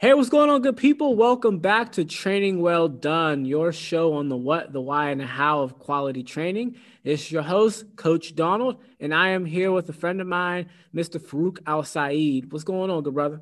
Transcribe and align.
Hey, 0.00 0.14
what's 0.14 0.28
going 0.28 0.48
on, 0.48 0.62
good 0.62 0.76
people? 0.76 1.16
Welcome 1.16 1.58
back 1.58 1.90
to 1.94 2.04
Training 2.04 2.60
Well 2.60 2.86
Done, 2.86 3.44
your 3.44 3.72
show 3.72 4.12
on 4.12 4.28
the 4.28 4.36
what, 4.36 4.72
the 4.72 4.80
why, 4.80 5.10
and 5.10 5.20
the 5.20 5.26
how 5.26 5.62
of 5.62 5.80
quality 5.80 6.22
training. 6.22 6.76
It's 7.02 7.32
your 7.32 7.42
host, 7.42 7.96
Coach 7.96 8.36
Donald, 8.36 8.80
and 9.00 9.12
I 9.12 9.30
am 9.30 9.44
here 9.44 9.72
with 9.72 9.88
a 9.88 9.92
friend 9.92 10.20
of 10.20 10.28
mine, 10.28 10.68
Mr. 10.94 11.20
Farouk 11.20 11.58
Al 11.66 11.82
Saeed. 11.82 12.52
What's 12.52 12.62
going 12.62 12.92
on, 12.92 13.02
good 13.02 13.14
brother? 13.14 13.40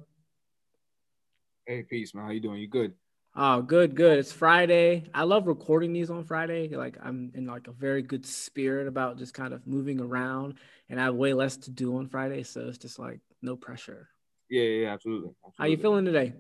Hey, 1.67 1.83
peace, 1.83 2.15
man. 2.15 2.25
How 2.25 2.31
you 2.31 2.41
doing? 2.41 2.61
You 2.61 2.69
good? 2.69 2.95
Oh, 3.35 3.61
good, 3.61 3.95
good. 3.95 4.19
It's 4.19 4.33
Friday. 4.33 5.11
I 5.13 5.25
love 5.25 5.47
recording 5.47 5.93
these 5.93 6.09
on 6.09 6.25
Friday. 6.25 6.69
Like 6.75 6.97
I'm 7.03 7.33
in 7.35 7.45
like 7.45 7.69
a 7.69 7.73
very 7.73 8.01
good 8.01 8.25
spirit 8.25 8.89
about 8.89 9.19
just 9.19 9.35
kind 9.35 9.53
of 9.53 9.67
moving 9.67 10.01
around, 10.01 10.55
and 10.89 10.99
I 10.99 11.05
have 11.05 11.17
way 11.17 11.35
less 11.35 11.59
to 11.59 11.71
do 11.71 11.99
on 11.99 12.09
Friday, 12.09 12.45
so 12.45 12.63
it's 12.63 12.79
just 12.79 12.99
like 12.99 13.21
no 13.43 13.57
pressure. 13.57 14.09
Yeah, 14.49 14.63
yeah, 14.63 14.93
absolutely. 14.93 15.31
absolutely. 15.45 15.55
How 15.59 15.67
you 15.67 15.77
feeling 15.77 16.05
today? 16.05 16.33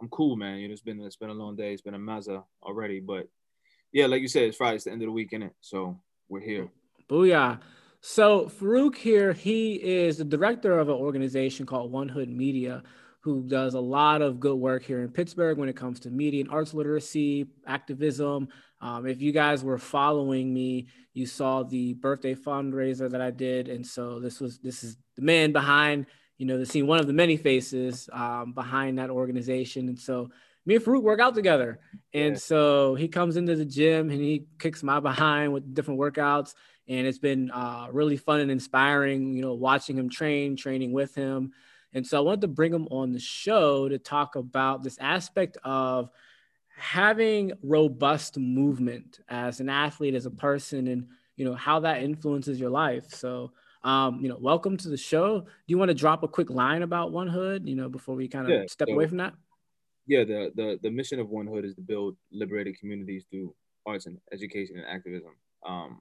I'm 0.00 0.08
cool, 0.08 0.36
man. 0.36 0.58
You 0.58 0.68
know, 0.68 0.72
it's 0.72 0.82
been 0.82 1.00
it's 1.00 1.16
been 1.16 1.30
a 1.30 1.34
long 1.34 1.54
day. 1.56 1.72
It's 1.72 1.82
been 1.82 1.94
a 1.94 1.98
mazza 1.98 2.42
already, 2.62 3.00
but 3.00 3.28
yeah, 3.92 4.06
like 4.06 4.22
you 4.22 4.28
said, 4.28 4.44
it's 4.44 4.56
Friday. 4.56 4.76
It's 4.76 4.84
the 4.84 4.90
end 4.90 5.02
of 5.02 5.06
the 5.06 5.12
week, 5.12 5.28
is 5.32 5.42
it? 5.42 5.52
So 5.60 6.00
we're 6.28 6.40
here. 6.40 6.68
Booyah. 7.08 7.60
So 8.00 8.46
Farouk 8.46 8.96
here, 8.96 9.32
he 9.32 9.74
is 9.74 10.18
the 10.18 10.24
director 10.24 10.78
of 10.78 10.88
an 10.88 10.96
organization 10.96 11.66
called 11.66 11.92
One 11.92 12.08
Hood 12.08 12.28
Media, 12.28 12.82
who 13.20 13.44
does 13.46 13.74
a 13.74 13.80
lot 13.80 14.22
of 14.22 14.40
good 14.40 14.56
work 14.56 14.82
here 14.82 15.02
in 15.02 15.08
Pittsburgh 15.08 15.56
when 15.56 15.68
it 15.68 15.76
comes 15.76 16.00
to 16.00 16.10
media 16.10 16.42
and 16.42 16.50
arts 16.50 16.74
literacy, 16.74 17.46
activism. 17.64 18.48
Um, 18.80 19.06
if 19.06 19.22
you 19.22 19.30
guys 19.30 19.62
were 19.62 19.78
following 19.78 20.52
me, 20.52 20.88
you 21.14 21.26
saw 21.26 21.62
the 21.62 21.92
birthday 21.94 22.34
fundraiser 22.34 23.08
that 23.08 23.20
I 23.20 23.30
did, 23.30 23.68
and 23.68 23.86
so 23.86 24.18
this 24.18 24.40
was 24.40 24.58
this 24.58 24.82
is 24.82 24.96
the 25.14 25.22
man 25.22 25.52
behind 25.52 26.06
you 26.38 26.46
know, 26.46 26.58
the 26.58 26.66
see 26.66 26.82
one 26.82 26.98
of 26.98 27.06
the 27.06 27.12
many 27.12 27.36
faces 27.36 28.08
um, 28.12 28.52
behind 28.52 28.98
that 28.98 29.10
organization. 29.10 29.88
And 29.88 29.98
so 29.98 30.30
me 30.66 30.76
and 30.76 30.84
Farouk 30.84 31.02
work 31.02 31.20
out 31.20 31.34
together. 31.34 31.80
And 32.14 32.34
yeah. 32.34 32.38
so 32.38 32.94
he 32.94 33.08
comes 33.08 33.36
into 33.36 33.56
the 33.56 33.64
gym 33.64 34.10
and 34.10 34.20
he 34.20 34.46
kicks 34.58 34.82
my 34.82 35.00
behind 35.00 35.52
with 35.52 35.74
different 35.74 36.00
workouts. 36.00 36.54
And 36.88 37.06
it's 37.06 37.18
been 37.18 37.50
uh, 37.50 37.88
really 37.92 38.16
fun 38.16 38.40
and 38.40 38.50
inspiring, 38.50 39.34
you 39.34 39.42
know, 39.42 39.54
watching 39.54 39.96
him 39.96 40.08
train, 40.08 40.56
training 40.56 40.92
with 40.92 41.14
him. 41.14 41.52
And 41.94 42.06
so 42.06 42.18
I 42.18 42.20
wanted 42.20 42.40
to 42.42 42.48
bring 42.48 42.72
him 42.72 42.88
on 42.90 43.12
the 43.12 43.20
show 43.20 43.88
to 43.88 43.98
talk 43.98 44.34
about 44.34 44.82
this 44.82 44.98
aspect 44.98 45.58
of 45.62 46.10
having 46.74 47.52
robust 47.62 48.38
movement 48.38 49.20
as 49.28 49.60
an 49.60 49.68
athlete, 49.68 50.14
as 50.14 50.26
a 50.26 50.30
person, 50.30 50.88
and, 50.88 51.06
you 51.36 51.44
know, 51.44 51.54
how 51.54 51.80
that 51.80 52.02
influences 52.02 52.58
your 52.58 52.70
life. 52.70 53.12
So 53.12 53.52
um, 53.84 54.20
you 54.20 54.28
know, 54.28 54.38
welcome 54.40 54.76
to 54.76 54.88
the 54.88 54.96
show. 54.96 55.40
Do 55.40 55.46
you 55.66 55.78
want 55.78 55.88
to 55.88 55.94
drop 55.94 56.22
a 56.22 56.28
quick 56.28 56.50
line 56.50 56.82
about 56.82 57.12
One 57.12 57.28
Hood, 57.28 57.68
you 57.68 57.74
know, 57.74 57.88
before 57.88 58.14
we 58.14 58.28
kind 58.28 58.46
of 58.46 58.52
yeah, 58.52 58.66
step 58.68 58.88
so, 58.88 58.94
away 58.94 59.06
from 59.06 59.18
that? 59.18 59.34
Yeah, 60.06 60.24
the, 60.24 60.52
the 60.54 60.78
the 60.82 60.90
mission 60.90 61.18
of 61.20 61.28
One 61.28 61.46
Hood 61.46 61.64
is 61.64 61.74
to 61.74 61.80
build 61.80 62.16
liberated 62.30 62.78
communities 62.78 63.24
through 63.30 63.54
arts 63.86 64.06
and 64.06 64.18
education 64.32 64.78
and 64.78 64.86
activism. 64.86 65.32
Um, 65.66 66.00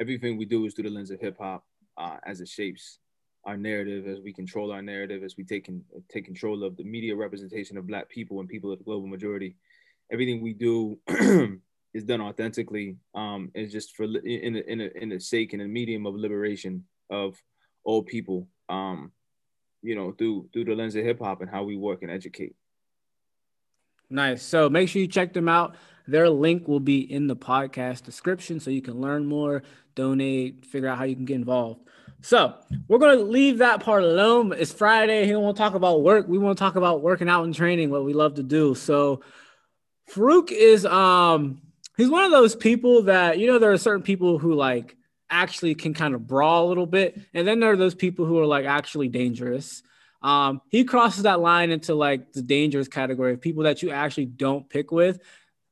everything 0.00 0.36
we 0.36 0.44
do 0.44 0.64
is 0.66 0.74
through 0.74 0.84
the 0.84 0.90
lens 0.90 1.10
of 1.10 1.20
hip 1.20 1.36
hop, 1.38 1.64
uh, 1.96 2.16
as 2.24 2.40
it 2.40 2.48
shapes 2.48 2.98
our 3.44 3.56
narrative, 3.56 4.06
as 4.08 4.20
we 4.20 4.32
control 4.32 4.72
our 4.72 4.82
narrative, 4.82 5.22
as 5.22 5.36
we 5.36 5.44
take 5.44 5.68
in, 5.68 5.82
take 6.08 6.24
control 6.24 6.64
of 6.64 6.76
the 6.76 6.84
media 6.84 7.14
representation 7.14 7.78
of 7.78 7.86
Black 7.86 8.08
people 8.08 8.40
and 8.40 8.48
people 8.48 8.72
of 8.72 8.78
the 8.78 8.84
global 8.84 9.06
majority. 9.06 9.56
Everything 10.12 10.42
we 10.42 10.52
do 10.52 10.98
is 11.94 12.04
done 12.04 12.20
authentically. 12.20 12.96
Um, 13.14 13.50
is 13.54 13.72
just 13.72 13.94
for 13.96 14.04
in 14.04 14.56
a, 14.56 14.60
in 14.60 14.80
a, 14.80 14.90
in 15.00 15.08
the 15.10 15.20
sake 15.20 15.52
and 15.52 15.62
a 15.62 15.68
medium 15.68 16.06
of 16.06 16.14
liberation 16.14 16.84
of 17.10 17.34
old 17.84 18.06
people, 18.06 18.48
um, 18.68 19.12
you 19.82 19.94
know, 19.94 20.12
through 20.12 20.48
through 20.52 20.64
the 20.64 20.74
lens 20.74 20.96
of 20.96 21.04
hip 21.04 21.20
hop 21.20 21.40
and 21.40 21.50
how 21.50 21.64
we 21.64 21.76
work 21.76 22.02
and 22.02 22.10
educate. 22.10 22.54
Nice. 24.08 24.42
So 24.42 24.68
make 24.68 24.88
sure 24.88 25.02
you 25.02 25.08
check 25.08 25.32
them 25.32 25.48
out. 25.48 25.76
Their 26.06 26.28
link 26.30 26.68
will 26.68 26.80
be 26.80 27.00
in 27.00 27.26
the 27.26 27.34
podcast 27.34 28.04
description 28.04 28.60
so 28.60 28.70
you 28.70 28.82
can 28.82 29.00
learn 29.00 29.26
more, 29.26 29.64
donate, 29.96 30.64
figure 30.64 30.88
out 30.88 30.98
how 30.98 31.04
you 31.04 31.16
can 31.16 31.24
get 31.24 31.34
involved. 31.34 31.80
So 32.20 32.54
we're 32.88 32.98
gonna 32.98 33.20
leave 33.20 33.58
that 33.58 33.80
part 33.80 34.04
alone. 34.04 34.52
It's 34.56 34.72
Friday. 34.72 35.34
Want 35.34 35.56
to 35.56 35.62
talk 35.62 35.74
about 35.74 36.02
work. 36.02 36.28
We 36.28 36.38
want 36.38 36.56
to 36.56 36.60
talk 36.60 36.76
about 36.76 37.02
working 37.02 37.28
out 37.28 37.44
and 37.44 37.54
training, 37.54 37.90
what 37.90 38.04
we 38.04 38.12
love 38.12 38.34
to 38.34 38.42
do. 38.42 38.74
So 38.74 39.20
Farouk 40.10 40.50
is 40.52 40.86
um 40.86 41.60
he's 41.96 42.08
one 42.08 42.24
of 42.24 42.30
those 42.30 42.54
people 42.54 43.02
that 43.02 43.38
you 43.38 43.46
know 43.46 43.58
there 43.58 43.72
are 43.72 43.78
certain 43.78 44.02
people 44.02 44.38
who 44.38 44.54
like 44.54 44.96
actually 45.30 45.74
can 45.74 45.94
kind 45.94 46.14
of 46.14 46.26
brawl 46.26 46.66
a 46.66 46.68
little 46.68 46.86
bit. 46.86 47.18
And 47.34 47.46
then 47.46 47.60
there 47.60 47.72
are 47.72 47.76
those 47.76 47.94
people 47.94 48.24
who 48.24 48.38
are 48.38 48.46
like 48.46 48.64
actually 48.64 49.08
dangerous. 49.08 49.82
Um, 50.22 50.60
he 50.70 50.84
crosses 50.84 51.24
that 51.24 51.40
line 51.40 51.70
into 51.70 51.94
like 51.94 52.32
the 52.32 52.42
dangerous 52.42 52.88
category 52.88 53.32
of 53.32 53.40
people 53.40 53.64
that 53.64 53.82
you 53.82 53.90
actually 53.90 54.26
don't 54.26 54.68
pick 54.68 54.90
with. 54.90 55.20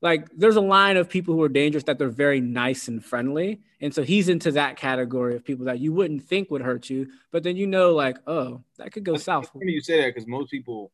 Like 0.01 0.29
there's 0.37 0.57
a 0.57 0.61
line 0.61 0.97
of 0.97 1.09
people 1.09 1.35
who 1.35 1.43
are 1.43 1.49
dangerous 1.49 1.85
that 1.85 1.99
they're 1.99 2.09
very 2.09 2.41
nice 2.41 2.89
and 2.89 3.03
friendly. 3.03 3.63
And 3.81 3.95
so 3.95 4.03
he's 4.03 4.29
into 4.29 4.53
that 4.53 4.77
category 4.77 5.35
of 5.35 5.45
people 5.45 5.65
that 5.67 5.79
you 5.79 5.93
wouldn't 5.93 6.23
think 6.23 6.51
would 6.51 6.61
hurt 6.61 6.91
you, 6.91 7.09
but 7.31 7.43
then 7.43 7.57
you 7.57 7.67
know, 7.67 7.95
like, 7.95 8.19
oh, 8.27 8.63
that 8.77 8.93
could 8.93 9.05
go 9.05 9.17
south. 9.17 9.51
You 9.61 9.81
say 9.81 10.03
that 10.03 10.15
because 10.15 10.27
most 10.27 10.51
people 10.51 10.93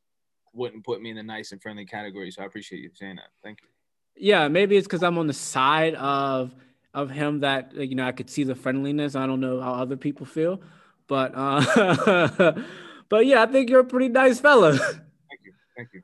wouldn't 0.52 0.84
put 0.84 1.02
me 1.02 1.10
in 1.10 1.16
the 1.16 1.22
nice 1.22 1.52
and 1.52 1.60
friendly 1.60 1.84
category. 1.84 2.30
So 2.30 2.42
I 2.42 2.46
appreciate 2.46 2.82
you 2.82 2.90
saying 2.94 3.16
that. 3.16 3.30
Thank 3.42 3.62
you. 3.62 3.68
Yeah, 4.16 4.48
maybe 4.48 4.76
it's 4.76 4.86
because 4.86 5.02
I'm 5.02 5.18
on 5.18 5.26
the 5.26 5.32
side 5.32 5.94
of 5.94 6.52
of 6.94 7.10
him 7.10 7.40
that 7.40 7.74
you 7.74 7.94
know 7.94 8.06
I 8.06 8.12
could 8.12 8.30
see 8.30 8.44
the 8.44 8.54
friendliness. 8.54 9.14
I 9.14 9.26
don't 9.26 9.40
know 9.40 9.60
how 9.60 9.74
other 9.74 9.96
people 9.96 10.26
feel, 10.26 10.60
but 11.06 11.32
uh, 11.34 12.52
but 13.08 13.26
yeah, 13.26 13.42
I 13.42 13.46
think 13.46 13.70
you're 13.70 13.80
a 13.80 13.84
pretty 13.84 14.08
nice 14.08 14.40
fella. 14.40 14.72
Thank 14.78 15.40
you, 15.44 15.52
thank 15.76 15.88
you. 15.94 16.02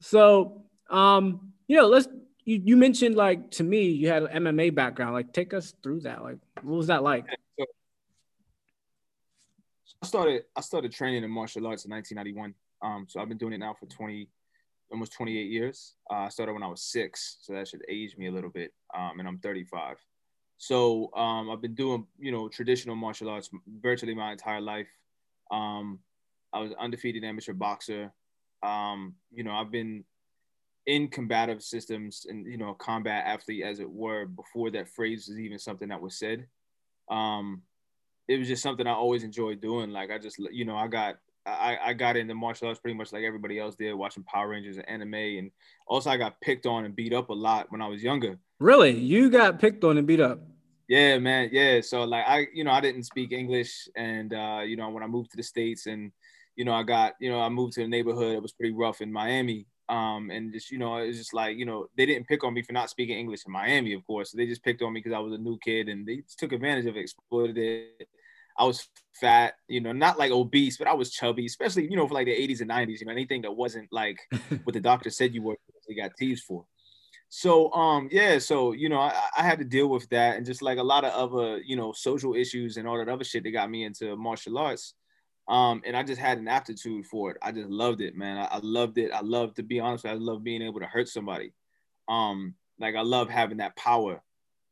So 0.00 0.64
um, 0.90 1.52
you 1.68 1.76
know, 1.76 1.86
let's 1.86 2.08
you, 2.44 2.62
you 2.64 2.76
mentioned 2.76 3.16
like 3.16 3.50
to 3.52 3.64
me 3.64 3.90
you 3.90 4.08
had 4.08 4.24
an 4.24 4.44
MMA 4.44 4.74
background. 4.74 5.14
Like, 5.14 5.32
take 5.32 5.54
us 5.54 5.74
through 5.82 6.00
that. 6.00 6.22
Like, 6.22 6.38
what 6.62 6.76
was 6.76 6.86
that 6.88 7.02
like? 7.02 7.26
So, 7.58 7.64
I 10.02 10.06
started 10.06 10.42
I 10.54 10.60
started 10.60 10.92
training 10.92 11.24
in 11.24 11.30
martial 11.30 11.66
arts 11.66 11.84
in 11.84 11.90
1991. 11.90 12.54
Um, 12.82 13.06
so 13.08 13.20
I've 13.20 13.28
been 13.28 13.38
doing 13.38 13.54
it 13.54 13.58
now 13.58 13.74
for 13.78 13.86
20, 13.86 14.28
almost 14.92 15.12
28 15.14 15.50
years. 15.50 15.94
Uh, 16.10 16.14
I 16.14 16.28
started 16.28 16.52
when 16.52 16.62
I 16.62 16.68
was 16.68 16.82
six, 16.82 17.38
so 17.40 17.54
that 17.54 17.66
should 17.66 17.82
age 17.88 18.16
me 18.16 18.26
a 18.26 18.30
little 18.30 18.50
bit. 18.50 18.72
Um, 18.94 19.18
and 19.18 19.26
I'm 19.26 19.38
35. 19.38 19.96
So 20.58 21.10
um, 21.14 21.50
I've 21.50 21.60
been 21.60 21.74
doing, 21.74 22.06
you 22.18 22.32
know, 22.32 22.48
traditional 22.48 22.96
martial 22.96 23.28
arts 23.28 23.50
virtually 23.80 24.14
my 24.14 24.32
entire 24.32 24.60
life. 24.60 24.88
Um, 25.50 25.98
I 26.52 26.60
was 26.60 26.72
undefeated 26.78 27.24
amateur 27.24 27.52
boxer. 27.52 28.12
Um, 28.62 29.14
you 29.32 29.44
know, 29.44 29.52
I've 29.52 29.70
been 29.70 30.04
in 30.86 31.08
combative 31.08 31.62
systems 31.62 32.26
and 32.28 32.46
you 32.46 32.56
know, 32.56 32.72
combat 32.74 33.24
athlete 33.26 33.64
as 33.64 33.80
it 33.80 33.90
were 33.90 34.24
before 34.24 34.70
that 34.70 34.88
phrase 34.88 35.28
was 35.28 35.38
even 35.38 35.58
something 35.58 35.88
that 35.88 36.00
was 36.00 36.16
said. 36.16 36.46
Um, 37.10 37.62
it 38.28 38.38
was 38.38 38.48
just 38.48 38.62
something 38.62 38.86
I 38.86 38.92
always 38.92 39.22
enjoyed 39.22 39.60
doing. 39.60 39.90
Like 39.90 40.10
I 40.10 40.18
just, 40.18 40.38
you 40.38 40.64
know, 40.64 40.76
I 40.76 40.88
got 40.88 41.16
I, 41.46 41.78
I 41.84 41.92
got 41.92 42.16
into 42.16 42.34
martial 42.34 42.68
arts 42.68 42.80
pretty 42.80 42.96
much 42.96 43.12
like 43.12 43.22
everybody 43.22 43.58
else 43.58 43.76
did, 43.76 43.94
watching 43.94 44.24
Power 44.24 44.48
Rangers 44.48 44.76
and 44.76 44.88
anime, 44.88 45.14
and 45.14 45.50
also 45.86 46.10
I 46.10 46.16
got 46.16 46.40
picked 46.40 46.66
on 46.66 46.84
and 46.84 46.96
beat 46.96 47.12
up 47.12 47.30
a 47.30 47.34
lot 47.34 47.70
when 47.70 47.80
I 47.80 47.86
was 47.86 48.02
younger. 48.02 48.38
Really? 48.58 48.98
You 48.98 49.30
got 49.30 49.58
picked 49.60 49.84
on 49.84 49.98
and 49.98 50.06
beat 50.06 50.20
up? 50.20 50.40
Yeah, 50.88 51.18
man. 51.18 51.50
Yeah. 51.52 51.80
So 51.80 52.04
like 52.04 52.24
I, 52.26 52.46
you 52.52 52.64
know, 52.64 52.70
I 52.70 52.80
didn't 52.80 53.04
speak 53.04 53.32
English, 53.32 53.88
and 53.96 54.32
uh, 54.32 54.62
you 54.64 54.76
know, 54.76 54.88
when 54.90 55.02
I 55.02 55.06
moved 55.06 55.30
to 55.32 55.36
the 55.36 55.42
states, 55.42 55.86
and 55.86 56.12
you 56.56 56.64
know, 56.64 56.72
I 56.72 56.82
got, 56.82 57.14
you 57.20 57.30
know, 57.30 57.40
I 57.40 57.48
moved 57.48 57.74
to 57.74 57.84
a 57.84 57.88
neighborhood 57.88 58.36
that 58.36 58.42
was 58.42 58.52
pretty 58.52 58.72
rough 58.74 59.00
in 59.00 59.12
Miami. 59.12 59.66
Um, 59.88 60.30
and 60.30 60.52
just 60.52 60.72
you 60.72 60.78
know, 60.78 60.96
it's 60.96 61.18
just 61.18 61.34
like 61.34 61.56
you 61.56 61.64
know, 61.64 61.86
they 61.96 62.06
didn't 62.06 62.26
pick 62.26 62.42
on 62.42 62.54
me 62.54 62.62
for 62.62 62.72
not 62.72 62.90
speaking 62.90 63.18
English 63.18 63.42
in 63.46 63.52
Miami, 63.52 63.92
of 63.92 64.04
course. 64.06 64.32
They 64.32 64.46
just 64.46 64.64
picked 64.64 64.82
on 64.82 64.92
me 64.92 65.00
because 65.00 65.14
I 65.14 65.20
was 65.20 65.32
a 65.32 65.38
new 65.38 65.58
kid, 65.58 65.88
and 65.88 66.06
they 66.06 66.22
took 66.36 66.52
advantage 66.52 66.86
of 66.86 66.96
it, 66.96 67.00
exploited 67.00 67.58
it. 67.58 68.08
I 68.58 68.64
was 68.64 68.88
fat, 69.20 69.54
you 69.68 69.80
know, 69.80 69.92
not 69.92 70.18
like 70.18 70.30
obese, 70.30 70.76
but 70.76 70.86
I 70.86 70.94
was 70.94 71.10
chubby, 71.10 71.46
especially 71.46 71.88
you 71.90 71.96
know 71.96 72.06
for 72.06 72.14
like 72.14 72.26
the 72.26 72.32
80s 72.32 72.60
and 72.60 72.70
90s. 72.70 73.00
You 73.00 73.06
know, 73.06 73.12
anything 73.12 73.42
that 73.42 73.52
wasn't 73.52 73.88
like 73.92 74.18
what 74.64 74.74
the 74.74 74.80
doctor 74.80 75.10
said 75.10 75.34
you 75.34 75.42
were, 75.42 75.56
you 75.88 75.96
got 75.96 76.16
teased 76.16 76.44
for. 76.44 76.64
So 77.28 77.72
um 77.72 78.08
yeah, 78.12 78.38
so 78.38 78.72
you 78.72 78.88
know, 78.88 79.00
I, 79.00 79.14
I 79.36 79.42
had 79.42 79.58
to 79.58 79.64
deal 79.64 79.88
with 79.88 80.08
that 80.10 80.36
and 80.36 80.46
just 80.46 80.62
like 80.62 80.78
a 80.78 80.82
lot 80.82 81.04
of 81.04 81.12
other, 81.12 81.58
you 81.58 81.76
know, 81.76 81.92
social 81.92 82.34
issues 82.34 82.76
and 82.76 82.86
all 82.86 82.98
that 82.98 83.08
other 83.08 83.24
shit 83.24 83.44
that 83.44 83.50
got 83.50 83.70
me 83.70 83.84
into 83.84 84.16
martial 84.16 84.58
arts. 84.58 84.94
Um, 85.48 85.82
and 85.86 85.96
I 85.96 86.02
just 86.02 86.20
had 86.20 86.38
an 86.38 86.48
aptitude 86.48 87.06
for 87.06 87.30
it. 87.30 87.36
I 87.40 87.52
just 87.52 87.68
loved 87.68 88.00
it, 88.00 88.16
man. 88.16 88.36
I, 88.36 88.56
I 88.56 88.60
loved 88.62 88.98
it. 88.98 89.12
I 89.12 89.20
love 89.20 89.54
to 89.54 89.62
be 89.62 89.80
honest, 89.80 90.06
I 90.06 90.14
love 90.14 90.42
being 90.42 90.62
able 90.62 90.80
to 90.80 90.86
hurt 90.86 91.08
somebody. 91.08 91.52
Um, 92.08 92.54
like 92.78 92.94
I 92.94 93.02
love 93.02 93.30
having 93.30 93.58
that 93.58 93.76
power. 93.76 94.22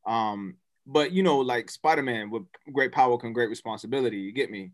Um, 0.07 0.57
but 0.87 1.13
you 1.13 1.23
know, 1.23 1.39
like 1.39 1.71
Spider-Man 1.71 2.31
with 2.31 2.45
great 2.73 2.93
power 2.93 3.19
come 3.19 3.33
great 3.33 3.51
responsibility. 3.51 4.19
You 4.19 4.33
get 4.33 4.51
me? 4.51 4.73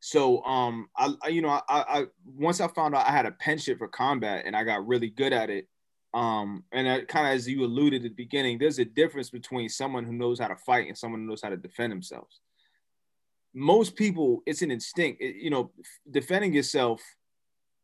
So 0.00 0.42
um, 0.44 0.88
I, 0.96 1.12
I 1.22 1.28
you 1.28 1.42
know, 1.42 1.48
I, 1.48 1.62
I 1.68 2.06
once 2.24 2.60
I 2.60 2.68
found 2.68 2.94
out 2.94 3.06
I 3.06 3.10
had 3.10 3.26
a 3.26 3.32
penchant 3.32 3.78
for 3.78 3.88
combat 3.88 4.44
and 4.46 4.56
I 4.56 4.64
got 4.64 4.86
really 4.86 5.10
good 5.10 5.32
at 5.32 5.50
it 5.50 5.68
um, 6.12 6.64
and 6.72 7.06
kind 7.06 7.26
of 7.26 7.34
as 7.34 7.48
you 7.48 7.64
alluded 7.64 8.04
at 8.04 8.10
the 8.10 8.14
beginning, 8.14 8.58
there's 8.58 8.78
a 8.78 8.84
difference 8.84 9.30
between 9.30 9.68
someone 9.68 10.04
who 10.04 10.12
knows 10.12 10.40
how 10.40 10.48
to 10.48 10.56
fight 10.56 10.88
and 10.88 10.98
someone 10.98 11.20
who 11.20 11.26
knows 11.26 11.42
how 11.42 11.50
to 11.50 11.56
defend 11.56 11.92
themselves. 11.92 12.40
Most 13.54 13.96
people, 13.96 14.42
it's 14.46 14.62
an 14.62 14.70
instinct. 14.70 15.22
It, 15.22 15.36
you 15.36 15.50
know, 15.50 15.70
defending 16.10 16.52
yourself 16.52 17.00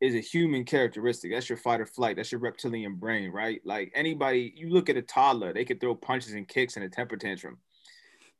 is 0.01 0.15
a 0.15 0.21
human 0.21 0.65
characteristic. 0.65 1.33
That's 1.33 1.49
your 1.49 1.59
fight 1.59 1.81
or 1.81 1.87
flight. 1.87 2.17
That's 2.17 2.31
your 2.31 2.41
reptilian 2.41 2.97
brain, 2.97 3.31
right? 3.31 3.61
Like 3.65 3.93
anybody, 3.95 4.53
you 4.57 4.71
look 4.71 4.91
at 4.91 4.97
a 4.97 5.03
toddler, 5.03 5.53
they 5.53 5.65
could 5.65 5.81
throw 5.81 5.95
punches 5.95 6.33
and 6.35 6.47
kicks 6.47 6.77
and 6.77 6.85
a 6.85 6.89
temper 6.89 7.17
tantrum. 7.17 7.59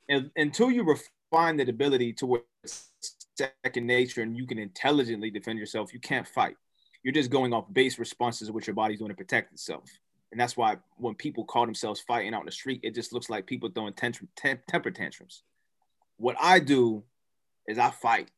And 0.09 0.31
until 0.37 0.71
you 0.71 0.85
refine 0.85 1.57
that 1.57 1.69
ability 1.69 2.13
to 2.15 2.43
second 3.37 3.87
nature 3.87 4.23
and 4.23 4.37
you 4.37 4.47
can 4.47 4.59
intelligently 4.59 5.31
defend 5.31 5.59
yourself, 5.59 5.93
you 5.93 6.01
can't 6.01 6.29
fight. 6.29 6.57
You're 7.03 7.15
just 7.15 7.31
going 7.31 7.53
off 7.53 7.73
base 7.73 7.99
responses 7.99 8.49
of 8.49 8.55
what 8.55 8.67
your 8.67 8.75
body's 8.75 8.99
doing 8.99 9.11
to 9.11 9.17
protect 9.17 9.53
itself. 9.53 9.85
And 10.33 10.41
that's 10.41 10.57
why 10.57 10.77
when 10.97 11.15
people 11.15 11.45
call 11.45 11.65
themselves 11.65 12.01
fighting 12.01 12.35
out 12.35 12.41
in 12.41 12.47
the 12.47 12.53
street, 12.53 12.81
it 12.83 12.95
just 12.95 13.13
looks 13.13 13.31
like 13.31 13.47
people 13.47 13.71
throwing 13.71 13.95
tantrum, 13.95 14.29
temper 14.37 14.91
tantrums. 14.91 15.43
What 16.19 16.37
I 16.41 16.59
do 16.59 17.05
is 17.69 17.79
I 17.79 17.91
fight. 17.91 18.31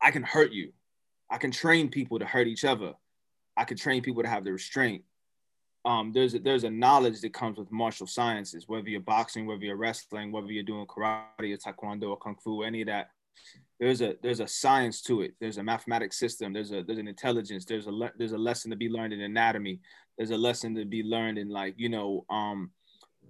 I 0.00 0.10
can 0.10 0.22
hurt 0.22 0.52
you. 0.52 0.72
I 1.30 1.38
can 1.38 1.50
train 1.50 1.90
people 1.90 2.18
to 2.18 2.24
hurt 2.24 2.46
each 2.46 2.64
other. 2.64 2.94
I 3.56 3.64
can 3.64 3.76
train 3.76 4.02
people 4.02 4.22
to 4.22 4.28
have 4.28 4.44
the 4.44 4.52
restraint. 4.52 5.04
Um, 5.84 6.12
there's 6.12 6.34
a, 6.34 6.38
there's 6.38 6.64
a 6.64 6.70
knowledge 6.70 7.20
that 7.20 7.32
comes 7.32 7.58
with 7.58 7.70
martial 7.70 8.06
sciences, 8.06 8.64
whether 8.66 8.88
you're 8.88 9.00
boxing, 9.00 9.46
whether 9.46 9.64
you're 9.64 9.76
wrestling, 9.76 10.32
whether 10.32 10.50
you're 10.50 10.62
doing 10.62 10.86
karate 10.86 11.22
or 11.40 11.56
taekwondo 11.56 12.10
or 12.10 12.18
kung 12.18 12.36
fu, 12.36 12.62
any 12.62 12.82
of 12.82 12.88
that. 12.88 13.10
There's 13.78 14.00
a 14.00 14.16
there's 14.20 14.40
a 14.40 14.48
science 14.48 15.00
to 15.02 15.22
it. 15.22 15.34
There's 15.40 15.58
a 15.58 15.62
mathematics 15.62 16.18
system. 16.18 16.52
There's 16.52 16.72
a 16.72 16.82
there's 16.82 16.98
an 16.98 17.06
intelligence. 17.06 17.64
There's 17.64 17.86
a 17.86 17.92
le- 17.92 18.12
there's 18.18 18.32
a 18.32 18.38
lesson 18.38 18.70
to 18.72 18.76
be 18.76 18.88
learned 18.88 19.12
in 19.12 19.20
anatomy. 19.20 19.80
There's 20.16 20.32
a 20.32 20.36
lesson 20.36 20.74
to 20.74 20.84
be 20.84 21.04
learned 21.04 21.38
in 21.38 21.48
like 21.48 21.74
you 21.76 21.88
know 21.88 22.26
um 22.28 22.72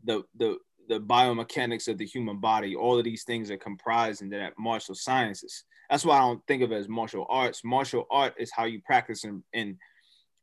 the 0.04 0.24
the 0.36 0.56
the 0.88 1.00
biomechanics 1.00 1.88
of 1.88 1.98
the 1.98 2.06
human 2.06 2.38
body. 2.38 2.74
All 2.74 2.98
of 2.98 3.04
these 3.04 3.24
things 3.24 3.50
are 3.50 3.56
comprised 3.56 4.22
in 4.22 4.30
that 4.30 4.54
martial 4.58 4.94
sciences. 4.94 5.64
That's 5.90 6.04
why 6.04 6.16
I 6.16 6.20
don't 6.20 6.44
think 6.46 6.62
of 6.62 6.72
it 6.72 6.76
as 6.76 6.88
martial 6.88 7.26
arts. 7.28 7.62
Martial 7.64 8.06
art 8.10 8.34
is 8.38 8.50
how 8.50 8.64
you 8.64 8.80
practice 8.80 9.24
and, 9.24 9.42
in 9.52 9.78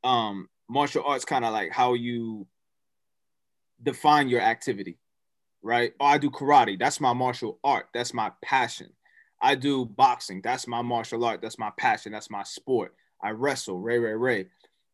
um, 0.03 0.47
martial 0.69 1.03
arts, 1.06 1.25
kind 1.25 1.45
of 1.45 1.53
like 1.53 1.71
how 1.71 1.94
you 1.94 2.47
define 3.81 4.30
your 4.30 4.42
activity, 4.42 4.97
right? 5.62 5.94
Oh, 6.00 6.06
I 6.06 6.18
do 6.18 6.30
karate. 6.30 6.80
That's 6.80 7.01
my 7.01 7.13
martial 7.13 7.59
art. 7.63 7.88
That's 7.94 8.13
my 8.13 8.31
passion. 8.44 8.89
I 9.41 9.56
do 9.56 9.86
boxing. 9.86 10.41
That's 10.41 10.68
my 10.68 10.81
martial 10.81 11.25
art. 11.25 11.41
That's 11.41 11.59
my 11.59 11.71
passion. 11.77 12.12
That's 12.12 12.30
my 12.30 12.44
sport. 12.44 12.95
I 13.21 13.31
wrestle. 13.31 13.80
Ray, 13.80 14.00
ray, 14.00 14.13
ray. 14.13 14.45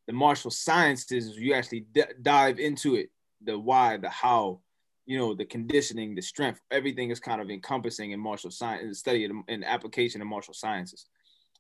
The 0.08 0.14
martial 0.14 0.52
sciences, 0.52 1.38
you 1.38 1.54
actually 1.54 1.82
d- 1.92 2.04
dive 2.22 2.60
into 2.60 2.96
it, 2.96 3.12
the 3.44 3.58
why, 3.58 3.98
the 3.98 4.10
how, 4.10 4.60
you 5.06 5.18
know 5.18 5.34
the 5.34 5.46
conditioning 5.46 6.16
the 6.16 6.22
strength 6.22 6.60
everything 6.70 7.10
is 7.10 7.20
kind 7.20 7.42
of 7.42 7.50
encompassing 7.50 8.12
in 8.12 8.20
martial 8.20 8.52
science 8.52 8.88
the 8.88 8.96
study 8.96 9.30
and 9.48 9.66
application 9.66 10.22
of 10.22 10.28
martial 10.28 10.54
sciences. 10.54 11.06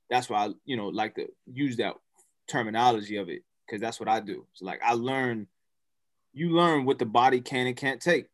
That's 0.09 0.29
why 0.29 0.45
i 0.45 0.49
you 0.65 0.77
know 0.77 0.87
like 0.87 1.15
to 1.15 1.27
use 1.51 1.77
that 1.77 1.95
terminology 2.47 3.17
of 3.17 3.29
it 3.29 3.43
because 3.65 3.81
that's 3.81 3.99
what 3.99 4.09
i 4.09 4.19
do. 4.19 4.45
So 4.53 4.65
like 4.65 4.81
i 4.83 4.93
learn 4.93 5.47
you 6.33 6.51
learn 6.51 6.85
what 6.85 6.99
the 6.99 7.05
body 7.05 7.41
can 7.41 7.67
and 7.67 7.75
can't 7.75 8.01
take. 8.01 8.27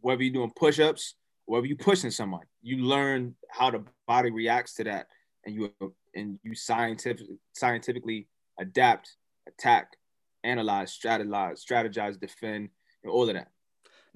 Whether 0.00 0.22
you're 0.22 0.32
doing 0.32 0.52
push-ups 0.54 1.14
whether 1.46 1.66
you're 1.66 1.76
pushing 1.76 2.10
someone 2.10 2.44
you 2.62 2.78
learn 2.78 3.34
how 3.50 3.70
the 3.70 3.84
body 4.06 4.30
reacts 4.30 4.74
to 4.74 4.84
that 4.84 5.08
and 5.44 5.54
you 5.54 5.72
and 6.14 6.38
you 6.42 6.54
scientific, 6.54 7.26
scientifically 7.52 8.26
adapt 8.58 9.16
attack 9.46 9.96
analyze 10.42 10.96
strategize 10.96 11.62
strategize 11.64 12.18
defend 12.18 12.68
and 13.02 13.12
all 13.12 13.28
of 13.28 13.34
that 13.34 13.48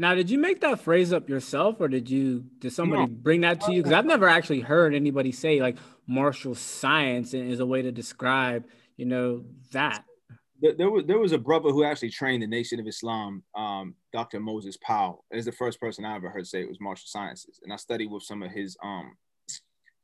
now, 0.00 0.14
did 0.14 0.30
you 0.30 0.38
make 0.38 0.60
that 0.60 0.80
phrase 0.80 1.12
up 1.12 1.28
yourself, 1.28 1.80
or 1.80 1.88
did 1.88 2.08
you 2.08 2.44
did 2.60 2.72
somebody 2.72 3.02
no. 3.02 3.08
bring 3.08 3.40
that 3.40 3.60
to 3.62 3.72
you? 3.72 3.82
Because 3.82 3.92
I've 3.92 4.06
never 4.06 4.28
actually 4.28 4.60
heard 4.60 4.94
anybody 4.94 5.32
say 5.32 5.60
like 5.60 5.76
martial 6.06 6.54
science 6.54 7.34
is 7.34 7.58
a 7.58 7.66
way 7.66 7.82
to 7.82 7.90
describe, 7.90 8.64
you 8.96 9.06
know, 9.06 9.44
that. 9.72 10.04
There 10.60 10.90
was 10.90 11.04
there 11.06 11.18
was 11.18 11.32
a 11.32 11.38
brother 11.38 11.70
who 11.70 11.84
actually 11.84 12.10
trained 12.10 12.44
the 12.44 12.46
Nation 12.46 12.78
of 12.78 12.86
Islam, 12.86 13.42
um, 13.56 13.94
Dr. 14.12 14.38
Moses 14.38 14.76
Powell. 14.76 15.24
Is 15.32 15.44
the 15.44 15.52
first 15.52 15.80
person 15.80 16.04
I 16.04 16.14
ever 16.14 16.30
heard 16.30 16.46
say 16.46 16.60
it 16.60 16.68
was 16.68 16.80
martial 16.80 17.06
sciences, 17.06 17.58
and 17.64 17.72
I 17.72 17.76
studied 17.76 18.10
with 18.10 18.22
some 18.22 18.42
of 18.42 18.52
his 18.52 18.76
um, 18.82 19.16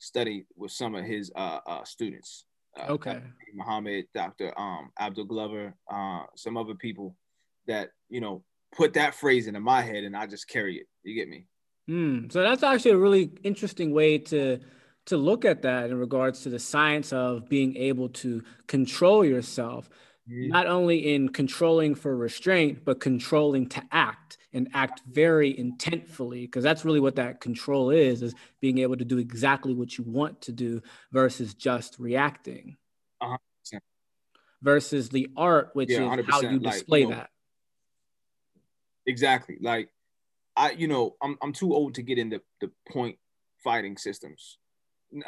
study 0.00 0.46
with 0.56 0.72
some 0.72 0.94
of 0.96 1.04
his 1.04 1.30
uh, 1.36 1.60
uh 1.66 1.84
students. 1.84 2.46
Uh, 2.76 2.92
okay. 2.92 3.20
Muhammad, 3.54 4.06
Dr. 4.14 4.52
Um, 4.58 4.90
Abdul 4.98 5.26
Glover, 5.26 5.74
uh, 5.88 6.22
some 6.36 6.56
other 6.56 6.74
people 6.74 7.16
that 7.66 7.90
you 8.08 8.20
know 8.20 8.44
put 8.76 8.94
that 8.94 9.14
phrase 9.14 9.46
into 9.46 9.60
my 9.60 9.82
head 9.82 10.04
and 10.04 10.16
I 10.16 10.26
just 10.26 10.48
carry 10.48 10.76
it. 10.76 10.86
You 11.02 11.14
get 11.14 11.28
me? 11.28 11.46
Mm, 11.88 12.32
so 12.32 12.42
that's 12.42 12.62
actually 12.62 12.92
a 12.92 12.96
really 12.96 13.32
interesting 13.42 13.92
way 13.92 14.18
to 14.18 14.58
to 15.06 15.16
look 15.18 15.44
at 15.44 15.62
that 15.62 15.90
in 15.90 15.98
regards 15.98 16.42
to 16.42 16.48
the 16.48 16.58
science 16.58 17.12
of 17.12 17.46
being 17.48 17.76
able 17.76 18.08
to 18.08 18.42
control 18.66 19.22
yourself, 19.22 19.90
mm. 20.30 20.48
not 20.48 20.66
only 20.66 21.14
in 21.14 21.28
controlling 21.28 21.94
for 21.94 22.16
restraint, 22.16 22.86
but 22.86 23.00
controlling 23.00 23.68
to 23.68 23.82
act 23.92 24.38
and 24.54 24.66
act 24.72 25.02
very 25.06 25.52
intentfully, 25.52 26.42
because 26.42 26.64
that's 26.64 26.86
really 26.86 27.00
what 27.00 27.16
that 27.16 27.42
control 27.42 27.90
is, 27.90 28.22
is 28.22 28.34
being 28.60 28.78
able 28.78 28.96
to 28.96 29.04
do 29.04 29.18
exactly 29.18 29.74
what 29.74 29.98
you 29.98 30.04
want 30.04 30.40
to 30.40 30.52
do 30.52 30.80
versus 31.12 31.52
just 31.52 31.98
reacting. 31.98 32.76
Uh-huh. 33.20 33.36
Versus 34.62 35.10
the 35.10 35.28
art, 35.36 35.68
which 35.74 35.90
yeah, 35.90 36.14
is 36.14 36.24
how 36.26 36.40
you 36.40 36.58
display 36.58 37.00
like, 37.00 37.08
you 37.08 37.10
know, 37.10 37.16
that 37.16 37.30
Exactly. 39.06 39.58
Like 39.60 39.90
I, 40.56 40.72
you 40.72 40.88
know, 40.88 41.16
I'm 41.22 41.36
I'm 41.42 41.52
too 41.52 41.74
old 41.74 41.94
to 41.94 42.02
get 42.02 42.18
into 42.18 42.40
the 42.60 42.70
point 42.88 43.18
fighting 43.62 43.96
systems. 43.96 44.58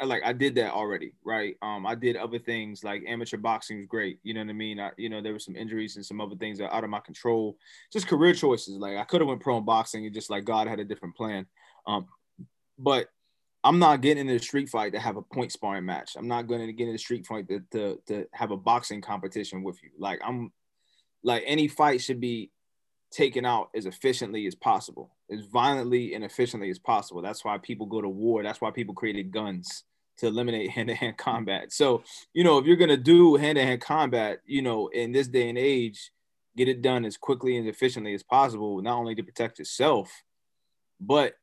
Like 0.03 0.21
I 0.25 0.33
did 0.33 0.55
that 0.55 0.73
already, 0.73 1.13
right? 1.23 1.55
Um, 1.61 1.85
I 1.85 1.95
did 1.95 2.17
other 2.17 2.39
things 2.39 2.83
like 2.83 3.03
amateur 3.07 3.37
boxing 3.37 3.77
was 3.77 3.87
great. 3.87 4.19
You 4.23 4.33
know 4.33 4.41
what 4.41 4.49
I 4.49 4.53
mean? 4.53 4.79
I, 4.79 4.91
you 4.97 5.07
know, 5.07 5.21
there 5.21 5.31
were 5.31 5.39
some 5.39 5.55
injuries 5.55 5.95
and 5.95 6.05
some 6.05 6.19
other 6.19 6.35
things 6.35 6.57
that 6.59 6.73
out 6.73 6.83
of 6.83 6.89
my 6.89 6.99
control. 6.99 7.57
Just 7.93 8.07
career 8.07 8.33
choices. 8.33 8.75
Like 8.75 8.97
I 8.97 9.05
could 9.05 9.21
have 9.21 9.29
went 9.29 9.39
pro 9.41 9.57
in 9.57 9.63
boxing 9.65 10.05
and 10.05 10.13
just 10.13 10.29
like 10.29 10.43
God 10.43 10.67
had 10.67 10.79
a 10.79 10.85
different 10.85 11.15
plan. 11.15 11.45
Um, 11.85 12.07
but 12.77 13.07
I'm 13.63 13.79
not 13.79 14.01
getting 14.01 14.27
in 14.27 14.35
a 14.35 14.39
street 14.39 14.69
fight 14.69 14.93
to 14.93 14.99
have 14.99 15.15
a 15.17 15.21
point 15.21 15.51
sparring 15.51 15.85
match. 15.85 16.15
I'm 16.17 16.27
not 16.27 16.47
going 16.47 16.65
to 16.65 16.73
get 16.73 16.89
in 16.89 16.95
a 16.95 16.99
street 16.99 17.25
fight 17.25 17.47
to, 17.49 17.61
to, 17.71 17.99
to 18.07 18.25
have 18.33 18.51
a 18.51 18.57
boxing 18.57 19.01
competition 19.01 19.63
with 19.63 19.81
you. 19.83 19.89
Like 19.97 20.19
I'm 20.23 20.51
like 21.23 21.43
any 21.45 21.67
fight 21.67 22.01
should 22.01 22.19
be 22.19 22.51
taken 23.11 23.45
out 23.45 23.69
as 23.75 23.85
efficiently 23.85 24.47
as 24.47 24.55
possible, 24.55 25.15
as 25.31 25.41
violently 25.45 26.13
and 26.13 26.23
efficiently 26.23 26.69
as 26.69 26.79
possible. 26.79 27.21
That's 27.21 27.43
why 27.45 27.57
people 27.57 27.85
go 27.85 28.01
to 28.01 28.09
war. 28.09 28.43
That's 28.43 28.61
why 28.61 28.71
people 28.71 28.93
created 28.93 29.31
guns 29.31 29.83
to 30.17 30.27
eliminate 30.27 30.69
hand-to-hand 30.71 31.17
combat. 31.17 31.71
So, 31.71 32.03
you 32.33 32.43
know, 32.43 32.57
if 32.57 32.65
you're 32.65 32.75
gonna 32.75 32.97
do 32.97 33.35
hand-to-hand 33.35 33.81
combat, 33.81 34.39
you 34.45 34.61
know, 34.61 34.87
in 34.87 35.11
this 35.11 35.27
day 35.27 35.49
and 35.49 35.57
age, 35.57 36.11
get 36.55 36.67
it 36.67 36.81
done 36.81 37.05
as 37.05 37.17
quickly 37.17 37.57
and 37.57 37.67
efficiently 37.67 38.13
as 38.13 38.23
possible, 38.23 38.81
not 38.81 38.97
only 38.97 39.15
to 39.15 39.23
protect 39.23 39.59
yourself, 39.59 40.11
but 40.99 41.33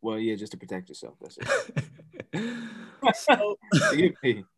well, 0.00 0.18
yeah, 0.18 0.36
just 0.36 0.52
to 0.52 0.58
protect 0.58 0.88
yourself. 0.88 1.14
That's 1.20 1.38
it. 1.38 2.54
so, 3.14 3.58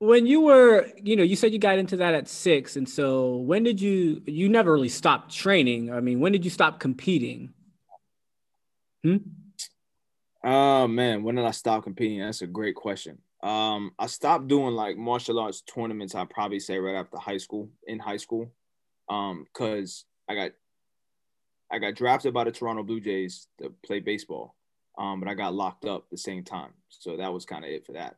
when 0.00 0.26
you 0.26 0.40
were 0.40 0.88
you 0.96 1.14
know 1.14 1.22
you 1.22 1.36
said 1.36 1.52
you 1.52 1.58
got 1.58 1.78
into 1.78 1.98
that 1.98 2.14
at 2.14 2.26
six 2.26 2.76
and 2.76 2.88
so 2.88 3.36
when 3.36 3.62
did 3.62 3.80
you 3.80 4.22
you 4.26 4.48
never 4.48 4.72
really 4.72 4.88
stopped 4.88 5.32
training. 5.32 5.92
I 5.92 6.00
mean 6.00 6.20
when 6.20 6.32
did 6.32 6.42
you 6.42 6.50
stop 6.50 6.80
competing? 6.80 7.52
Hmm? 9.04 9.18
Oh 10.42 10.88
man 10.88 11.22
when 11.22 11.34
did 11.36 11.44
i 11.44 11.50
stop 11.50 11.84
competing? 11.84 12.20
That's 12.20 12.40
a 12.40 12.46
great 12.46 12.74
question. 12.74 13.18
Um 13.42 13.92
i 13.98 14.06
stopped 14.06 14.48
doing 14.48 14.74
like 14.74 14.96
martial 14.96 15.38
arts 15.38 15.60
tournaments 15.60 16.14
i'd 16.14 16.30
probably 16.30 16.60
say 16.60 16.78
right 16.78 16.96
after 16.96 17.18
high 17.18 17.38
school 17.38 17.68
in 17.86 17.98
high 17.98 18.16
school. 18.16 18.50
Um 19.10 19.44
because 19.44 20.06
i 20.30 20.34
got 20.34 20.52
i 21.70 21.78
got 21.78 21.94
drafted 21.94 22.32
by 22.32 22.44
the 22.44 22.52
toronto 22.52 22.82
blue 22.82 23.00
jays 23.00 23.48
to 23.60 23.70
play 23.84 24.00
baseball 24.00 24.56
um 24.98 25.20
but 25.20 25.28
i 25.28 25.34
got 25.34 25.52
locked 25.52 25.84
up 25.84 26.08
the 26.08 26.16
same 26.16 26.42
time. 26.42 26.72
So 26.88 27.18
that 27.18 27.34
was 27.34 27.44
kind 27.44 27.66
of 27.66 27.70
it 27.70 27.84
for 27.84 27.92
that 27.92 28.16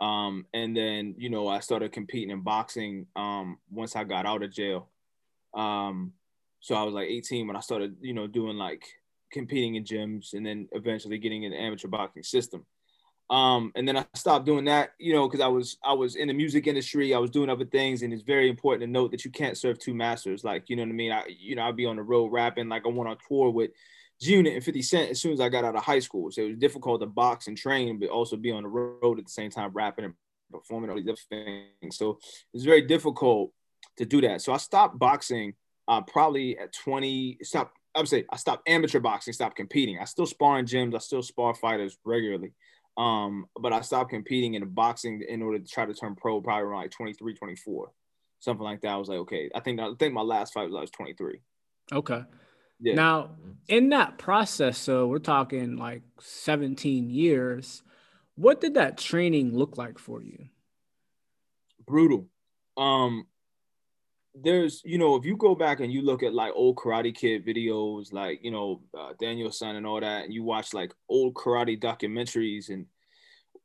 um, 0.00 0.46
and 0.52 0.76
then, 0.76 1.14
you 1.18 1.30
know, 1.30 1.46
I 1.46 1.60
started 1.60 1.92
competing 1.92 2.30
in 2.30 2.40
boxing 2.40 3.06
um, 3.14 3.58
once 3.70 3.94
I 3.94 4.04
got 4.04 4.26
out 4.26 4.42
of 4.42 4.52
jail. 4.52 4.88
Um, 5.54 6.12
so 6.60 6.74
I 6.74 6.82
was 6.82 6.94
like 6.94 7.08
18 7.08 7.46
when 7.46 7.56
I 7.56 7.60
started, 7.60 7.96
you 8.00 8.14
know, 8.14 8.26
doing 8.26 8.56
like 8.56 8.84
competing 9.30 9.76
in 9.76 9.84
gyms 9.84 10.32
and 10.34 10.44
then 10.44 10.68
eventually 10.72 11.18
getting 11.18 11.44
in 11.44 11.52
the 11.52 11.58
amateur 11.58 11.88
boxing 11.88 12.22
system. 12.22 12.64
Um, 13.30 13.72
and 13.74 13.88
then 13.88 13.96
I 13.96 14.04
stopped 14.14 14.44
doing 14.44 14.66
that, 14.66 14.92
you 14.98 15.14
know, 15.14 15.26
because 15.26 15.40
I 15.40 15.46
was 15.46 15.78
I 15.82 15.94
was 15.94 16.16
in 16.16 16.28
the 16.28 16.34
music 16.34 16.66
industry, 16.66 17.14
I 17.14 17.18
was 17.18 17.30
doing 17.30 17.48
other 17.48 17.64
things, 17.64 18.02
and 18.02 18.12
it's 18.12 18.22
very 18.22 18.50
important 18.50 18.82
to 18.82 18.86
note 18.86 19.12
that 19.12 19.24
you 19.24 19.30
can't 19.30 19.56
serve 19.56 19.78
two 19.78 19.94
masters. 19.94 20.44
Like, 20.44 20.68
you 20.68 20.76
know 20.76 20.82
what 20.82 20.90
I 20.90 20.92
mean? 20.92 21.12
I, 21.12 21.22
you 21.26 21.56
know, 21.56 21.62
I'd 21.62 21.76
be 21.76 21.86
on 21.86 21.96
the 21.96 22.02
road 22.02 22.32
rapping, 22.32 22.68
like 22.68 22.84
I 22.84 22.88
went 22.88 23.08
on 23.08 23.16
tour 23.26 23.50
with 23.50 23.70
G 24.24 24.32
Unit 24.32 24.54
and 24.54 24.64
50 24.64 24.82
Cent 24.82 25.10
as 25.10 25.20
soon 25.20 25.32
as 25.32 25.40
I 25.40 25.50
got 25.50 25.64
out 25.64 25.76
of 25.76 25.84
high 25.84 25.98
school. 25.98 26.30
So 26.30 26.42
it 26.42 26.48
was 26.48 26.56
difficult 26.56 27.02
to 27.02 27.06
box 27.06 27.46
and 27.46 27.56
train, 27.56 27.98
but 27.98 28.08
also 28.08 28.36
be 28.36 28.50
on 28.50 28.62
the 28.62 28.68
road 28.68 29.18
at 29.18 29.26
the 29.26 29.30
same 29.30 29.50
time, 29.50 29.70
rapping 29.74 30.06
and 30.06 30.14
performing 30.50 30.88
all 30.88 30.96
these 30.96 31.08
other 31.08 31.18
things. 31.28 31.96
So 31.96 32.18
it's 32.54 32.64
very 32.64 32.82
difficult 32.82 33.52
to 33.98 34.06
do 34.06 34.22
that. 34.22 34.40
So 34.40 34.54
I 34.54 34.56
stopped 34.56 34.98
boxing 34.98 35.52
uh, 35.88 36.00
probably 36.00 36.58
at 36.58 36.72
20. 36.72 37.38
Stop. 37.42 37.72
I 37.94 38.00
would 38.00 38.08
say 38.08 38.24
I 38.32 38.36
stopped 38.36 38.66
amateur 38.66 38.98
boxing, 38.98 39.34
stopped 39.34 39.56
competing. 39.56 39.98
I 40.00 40.04
still 40.04 40.26
spar 40.26 40.58
in 40.58 40.64
gyms. 40.64 40.94
I 40.94 40.98
still 40.98 41.22
spar 41.22 41.54
fighters 41.54 41.96
regularly. 42.04 42.52
Um, 42.96 43.46
but 43.60 43.72
I 43.72 43.82
stopped 43.82 44.10
competing 44.10 44.54
in 44.54 44.64
boxing 44.70 45.22
in 45.28 45.42
order 45.42 45.58
to 45.58 45.68
try 45.68 45.84
to 45.84 45.94
turn 45.94 46.14
pro 46.14 46.40
probably 46.40 46.62
around 46.62 46.82
like 46.82 46.90
23, 46.92 47.34
24, 47.34 47.92
something 48.40 48.64
like 48.64 48.80
that. 48.80 48.88
I 48.88 48.96
was 48.96 49.08
like, 49.08 49.18
okay, 49.18 49.50
I 49.54 49.60
think 49.60 49.80
I 49.80 49.90
think 49.98 50.14
my 50.14 50.22
last 50.22 50.54
fight 50.54 50.64
was 50.64 50.74
I 50.74 50.80
was 50.80 50.90
23. 50.90 51.40
Okay. 51.92 52.22
Yeah. 52.80 52.94
Now, 52.94 53.30
in 53.68 53.90
that 53.90 54.18
process, 54.18 54.78
so 54.78 55.06
we're 55.06 55.18
talking 55.18 55.76
like 55.76 56.02
17 56.20 57.10
years. 57.10 57.82
What 58.36 58.60
did 58.60 58.74
that 58.74 58.98
training 58.98 59.56
look 59.56 59.78
like 59.78 59.98
for 59.98 60.22
you? 60.22 60.48
Brutal. 61.86 62.26
Um, 62.76 63.26
there's 64.34 64.82
you 64.84 64.98
know 64.98 65.14
if 65.14 65.24
you 65.24 65.36
go 65.36 65.54
back 65.54 65.78
and 65.80 65.92
you 65.92 66.02
look 66.02 66.22
at 66.22 66.34
like 66.34 66.52
old 66.56 66.76
karate 66.76 67.14
kid 67.14 67.46
videos 67.46 68.12
like 68.12 68.40
you 68.42 68.50
know 68.50 68.80
uh, 68.98 69.12
Daniel-san 69.20 69.76
and 69.76 69.86
all 69.86 70.00
that 70.00 70.24
and 70.24 70.34
you 70.34 70.42
watch 70.42 70.74
like 70.74 70.92
old 71.08 71.34
karate 71.34 71.80
documentaries 71.80 72.68
and 72.68 72.86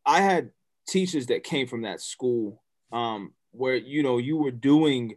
i 0.06 0.22
had 0.22 0.52
teachers 0.88 1.26
that 1.28 1.44
came 1.44 1.66
from 1.66 1.82
that 1.82 2.02
school 2.02 2.62
um 2.92 3.34
where 3.52 3.76
you 3.76 4.04
know 4.04 4.20
you 4.20 4.38
were 4.38 4.52
doing 4.52 5.16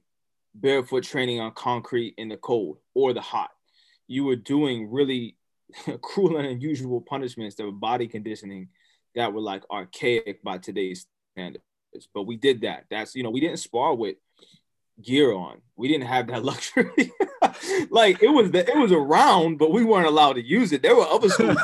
barefoot 0.54 1.04
training 1.04 1.38
on 1.38 1.52
concrete 1.52 2.14
in 2.16 2.28
the 2.28 2.36
cold 2.38 2.78
or 2.94 3.12
the 3.12 3.20
hot 3.20 3.50
you 4.06 4.24
were 4.24 4.36
doing 4.36 4.90
really 4.90 5.36
cruel 6.02 6.36
and 6.36 6.46
unusual 6.46 7.00
punishments 7.00 7.56
that 7.56 7.64
were 7.64 7.72
body 7.72 8.06
conditioning 8.06 8.68
that 9.14 9.32
were 9.32 9.40
like 9.40 9.62
archaic 9.70 10.42
by 10.42 10.58
today's 10.58 11.06
standards 11.34 11.64
but 12.14 12.22
we 12.22 12.36
did 12.36 12.62
that 12.62 12.84
that's 12.90 13.14
you 13.14 13.22
know 13.22 13.30
we 13.30 13.40
didn't 13.40 13.58
spar 13.58 13.94
with 13.94 14.16
gear 15.00 15.32
on. 15.32 15.60
We 15.76 15.88
didn't 15.88 16.06
have 16.06 16.26
that 16.28 16.44
luxury. 16.44 17.12
like 17.90 18.22
it 18.22 18.28
was 18.28 18.50
the, 18.50 18.68
it 18.68 18.78
was 18.78 18.92
around, 18.92 19.58
but 19.58 19.72
we 19.72 19.84
weren't 19.84 20.06
allowed 20.06 20.34
to 20.34 20.42
use 20.46 20.72
it. 20.72 20.82
There 20.82 20.96
were 20.96 21.06
other 21.06 21.28
schools. 21.28 21.58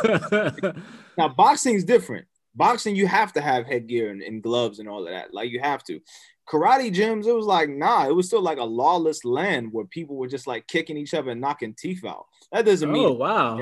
now 1.16 1.28
boxing 1.28 1.75
is 1.75 1.85
different. 1.85 2.26
Boxing, 2.54 2.97
you 2.97 3.07
have 3.07 3.33
to 3.35 3.40
have 3.40 3.66
headgear 3.66 4.11
and, 4.11 4.21
and, 4.21 4.42
gloves 4.42 4.80
and 4.80 4.88
all 4.88 5.07
of 5.07 5.12
that. 5.12 5.33
Like 5.33 5.50
you 5.50 5.61
have 5.61 5.85
to. 5.85 6.00
Karate 6.50 6.92
gyms, 6.94 7.26
it 7.26 7.32
was 7.32 7.46
like 7.46 7.68
nah. 7.68 8.06
It 8.06 8.14
was 8.14 8.26
still 8.26 8.42
like 8.42 8.58
a 8.58 8.64
lawless 8.64 9.24
land 9.24 9.72
where 9.72 9.84
people 9.84 10.16
were 10.16 10.28
just 10.28 10.46
like 10.46 10.66
kicking 10.66 10.96
each 10.96 11.14
other 11.14 11.30
and 11.30 11.40
knocking 11.40 11.74
teeth 11.74 12.04
out. 12.04 12.26
That 12.52 12.64
doesn't 12.64 12.90
mean. 12.90 13.06
Oh 13.06 13.12
wow! 13.12 13.58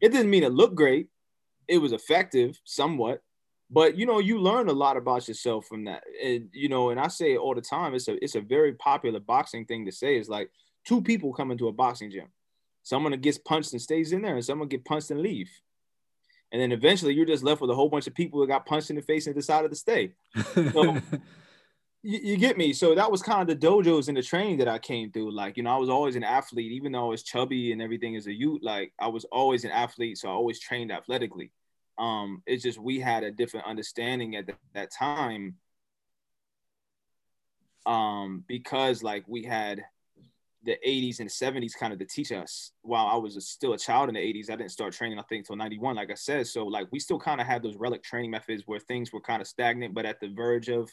It 0.00 0.10
didn't 0.10 0.30
mean 0.30 0.42
it 0.42 0.52
looked 0.52 0.74
great. 0.74 1.08
It 1.66 1.78
was 1.78 1.92
effective 1.92 2.60
somewhat, 2.64 3.22
but 3.70 3.96
you 3.96 4.06
know 4.06 4.18
you 4.18 4.38
learn 4.38 4.68
a 4.68 4.72
lot 4.72 4.96
about 4.96 5.28
yourself 5.28 5.66
from 5.66 5.84
that 5.84 6.02
and 6.22 6.48
you 6.52 6.68
know 6.68 6.90
and 6.90 7.00
i 7.00 7.08
say 7.08 7.34
it 7.34 7.38
all 7.38 7.54
the 7.54 7.60
time 7.60 7.94
it's 7.94 8.08
a 8.08 8.22
it's 8.22 8.34
a 8.34 8.40
very 8.40 8.72
popular 8.74 9.20
boxing 9.20 9.64
thing 9.64 9.84
to 9.84 9.92
say 9.92 10.16
is 10.16 10.28
like 10.28 10.50
two 10.86 11.02
people 11.02 11.32
come 11.32 11.50
into 11.50 11.68
a 11.68 11.72
boxing 11.72 12.10
gym 12.10 12.28
someone 12.82 13.12
that 13.12 13.20
gets 13.20 13.38
punched 13.38 13.72
and 13.72 13.82
stays 13.82 14.12
in 14.12 14.22
there 14.22 14.34
and 14.34 14.44
someone 14.44 14.68
get 14.68 14.84
punched 14.84 15.10
and 15.10 15.20
leave 15.20 15.50
and 16.50 16.62
then 16.62 16.72
eventually 16.72 17.12
you're 17.12 17.26
just 17.26 17.44
left 17.44 17.60
with 17.60 17.70
a 17.70 17.74
whole 17.74 17.90
bunch 17.90 18.06
of 18.06 18.14
people 18.14 18.40
that 18.40 18.46
got 18.46 18.64
punched 18.64 18.90
in 18.90 18.96
the 18.96 19.02
face 19.02 19.26
and 19.26 19.36
decided 19.36 19.70
to 19.70 19.76
stay 19.76 20.12
so 20.54 20.96
you, 22.02 22.18
you, 22.22 22.36
get 22.36 22.56
me 22.56 22.72
so 22.72 22.94
that 22.94 23.10
was 23.10 23.22
kind 23.22 23.42
of 23.42 23.48
the 23.48 23.66
dojos 23.66 24.08
and 24.08 24.16
the 24.16 24.22
training 24.22 24.56
that 24.58 24.68
i 24.68 24.78
came 24.78 25.10
through 25.10 25.30
like 25.32 25.56
you 25.56 25.62
know 25.62 25.74
i 25.74 25.78
was 25.78 25.88
always 25.88 26.16
an 26.16 26.24
athlete 26.24 26.72
even 26.72 26.92
though 26.92 27.06
i 27.06 27.08
was 27.08 27.22
chubby 27.22 27.72
and 27.72 27.82
everything 27.82 28.16
as 28.16 28.26
a 28.26 28.32
youth 28.32 28.60
like 28.62 28.92
i 29.00 29.06
was 29.08 29.24
always 29.26 29.64
an 29.64 29.70
athlete 29.70 30.16
so 30.16 30.28
i 30.28 30.32
always 30.32 30.60
trained 30.60 30.92
athletically 30.92 31.50
um, 31.98 32.42
it's 32.46 32.62
just 32.62 32.78
we 32.78 33.00
had 33.00 33.24
a 33.24 33.32
different 33.32 33.66
understanding 33.66 34.36
at 34.36 34.46
the, 34.46 34.54
that 34.72 34.92
time 34.92 35.56
um, 37.86 38.44
because 38.46 39.02
like 39.02 39.24
we 39.26 39.42
had 39.42 39.84
the 40.64 40.76
80s 40.86 41.20
and 41.20 41.28
70s 41.28 41.72
kind 41.78 41.92
of 41.92 41.98
to 41.98 42.04
teach 42.04 42.30
us 42.30 42.72
while 42.82 43.06
I 43.06 43.16
was 43.16 43.36
a, 43.36 43.40
still 43.40 43.72
a 43.72 43.78
child 43.78 44.08
in 44.08 44.16
the 44.16 44.20
80s. 44.20 44.50
I 44.50 44.56
didn't 44.56 44.72
start 44.72 44.92
training, 44.92 45.18
I 45.18 45.22
think, 45.22 45.40
until 45.40 45.56
91, 45.56 45.96
like 45.96 46.10
I 46.10 46.14
said. 46.14 46.46
So, 46.46 46.66
like, 46.66 46.88
we 46.90 46.98
still 46.98 47.18
kind 47.18 47.40
of 47.40 47.46
had 47.46 47.62
those 47.62 47.76
relic 47.76 48.02
training 48.02 48.30
methods 48.30 48.64
where 48.66 48.80
things 48.80 49.12
were 49.12 49.20
kind 49.20 49.40
of 49.40 49.46
stagnant, 49.46 49.94
but 49.94 50.04
at 50.04 50.20
the 50.20 50.28
verge 50.28 50.68
of, 50.68 50.90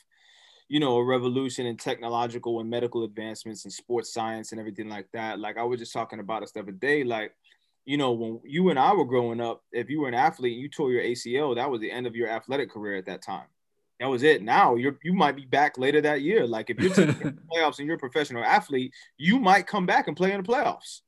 you 0.67 0.79
know, 0.79 0.97
a 0.97 1.03
revolution 1.03 1.65
in 1.65 1.77
technological 1.77 2.59
and 2.59 2.69
medical 2.69 3.03
advancements 3.03 3.65
and 3.65 3.73
sports 3.73 4.13
science 4.13 4.51
and 4.51 4.59
everything 4.59 4.89
like 4.89 5.07
that. 5.13 5.39
Like, 5.39 5.57
I 5.57 5.63
was 5.63 5.79
just 5.79 5.93
talking 5.93 6.19
about 6.19 6.43
it 6.43 6.51
the 6.53 6.61
other 6.61 6.71
day. 6.71 7.03
Like, 7.03 7.33
you 7.85 7.97
know, 7.97 8.13
when 8.13 8.39
you 8.43 8.69
and 8.69 8.79
I 8.79 8.93
were 8.93 9.05
growing 9.05 9.39
up, 9.39 9.63
if 9.71 9.89
you 9.89 10.01
were 10.01 10.07
an 10.07 10.15
athlete 10.15 10.53
and 10.53 10.61
you 10.61 10.69
tore 10.69 10.91
your 10.91 11.03
ACL, 11.03 11.55
that 11.55 11.69
was 11.69 11.81
the 11.81 11.91
end 11.91 12.07
of 12.07 12.15
your 12.15 12.27
athletic 12.27 12.71
career 12.71 12.95
at 12.95 13.05
that 13.05 13.21
time. 13.21 13.45
That 13.99 14.07
was 14.07 14.23
it. 14.23 14.41
Now 14.41 14.75
you're 14.75 14.99
you 15.03 15.13
might 15.13 15.37
be 15.37 15.45
back 15.45 15.77
later 15.77 16.01
that 16.01 16.21
year. 16.21 16.45
Like 16.45 16.69
if 16.69 16.79
you're 16.79 16.93
taking 16.93 17.17
the 17.19 17.37
playoffs 17.53 17.79
and 17.79 17.87
you're 17.87 17.95
a 17.95 17.99
professional 17.99 18.43
athlete, 18.43 18.93
you 19.17 19.39
might 19.39 19.67
come 19.67 19.85
back 19.85 20.07
and 20.07 20.17
play 20.17 20.33
in 20.33 20.41
the 20.41 20.47
playoffs. 20.47 21.01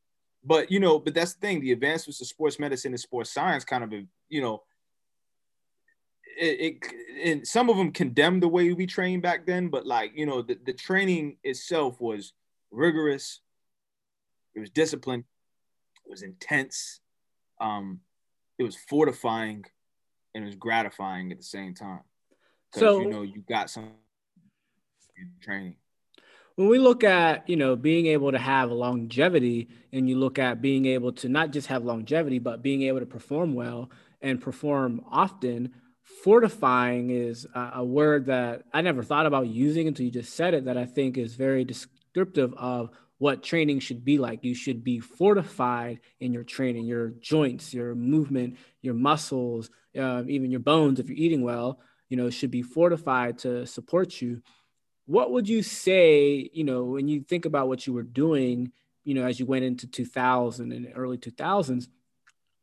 But 0.44 0.72
you 0.72 0.80
know, 0.80 0.98
but 0.98 1.14
that's 1.14 1.34
the 1.34 1.42
thing. 1.42 1.60
The 1.60 1.74
advancements 1.74 2.22
of 2.22 2.28
sports 2.28 2.60
medicine 2.60 2.94
and 2.94 3.00
sports 3.00 3.34
science 3.34 3.66
kind 3.66 3.84
of, 3.84 3.92
you 4.30 4.42
know, 4.42 4.64
it, 6.38 6.82
it 6.84 6.94
and 7.24 7.48
some 7.48 7.70
of 7.70 7.78
them 7.78 7.92
condemned 7.92 8.44
the 8.44 8.48
way 8.48 8.74
we 8.74 8.86
trained 8.86 9.22
back 9.22 9.46
then. 9.46 9.70
But 9.70 9.86
like 9.86 10.12
you 10.16 10.26
know, 10.26 10.42
the, 10.42 10.58
the 10.66 10.74
training 10.74 11.38
itself 11.44 12.00
was 12.00 12.34
rigorous. 12.72 13.42
It 14.56 14.60
was 14.60 14.70
disciplined 14.70 15.26
it 16.08 16.12
was 16.12 16.22
intense. 16.22 17.02
Um, 17.60 18.00
it 18.58 18.64
was 18.64 18.76
fortifying, 18.76 19.66
and 20.34 20.44
it 20.44 20.48
was 20.48 20.56
gratifying 20.56 21.32
at 21.32 21.38
the 21.38 21.44
same 21.44 21.74
time. 21.74 22.02
So 22.74 23.00
you 23.00 23.10
know 23.10 23.22
you 23.22 23.44
got 23.48 23.70
some 23.70 23.92
training. 25.42 25.76
When 26.56 26.70
we 26.70 26.80
look 26.80 27.04
at 27.04 27.48
you 27.50 27.56
know 27.56 27.76
being 27.76 28.08
able 28.08 28.32
to 28.32 28.38
have 28.38 28.72
longevity, 28.72 29.68
and 29.92 30.10
you 30.10 30.18
look 30.18 30.40
at 30.40 30.62
being 30.62 30.86
able 30.86 31.12
to 31.14 31.30
not 31.30 31.52
just 31.52 31.68
have 31.68 31.84
longevity, 31.84 32.40
but 32.40 32.62
being 32.62 32.84
able 32.84 33.00
to 33.00 33.06
perform 33.06 33.54
well 33.54 33.90
and 34.22 34.42
perform 34.42 35.02
often, 35.12 35.74
fortifying 36.24 37.10
is 37.10 37.46
a, 37.54 37.72
a 37.76 37.86
word 37.86 38.28
that 38.28 38.64
I 38.74 38.82
never 38.82 39.04
thought 39.04 39.26
about 39.26 39.48
using 39.48 39.88
until 39.88 40.06
you 40.06 40.12
just 40.12 40.34
said 40.34 40.54
it. 40.54 40.66
That 40.66 40.78
I 40.78 40.86
think 40.86 41.18
is 41.18 41.36
very 41.36 41.66
descriptive 41.66 42.54
of 42.56 42.92
what 43.18 43.44
training 43.44 43.80
should 43.80 44.06
be 44.06 44.18
like. 44.18 44.44
You 44.44 44.56
should 44.56 44.84
be 44.84 45.00
fortified 45.00 46.00
in 46.20 46.34
your 46.34 46.44
training, 46.44 46.86
your 46.86 47.10
joints, 47.20 47.74
your 47.74 47.96
movement, 47.96 48.58
your 48.82 48.94
muscles, 48.94 49.70
uh, 49.98 50.24
even 50.28 50.52
your 50.52 50.60
bones, 50.60 51.00
if 51.00 51.10
you're 51.10 51.18
eating 51.18 51.42
well, 51.42 51.80
you 52.10 52.18
know, 52.18 52.30
should 52.30 52.52
be 52.52 52.62
fortified 52.62 53.40
to 53.40 53.66
support 53.66 54.22
you. 54.22 54.42
What 55.06 55.32
would 55.32 55.50
you 55.50 55.64
say, 55.64 56.50
you 56.54 56.64
know, 56.64 56.84
when 56.84 57.08
you 57.08 57.22
think 57.22 57.46
about 57.46 57.68
what 57.68 57.88
you 57.88 57.94
were 57.94 58.04
doing, 58.04 58.72
you 59.04 59.14
know, 59.14 59.26
as 59.26 59.40
you 59.40 59.46
went 59.46 59.66
into 59.66 59.88
2000 59.88 60.72
and 60.72 60.92
early 60.96 61.18
2000s, 61.18 61.88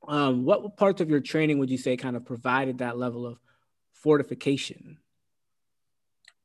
um, 0.08 0.44
what 0.44 0.76
parts 0.76 1.00
of 1.00 1.10
your 1.10 1.20
training 1.20 1.58
would 1.58 1.70
you 1.70 1.78
say 1.78 1.96
kind 1.96 2.16
of 2.16 2.24
provided 2.24 2.78
that 2.78 2.98
level 2.98 3.26
of 3.26 3.38
fortification? 3.92 4.98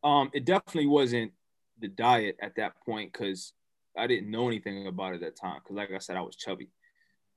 Um, 0.04 0.30
it 0.34 0.46
definitely 0.46 0.88
wasn't 0.88 1.34
the 1.80 1.88
diet 1.88 2.38
at 2.42 2.56
that 2.56 2.74
point 2.86 3.12
because 3.12 3.54
I 3.98 4.08
didn't 4.08 4.32
know 4.32 4.48
anything 4.48 4.88
about 4.88 5.14
it 5.14 5.16
at 5.16 5.22
that 5.22 5.36
time 5.36 5.60
because, 5.64 5.76
like 5.76 5.92
I 5.92 5.98
said, 6.00 6.18
I 6.18 6.22
was 6.22 6.36
chubby. 6.36 6.70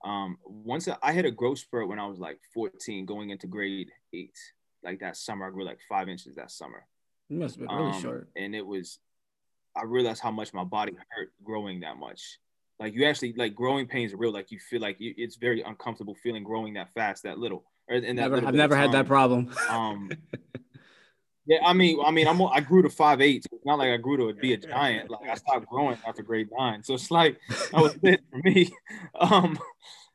Um, 0.05 0.39
once 0.45 0.89
I, 0.89 0.97
I 1.03 1.13
hit 1.13 1.25
a 1.25 1.31
growth 1.31 1.59
spurt 1.59 1.89
when 1.89 1.99
I 1.99 2.07
was 2.07 2.19
like 2.19 2.41
14, 2.55 3.07
going 3.07 3.31
into 3.31 3.47
grade 3.47 3.91
eight. 4.13 4.37
Like 4.83 5.01
that 5.01 5.17
summer, 5.17 5.47
I 5.47 5.51
grew 5.51 5.65
like 5.65 5.79
five 5.89 6.09
inches 6.09 6.35
that 6.37 6.51
summer. 6.51 6.87
You 7.29 7.39
must 7.39 7.57
have 7.57 7.69
been 7.69 7.77
really 7.77 7.93
um, 7.93 8.03
short. 8.03 8.29
And 8.37 8.55
it 8.55 8.67
was, 8.67 8.99
I 9.77 9.85
realized 9.85 10.21
how 10.21 10.33
much 10.33 10.53
my 10.53 10.65
body 10.65 10.93
hurt 11.11 11.31
growing 11.43 11.81
that 11.81 11.97
much. 11.97 12.39
Like 12.83 12.95
you 12.95 13.05
actually 13.07 13.33
like 13.35 13.55
growing 13.55 13.87
pains 13.87 14.13
are 14.13 14.17
real. 14.17 14.33
Like 14.33 14.51
you 14.51 14.59
feel 14.59 14.81
like 14.81 14.97
you, 14.99 15.15
it's 15.17 15.37
very 15.37 15.63
uncomfortable 15.63 16.17
feeling 16.23 16.43
growing 16.43 16.75
that 16.75 16.93
fast, 16.93 17.23
that 17.23 17.39
little. 17.39 17.65
Or 17.89 18.01
that 18.01 18.13
never, 18.15 18.37
I've 18.45 18.55
never 18.55 18.77
had 18.77 18.93
that 18.93 19.07
problem. 19.07 19.55
Um, 19.69 20.11
Yeah, 21.45 21.59
I 21.65 21.73
mean, 21.73 21.99
I 22.05 22.13
mean, 22.13 22.29
I'm 22.29 22.41
I 22.41 22.61
grew 22.61 22.83
to 22.83 22.91
five 22.91 23.21
eight. 23.21 23.43
So 23.43 23.57
it's 23.57 23.67
not 23.67 23.79
like 23.79 23.89
I 23.89 23.97
grew 23.97 24.17
to 24.17 24.33
be 24.33 24.53
a 24.53 24.57
giant. 24.75 25.11
Like 25.11 25.29
I 25.29 25.35
stopped 25.35 25.67
growing 25.67 25.99
after 26.07 26.23
grade 26.23 26.49
nine, 26.57 26.85
so 26.85 26.95
it's 26.95 27.11
like 27.11 27.41
that 27.73 27.83
was 27.83 27.97
it 28.03 28.21
for 28.31 28.39
me. 28.45 28.71
Um, 29.21 29.59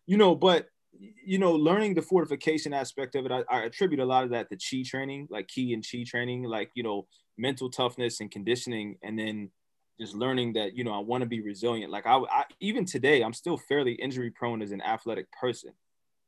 you 0.06 0.18
know, 0.18 0.36
but 0.36 0.68
you 0.98 1.38
know, 1.38 1.54
learning 1.54 1.96
the 1.96 2.02
fortification 2.02 2.74
aspect 2.74 3.16
of 3.16 3.26
it, 3.26 3.32
I, 3.32 3.44
I 3.50 3.64
attribute 3.64 4.00
a 4.00 4.06
lot 4.06 4.24
of 4.24 4.30
that 4.30 4.50
to 4.50 4.58
chi 4.58 4.84
training, 4.88 5.28
like 5.30 5.48
ki 5.48 5.74
and 5.74 5.86
chi 5.86 6.04
training, 6.08 6.44
like 6.44 6.72
you 6.76 6.84
know, 6.84 7.08
mental 7.38 7.70
toughness 7.70 8.22
and 8.22 8.32
conditioning, 8.32 8.98
and 9.04 9.20
then 9.20 9.52
just 10.00 10.16
learning 10.16 10.54
that 10.54 10.76
you 10.76 10.84
know 10.84 10.94
I 10.94 11.00
want 11.00 11.22
to 11.22 11.28
be 11.28 11.42
resilient. 11.42 11.92
Like 11.92 12.06
I, 12.06 12.18
I 12.18 12.44
even 12.60 12.86
today, 12.86 13.22
I'm 13.22 13.34
still 13.34 13.58
fairly 13.58 13.94
injury 13.94 14.32
prone 14.32 14.62
as 14.62 14.72
an 14.72 14.82
athletic 14.82 15.28
person. 15.32 15.74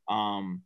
Um, 0.08 0.62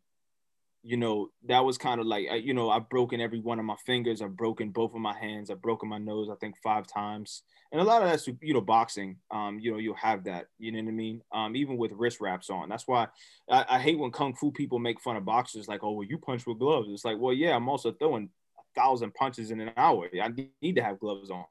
you 0.86 0.98
know, 0.98 1.30
that 1.46 1.64
was 1.64 1.78
kind 1.78 1.98
of 1.98 2.06
like, 2.06 2.26
you 2.44 2.52
know, 2.52 2.68
I've 2.68 2.90
broken 2.90 3.18
every 3.18 3.40
one 3.40 3.58
of 3.58 3.64
my 3.64 3.76
fingers. 3.86 4.20
I've 4.20 4.36
broken 4.36 4.68
both 4.68 4.94
of 4.94 5.00
my 5.00 5.18
hands. 5.18 5.50
I've 5.50 5.62
broken 5.62 5.88
my 5.88 5.96
nose, 5.96 6.28
I 6.30 6.34
think 6.34 6.56
five 6.62 6.86
times. 6.86 7.42
And 7.72 7.80
a 7.80 7.84
lot 7.84 8.02
of 8.02 8.08
that's, 8.10 8.28
you 8.42 8.52
know, 8.52 8.60
boxing, 8.60 9.16
um, 9.30 9.58
you 9.58 9.72
know, 9.72 9.78
you'll 9.78 9.94
have 9.94 10.24
that, 10.24 10.48
you 10.58 10.70
know 10.72 10.82
what 10.82 10.88
I 10.88 10.92
mean? 10.92 11.22
Um, 11.32 11.56
even 11.56 11.78
with 11.78 11.92
wrist 11.92 12.20
wraps 12.20 12.50
on. 12.50 12.68
That's 12.68 12.86
why 12.86 13.08
I, 13.50 13.64
I 13.70 13.78
hate 13.78 13.98
when 13.98 14.10
Kung 14.10 14.34
Fu 14.34 14.52
people 14.52 14.78
make 14.78 15.00
fun 15.00 15.16
of 15.16 15.24
boxers 15.24 15.68
like, 15.68 15.82
oh, 15.82 15.92
well, 15.92 16.06
you 16.06 16.18
punch 16.18 16.46
with 16.46 16.58
gloves. 16.58 16.88
It's 16.90 17.04
like, 17.04 17.16
well, 17.18 17.32
yeah, 17.32 17.56
I'm 17.56 17.68
also 17.70 17.90
throwing 17.90 18.28
a 18.58 18.80
thousand 18.80 19.14
punches 19.14 19.50
in 19.50 19.60
an 19.60 19.70
hour. 19.78 20.10
I 20.22 20.32
need 20.60 20.76
to 20.76 20.82
have 20.82 21.00
gloves 21.00 21.30
on. 21.30 21.46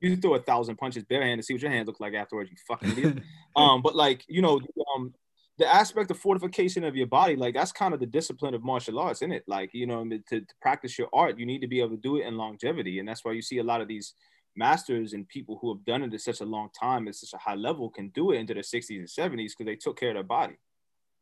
You 0.00 0.16
throw 0.16 0.34
a 0.34 0.42
thousand 0.42 0.76
punches 0.76 1.04
barehanded, 1.04 1.44
see 1.44 1.54
what 1.54 1.62
your 1.62 1.70
hands 1.70 1.86
look 1.86 2.00
like 2.00 2.14
afterwards, 2.14 2.50
you 2.50 2.56
fucking 2.66 2.92
idiot. 2.92 3.18
um, 3.56 3.82
but 3.82 3.94
like, 3.94 4.24
you 4.28 4.42
know, 4.42 4.60
um, 4.94 5.14
the 5.58 5.66
aspect 5.66 6.10
of 6.10 6.18
fortification 6.18 6.84
of 6.84 6.96
your 6.96 7.06
body, 7.06 7.36
like 7.36 7.54
that's 7.54 7.72
kind 7.72 7.92
of 7.92 8.00
the 8.00 8.06
discipline 8.06 8.54
of 8.54 8.62
martial 8.62 8.98
arts, 8.98 9.22
isn't 9.22 9.32
it? 9.32 9.44
Like, 9.46 9.70
you 9.72 9.86
know, 9.86 10.08
to, 10.08 10.18
to 10.18 10.46
practice 10.62 10.98
your 10.98 11.08
art, 11.12 11.38
you 11.38 11.46
need 11.46 11.60
to 11.60 11.68
be 11.68 11.80
able 11.80 11.90
to 11.90 11.96
do 11.96 12.16
it 12.16 12.26
in 12.26 12.36
longevity. 12.36 12.98
And 12.98 13.08
that's 13.08 13.24
why 13.24 13.32
you 13.32 13.42
see 13.42 13.58
a 13.58 13.64
lot 13.64 13.80
of 13.80 13.88
these 13.88 14.14
masters 14.56 15.12
and 15.12 15.28
people 15.28 15.58
who 15.60 15.74
have 15.74 15.84
done 15.84 16.02
it 16.02 16.14
at 16.14 16.20
such 16.20 16.40
a 16.40 16.44
long 16.44 16.68
time 16.78 17.08
at 17.08 17.14
such 17.14 17.32
a 17.32 17.38
high 17.38 17.54
level 17.54 17.90
can 17.90 18.08
do 18.08 18.32
it 18.32 18.38
into 18.38 18.54
their 18.54 18.62
60s 18.62 18.90
and 18.90 19.08
70s 19.08 19.50
because 19.50 19.66
they 19.66 19.76
took 19.76 19.98
care 19.98 20.10
of 20.10 20.14
their 20.14 20.22
body, 20.22 20.58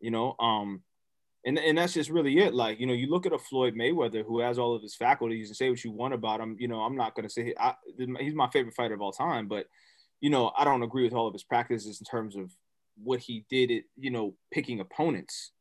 you 0.00 0.10
know. 0.10 0.34
Um, 0.38 0.82
and, 1.46 1.60
and 1.60 1.78
that's 1.78 1.94
just 1.94 2.10
really 2.10 2.38
it. 2.40 2.54
Like, 2.54 2.80
you 2.80 2.86
know, 2.86 2.92
you 2.92 3.08
look 3.08 3.24
at 3.24 3.32
a 3.32 3.38
Floyd 3.38 3.76
Mayweather 3.76 4.24
who 4.26 4.40
has 4.40 4.58
all 4.58 4.74
of 4.74 4.82
his 4.82 4.96
faculties 4.96 5.48
and 5.48 5.56
say 5.56 5.70
what 5.70 5.84
you 5.84 5.92
want 5.92 6.12
about 6.12 6.40
him. 6.40 6.56
You 6.58 6.66
know, 6.66 6.80
I'm 6.80 6.96
not 6.96 7.14
going 7.14 7.26
to 7.26 7.32
say 7.32 7.54
I, 7.58 7.74
he's 8.18 8.34
my 8.34 8.50
favorite 8.50 8.74
fighter 8.74 8.94
of 8.94 9.00
all 9.00 9.12
time, 9.12 9.46
but, 9.46 9.66
you 10.20 10.28
know, 10.28 10.50
I 10.58 10.64
don't 10.64 10.82
agree 10.82 11.04
with 11.04 11.12
all 11.12 11.28
of 11.28 11.32
his 11.32 11.44
practices 11.44 12.00
in 12.00 12.04
terms 12.04 12.34
of 12.34 12.50
what 13.00 13.20
he 13.20 13.44
did 13.48 13.70
it, 13.70 13.84
you 13.96 14.10
know, 14.10 14.34
picking 14.50 14.80
opponents. 14.80 15.52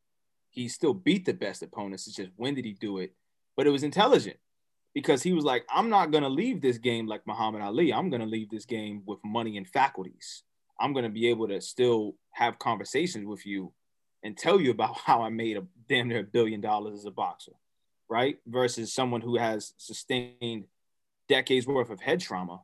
He 0.49 0.69
still 0.69 0.95
beat 0.95 1.25
the 1.25 1.33
best 1.33 1.61
opponents. 1.61 2.07
It's 2.07 2.15
just 2.15 2.31
when 2.35 2.55
did 2.55 2.65
he 2.65 2.73
do 2.73 2.97
it? 2.97 3.13
But 3.55 3.67
it 3.67 3.71
was 3.71 3.83
intelligent 3.83 4.37
because 4.95 5.21
he 5.21 5.33
was 5.33 5.45
like, 5.45 5.65
I'm 5.69 5.89
not 5.89 6.11
gonna 6.11 6.29
leave 6.29 6.61
this 6.61 6.77
game 6.77 7.05
like 7.05 7.27
Muhammad 7.27 7.61
Ali. 7.61 7.93
I'm 7.93 8.09
gonna 8.09 8.25
leave 8.25 8.49
this 8.49 8.65
game 8.65 9.03
with 9.05 9.19
money 9.23 9.57
and 9.57 9.67
faculties. 9.67 10.43
I'm 10.79 10.93
gonna 10.93 11.09
be 11.09 11.27
able 11.27 11.49
to 11.49 11.59
still 11.61 12.15
have 12.31 12.57
conversations 12.57 13.27
with 13.27 13.45
you 13.45 13.73
and 14.25 14.35
tell 14.35 14.59
you 14.59 14.71
about 14.71 14.97
how 15.05 15.21
I 15.21 15.29
made 15.29 15.55
a 15.55 15.63
damn 15.87 16.09
near 16.09 16.19
a 16.19 16.23
billion 16.23 16.59
dollars 16.59 16.99
as 16.99 17.05
a 17.05 17.11
boxer, 17.11 17.53
right? 18.09 18.37
Versus 18.47 18.91
someone 18.91 19.21
who 19.21 19.37
has 19.37 19.73
sustained 19.77 20.65
decades 21.29 21.67
worth 21.67 21.89
of 21.89 22.01
head 22.01 22.19
trauma 22.19 22.61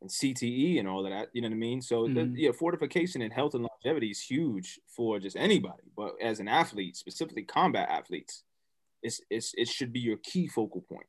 and 0.00 0.10
CTE 0.10 0.78
and 0.78 0.88
all 0.88 1.04
of 1.04 1.12
that. 1.12 1.28
You 1.32 1.42
know 1.42 1.48
what 1.48 1.54
I 1.54 1.58
mean? 1.58 1.82
So 1.82 2.04
mm-hmm. 2.04 2.34
the, 2.34 2.40
yeah, 2.40 2.52
fortification 2.52 3.22
and 3.22 3.32
health 3.32 3.54
and 3.54 3.66
longevity 3.66 4.10
is 4.10 4.20
huge 4.20 4.80
for 4.88 5.18
just 5.18 5.36
anybody. 5.36 5.84
But 5.96 6.14
as 6.20 6.40
an 6.40 6.48
athlete, 6.48 6.96
specifically 6.96 7.42
combat 7.42 7.88
athletes, 7.90 8.42
it's, 9.02 9.20
it's 9.30 9.54
it 9.56 9.68
should 9.68 9.92
be 9.92 10.00
your 10.00 10.16
key 10.16 10.48
focal 10.48 10.80
point. 10.80 11.06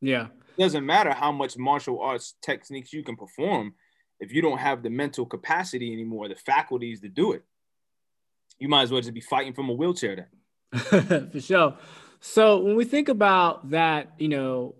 Yeah. 0.00 0.26
It 0.56 0.62
doesn't 0.62 0.84
matter 0.84 1.12
how 1.12 1.32
much 1.32 1.56
martial 1.56 2.00
arts 2.00 2.34
techniques 2.42 2.92
you 2.92 3.02
can 3.02 3.16
perform 3.16 3.74
if 4.20 4.32
you 4.32 4.42
don't 4.42 4.58
have 4.58 4.82
the 4.82 4.90
mental 4.90 5.26
capacity 5.26 5.92
anymore, 5.92 6.28
the 6.28 6.36
faculties 6.36 7.00
to 7.00 7.08
do 7.08 7.32
it. 7.32 7.44
You 8.62 8.68
might 8.68 8.82
as 8.82 8.92
well 8.92 9.00
just 9.00 9.12
be 9.12 9.20
fighting 9.20 9.54
from 9.54 9.68
a 9.70 9.72
wheelchair 9.72 10.28
then. 10.70 11.30
for 11.32 11.40
sure. 11.40 11.76
So 12.20 12.60
when 12.60 12.76
we 12.76 12.84
think 12.84 13.08
about 13.08 13.70
that, 13.70 14.12
you 14.18 14.28
know, 14.28 14.76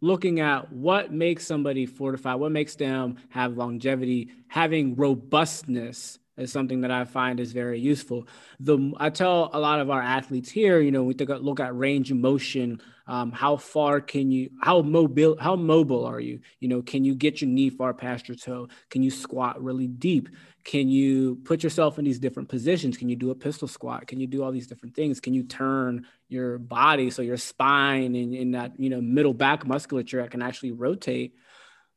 looking 0.00 0.40
at 0.40 0.72
what 0.72 1.12
makes 1.12 1.46
somebody 1.46 1.84
fortified, 1.84 2.36
what 2.36 2.50
makes 2.50 2.74
them 2.74 3.18
have 3.28 3.58
longevity, 3.58 4.30
having 4.48 4.96
robustness 4.96 6.18
is 6.38 6.52
something 6.52 6.80
that 6.82 6.90
I 6.90 7.04
find 7.04 7.40
is 7.40 7.52
very 7.52 7.80
useful. 7.80 8.26
The 8.60 8.92
I 8.98 9.10
tell 9.10 9.50
a 9.52 9.60
lot 9.60 9.80
of 9.80 9.90
our 9.90 10.02
athletes 10.02 10.50
here, 10.50 10.80
you 10.80 10.90
know, 10.90 11.02
we 11.02 11.14
take 11.14 11.28
a 11.28 11.36
look 11.36 11.60
at 11.60 11.76
range 11.76 12.10
of 12.10 12.16
motion 12.18 12.80
um, 13.08 13.32
how 13.32 13.56
far 13.56 14.02
can 14.02 14.30
you 14.30 14.50
how 14.60 14.82
mobile 14.82 15.36
how 15.40 15.56
mobile 15.56 16.04
are 16.04 16.20
you? 16.20 16.40
You 16.60 16.68
know 16.68 16.82
can 16.82 17.04
you 17.04 17.14
get 17.14 17.40
your 17.40 17.48
knee 17.48 17.70
far 17.70 17.94
past 17.94 18.28
your 18.28 18.36
toe? 18.36 18.68
Can 18.90 19.02
you 19.02 19.10
squat 19.10 19.62
really 19.62 19.86
deep? 19.86 20.28
Can 20.62 20.90
you 20.90 21.36
put 21.44 21.62
yourself 21.62 21.98
in 21.98 22.04
these 22.04 22.18
different 22.18 22.50
positions? 22.50 22.98
Can 22.98 23.08
you 23.08 23.16
do 23.16 23.30
a 23.30 23.34
pistol 23.34 23.66
squat? 23.66 24.06
Can 24.06 24.20
you 24.20 24.26
do 24.26 24.42
all 24.42 24.52
these 24.52 24.66
different 24.66 24.94
things? 24.94 25.20
Can 25.20 25.32
you 25.32 25.42
turn 25.42 26.06
your 26.28 26.58
body 26.58 27.08
so 27.08 27.22
your 27.22 27.38
spine 27.38 28.14
and 28.14 28.34
in 28.34 28.50
that 28.50 28.78
you 28.78 28.90
know 28.90 29.00
middle 29.00 29.34
back 29.34 29.66
musculature 29.66 30.26
can 30.26 30.42
actually 30.42 30.72
rotate? 30.72 31.34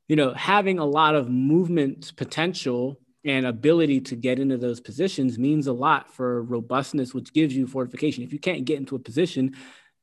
You 0.07 0.15
know 0.15 0.33
having 0.33 0.79
a 0.79 0.85
lot 0.85 1.15
of 1.15 1.29
movement 1.29 2.15
potential 2.15 3.00
and 3.23 3.45
ability 3.45 4.01
to 4.01 4.15
get 4.15 4.39
into 4.39 4.57
those 4.57 4.79
positions 4.79 5.37
means 5.37 5.67
a 5.67 5.73
lot 5.73 6.11
for 6.11 6.41
robustness 6.43 7.13
which 7.13 7.31
gives 7.33 7.55
you 7.55 7.67
fortification 7.67 8.23
if 8.23 8.33
you 8.33 8.39
can't 8.39 8.65
get 8.65 8.77
into 8.77 8.95
a 8.95 8.99
position 8.99 9.55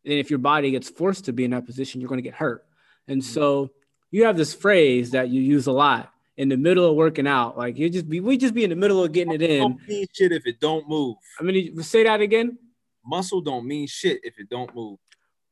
and 0.04 0.14
if 0.14 0.30
your 0.30 0.38
body 0.38 0.70
gets 0.70 0.88
forced 0.88 1.26
to 1.26 1.32
be 1.32 1.44
in 1.44 1.50
that 1.50 1.66
position, 1.66 2.00
you're 2.00 2.08
going 2.08 2.18
to 2.18 2.22
get 2.22 2.34
hurt. 2.34 2.64
And 3.06 3.20
mm-hmm. 3.20 3.32
so 3.32 3.70
you 4.10 4.25
have 4.25 4.37
this 4.37 4.54
phrase 4.54 5.10
that 5.10 5.28
you 5.28 5.40
use 5.40 5.66
a 5.66 5.72
lot 5.72 6.12
in 6.37 6.48
the 6.48 6.56
middle 6.56 6.88
of 6.88 6.96
working 6.96 7.26
out. 7.26 7.58
Like 7.58 7.76
you 7.76 7.90
just 7.90 8.08
be, 8.08 8.21
we 8.21 8.38
just 8.38 8.54
be 8.54 8.64
in 8.64 8.71
the 8.71 8.76
middle 8.76 9.04
of 9.04 9.12
getting 9.12 9.34
it 9.34 9.43
in. 9.43 9.60
Don't 9.60 9.88
mean 9.88 10.06
shit 10.12 10.32
if 10.32 10.47
it 10.47 10.60
don't 10.60 10.88
move. 10.88 11.16
I 11.38 11.43
mean, 11.43 11.82
say 11.82 12.04
that 12.04 12.21
again. 12.21 12.58
Muscle 13.04 13.40
don't 13.40 13.66
mean 13.66 13.86
shit 13.86 14.21
if 14.23 14.38
it 14.38 14.49
don't 14.49 14.75
move. 14.75 14.99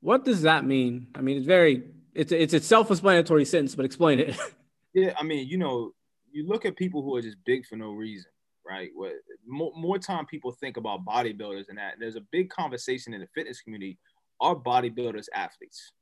What 0.01 0.25
does 0.25 0.43
that 0.43 0.65
mean? 0.65 1.09
I 1.15 1.21
mean, 1.21 1.39
it's 1.39 1.47
very, 1.47 1.83
it's 2.15 2.33
it's 2.33 2.55
a 2.55 2.61
self-explanatory 2.61 3.45
sentence, 3.45 3.75
but 3.75 3.85
explain 3.85 4.21
it. 4.21 4.37
yeah, 4.95 5.13
I 5.19 5.23
mean, 5.23 5.49
you 5.49 5.59
know, 5.59 5.93
you 6.33 6.47
look 6.47 6.65
at 6.65 6.77
people 6.77 7.03
who 7.03 7.17
are 7.17 7.23
just 7.23 7.39
big 7.45 7.67
for 7.67 7.77
no 7.77 7.91
reason, 7.91 8.31
right? 8.69 8.91
What 8.95 9.15
more, 9.47 9.73
more 9.77 9.99
time 9.99 10.27
people 10.27 10.53
think 10.53 10.77
about 10.77 11.05
bodybuilders 11.05 11.69
and 11.69 11.79
that. 11.79 11.95
There's 11.99 12.17
a 12.17 12.25
big 12.33 12.51
conversation 12.51 13.15
in 13.15 13.21
the 13.21 13.29
fitness 13.35 13.61
community 13.61 13.99
are 14.41 14.55
bodybuilders 14.55 15.27
athletes. 15.35 15.93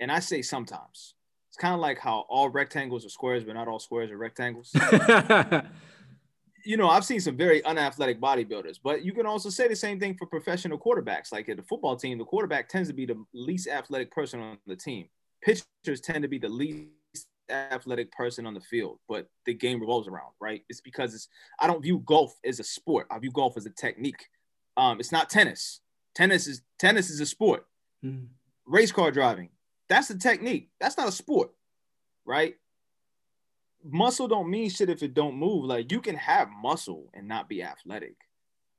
And 0.00 0.10
I 0.10 0.20
say 0.20 0.42
sometimes. 0.42 1.14
It's 1.48 1.56
kind 1.56 1.74
of 1.74 1.80
like 1.80 1.98
how 1.98 2.26
all 2.28 2.48
rectangles 2.48 3.04
are 3.04 3.10
squares, 3.10 3.44
but 3.44 3.54
not 3.54 3.66
all 3.66 3.80
squares 3.80 4.10
are 4.10 4.16
rectangles. 4.16 4.70
you 6.64 6.76
know, 6.76 6.88
I've 6.88 7.04
seen 7.04 7.20
some 7.20 7.36
very 7.36 7.64
unathletic 7.64 8.20
bodybuilders, 8.20 8.78
but 8.82 9.04
you 9.04 9.12
can 9.12 9.26
also 9.26 9.50
say 9.50 9.66
the 9.66 9.76
same 9.76 9.98
thing 9.98 10.14
for 10.14 10.26
professional 10.26 10.78
quarterbacks. 10.78 11.32
Like 11.32 11.48
at 11.48 11.56
the 11.56 11.62
football 11.64 11.96
team, 11.96 12.18
the 12.18 12.24
quarterback 12.24 12.68
tends 12.68 12.88
to 12.88 12.94
be 12.94 13.04
the 13.04 13.22
least 13.34 13.66
athletic 13.66 14.12
person 14.12 14.40
on 14.40 14.58
the 14.66 14.76
team. 14.76 15.08
Pitchers 15.42 16.00
tend 16.00 16.22
to 16.22 16.28
be 16.28 16.38
the 16.38 16.48
least 16.48 16.86
athletic 17.50 18.12
person 18.12 18.46
on 18.46 18.54
the 18.54 18.60
field, 18.60 18.98
but 19.08 19.26
the 19.46 19.54
game 19.54 19.80
revolves 19.80 20.08
around, 20.08 20.32
right? 20.40 20.62
It's 20.68 20.80
because 20.80 21.14
it's 21.14 21.28
I 21.58 21.66
don't 21.66 21.82
view 21.82 22.02
golf 22.04 22.34
as 22.44 22.60
a 22.60 22.64
sport. 22.64 23.06
I 23.10 23.18
view 23.18 23.30
golf 23.30 23.56
as 23.56 23.66
a 23.66 23.70
technique. 23.70 24.26
Um, 24.76 25.00
it's 25.00 25.12
not 25.12 25.30
tennis. 25.30 25.80
Tennis 26.14 26.46
is 26.46 26.62
tennis 26.78 27.10
is 27.10 27.20
a 27.20 27.26
sport. 27.26 27.66
Mm-hmm. 28.04 28.26
Race 28.66 28.92
car 28.92 29.10
driving, 29.10 29.50
that's 29.88 30.10
a 30.10 30.18
technique. 30.18 30.70
That's 30.80 30.96
not 30.96 31.08
a 31.08 31.12
sport, 31.12 31.50
right? 32.24 32.54
Muscle 33.84 34.28
don't 34.28 34.50
mean 34.50 34.70
shit 34.70 34.90
if 34.90 35.02
it 35.02 35.14
don't 35.14 35.34
move. 35.34 35.64
Like 35.64 35.90
you 35.90 36.00
can 36.00 36.16
have 36.16 36.48
muscle 36.62 37.10
and 37.14 37.26
not 37.26 37.48
be 37.48 37.62
athletic. 37.62 38.14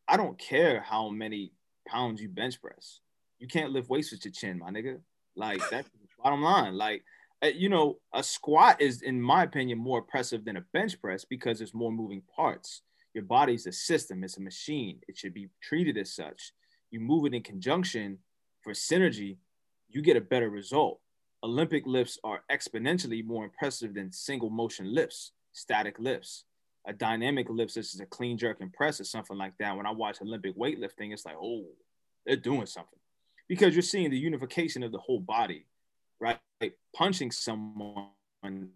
I 0.07 0.17
don't 0.17 0.39
care 0.39 0.81
how 0.81 1.09
many 1.09 1.53
pounds 1.87 2.21
you 2.21 2.29
bench 2.29 2.61
press. 2.61 2.99
You 3.39 3.47
can't 3.47 3.71
lift 3.71 3.89
weights 3.89 4.11
with 4.11 4.23
your 4.23 4.31
chin, 4.31 4.59
my 4.59 4.69
nigga. 4.69 4.99
Like 5.35 5.61
that's 5.69 5.89
bottom 6.23 6.41
line. 6.41 6.75
Like 6.75 7.03
Uh, 7.43 7.47
you 7.47 7.69
know, 7.69 7.97
a 8.13 8.21
squat 8.21 8.81
is, 8.81 9.01
in 9.01 9.21
my 9.21 9.43
opinion, 9.43 9.79
more 9.79 9.99
oppressive 9.99 10.45
than 10.45 10.57
a 10.57 10.65
bench 10.73 10.99
press 11.01 11.25
because 11.25 11.57
there's 11.57 11.73
more 11.73 11.91
moving 11.91 12.21
parts. 12.35 12.81
Your 13.13 13.23
body's 13.23 13.65
a 13.67 13.71
system, 13.71 14.23
it's 14.23 14.37
a 14.37 14.41
machine. 14.41 14.99
It 15.07 15.17
should 15.17 15.33
be 15.33 15.49
treated 15.61 15.97
as 15.97 16.13
such 16.13 16.53
you 16.91 16.99
move 16.99 17.25
it 17.25 17.33
in 17.33 17.41
conjunction 17.41 18.19
for 18.61 18.73
synergy, 18.73 19.37
you 19.89 20.01
get 20.01 20.17
a 20.17 20.21
better 20.21 20.49
result. 20.49 20.99
Olympic 21.43 21.87
lifts 21.87 22.19
are 22.23 22.43
exponentially 22.51 23.25
more 23.25 23.45
impressive 23.45 23.95
than 23.95 24.11
single 24.11 24.51
motion 24.51 24.93
lifts, 24.93 25.31
static 25.53 25.97
lifts. 25.97 26.43
A 26.85 26.93
dynamic 26.93 27.47
lift, 27.49 27.71
such 27.71 27.93
as 27.93 27.99
a 27.99 28.05
clean 28.05 28.37
jerk 28.37 28.57
and 28.59 28.73
press 28.73 28.99
or 28.99 29.03
something 29.03 29.37
like 29.37 29.53
that. 29.59 29.75
When 29.75 29.85
I 29.85 29.91
watch 29.91 30.21
Olympic 30.21 30.57
weightlifting, 30.57 31.13
it's 31.13 31.25
like, 31.25 31.35
oh, 31.41 31.65
they're 32.25 32.35
doing 32.35 32.65
something 32.65 32.99
because 33.47 33.73
you're 33.73 33.81
seeing 33.81 34.09
the 34.09 34.17
unification 34.17 34.83
of 34.83 34.91
the 34.91 34.97
whole 34.97 35.19
body, 35.19 35.65
right? 36.21 36.39
Like 36.61 36.77
punching 36.95 37.31
someone 37.31 38.09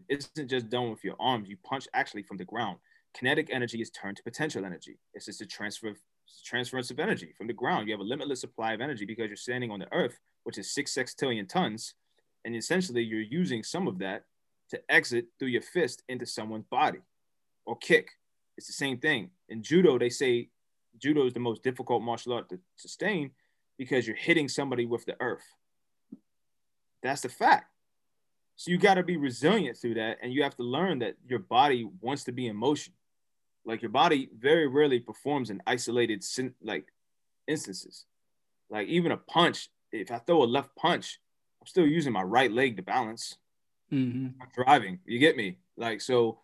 isn't 0.10 0.50
just 0.50 0.70
done 0.70 0.90
with 0.90 1.04
your 1.04 1.16
arms. 1.20 1.48
You 1.48 1.58
punch 1.64 1.88
actually 1.94 2.24
from 2.24 2.38
the 2.38 2.46
ground. 2.46 2.80
Kinetic 3.14 3.50
energy 3.52 3.82
is 3.82 3.92
turned 3.92 4.18
to 4.18 4.24
potential 4.24 4.66
energy. 4.66 4.98
It's 5.14 5.28
just 5.28 5.42
a 5.42 5.46
transfer 5.46 5.88
of 5.88 5.98
transference 6.44 6.92
of 6.92 7.00
energy 7.00 7.34
from 7.38 7.48
the 7.48 7.54
ground. 7.54 7.88
You 7.88 7.94
have 7.94 8.02
a 8.02 8.04
limitless 8.04 8.42
supply 8.42 8.74
of 8.74 8.82
energy 8.82 9.06
because 9.06 9.28
you're 9.28 9.38
standing 9.38 9.72
on 9.72 9.80
the 9.80 9.94
earth, 9.94 10.20
which 10.44 10.58
is 10.58 10.74
six 10.74 10.94
sextillion 10.94 11.48
tons. 11.48 11.94
And 12.44 12.56
essentially, 12.56 13.04
you're 13.04 13.22
using 13.22 13.64
some 13.64 13.88
of 13.88 14.00
that 14.00 14.26
to 14.72 14.82
exit 14.90 15.28
through 15.38 15.50
your 15.50 15.62
fist 15.62 16.04
into 16.10 16.26
someone's 16.26 16.66
body 16.66 17.00
or 17.66 17.78
kick. 17.78 18.10
It's 18.58 18.68
the 18.68 18.74
same 18.74 18.98
thing. 18.98 19.30
In 19.50 19.62
judo, 19.62 19.98
they 20.00 20.10
say 20.10 20.50
judo 20.98 21.26
is 21.26 21.34
the 21.34 21.40
most 21.40 21.64
difficult 21.64 22.02
martial 22.02 22.34
art 22.34 22.50
to 22.50 22.60
sustain 22.76 23.32
because 23.78 24.08
you're 24.08 24.16
hitting 24.16 24.48
somebody 24.48 24.86
with 24.86 25.06
the 25.06 25.16
earth. 25.20 25.46
That's 27.06 27.22
the 27.22 27.30
fact. 27.30 27.72
So 28.56 28.72
you 28.72 28.80
got 28.80 28.96
to 28.96 29.04
be 29.04 29.16
resilient 29.16 29.78
through 29.78 29.94
that. 29.96 30.18
And 30.24 30.34
you 30.34 30.42
have 30.42 30.56
to 30.58 30.64
learn 30.64 31.00
that 31.00 31.16
your 31.28 31.38
body 31.38 31.88
wants 32.02 32.24
to 32.24 32.32
be 32.32 32.48
in 32.48 32.56
motion. 32.56 32.94
Like 33.64 33.84
your 33.84 33.92
body 33.92 34.30
very 34.36 34.68
rarely 34.68 35.00
performs 35.00 35.52
in 35.52 35.62
isolated 35.68 36.26
like 36.64 36.88
instances. 37.48 38.06
Like 38.72 38.88
even 38.88 39.12
a 39.12 39.18
punch, 39.18 39.70
if 39.92 40.10
I 40.10 40.18
throw 40.18 40.42
a 40.42 40.46
left 40.46 40.76
punch, 40.76 41.20
I'm 41.62 41.68
still 41.68 41.86
using 41.86 42.12
my 42.12 42.24
right 42.24 42.52
leg 42.52 42.76
to 42.78 42.84
balance. 42.84 43.38
Mm-hmm. 43.92 44.42
I'm 44.42 44.48
driving. 44.56 45.00
You 45.06 45.20
get 45.20 45.38
me? 45.38 45.58
Like 45.78 46.02
so 46.02 46.40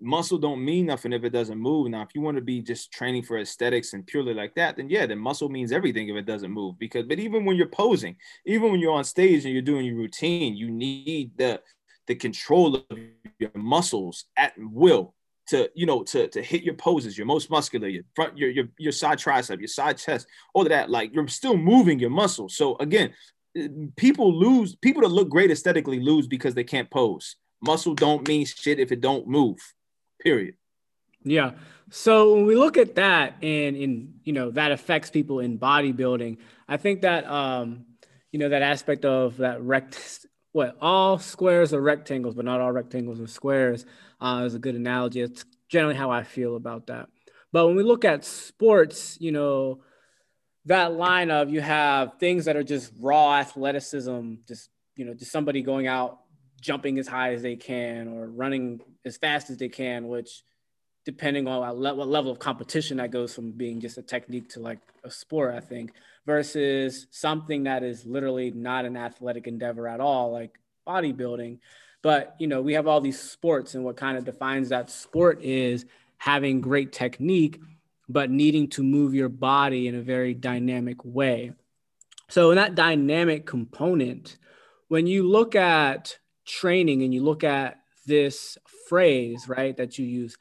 muscle 0.00 0.38
don't 0.38 0.64
mean 0.64 0.86
nothing 0.86 1.12
if 1.12 1.24
it 1.24 1.30
doesn't 1.30 1.58
move. 1.58 1.90
Now, 1.90 2.02
if 2.02 2.08
you 2.14 2.20
want 2.20 2.36
to 2.36 2.42
be 2.42 2.60
just 2.60 2.92
training 2.92 3.24
for 3.24 3.38
aesthetics 3.38 3.92
and 3.92 4.06
purely 4.06 4.34
like 4.34 4.54
that, 4.54 4.76
then 4.76 4.88
yeah, 4.88 5.06
then 5.06 5.18
muscle 5.18 5.48
means 5.48 5.72
everything 5.72 6.08
if 6.08 6.16
it 6.16 6.26
doesn't 6.26 6.50
move. 6.50 6.78
Because, 6.78 7.06
but 7.06 7.18
even 7.18 7.44
when 7.44 7.56
you're 7.56 7.66
posing, 7.66 8.16
even 8.46 8.70
when 8.70 8.80
you're 8.80 8.92
on 8.92 9.04
stage 9.04 9.44
and 9.44 9.52
you're 9.52 9.62
doing 9.62 9.86
your 9.86 9.96
routine, 9.96 10.56
you 10.56 10.70
need 10.70 11.36
the 11.36 11.60
the 12.06 12.14
control 12.14 12.76
of 12.76 12.98
your 13.38 13.50
muscles 13.54 14.24
at 14.36 14.54
will 14.56 15.14
to 15.48 15.70
you 15.74 15.86
know 15.86 16.02
to 16.04 16.28
to 16.28 16.42
hit 16.42 16.62
your 16.62 16.74
poses, 16.74 17.16
your 17.16 17.26
most 17.26 17.50
muscular, 17.50 17.88
your 17.88 18.04
front, 18.14 18.36
your 18.36 18.50
your 18.50 18.68
your 18.78 18.92
side 18.92 19.18
tricep, 19.18 19.58
your 19.58 19.68
side 19.68 19.98
chest, 19.98 20.26
all 20.54 20.62
of 20.62 20.68
that. 20.68 20.90
Like 20.90 21.12
you're 21.12 21.28
still 21.28 21.56
moving 21.56 21.98
your 21.98 22.10
muscles. 22.10 22.56
So 22.56 22.76
again, 22.78 23.12
people 23.96 24.32
lose. 24.34 24.76
People 24.76 25.02
that 25.02 25.08
look 25.08 25.28
great 25.28 25.50
aesthetically 25.50 26.00
lose 26.00 26.26
because 26.26 26.54
they 26.54 26.64
can't 26.64 26.90
pose. 26.90 27.36
Muscle 27.60 27.94
don't 27.94 28.26
mean 28.28 28.46
shit 28.46 28.78
if 28.78 28.92
it 28.92 29.00
don't 29.00 29.26
move. 29.26 29.58
Period. 30.20 30.54
Yeah. 31.24 31.52
So 31.90 32.34
when 32.34 32.46
we 32.46 32.54
look 32.54 32.76
at 32.76 32.96
that 32.96 33.36
and 33.42 33.76
in 33.76 34.14
you 34.24 34.32
know 34.32 34.50
that 34.50 34.72
affects 34.72 35.10
people 35.10 35.40
in 35.40 35.58
bodybuilding, 35.58 36.38
I 36.68 36.76
think 36.76 37.02
that 37.02 37.26
um 37.26 37.86
you 38.30 38.38
know 38.38 38.50
that 38.50 38.62
aspect 38.62 39.04
of 39.04 39.38
that 39.38 39.62
rect 39.62 40.26
what 40.52 40.76
all 40.80 41.18
squares 41.18 41.72
are 41.72 41.80
rectangles, 41.80 42.34
but 42.34 42.44
not 42.44 42.60
all 42.60 42.72
rectangles 42.72 43.20
are 43.20 43.26
squares 43.26 43.84
uh, 44.20 44.42
is 44.44 44.54
a 44.54 44.58
good 44.58 44.74
analogy. 44.74 45.20
It's 45.20 45.44
generally 45.68 45.94
how 45.94 46.10
I 46.10 46.24
feel 46.24 46.56
about 46.56 46.86
that. 46.88 47.08
But 47.52 47.66
when 47.66 47.76
we 47.76 47.82
look 47.82 48.04
at 48.04 48.24
sports, 48.24 49.16
you 49.20 49.32
know, 49.32 49.82
that 50.66 50.92
line 50.92 51.30
of 51.30 51.50
you 51.50 51.60
have 51.60 52.18
things 52.18 52.44
that 52.46 52.56
are 52.56 52.62
just 52.62 52.92
raw 52.98 53.36
athleticism, 53.36 54.34
just 54.46 54.68
you 54.96 55.04
know, 55.04 55.14
just 55.14 55.30
somebody 55.30 55.62
going 55.62 55.86
out 55.86 56.18
jumping 56.60 56.98
as 56.98 57.06
high 57.06 57.32
as 57.32 57.42
they 57.42 57.56
can 57.56 58.08
or 58.08 58.26
running 58.26 58.80
as 59.08 59.16
fast 59.16 59.50
as 59.50 59.56
they 59.56 59.68
can, 59.68 60.06
which 60.06 60.44
depending 61.04 61.48
on 61.48 61.60
what 61.80 62.08
level 62.08 62.30
of 62.30 62.38
competition 62.38 62.98
that 62.98 63.10
goes 63.10 63.34
from 63.34 63.50
being 63.50 63.80
just 63.80 63.98
a 63.98 64.02
technique 64.02 64.48
to 64.50 64.60
like 64.60 64.78
a 65.04 65.10
sport, 65.10 65.54
I 65.54 65.60
think, 65.60 65.92
versus 66.26 67.06
something 67.10 67.64
that 67.64 67.82
is 67.82 68.04
literally 68.04 68.50
not 68.50 68.84
an 68.84 68.96
athletic 68.96 69.46
endeavor 69.46 69.88
at 69.88 70.00
all, 70.00 70.30
like 70.30 70.58
bodybuilding. 70.86 71.58
But 72.02 72.36
you 72.38 72.46
know, 72.46 72.60
we 72.60 72.74
have 72.74 72.86
all 72.86 73.00
these 73.00 73.18
sports, 73.18 73.74
and 73.74 73.84
what 73.84 73.96
kind 73.96 74.18
of 74.18 74.24
defines 74.24 74.68
that 74.68 74.90
sport 74.90 75.42
is 75.42 75.86
having 76.18 76.60
great 76.60 76.92
technique, 76.92 77.60
but 78.08 78.30
needing 78.30 78.68
to 78.68 78.82
move 78.82 79.14
your 79.14 79.28
body 79.28 79.88
in 79.88 79.94
a 79.94 80.02
very 80.02 80.34
dynamic 80.34 81.02
way. 81.04 81.52
So, 82.28 82.50
in 82.50 82.56
that 82.56 82.74
dynamic 82.74 83.46
component, 83.46 84.36
when 84.88 85.06
you 85.06 85.26
look 85.26 85.56
at 85.56 86.18
training 86.44 87.02
and 87.02 87.14
you 87.14 87.22
look 87.22 87.44
at 87.44 87.77
this 88.08 88.58
phrase, 88.88 89.48
right, 89.48 89.76
that 89.76 89.98
you 89.98 90.04
use, 90.04 90.36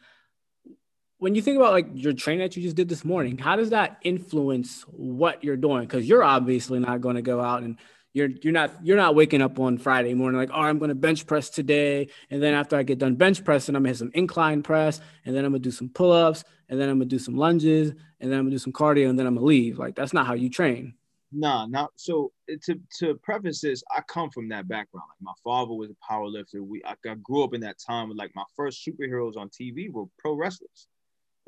when 1.19 1.35
you 1.35 1.41
think 1.43 1.57
about 1.57 1.73
like 1.73 1.87
your 1.93 2.13
training 2.13 2.41
that 2.45 2.57
you 2.57 2.63
just 2.63 2.75
did 2.75 2.89
this 2.89 3.05
morning, 3.05 3.37
how 3.37 3.55
does 3.55 3.69
that 3.69 3.97
influence 4.01 4.81
what 4.87 5.43
you're 5.43 5.57
doing? 5.57 5.81
Because 5.81 6.09
you're 6.09 6.23
obviously 6.23 6.79
not 6.79 7.01
going 7.01 7.15
to 7.15 7.21
go 7.21 7.39
out 7.41 7.61
and 7.61 7.77
you're 8.13 8.29
you're 8.41 8.53
not 8.53 8.71
you're 8.83 8.97
not 8.97 9.13
waking 9.13 9.43
up 9.43 9.59
on 9.59 9.77
Friday 9.77 10.15
morning 10.15 10.39
like, 10.39 10.49
oh, 10.51 10.61
I'm 10.61 10.79
going 10.79 10.89
to 10.89 10.95
bench 10.95 11.27
press 11.27 11.49
today, 11.51 12.07
and 12.31 12.41
then 12.41 12.55
after 12.55 12.75
I 12.75 12.81
get 12.81 12.97
done 12.97 13.15
bench 13.15 13.43
pressing, 13.43 13.75
I'm 13.75 13.83
gonna 13.83 13.89
hit 13.89 13.97
some 13.97 14.11
incline 14.15 14.63
press, 14.63 14.99
and 15.23 15.35
then 15.35 15.45
I'm 15.45 15.51
gonna 15.51 15.59
do 15.59 15.71
some 15.71 15.89
pull 15.89 16.11
ups, 16.11 16.43
and 16.67 16.79
then 16.79 16.89
I'm 16.89 16.97
gonna 16.97 17.05
do 17.05 17.19
some 17.19 17.35
lunges, 17.35 17.91
and 18.19 18.31
then 18.31 18.39
I'm 18.39 18.45
gonna 18.45 18.55
do 18.55 18.59
some 18.59 18.73
cardio, 18.73 19.09
and 19.09 19.19
then 19.19 19.27
I'm 19.27 19.35
gonna 19.35 19.45
leave. 19.45 19.77
Like 19.77 19.95
that's 19.95 20.13
not 20.13 20.25
how 20.25 20.33
you 20.33 20.49
train. 20.49 20.95
Nah, 21.31 21.67
not 21.67 21.91
so. 21.95 22.31
To 22.49 22.79
to 22.99 23.15
preface 23.15 23.61
this, 23.61 23.83
I 23.95 24.01
come 24.07 24.29
from 24.29 24.49
that 24.49 24.67
background. 24.67 25.07
Like 25.09 25.21
my 25.21 25.33
father 25.43 25.73
was 25.73 25.89
a 25.89 25.95
power 26.07 26.27
lifter. 26.27 26.63
We 26.63 26.81
I, 26.85 26.95
I 27.09 27.15
grew 27.15 27.43
up 27.43 27.53
in 27.53 27.61
that 27.61 27.77
time. 27.85 28.09
Like 28.15 28.31
my 28.35 28.45
first 28.55 28.87
superheroes 28.87 29.35
on 29.35 29.49
TV 29.49 29.91
were 29.91 30.05
pro 30.19 30.33
wrestlers 30.33 30.87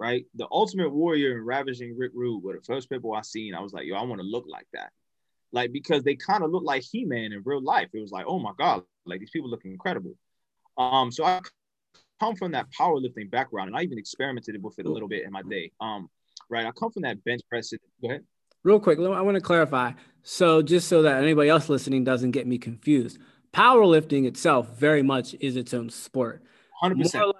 right? 0.01 0.23
The 0.35 0.47
Ultimate 0.49 0.91
Warrior 0.93 1.35
and 1.35 1.45
Ravishing 1.45 1.97
Rick 1.97 2.13
Rude 2.15 2.41
were 2.41 2.53
the 2.53 2.61
first 2.61 2.89
people 2.89 3.13
I 3.13 3.21
seen. 3.21 3.53
I 3.53 3.59
was 3.59 3.73
like, 3.73 3.85
yo, 3.85 3.97
I 3.97 4.03
want 4.03 4.21
to 4.21 4.25
look 4.25 4.45
like 4.47 4.65
that 4.71 4.93
like 5.51 5.71
because 5.71 6.03
they 6.03 6.15
kind 6.15 6.43
of 6.43 6.51
look 6.51 6.63
like 6.63 6.83
He-Man 6.83 7.33
in 7.33 7.41
real 7.43 7.61
life. 7.61 7.89
It 7.93 7.99
was 7.99 8.11
like, 8.11 8.25
oh 8.27 8.39
my 8.39 8.51
god, 8.57 8.83
like 9.05 9.19
these 9.19 9.31
people 9.31 9.49
look 9.49 9.65
incredible. 9.65 10.15
Um, 10.77 11.11
so 11.11 11.25
I 11.25 11.41
come 12.19 12.35
from 12.35 12.51
that 12.51 12.67
powerlifting 12.77 13.29
background, 13.29 13.69
and 13.69 13.77
I 13.77 13.81
even 13.83 13.97
experimented 13.97 14.61
with 14.61 14.77
it 14.79 14.85
a 14.85 14.91
little 14.91 15.07
bit 15.07 15.25
in 15.25 15.31
my 15.31 15.41
day. 15.43 15.71
Um, 15.81 16.09
right, 16.49 16.65
I 16.65 16.71
come 16.71 16.91
from 16.91 17.03
that 17.03 17.23
bench 17.23 17.41
press. 17.49 17.73
Go 18.01 18.09
ahead. 18.09 18.23
Real 18.63 18.79
quick, 18.79 18.99
I 18.99 19.21
want 19.21 19.35
to 19.35 19.41
clarify. 19.41 19.93
So 20.31 20.61
just 20.61 20.87
so 20.87 21.01
that 21.01 21.23
anybody 21.23 21.49
else 21.49 21.69
listening 21.69 22.03
doesn't 22.03 22.31
get 22.31 22.45
me 22.45 22.59
confused, 22.59 23.17
powerlifting 23.51 24.27
itself 24.27 24.77
very 24.77 25.01
much 25.01 25.33
is 25.39 25.55
its 25.55 25.73
own 25.73 25.89
sport. 25.89 26.43
Hundred 26.79 26.99
percent. 26.99 27.25
Like 27.25 27.35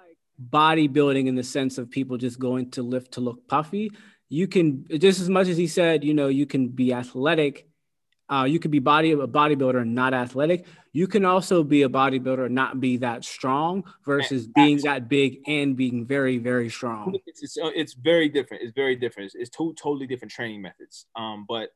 bodybuilding 0.50 1.26
in 1.28 1.36
the 1.36 1.44
sense 1.44 1.78
of 1.78 1.88
people 1.88 2.16
just 2.16 2.40
going 2.40 2.72
to 2.72 2.82
lift 2.82 3.12
to 3.12 3.20
look 3.20 3.46
puffy. 3.46 3.92
You 4.28 4.48
can 4.48 4.86
just 4.98 5.20
as 5.20 5.28
much 5.28 5.46
as 5.46 5.56
he 5.56 5.68
said, 5.68 6.02
you 6.02 6.14
know, 6.14 6.26
you 6.26 6.46
can 6.46 6.66
be 6.66 6.92
athletic 6.92 7.70
uh, 8.30 8.44
you 8.44 8.60
could 8.60 8.70
be 8.70 8.78
body 8.78 9.10
a 9.10 9.16
bodybuilder 9.16 9.82
and 9.82 9.94
not 9.94 10.14
athletic. 10.14 10.64
You 10.92 11.08
can 11.08 11.24
also 11.24 11.64
be 11.64 11.82
a 11.82 11.88
bodybuilder 11.88 12.46
and 12.46 12.54
not 12.54 12.80
be 12.80 12.96
that 12.98 13.24
strong 13.24 13.82
versus 14.04 14.46
being 14.46 14.78
that 14.82 15.08
big 15.08 15.40
and 15.48 15.76
being 15.76 16.06
very 16.06 16.38
very 16.38 16.68
strong. 16.68 17.16
It's 17.26 17.42
it's, 17.42 17.56
it's 17.58 17.94
very 17.94 18.28
different. 18.28 18.62
It's 18.62 18.72
very 18.74 18.94
different. 18.94 19.26
It's, 19.26 19.34
it's 19.34 19.50
two 19.50 19.74
totally 19.74 20.06
different 20.06 20.30
training 20.30 20.62
methods. 20.62 21.06
Um, 21.16 21.44
but 21.48 21.70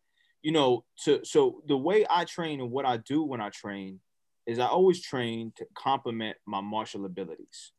you 0.44 0.52
know, 0.52 0.84
to 1.04 1.24
so 1.24 1.62
the 1.66 1.76
way 1.76 2.06
I 2.08 2.24
train 2.24 2.60
and 2.60 2.70
what 2.70 2.84
I 2.84 2.98
do 2.98 3.24
when 3.24 3.40
I 3.40 3.48
train 3.48 3.98
is 4.46 4.58
I 4.58 4.66
always 4.66 5.00
train 5.02 5.52
to 5.56 5.66
complement 5.74 6.36
my 6.46 6.60
martial 6.60 7.06
abilities. 7.06 7.72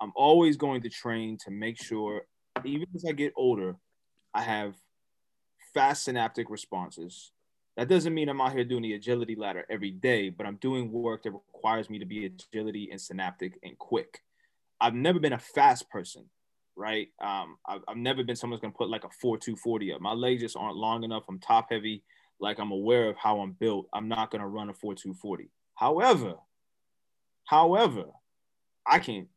I'm 0.00 0.12
always 0.16 0.56
going 0.56 0.82
to 0.82 0.90
train 0.90 1.38
to 1.44 1.52
make 1.52 1.80
sure, 1.80 2.22
even 2.64 2.88
as 2.94 3.04
I 3.08 3.12
get 3.12 3.32
older, 3.36 3.76
I 4.34 4.42
have 4.42 4.74
fast 5.72 6.04
synaptic 6.04 6.50
responses 6.50 7.30
that 7.76 7.88
doesn't 7.88 8.14
mean 8.14 8.28
I'm 8.28 8.40
out 8.40 8.52
here 8.52 8.64
doing 8.64 8.82
the 8.82 8.94
agility 8.94 9.34
ladder 9.34 9.64
every 9.68 9.90
day, 9.90 10.28
but 10.28 10.46
I'm 10.46 10.56
doing 10.56 10.92
work 10.92 11.24
that 11.24 11.32
requires 11.32 11.90
me 11.90 11.98
to 11.98 12.04
be 12.04 12.26
agility 12.26 12.88
and 12.90 13.00
synaptic 13.00 13.58
and 13.62 13.78
quick. 13.78 14.20
I've 14.80 14.94
never 14.94 15.18
been 15.18 15.32
a 15.32 15.38
fast 15.38 15.88
person, 15.90 16.26
right? 16.76 17.08
Um, 17.20 17.56
I've, 17.66 17.82
I've 17.88 17.96
never 17.96 18.22
been 18.24 18.36
someone's 18.36 18.60
gonna 18.60 18.72
put 18.72 18.90
like 18.90 19.04
a 19.04 19.10
4 19.20 19.38
240 19.38 19.92
up. 19.92 20.00
My 20.00 20.12
legs 20.12 20.42
just 20.42 20.56
aren't 20.56 20.76
long 20.76 21.04
enough. 21.04 21.24
I'm 21.28 21.38
top 21.38 21.68
heavy. 21.70 22.02
Like 22.40 22.58
I'm 22.58 22.72
aware 22.72 23.08
of 23.08 23.16
how 23.16 23.40
I'm 23.40 23.52
built. 23.52 23.86
I'm 23.92 24.08
not 24.08 24.30
gonna 24.30 24.48
run 24.48 24.70
a 24.70 24.74
4 24.74 24.94
240. 24.94 25.50
However, 25.74 26.34
however, 27.44 28.04
I 28.86 28.98
can 28.98 29.28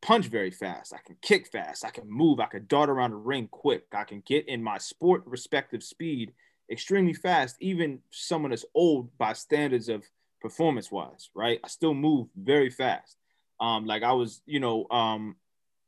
punch 0.00 0.26
very 0.26 0.50
fast. 0.50 0.92
I 0.92 0.98
can 1.06 1.16
kick 1.22 1.48
fast. 1.48 1.84
I 1.84 1.90
can 1.90 2.10
move. 2.10 2.40
I 2.40 2.46
can 2.46 2.66
dart 2.66 2.90
around 2.90 3.12
the 3.12 3.16
ring 3.16 3.48
quick. 3.50 3.84
I 3.92 4.04
can 4.04 4.22
get 4.26 4.48
in 4.48 4.62
my 4.62 4.78
sport 4.78 5.22
respective 5.26 5.82
speed 5.82 6.32
extremely 6.70 7.12
fast, 7.12 7.56
even 7.60 8.00
someone 8.10 8.50
that's 8.50 8.64
old 8.74 9.16
by 9.18 9.32
standards 9.32 9.88
of 9.88 10.04
performance 10.40 10.90
wise, 10.90 11.30
right? 11.34 11.60
I 11.62 11.68
still 11.68 11.94
move 11.94 12.28
very 12.36 12.70
fast. 12.70 13.16
Um, 13.60 13.86
like 13.86 14.02
I 14.02 14.12
was, 14.12 14.42
you 14.46 14.58
know, 14.58 14.86
um, 14.90 15.36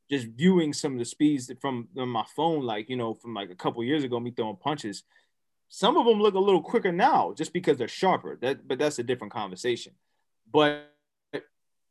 just 0.09 0.27
viewing 0.27 0.73
some 0.73 0.93
of 0.93 0.99
the 0.99 1.05
speeds 1.05 1.51
from, 1.59 1.87
from 1.95 2.09
my 2.09 2.25
phone, 2.35 2.61
like, 2.61 2.89
you 2.89 2.95
know, 2.95 3.13
from 3.13 3.33
like 3.33 3.49
a 3.49 3.55
couple 3.55 3.83
years 3.83 4.03
ago, 4.03 4.19
me 4.19 4.31
throwing 4.31 4.57
punches. 4.57 5.03
Some 5.67 5.97
of 5.97 6.05
them 6.05 6.21
look 6.21 6.35
a 6.35 6.39
little 6.39 6.61
quicker 6.61 6.91
now 6.91 7.33
just 7.35 7.51
because 7.53 7.77
they're 7.77 7.87
sharper. 7.87 8.37
That, 8.41 8.67
but 8.67 8.77
that's 8.77 8.99
a 8.99 9.03
different 9.03 9.33
conversation. 9.33 9.93
But 10.51 10.91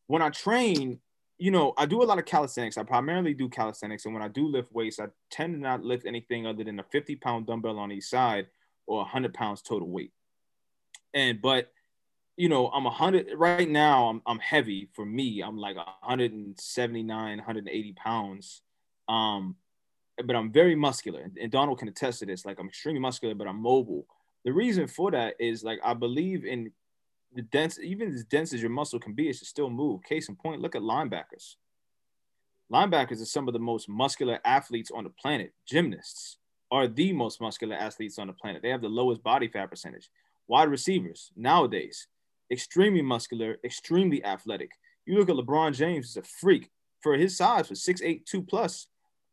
when 0.07 0.23
I 0.23 0.31
train, 0.31 1.01
you 1.39 1.51
know, 1.51 1.75
I 1.77 1.87
do 1.87 2.03
a 2.03 2.05
lot 2.05 2.19
of 2.19 2.25
calisthenics. 2.25 2.79
I 2.79 2.85
primarily 2.85 3.35
do 3.35 3.49
calisthenics. 3.49 4.05
And 4.05 4.15
when 4.15 4.23
I 4.23 4.29
do 4.29 4.47
lift 4.47 4.73
weights, 4.73 5.01
I 5.01 5.07
tend 5.31 5.55
to 5.55 5.61
not 5.61 5.83
lift 5.83 6.07
anything 6.07 6.47
other 6.47 6.63
than 6.63 6.79
a 6.79 6.85
50 6.85 7.17
pound 7.17 7.47
dumbbell 7.47 7.79
on 7.79 7.91
each 7.91 8.05
side 8.05 8.47
or 8.87 8.99
100 8.99 9.35
pounds 9.35 9.61
total 9.61 9.89
weight. 9.89 10.13
And 11.13 11.43
but 11.43 11.73
you 12.37 12.49
know, 12.49 12.69
I'm 12.69 12.85
100 12.85 13.29
right 13.37 13.69
now. 13.69 14.09
I'm 14.09 14.23
I'm 14.27 14.39
heavy 14.39 14.89
for 14.93 15.05
me. 15.05 15.43
I'm 15.43 15.57
like 15.57 15.77
179, 15.77 17.37
180 17.39 17.93
pounds. 17.93 18.63
Um, 19.09 19.57
but 20.25 20.37
I'm 20.37 20.53
very 20.53 20.75
muscular, 20.75 21.31
and 21.41 21.51
Donald 21.51 21.79
can 21.79 21.89
attest 21.89 22.21
to 22.21 22.27
this. 22.27 22.45
Like 22.45 22.59
I'm 22.59 22.69
extremely 22.69 23.01
muscular, 23.01 23.35
but 23.35 23.49
I'm 23.49 23.61
mobile. 23.61 24.07
The 24.45 24.53
reason 24.53 24.87
for 24.87 25.11
that 25.11 25.35
is 25.39 25.65
like 25.65 25.81
I 25.85 25.95
believe 25.95 26.45
in 26.45 26.71
the 27.35 27.43
dense, 27.43 27.79
even 27.81 28.13
as 28.13 28.25
dense 28.25 28.53
as 28.53 28.61
your 28.61 28.71
muscle 28.71 29.01
can 29.01 29.13
be, 29.13 29.29
it 29.29 29.37
should 29.37 29.49
still 29.49 29.71
move. 29.71 30.03
Case 30.05 30.29
in 30.29 30.37
point, 30.37 30.61
look 30.61 30.77
at 30.77 30.83
linebackers. 30.83 31.57
Linebackers 32.73 33.21
are 33.21 33.27
some 33.27 33.49
of 33.49 33.55
the 33.55 33.61
most 33.61 33.89
muscular 33.89 34.39
athletes 34.45 34.91
on 34.95 35.05
the 35.05 35.11
planet. 35.11 35.53
Gymnasts, 35.67 36.39
are 36.75 36.89
the 36.89 37.13
most 37.13 37.41
muscular 37.41 37.77
athletes 37.77 38.19
on 38.19 38.27
the 38.27 38.33
planet. 38.33 38.61
They 38.61 38.71
have 38.71 38.83
the 38.83 38.89
lowest 38.89 39.23
body 39.23 39.47
fat 39.47 39.71
percentage. 39.71 40.11
Wide 40.49 40.69
receivers 40.69 41.31
nowadays, 41.37 42.09
extremely 42.51 43.03
muscular, 43.03 43.57
extremely 43.65 44.25
athletic. 44.25 44.71
You 45.07 45.19
look 45.19 45.29
at 45.29 45.37
LeBron 45.37 45.75
James, 45.75 46.11
is 46.11 46.17
a 46.17 46.23
freak 46.23 46.71
for 47.01 47.15
his 47.15 47.37
size, 47.37 47.69
for 47.69 47.75
six 47.75 48.01
eight 48.03 48.27
two 48.27 48.43
plus. 48.43 48.87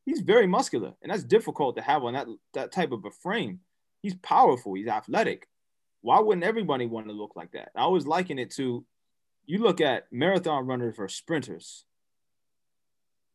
He's 0.06 0.21
very 0.21 0.47
muscular, 0.47 0.93
and 1.02 1.12
that's 1.12 1.24
difficult 1.24 1.76
to 1.78 1.82
have 1.82 2.04
on 2.04 2.13
that 2.13 2.28
that 2.54 2.71
type 2.71 2.91
of 2.91 3.06
a 3.06 3.12
frame. 3.12 3.60
He's 4.02 4.15
powerful. 4.15 4.74
He's 4.74 4.88
athletic. 4.88 5.47
Why 6.02 6.19
wouldn't 6.19 6.43
everybody 6.45 6.88
want 6.88 7.08
to 7.08 7.13
look 7.13 7.36
like 7.36 7.52
that? 7.52 7.69
I 7.76 7.82
always 7.82 8.08
liken 8.08 8.39
it 8.39 8.50
to, 8.56 8.84
you 9.45 9.60
look 9.60 9.80
at 9.80 10.12
marathon 10.12 10.65
runners 10.65 10.95
or 10.97 11.08
sprinters. 11.08 11.86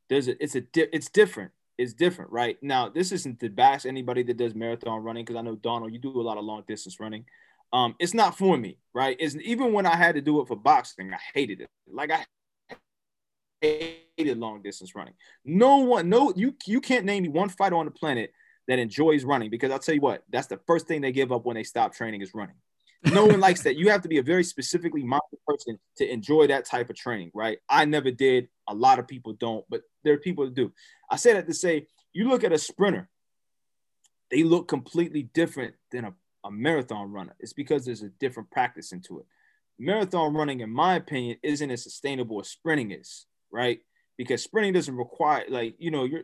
There's 0.08 0.26
a, 0.26 0.42
it's 0.42 0.56
a, 0.56 0.62
it's 0.74 1.08
different 1.08 1.52
It's 1.78 1.92
different, 1.92 2.32
right? 2.32 2.56
Now, 2.62 2.88
this 2.88 3.12
isn't 3.12 3.38
to 3.40 3.50
bash 3.50 3.84
anybody 3.84 4.22
that 4.24 4.36
does 4.36 4.54
marathon 4.54 5.02
running 5.04 5.24
because 5.24 5.38
I 5.38 5.42
know 5.42 5.56
Donald, 5.56 5.92
you 5.92 5.98
do 5.98 6.20
a 6.20 6.22
lot 6.22 6.38
of 6.38 6.44
long 6.44 6.64
distance 6.66 6.98
running. 6.98 7.24
Um, 7.72 7.94
it's 7.98 8.14
not 8.14 8.38
for 8.38 8.56
me, 8.56 8.78
right? 8.94 9.16
It's 9.18 9.36
even 9.36 9.72
when 9.72 9.86
I 9.86 9.96
had 9.96 10.14
to 10.14 10.20
do 10.20 10.40
it 10.40 10.48
for 10.48 10.56
boxing, 10.56 11.12
I 11.12 11.18
hated 11.34 11.60
it. 11.60 11.68
Like 11.88 12.10
I 12.10 12.24
hated 13.60 14.38
long 14.38 14.62
distance 14.62 14.94
running. 14.94 15.14
No 15.44 15.78
one, 15.78 16.08
no, 16.08 16.32
you 16.36 16.54
you 16.66 16.80
can't 16.80 17.04
name 17.04 17.24
me 17.24 17.28
one 17.28 17.48
fighter 17.48 17.76
on 17.76 17.86
the 17.86 17.90
planet 17.90 18.32
that 18.68 18.78
enjoys 18.78 19.24
running 19.24 19.50
because 19.50 19.70
I'll 19.70 19.78
tell 19.78 19.94
you 19.94 20.00
what, 20.00 20.22
that's 20.30 20.46
the 20.46 20.60
first 20.66 20.86
thing 20.86 21.00
they 21.00 21.12
give 21.12 21.32
up 21.32 21.44
when 21.44 21.54
they 21.54 21.62
stop 21.62 21.94
training 21.94 22.22
is 22.22 22.34
running. 22.34 22.56
No 23.04 23.26
one 23.26 23.40
likes 23.40 23.62
that. 23.62 23.76
You 23.76 23.90
have 23.90 24.02
to 24.02 24.08
be 24.08 24.18
a 24.18 24.22
very 24.22 24.42
specifically 24.42 25.02
minded 25.02 25.38
person 25.46 25.78
to 25.98 26.10
enjoy 26.10 26.48
that 26.48 26.64
type 26.64 26.90
of 26.90 26.96
training, 26.96 27.30
right? 27.34 27.58
I 27.68 27.84
never 27.84 28.10
did. 28.10 28.48
A 28.68 28.74
lot 28.74 28.98
of 28.98 29.06
people 29.06 29.34
don't, 29.34 29.64
but 29.68 29.82
there 30.02 30.14
are 30.14 30.18
people 30.18 30.44
that 30.44 30.54
do. 30.54 30.72
I 31.10 31.16
say 31.16 31.34
that 31.34 31.46
to 31.46 31.54
say, 31.54 31.86
you 32.12 32.28
look 32.28 32.42
at 32.42 32.52
a 32.52 32.58
sprinter, 32.58 33.08
they 34.30 34.42
look 34.42 34.66
completely 34.66 35.22
different 35.34 35.74
than 35.92 36.06
a, 36.06 36.14
a 36.46 36.50
marathon 36.50 37.10
runner. 37.10 37.34
It's 37.40 37.52
because 37.52 37.84
there's 37.84 38.02
a 38.02 38.08
different 38.08 38.50
practice 38.50 38.92
into 38.92 39.18
it. 39.18 39.26
Marathon 39.78 40.34
running, 40.34 40.60
in 40.60 40.70
my 40.70 40.96
opinion, 40.96 41.38
isn't 41.42 41.70
as 41.70 41.82
sustainable 41.82 42.40
as 42.40 42.48
sprinting 42.48 42.92
is, 42.92 43.26
right? 43.50 43.80
Because 44.16 44.42
sprinting 44.42 44.72
doesn't 44.72 44.96
require, 44.96 45.44
like, 45.48 45.74
you 45.78 45.90
know, 45.90 46.04
you're 46.04 46.22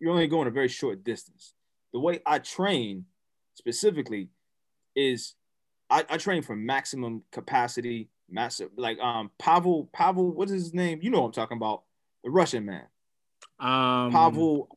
you're 0.00 0.12
only 0.12 0.28
going 0.28 0.48
a 0.48 0.50
very 0.50 0.68
short 0.68 1.04
distance. 1.04 1.54
The 1.92 2.00
way 2.00 2.20
I 2.24 2.38
train 2.38 3.06
specifically 3.54 4.28
is 4.94 5.34
I, 5.90 6.04
I 6.08 6.16
train 6.16 6.42
for 6.42 6.54
maximum 6.54 7.22
capacity, 7.32 8.08
massive 8.30 8.70
like 8.76 8.98
um 8.98 9.30
Pavel 9.38 9.88
Pavel, 9.92 10.32
what 10.32 10.48
is 10.48 10.62
his 10.62 10.74
name? 10.74 11.00
You 11.02 11.10
know 11.10 11.20
what 11.20 11.26
I'm 11.28 11.32
talking 11.32 11.56
about, 11.56 11.82
the 12.24 12.30
Russian 12.30 12.64
man. 12.64 12.86
Um 13.60 14.12
Pavel. 14.12 14.68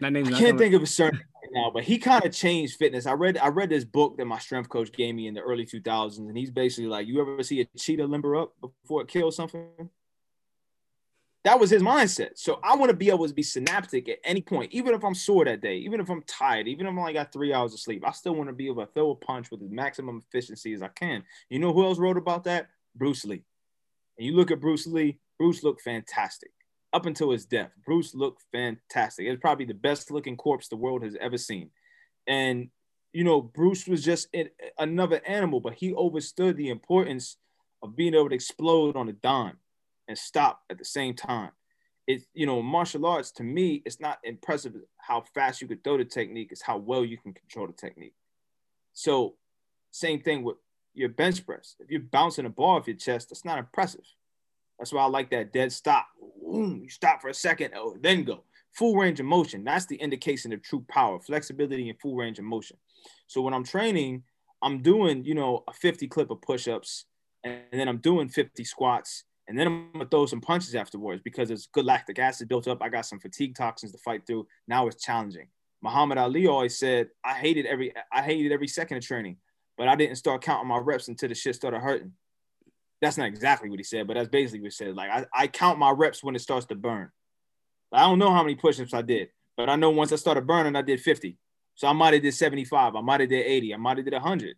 That 0.00 0.12
name. 0.12 0.26
I 0.26 0.38
can't 0.38 0.58
think 0.58 0.74
of 0.74 0.82
a 0.82 0.86
certain 0.86 1.20
now, 1.52 1.70
but 1.72 1.84
he 1.84 1.98
kind 1.98 2.24
of 2.24 2.32
changed 2.32 2.76
fitness. 2.76 3.06
I 3.06 3.12
read 3.12 3.38
I 3.38 3.48
read 3.48 3.70
this 3.70 3.84
book 3.84 4.16
that 4.16 4.26
my 4.26 4.38
strength 4.38 4.68
coach 4.68 4.92
gave 4.92 5.14
me 5.14 5.26
in 5.26 5.34
the 5.34 5.40
early 5.40 5.66
2000s, 5.66 6.18
and 6.18 6.36
he's 6.36 6.50
basically 6.50 6.88
like, 6.88 7.06
you 7.06 7.20
ever 7.20 7.42
see 7.42 7.60
a 7.60 7.78
cheetah 7.78 8.06
limber 8.06 8.36
up 8.36 8.54
before 8.60 9.02
it 9.02 9.08
kills 9.08 9.36
something? 9.36 9.90
that 11.46 11.60
was 11.60 11.70
his 11.70 11.80
mindset. 11.80 12.30
So 12.34 12.58
I 12.64 12.74
want 12.74 12.90
to 12.90 12.96
be 12.96 13.08
able 13.08 13.28
to 13.28 13.32
be 13.32 13.44
synaptic 13.44 14.08
at 14.08 14.18
any 14.24 14.42
point, 14.42 14.72
even 14.72 14.94
if 14.94 15.04
I'm 15.04 15.14
sore 15.14 15.44
that 15.44 15.60
day, 15.60 15.76
even 15.76 16.00
if 16.00 16.10
I'm 16.10 16.22
tired, 16.22 16.66
even 16.66 16.88
if 16.88 16.92
I 16.92 16.98
only 16.98 17.12
got 17.12 17.32
three 17.32 17.52
hours 17.52 17.72
of 17.72 17.78
sleep. 17.78 18.02
I 18.04 18.10
still 18.10 18.34
want 18.34 18.48
to 18.48 18.52
be 18.52 18.66
able 18.66 18.84
to 18.84 18.92
throw 18.92 19.12
a 19.12 19.14
punch 19.14 19.52
with 19.52 19.62
as 19.62 19.70
maximum 19.70 20.20
efficiency 20.26 20.74
as 20.74 20.82
I 20.82 20.88
can. 20.88 21.22
You 21.48 21.60
know 21.60 21.72
who 21.72 21.84
else 21.84 22.00
wrote 22.00 22.16
about 22.16 22.42
that? 22.44 22.66
Bruce 22.96 23.24
Lee. 23.24 23.44
And 24.18 24.26
you 24.26 24.34
look 24.34 24.50
at 24.50 24.60
Bruce 24.60 24.88
Lee, 24.88 25.20
Bruce 25.38 25.62
looked 25.62 25.82
fantastic 25.82 26.50
up 26.92 27.06
until 27.06 27.30
his 27.30 27.44
death. 27.44 27.70
Bruce 27.84 28.14
looked 28.14 28.42
fantastic. 28.52 29.26
It's 29.26 29.40
probably 29.40 29.66
the 29.66 29.74
best 29.74 30.10
looking 30.10 30.36
corpse 30.36 30.68
the 30.68 30.76
world 30.76 31.02
has 31.02 31.16
ever 31.20 31.38
seen. 31.38 31.70
And, 32.26 32.70
you 33.12 33.24
know, 33.24 33.40
Bruce 33.40 33.86
was 33.86 34.04
just 34.04 34.34
another 34.78 35.20
animal, 35.26 35.60
but 35.60 35.74
he 35.74 35.94
understood 35.94 36.56
the 36.56 36.70
importance 36.70 37.36
of 37.82 37.96
being 37.96 38.14
able 38.14 38.28
to 38.28 38.34
explode 38.34 38.96
on 38.96 39.08
a 39.08 39.12
dime 39.12 39.58
and 40.08 40.16
stop 40.16 40.62
at 40.70 40.78
the 40.78 40.84
same 40.84 41.14
time. 41.14 41.50
It's 42.06 42.24
you 42.34 42.46
know, 42.46 42.62
martial 42.62 43.04
arts 43.04 43.32
to 43.32 43.42
me, 43.42 43.82
it's 43.84 44.00
not 44.00 44.18
impressive 44.22 44.74
how 44.96 45.24
fast 45.34 45.60
you 45.60 45.66
could 45.66 45.82
throw 45.82 45.98
the 45.98 46.04
technique, 46.04 46.48
it's 46.52 46.62
how 46.62 46.78
well 46.78 47.04
you 47.04 47.18
can 47.18 47.32
control 47.32 47.66
the 47.66 47.72
technique. 47.72 48.14
So, 48.92 49.34
same 49.90 50.20
thing 50.20 50.44
with 50.44 50.56
your 50.94 51.08
bench 51.08 51.44
press. 51.44 51.74
If 51.80 51.90
you're 51.90 52.00
bouncing 52.00 52.46
a 52.46 52.50
ball 52.50 52.76
off 52.76 52.86
your 52.86 52.96
chest, 52.96 53.30
that's 53.30 53.44
not 53.44 53.58
impressive. 53.58 54.04
That's 54.78 54.92
why 54.92 55.02
I 55.02 55.06
like 55.06 55.30
that 55.30 55.52
dead 55.52 55.72
stop. 55.72 56.06
you 56.42 56.88
stop 56.88 57.22
for 57.22 57.28
a 57.28 57.34
second, 57.34 57.72
oh, 57.76 57.96
then 58.00 58.24
go. 58.24 58.44
Full 58.74 58.96
range 58.96 59.20
of 59.20 59.26
motion. 59.26 59.64
That's 59.64 59.86
the 59.86 59.96
indication 59.96 60.52
of 60.52 60.62
true 60.62 60.84
power, 60.88 61.18
flexibility, 61.18 61.88
and 61.88 61.98
full 61.98 62.14
range 62.14 62.38
of 62.38 62.44
motion. 62.44 62.76
So 63.26 63.40
when 63.40 63.54
I'm 63.54 63.64
training, 63.64 64.22
I'm 64.62 64.82
doing, 64.82 65.24
you 65.24 65.34
know, 65.34 65.64
a 65.68 65.72
50 65.72 66.08
clip 66.08 66.30
of 66.30 66.42
push-ups, 66.42 67.06
and 67.44 67.62
then 67.72 67.88
I'm 67.88 67.98
doing 67.98 68.28
50 68.28 68.64
squats, 68.64 69.24
and 69.48 69.58
then 69.58 69.66
I'm 69.66 69.92
gonna 69.92 70.06
throw 70.06 70.26
some 70.26 70.40
punches 70.40 70.74
afterwards 70.74 71.22
because 71.24 71.48
there's 71.48 71.68
good 71.68 71.84
lactic 71.84 72.18
acid 72.18 72.48
built 72.48 72.68
up. 72.68 72.82
I 72.82 72.88
got 72.88 73.06
some 73.06 73.20
fatigue 73.20 73.54
toxins 73.54 73.92
to 73.92 73.98
fight 73.98 74.26
through. 74.26 74.46
Now 74.66 74.86
it's 74.88 75.02
challenging. 75.02 75.48
Muhammad 75.82 76.18
Ali 76.18 76.46
always 76.46 76.78
said, 76.78 77.08
I 77.24 77.34
hated 77.34 77.66
every 77.66 77.92
I 78.12 78.22
hated 78.22 78.50
every 78.50 78.68
second 78.68 78.96
of 78.96 79.04
training, 79.04 79.36
but 79.78 79.88
I 79.88 79.94
didn't 79.94 80.16
start 80.16 80.42
counting 80.42 80.68
my 80.68 80.78
reps 80.78 81.08
until 81.08 81.28
the 81.28 81.34
shit 81.34 81.54
started 81.54 81.80
hurting. 81.80 82.12
That's 83.00 83.18
not 83.18 83.26
exactly 83.26 83.68
what 83.68 83.78
he 83.78 83.84
said, 83.84 84.06
but 84.06 84.14
that's 84.14 84.28
basically 84.28 84.60
what 84.60 84.66
he 84.66 84.70
said. 84.70 84.94
Like 84.94 85.10
I, 85.10 85.26
I 85.34 85.46
count 85.48 85.78
my 85.78 85.90
reps 85.90 86.24
when 86.24 86.34
it 86.34 86.40
starts 86.40 86.66
to 86.66 86.74
burn. 86.74 87.10
I 87.92 88.00
don't 88.00 88.18
know 88.18 88.32
how 88.32 88.42
many 88.42 88.56
push-ups 88.56 88.94
I 88.94 89.02
did, 89.02 89.28
but 89.56 89.68
I 89.68 89.76
know 89.76 89.90
once 89.90 90.12
I 90.12 90.16
started 90.16 90.46
burning, 90.46 90.76
I 90.76 90.82
did 90.82 91.00
50. 91.00 91.36
So 91.74 91.86
I 91.86 91.92
might 91.92 92.14
have 92.14 92.22
did 92.22 92.34
75, 92.34 92.96
I 92.96 93.00
might 93.00 93.20
have 93.20 93.28
did 93.28 93.46
80, 93.46 93.74
I 93.74 93.76
might 93.76 93.98
have 93.98 94.04
did 94.04 94.14
100. 94.14 94.56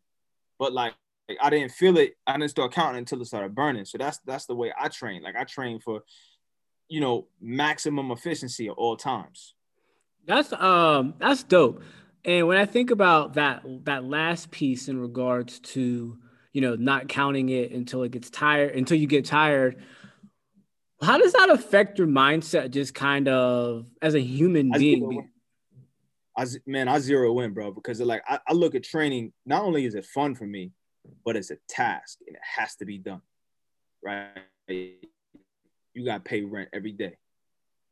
But 0.59 0.72
like 0.72 0.94
like 1.29 1.38
I 1.40 1.51
didn't 1.51 1.72
feel 1.72 1.98
it. 1.98 2.16
I 2.27 2.33
didn't 2.33 2.51
start 2.51 2.72
counting 2.72 2.98
until 2.98 3.20
it 3.20 3.27
started 3.27 3.55
burning. 3.55 3.85
So 3.85 3.98
that's 3.98 4.18
that's 4.24 4.46
the 4.46 4.55
way 4.55 4.72
I 4.79 4.88
train. 4.88 5.22
Like 5.22 5.37
I 5.37 5.44
train 5.44 5.79
for, 5.79 6.03
you 6.88 7.01
know, 7.01 7.27
maximum 7.40 8.11
efficiency 8.11 8.68
at 8.68 8.74
all 8.74 8.96
times. 8.96 9.55
That's 10.27 10.53
um 10.53 11.14
that's 11.18 11.42
dope. 11.42 11.83
And 12.24 12.46
when 12.48 12.59
I 12.59 12.66
think 12.66 12.90
about 12.90 13.35
that 13.35 13.62
that 13.85 14.05
last 14.05 14.51
piece 14.51 14.88
in 14.88 15.01
regards 15.01 15.59
to 15.61 16.18
you 16.53 16.61
know 16.61 16.75
not 16.75 17.09
counting 17.09 17.49
it 17.49 17.73
until 17.73 18.03
it 18.03 18.11
gets 18.11 18.31
tired 18.31 18.75
until 18.75 18.99
you 18.99 19.07
get 19.07 19.25
tired, 19.25 19.83
how 21.03 21.19
does 21.19 21.33
that 21.35 21.51
affect 21.51 21.99
your 21.99 22.09
mindset? 22.09 22.71
Just 22.71 22.95
kind 22.95 23.29
of 23.29 23.87
as 24.03 24.15
a 24.15 24.21
human 24.21 24.75
I 24.75 24.79
being. 24.79 25.31
I, 26.37 26.47
man, 26.67 26.87
I 26.87 27.01
zero 27.01 27.41
in, 27.41 27.53
bro, 27.53 27.73
because 27.73 28.01
like 28.01 28.23
I, 28.29 28.39
I 28.47 28.53
look 28.53 28.75
at 28.75 28.85
training. 28.85 29.33
Not 29.45 29.63
only 29.63 29.85
is 29.85 29.95
it 29.95 30.07
fun 30.07 30.35
for 30.35 30.47
me, 30.47 30.73
but 31.25 31.37
it's 31.37 31.51
a 31.51 31.57
task 31.69 32.19
and 32.27 32.37
it 32.37 32.43
has 32.57 32.77
to 32.77 32.85
be 32.85 32.99
done, 32.99 33.23
right? 34.03 34.29
You 34.69 36.05
got 36.05 36.25
to 36.25 36.29
pay 36.29 36.43
rent 36.43 36.69
every 36.73 36.93
day. 36.93 37.17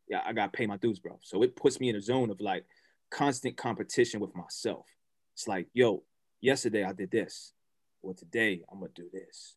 Yeah, 0.09 0.21
I 0.25 0.33
got 0.33 0.53
to 0.53 0.57
pay 0.57 0.67
my 0.67 0.77
dues, 0.77 1.01
bro. 1.01 1.19
So 1.23 1.43
it 1.43 1.57
puts 1.57 1.81
me 1.81 1.89
in 1.89 1.97
a 1.97 2.01
zone 2.01 2.31
of 2.31 2.41
like 2.41 2.65
constant 3.11 3.57
competition 3.57 4.21
with 4.21 4.35
myself. 4.37 4.87
It's 5.35 5.49
like, 5.49 5.67
yo, 5.73 6.05
yesterday 6.41 6.85
I 6.85 6.93
did 6.93 7.11
this. 7.11 7.53
Well, 8.03 8.15
today 8.15 8.63
I'm 8.71 8.81
to 8.81 8.89
do 8.95 9.09
this, 9.13 9.57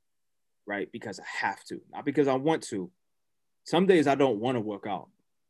right? 0.65 0.91
Because 0.91 1.19
I 1.19 1.45
have 1.45 1.63
to, 1.65 1.82
not 1.91 2.06
because 2.06 2.28
I 2.28 2.36
want 2.36 2.63
to. 2.63 2.91
Some 3.63 3.86
days 3.86 4.08
I 4.08 4.15
don't 4.15 4.39
want 4.39 4.56
to 4.56 4.62
work 4.62 4.86
out. 4.88 5.10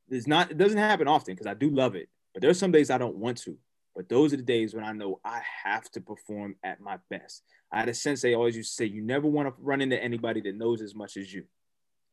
It's 0.10 0.28
not, 0.28 0.52
it 0.52 0.58
doesn't 0.58 0.78
happen 0.78 1.08
often 1.08 1.36
because 1.36 1.48
I 1.48 1.54
do 1.54 1.70
love 1.70 1.96
it, 1.96 2.10
but 2.34 2.42
there's 2.42 2.60
some 2.60 2.72
days 2.72 2.90
I 2.90 2.98
don't 2.98 3.16
want 3.16 3.38
to. 3.44 3.58
But 3.96 4.10
those 4.10 4.34
are 4.34 4.38
the 4.38 4.44
days 4.44 4.74
when 4.74 4.84
I 4.84 4.92
know 4.92 5.20
I 5.26 5.42
have 5.64 5.90
to 5.92 6.02
perform 6.02 6.56
at 6.64 6.80
my 6.80 6.98
best. 7.10 7.44
I 7.72 7.80
had 7.80 7.90
a 7.90 7.94
sensei 7.94 8.34
always 8.34 8.56
used 8.56 8.72
to 8.72 8.76
say, 8.76 8.86
you 8.86 9.02
never 9.02 9.28
want 9.28 9.48
to 9.48 9.54
run 9.62 9.82
into 9.82 10.02
anybody 10.02 10.42
that 10.42 10.56
knows 10.56 10.82
as 10.82 10.96
much 10.96 11.18
as 11.18 11.34
you. 11.34 11.46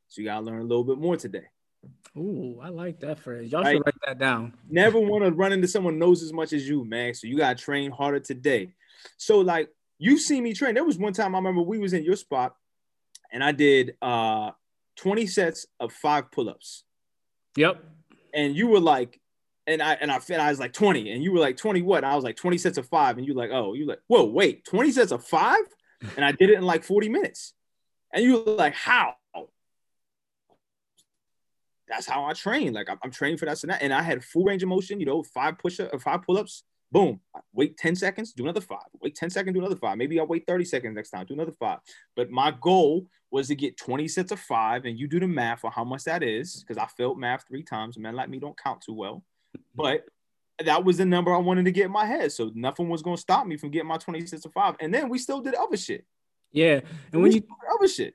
So 0.08 0.20
you 0.20 0.28
gotta 0.28 0.44
learn 0.44 0.60
a 0.60 0.64
little 0.64 0.84
bit 0.84 0.98
more 0.98 1.16
today. 1.16 1.44
Ooh, 2.16 2.60
I 2.62 2.68
like 2.68 3.00
that 3.00 3.18
phrase. 3.18 3.52
Y'all 3.52 3.64
should 3.64 3.82
write 3.84 3.94
that 4.06 4.18
down. 4.18 4.54
Never 4.68 4.98
want 4.98 5.24
to 5.24 5.30
run 5.30 5.52
into 5.52 5.68
someone 5.68 5.98
knows 5.98 6.22
as 6.22 6.32
much 6.32 6.52
as 6.52 6.68
you, 6.68 6.84
man. 6.84 7.14
So 7.14 7.26
you 7.26 7.36
gotta 7.36 7.56
train 7.56 7.90
harder 7.90 8.20
today. 8.20 8.74
So 9.16 9.40
like 9.40 9.68
you 9.98 10.18
see 10.18 10.40
me 10.40 10.52
train. 10.52 10.74
There 10.74 10.84
was 10.84 10.98
one 10.98 11.12
time 11.12 11.34
I 11.34 11.38
remember 11.38 11.62
we 11.62 11.78
was 11.78 11.92
in 11.92 12.04
your 12.04 12.16
spot, 12.16 12.54
and 13.32 13.42
I 13.42 13.52
did 13.52 13.96
uh 14.02 14.50
20 14.96 15.26
sets 15.26 15.66
of 15.78 15.92
five 15.92 16.30
pull-ups. 16.32 16.84
Yep. 17.56 17.82
And 18.34 18.56
you 18.56 18.66
were 18.66 18.80
like, 18.80 19.20
and 19.66 19.82
I 19.82 19.94
and 19.94 20.10
I 20.10 20.18
fit. 20.18 20.40
I 20.40 20.50
was 20.50 20.60
like 20.60 20.72
20, 20.72 21.10
and 21.10 21.22
you 21.22 21.32
were 21.32 21.40
like 21.40 21.56
20 21.56 21.82
what? 21.82 21.98
And 21.98 22.06
I 22.06 22.14
was 22.14 22.24
like 22.24 22.36
20 22.36 22.58
sets 22.58 22.78
of 22.78 22.86
five, 22.88 23.18
and 23.18 23.26
you 23.26 23.34
like, 23.34 23.50
oh, 23.50 23.74
you 23.74 23.86
like, 23.86 24.00
whoa, 24.06 24.24
wait, 24.24 24.64
20 24.64 24.90
sets 24.92 25.12
of 25.12 25.24
five? 25.24 25.62
And 26.16 26.24
I 26.24 26.32
did 26.32 26.50
it 26.50 26.58
in 26.58 26.64
like 26.64 26.84
40 26.84 27.08
minutes. 27.08 27.54
And 28.12 28.22
you 28.22 28.44
were 28.44 28.52
like, 28.52 28.74
how? 28.74 29.14
That's 31.88 32.06
how 32.06 32.24
I 32.24 32.32
train. 32.32 32.74
Like 32.74 32.90
I'm, 32.90 32.98
I'm 33.02 33.10
training 33.10 33.38
for 33.38 33.46
that 33.46 33.62
and 33.62 33.70
that. 33.70 33.82
And 33.82 33.92
I 33.92 34.02
had 34.02 34.24
full 34.24 34.44
range 34.44 34.62
of 34.62 34.68
motion, 34.68 35.00
you 35.00 35.06
know, 35.06 35.22
five 35.22 35.58
push 35.58 35.80
up, 35.80 36.00
five 36.00 36.22
pull-ups, 36.22 36.64
boom. 36.90 37.20
Wait 37.52 37.76
10 37.76 37.96
seconds, 37.96 38.32
do 38.32 38.44
another 38.44 38.60
five. 38.60 38.86
Wait 39.00 39.14
10 39.14 39.30
seconds, 39.30 39.54
do 39.54 39.60
another 39.60 39.76
five. 39.76 39.98
Maybe 39.98 40.18
I'll 40.18 40.26
wait 40.26 40.46
30 40.46 40.64
seconds 40.64 40.94
next 40.94 41.10
time, 41.10 41.26
do 41.26 41.34
another 41.34 41.54
five. 41.58 41.78
But 42.14 42.30
my 42.30 42.54
goal 42.60 43.06
was 43.30 43.48
to 43.48 43.54
get 43.54 43.76
20 43.76 44.08
sets 44.08 44.32
of 44.32 44.40
five, 44.40 44.84
and 44.84 44.98
you 44.98 45.08
do 45.08 45.20
the 45.20 45.26
math 45.26 45.60
for 45.60 45.70
how 45.70 45.84
much 45.84 46.04
that 46.04 46.22
is, 46.22 46.62
because 46.62 46.78
I 46.78 46.86
failed 46.96 47.18
math 47.18 47.44
three 47.46 47.62
times. 47.62 47.98
Men 47.98 48.14
like 48.14 48.28
me 48.28 48.38
don't 48.38 48.56
count 48.56 48.82
too 48.82 48.94
well. 48.94 49.24
But 49.74 50.04
that 50.64 50.84
was 50.84 50.96
the 50.96 51.04
number 51.04 51.34
I 51.34 51.38
wanted 51.38 51.64
to 51.66 51.72
get 51.72 51.86
in 51.86 51.92
my 51.92 52.06
head. 52.06 52.32
So 52.32 52.50
nothing 52.54 52.88
was 52.88 53.02
going 53.02 53.16
to 53.16 53.20
stop 53.20 53.46
me 53.46 53.56
from 53.56 53.70
getting 53.70 53.88
my 53.88 53.98
26 53.98 54.42
to 54.42 54.50
5. 54.50 54.76
And 54.80 54.92
then 54.92 55.08
we 55.08 55.18
still 55.18 55.40
did 55.40 55.54
other 55.54 55.76
shit. 55.76 56.04
Yeah. 56.52 56.80
And 57.12 57.22
when 57.22 57.32
you 57.32 57.42
other 57.74 57.88
shit. 57.88 58.14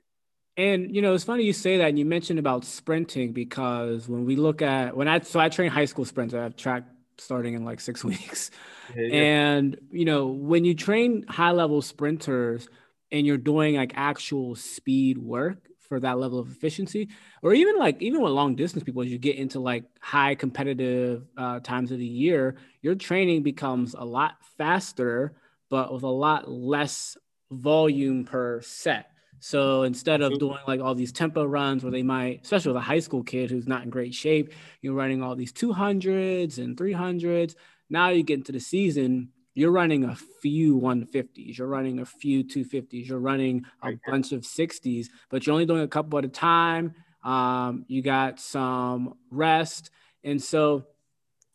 And 0.56 0.94
you 0.94 1.00
know, 1.00 1.14
it's 1.14 1.24
funny 1.24 1.44
you 1.44 1.52
say 1.52 1.78
that. 1.78 1.88
And 1.88 1.98
you 1.98 2.04
mentioned 2.04 2.38
about 2.38 2.64
sprinting 2.64 3.32
because 3.32 4.08
when 4.08 4.24
we 4.24 4.36
look 4.36 4.60
at 4.60 4.96
when 4.96 5.08
I 5.08 5.20
so 5.20 5.40
I 5.40 5.48
train 5.48 5.70
high 5.70 5.86
school 5.86 6.04
sprinter, 6.04 6.40
I 6.40 6.42
have 6.42 6.56
track 6.56 6.84
starting 7.22 7.54
in 7.54 7.64
like 7.64 7.80
six 7.80 8.04
weeks. 8.12 8.50
Yeah, 8.94 9.02
yeah. 9.02 9.22
And 9.22 9.78
you 9.90 10.04
know, 10.04 10.26
when 10.26 10.64
you 10.64 10.74
train 10.74 11.24
high 11.28 11.52
level 11.52 11.82
sprinters 11.82 12.68
and 13.10 13.26
you're 13.26 13.38
doing 13.38 13.76
like 13.76 13.92
actual 13.94 14.54
speed 14.54 15.18
work, 15.18 15.68
for 15.92 16.00
that 16.00 16.18
level 16.18 16.38
of 16.38 16.50
efficiency 16.50 17.06
or 17.42 17.52
even 17.52 17.76
like 17.76 18.00
even 18.00 18.22
with 18.22 18.32
long 18.32 18.54
distance 18.54 18.82
people 18.82 19.02
as 19.02 19.12
you 19.12 19.18
get 19.18 19.36
into 19.36 19.60
like 19.60 19.84
high 20.00 20.34
competitive 20.34 21.26
uh, 21.36 21.60
times 21.60 21.92
of 21.92 21.98
the 21.98 22.06
year 22.06 22.56
your 22.80 22.94
training 22.94 23.42
becomes 23.42 23.92
a 23.92 24.02
lot 24.02 24.36
faster 24.56 25.34
but 25.68 25.92
with 25.92 26.02
a 26.02 26.08
lot 26.08 26.50
less 26.50 27.18
volume 27.50 28.24
per 28.24 28.62
set 28.62 29.10
So 29.44 29.82
instead 29.82 30.20
of 30.20 30.38
doing 30.38 30.60
like 30.68 30.80
all 30.80 30.94
these 30.94 31.10
tempo 31.10 31.44
runs 31.44 31.82
where 31.82 31.90
they 31.90 32.04
might, 32.04 32.42
especially 32.44 32.68
with 32.68 32.80
a 32.80 32.84
high 32.84 33.00
school 33.00 33.24
kid 33.24 33.50
who's 33.50 33.66
not 33.66 33.82
in 33.82 33.90
great 33.90 34.14
shape, 34.14 34.54
you're 34.82 34.94
running 34.94 35.20
all 35.20 35.34
these 35.34 35.52
200s 35.52 36.58
and 36.58 36.76
300s. 36.76 37.56
Now 37.90 38.10
you 38.10 38.22
get 38.22 38.38
into 38.38 38.52
the 38.52 38.60
season, 38.60 39.30
you're 39.54 39.72
running 39.72 40.04
a 40.04 40.14
few 40.14 40.78
150s, 40.78 41.58
you're 41.58 41.66
running 41.66 41.98
a 41.98 42.06
few 42.06 42.44
250s, 42.44 43.08
you're 43.08 43.18
running 43.18 43.64
a 43.82 43.94
bunch 44.06 44.30
of 44.30 44.42
60s, 44.42 45.08
but 45.28 45.44
you're 45.44 45.54
only 45.54 45.66
doing 45.66 45.82
a 45.82 45.88
couple 45.88 46.20
at 46.20 46.24
a 46.24 46.28
time. 46.28 46.94
Um, 47.24 47.84
you 47.88 48.00
got 48.00 48.38
some 48.38 49.14
rest. 49.32 49.90
And 50.22 50.40
so, 50.40 50.84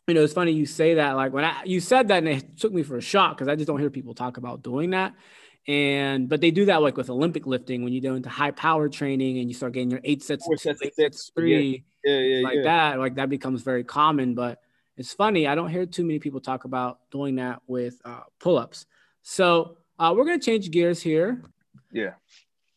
you 0.06 0.12
know, 0.12 0.24
it's 0.24 0.34
funny 0.34 0.52
you 0.52 0.66
say 0.66 0.94
that. 0.94 1.12
Like 1.16 1.32
when 1.32 1.46
I, 1.46 1.64
you 1.64 1.80
said 1.80 2.08
that, 2.08 2.18
and 2.18 2.28
it 2.28 2.58
took 2.58 2.74
me 2.74 2.82
for 2.82 2.98
a 2.98 3.02
shock 3.02 3.38
because 3.38 3.48
I 3.48 3.56
just 3.56 3.66
don't 3.66 3.80
hear 3.80 3.88
people 3.88 4.12
talk 4.12 4.36
about 4.36 4.62
doing 4.62 4.90
that 4.90 5.14
and 5.68 6.30
but 6.30 6.40
they 6.40 6.50
do 6.50 6.64
that 6.64 6.80
like 6.80 6.96
with 6.96 7.10
Olympic 7.10 7.46
lifting 7.46 7.84
when 7.84 7.92
you 7.92 8.00
go 8.00 8.14
into 8.14 8.30
high 8.30 8.50
power 8.50 8.88
training 8.88 9.38
and 9.38 9.48
you 9.48 9.54
start 9.54 9.74
getting 9.74 9.90
your 9.90 10.00
eight 10.02 10.22
sets, 10.22 10.46
Four 10.46 10.56
sets 10.56 10.80
eight 10.82 10.96
sets 10.96 11.30
three, 11.36 11.84
yeah. 12.02 12.12
Yeah, 12.12 12.20
yeah, 12.20 12.42
like 12.42 12.54
yeah. 12.56 12.62
that. 12.62 12.98
Like 12.98 13.14
that 13.16 13.28
becomes 13.28 13.62
very 13.62 13.84
common. 13.84 14.34
But 14.34 14.62
it's 14.96 15.12
funny, 15.12 15.46
I 15.46 15.54
don't 15.54 15.68
hear 15.68 15.84
too 15.84 16.04
many 16.04 16.18
people 16.18 16.40
talk 16.40 16.64
about 16.64 17.00
doing 17.10 17.36
that 17.36 17.60
with 17.66 18.00
uh, 18.04 18.22
pull-ups. 18.40 18.86
So 19.22 19.76
uh, 19.98 20.14
we're 20.16 20.24
gonna 20.24 20.40
change 20.40 20.70
gears 20.70 21.02
here. 21.02 21.42
Yeah. 21.92 22.14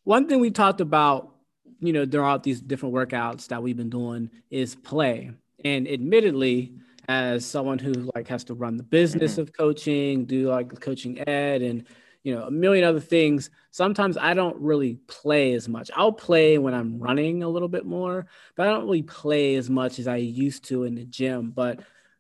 One 0.04 0.28
thing 0.28 0.42
we 0.42 0.52
talked 0.52 0.82
about, 0.82 1.34
you 1.80 1.94
know, 1.94 2.06
throughout 2.06 2.44
these 2.44 2.60
different 2.60 2.94
workouts 2.94 3.48
that 3.48 3.64
we've 3.64 3.78
been 3.78 3.90
doing 3.90 4.30
is 4.50 4.76
play. 4.76 5.32
And 5.64 5.88
admittedly, 5.88 6.74
as 7.08 7.46
someone 7.46 7.80
who 7.80 8.12
like 8.16 8.28
has 8.28 8.44
to 8.46 8.54
run 8.54 8.76
the 8.76 8.84
business 8.84 9.34
mm-hmm. 9.34 9.42
of 9.42 9.54
coaching, 9.54 10.26
do 10.26 10.50
like 10.50 10.78
coaching 10.82 11.26
ed 11.28 11.62
and 11.62 11.86
you 12.24 12.36
know, 12.36 12.44
a 12.44 12.52
million 12.52 12.86
other 12.86 13.00
things. 13.00 13.50
Sometimes 13.72 14.18
I 14.18 14.34
don't 14.34 14.58
really 14.58 14.96
play 15.08 15.54
as 15.54 15.68
much. 15.68 15.90
I'll 15.96 16.12
play 16.12 16.58
when 16.58 16.74
I'm 16.74 17.00
running 17.00 17.44
a 17.44 17.50
little 17.50 17.68
bit 17.68 17.86
more, 17.86 18.28
but 18.56 18.68
I 18.68 18.72
don't 18.72 18.84
really 18.84 19.04
play 19.04 19.56
as 19.56 19.70
much 19.70 20.00
as 20.00 20.08
I 20.08 20.18
used 20.18 20.66
to 20.66 20.84
in 20.84 20.96
the 20.96 21.06
gym. 21.06 21.52
But 21.52 21.80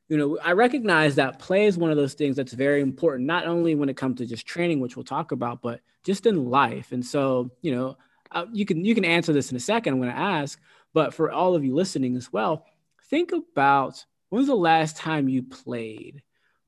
you 0.09 0.17
know, 0.17 0.37
I 0.43 0.51
recognize 0.51 1.15
that 1.15 1.39
play 1.39 1.67
is 1.67 1.77
one 1.77 1.89
of 1.89 1.95
those 1.95 2.15
things 2.15 2.35
that's 2.35 2.51
very 2.51 2.81
important, 2.81 3.27
not 3.27 3.47
only 3.47 3.75
when 3.75 3.87
it 3.87 3.95
comes 3.95 4.17
to 4.17 4.25
just 4.25 4.45
training, 4.45 4.81
which 4.81 4.97
we'll 4.97 5.05
talk 5.05 5.31
about, 5.31 5.61
but 5.61 5.79
just 6.03 6.25
in 6.25 6.49
life. 6.49 6.91
And 6.91 7.05
so, 7.05 7.49
you 7.61 7.73
know, 7.73 7.97
uh, 8.31 8.45
you 8.51 8.65
can 8.65 8.83
you 8.83 8.93
can 8.93 9.05
answer 9.05 9.31
this 9.31 9.51
in 9.51 9.57
a 9.57 9.61
second. 9.61 9.93
I'm 9.93 10.01
going 10.01 10.11
to 10.11 10.17
ask, 10.17 10.59
but 10.93 11.13
for 11.13 11.31
all 11.31 11.55
of 11.55 11.63
you 11.63 11.73
listening 11.73 12.17
as 12.17 12.31
well, 12.33 12.65
think 13.09 13.31
about 13.31 14.05
when's 14.29 14.47
the 14.47 14.55
last 14.55 14.97
time 14.97 15.29
you 15.29 15.43
played 15.43 16.21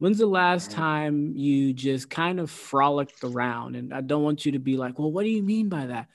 When's 0.03 0.17
the 0.17 0.27
last 0.27 0.69
time 0.69 1.31
you 1.33 1.71
just 1.71 2.09
kind 2.09 2.41
of 2.41 2.51
frolicked 2.51 3.23
around? 3.23 3.77
And 3.77 3.93
I 3.93 4.01
don't 4.01 4.21
want 4.21 4.45
you 4.45 4.51
to 4.51 4.59
be 4.59 4.75
like, 4.75 4.99
well, 4.99 5.09
what 5.09 5.23
do 5.23 5.29
you 5.29 5.41
mean 5.41 5.69
by 5.69 5.85
that? 5.85 6.09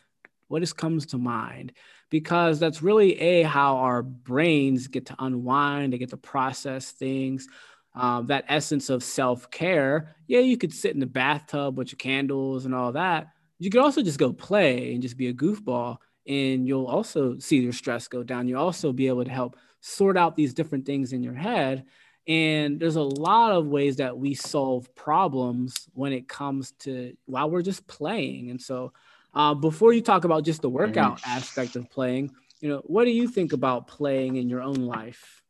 What 0.48 0.60
just 0.60 0.76
comes 0.76 1.06
to 1.06 1.16
mind? 1.16 1.72
Because 2.10 2.58
that's 2.60 2.82
really 2.82 3.18
a 3.18 3.44
how 3.44 3.78
our 3.78 4.02
brains 4.02 4.88
get 4.88 5.06
to 5.06 5.16
unwind, 5.18 5.94
they 5.94 5.96
get 5.96 6.10
to 6.10 6.18
process 6.18 6.90
things. 6.90 7.48
Um, 7.94 8.26
that 8.26 8.44
essence 8.48 8.90
of 8.90 9.02
self 9.02 9.50
care. 9.50 10.14
Yeah, 10.26 10.40
you 10.40 10.58
could 10.58 10.74
sit 10.74 10.92
in 10.92 11.00
the 11.00 11.06
bathtub 11.06 11.78
with 11.78 11.90
your 11.90 11.96
candles 11.96 12.66
and 12.66 12.74
all 12.74 12.92
that. 12.92 13.28
You 13.58 13.70
could 13.70 13.80
also 13.80 14.02
just 14.02 14.18
go 14.18 14.34
play 14.34 14.92
and 14.92 15.00
just 15.00 15.16
be 15.16 15.28
a 15.28 15.32
goofball, 15.32 15.96
and 16.26 16.68
you'll 16.68 16.88
also 16.88 17.38
see 17.38 17.56
your 17.60 17.72
stress 17.72 18.06
go 18.06 18.22
down. 18.22 18.48
You'll 18.48 18.60
also 18.60 18.92
be 18.92 19.08
able 19.08 19.24
to 19.24 19.30
help 19.30 19.56
sort 19.80 20.18
out 20.18 20.36
these 20.36 20.52
different 20.52 20.84
things 20.84 21.14
in 21.14 21.22
your 21.22 21.32
head 21.32 21.86
and 22.28 22.78
there's 22.78 22.96
a 22.96 23.02
lot 23.02 23.52
of 23.52 23.66
ways 23.66 23.96
that 23.96 24.18
we 24.18 24.34
solve 24.34 24.94
problems 24.94 25.88
when 25.94 26.12
it 26.12 26.28
comes 26.28 26.72
to 26.80 27.16
while 27.24 27.50
we're 27.50 27.62
just 27.62 27.86
playing. 27.86 28.50
And 28.50 28.60
so, 28.60 28.92
uh, 29.34 29.54
before 29.54 29.94
you 29.94 30.02
talk 30.02 30.24
about 30.24 30.44
just 30.44 30.60
the 30.60 30.68
workout 30.68 31.18
mm-hmm. 31.18 31.30
aspect 31.30 31.74
of 31.74 31.88
playing, 31.90 32.30
you 32.60 32.68
know, 32.68 32.82
what 32.84 33.04
do 33.04 33.10
you 33.10 33.28
think 33.28 33.54
about 33.54 33.86
playing 33.86 34.36
in 34.36 34.48
your 34.48 34.60
own 34.60 34.74
life? 34.74 35.42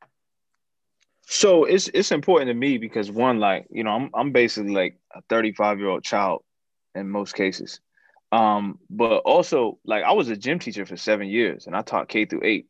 So 1.26 1.64
it's 1.64 1.88
it's 1.92 2.12
important 2.12 2.48
to 2.48 2.54
me 2.54 2.78
because 2.78 3.10
one, 3.10 3.40
like 3.40 3.66
you 3.70 3.82
know, 3.82 3.90
I'm 3.90 4.10
I'm 4.14 4.32
basically 4.32 4.72
like 4.72 4.98
a 5.12 5.20
35 5.28 5.80
year 5.80 5.88
old 5.88 6.04
child 6.04 6.42
in 6.94 7.10
most 7.10 7.34
cases, 7.34 7.80
um, 8.30 8.78
but 8.88 9.18
also 9.18 9.78
like 9.84 10.04
I 10.04 10.12
was 10.12 10.28
a 10.28 10.36
gym 10.36 10.60
teacher 10.60 10.86
for 10.86 10.96
seven 10.96 11.26
years 11.26 11.66
and 11.66 11.76
I 11.76 11.82
taught 11.82 12.08
K 12.08 12.24
through 12.24 12.42
eight, 12.44 12.68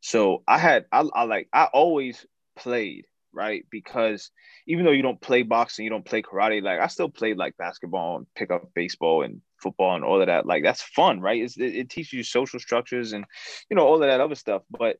so 0.00 0.42
I 0.48 0.58
had 0.58 0.86
I, 0.90 1.04
I 1.12 1.24
like 1.24 1.48
I 1.52 1.66
always 1.66 2.26
played 2.56 3.06
right? 3.32 3.64
Because 3.70 4.30
even 4.66 4.84
though 4.84 4.90
you 4.90 5.02
don't 5.02 5.20
play 5.20 5.42
boxing, 5.42 5.84
you 5.84 5.90
don't 5.90 6.04
play 6.04 6.22
karate, 6.22 6.62
like 6.62 6.80
I 6.80 6.86
still 6.86 7.08
played 7.08 7.36
like 7.36 7.56
basketball 7.56 8.16
and 8.16 8.26
pick 8.34 8.50
up 8.50 8.70
baseball 8.74 9.22
and 9.22 9.40
football 9.62 9.94
and 9.94 10.04
all 10.04 10.20
of 10.20 10.26
that. 10.26 10.46
Like 10.46 10.62
that's 10.62 10.82
fun, 10.82 11.20
right? 11.20 11.42
It, 11.42 11.52
it 11.58 11.90
teaches 11.90 12.12
you 12.12 12.24
social 12.24 12.58
structures 12.58 13.12
and 13.12 13.24
you 13.68 13.76
know 13.76 13.86
all 13.86 14.02
of 14.02 14.08
that 14.08 14.20
other 14.20 14.34
stuff. 14.34 14.62
But 14.70 14.98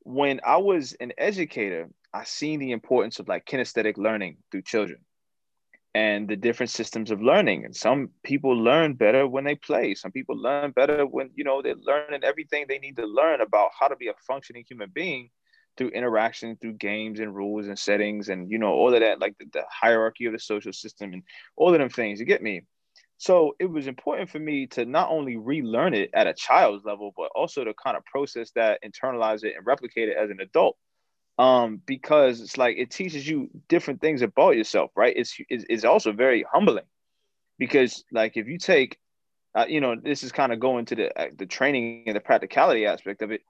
when 0.00 0.40
I 0.44 0.56
was 0.56 0.94
an 0.94 1.12
educator, 1.18 1.88
I 2.12 2.24
seen 2.24 2.58
the 2.58 2.72
importance 2.72 3.18
of 3.18 3.28
like 3.28 3.46
kinesthetic 3.46 3.96
learning 3.96 4.38
through 4.50 4.62
children 4.62 4.98
and 5.94 6.28
the 6.28 6.36
different 6.36 6.70
systems 6.70 7.10
of 7.10 7.22
learning. 7.22 7.64
And 7.64 7.76
some 7.76 8.10
people 8.22 8.56
learn 8.56 8.94
better 8.94 9.26
when 9.26 9.44
they 9.44 9.54
play. 9.54 9.94
Some 9.94 10.10
people 10.10 10.36
learn 10.40 10.70
better 10.70 11.06
when, 11.06 11.30
you 11.34 11.44
know, 11.44 11.60
they're 11.60 11.74
learning 11.76 12.24
everything 12.24 12.64
they 12.66 12.78
need 12.78 12.96
to 12.96 13.06
learn 13.06 13.40
about 13.40 13.70
how 13.78 13.88
to 13.88 13.96
be 13.96 14.08
a 14.08 14.14
functioning 14.26 14.64
human 14.66 14.90
being 14.92 15.30
through 15.76 15.88
interaction 15.88 16.56
through 16.56 16.74
games 16.74 17.20
and 17.20 17.34
rules 17.34 17.66
and 17.66 17.78
settings 17.78 18.28
and 18.28 18.50
you 18.50 18.58
know 18.58 18.72
all 18.72 18.92
of 18.92 19.00
that 19.00 19.20
like 19.20 19.36
the, 19.38 19.46
the, 19.52 19.62
hierarchy 19.70 20.26
of 20.26 20.32
the 20.32 20.38
social 20.38 20.72
system 20.72 21.12
and 21.12 21.22
all 21.56 21.72
of 21.72 21.78
them 21.78 21.88
things 21.88 22.20
you 22.20 22.26
get 22.26 22.42
me? 22.42 22.62
So 23.18 23.54
it 23.60 23.66
was 23.66 23.86
important 23.86 24.30
for 24.30 24.40
me 24.40 24.66
to 24.68 24.84
not 24.84 25.10
only 25.10 25.36
relearn 25.36 25.94
it 25.94 26.10
at 26.12 26.26
a 26.26 26.34
child's 26.34 26.84
level 26.84 27.12
but 27.16 27.30
also 27.34 27.64
to 27.64 27.72
kind 27.74 27.96
of 27.96 28.04
process 28.04 28.50
that 28.56 28.80
internalize 28.84 29.44
it 29.44 29.54
and 29.56 29.66
replicate 29.66 30.08
it 30.08 30.16
as 30.16 30.30
an 30.30 30.40
adult. 30.40 30.76
Um 31.38 31.80
because 31.86 32.40
it's 32.40 32.58
like 32.58 32.76
it 32.76 32.90
teaches 32.90 33.26
you 33.26 33.48
different 33.68 34.00
things 34.00 34.22
about 34.22 34.56
yourself 34.56 34.90
right? 34.96 35.14
It's 35.16 35.36
it's, 35.48 35.64
it's 35.68 35.84
also 35.84 36.12
very 36.12 36.44
humbling. 36.52 36.84
Because 37.58 38.04
like 38.12 38.36
if 38.36 38.48
you 38.48 38.58
take 38.58 38.98
uh, 39.54 39.66
you 39.68 39.80
know 39.80 39.94
this 39.94 40.22
is 40.22 40.32
kind 40.32 40.52
of 40.52 40.60
going 40.60 40.84
to 40.86 40.94
the 40.94 41.20
uh, 41.20 41.28
the 41.36 41.46
training 41.46 42.04
and 42.06 42.16
the 42.16 42.20
practicality 42.20 42.86
aspect 42.86 43.22
of 43.22 43.30
it 43.30 43.42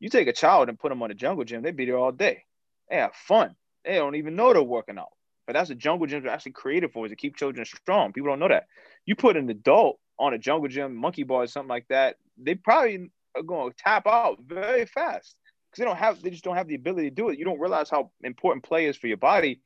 you 0.00 0.08
take 0.08 0.28
a 0.28 0.32
child 0.32 0.68
and 0.68 0.78
put 0.78 0.88
them 0.88 1.02
on 1.02 1.10
a 1.10 1.14
jungle 1.14 1.44
gym, 1.44 1.62
they 1.62 1.70
be 1.70 1.86
there 1.86 1.98
all 1.98 2.10
day. 2.10 2.44
They 2.88 2.96
have 2.96 3.14
fun. 3.14 3.54
They 3.84 3.94
don't 3.94 4.16
even 4.16 4.34
know 4.34 4.52
they're 4.52 4.62
working 4.62 4.98
out. 4.98 5.10
But 5.46 5.52
that's 5.52 5.68
what 5.68 5.78
jungle 5.78 6.06
gyms 6.06 6.24
are 6.24 6.30
actually 6.30 6.52
created 6.52 6.92
for, 6.92 7.06
is 7.06 7.10
to 7.10 7.16
keep 7.16 7.36
children 7.36 7.64
strong. 7.64 8.12
People 8.12 8.30
don't 8.30 8.40
know 8.40 8.48
that. 8.48 8.66
You 9.04 9.14
put 9.14 9.36
an 9.36 9.48
adult 9.50 9.98
on 10.18 10.34
a 10.34 10.38
jungle 10.38 10.68
gym, 10.68 10.96
monkey 10.96 11.22
bar, 11.22 11.46
something 11.46 11.68
like 11.68 11.88
that, 11.88 12.16
they 12.36 12.54
probably 12.54 13.10
are 13.34 13.42
going 13.42 13.70
to 13.70 13.76
tap 13.76 14.06
out 14.06 14.38
very 14.46 14.84
fast 14.84 15.36
because 15.70 15.78
they 15.78 15.84
don't 15.84 15.96
have, 15.96 16.20
they 16.20 16.30
just 16.30 16.44
don't 16.44 16.56
have 16.56 16.68
the 16.68 16.74
ability 16.74 17.08
to 17.08 17.14
do 17.14 17.30
it. 17.30 17.38
You 17.38 17.44
don't 17.44 17.60
realize 17.60 17.88
how 17.88 18.10
important 18.22 18.64
play 18.64 18.86
is 18.86 18.96
for 18.96 19.06
your 19.06 19.16
body 19.16 19.60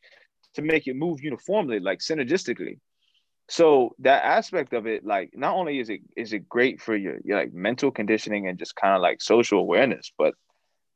to 0.55 0.62
make 0.62 0.87
it 0.87 0.94
move 0.94 1.23
uniformly, 1.23 1.81
like 1.81 1.99
synergistically 1.99 2.79
so 3.48 3.94
that 3.98 4.24
aspect 4.24 4.72
of 4.72 4.87
it 4.87 5.04
like 5.04 5.30
not 5.35 5.54
only 5.54 5.78
is 5.78 5.90
it 5.90 6.00
is 6.16 6.33
it 6.33 6.48
great 6.48 6.80
for 6.80 6.96
your, 6.96 7.18
your 7.24 7.38
like 7.38 7.52
mental 7.52 7.90
conditioning 7.90 8.48
and 8.48 8.59
just 8.59 8.74
kind 8.74 8.94
of 8.94 9.02
like 9.02 9.20
social 9.20 9.59
awareness 9.59 10.12
but 10.16 10.35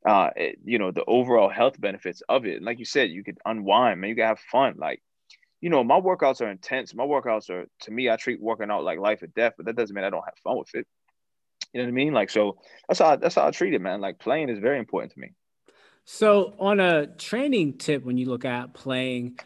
uh 0.07 0.31
it, 0.37 0.59
you 0.65 0.79
know 0.79 0.91
the 0.91 1.05
overall 1.07 1.49
health 1.49 1.79
benefits 1.81 2.23
of 2.29 2.47
it. 2.47 2.63
Like 2.63 2.79
you 2.79 2.85
said 2.85 3.11
you 3.11 3.25
could 3.25 3.39
unwind 3.45 4.01
man 4.01 4.11
you 4.11 4.17
can 4.17 4.27
have 4.27 4.41
fun. 4.41 4.75
Like 4.79 5.03
you 5.61 5.71
know 5.71 5.85
my 5.85 6.01
workouts 6.01 6.41
are 6.41 6.51
intense. 6.51 6.95
My 6.95 7.05
workouts 7.05 7.51
are 7.51 7.67
to 7.81 7.91
me 7.91 8.09
i 8.09 8.17
treat 8.17 8.41
working 8.41 8.71
out 8.71 8.85
like 8.85 8.99
life 8.99 9.23
or 9.23 9.27
death 9.27 9.55
but 9.57 9.67
that 9.67 9.77
doesn't 9.77 9.95
mean 9.95 10.05
i 10.05 10.11
don't 10.11 10.25
have 10.25 10.39
fun 10.43 10.59
with 10.59 10.75
it. 10.75 10.87
You 11.73 11.81
know 11.81 11.87
what 11.87 11.91
i 11.91 11.95
mean? 11.95 12.15
Like 12.15 12.31
so 12.31 12.59
that's 12.89 13.01
how 13.01 13.17
that's 13.17 13.35
how 13.35 13.47
i 13.47 13.51
treat 13.51 13.75
it 13.75 13.81
man. 13.81 14.01
Like 14.01 14.19
playing 14.19 14.49
is 14.49 14.59
very 14.59 14.79
important 14.79 15.13
to 15.13 15.21
me. 15.21 15.33
So 16.05 16.55
on 16.59 16.81
a 16.81 17.07
training 17.07 17.77
tip 17.77 18.05
when 18.05 18.17
you 18.17 18.27
look 18.27 18.47
at 18.47 18.73
playing 18.73 19.39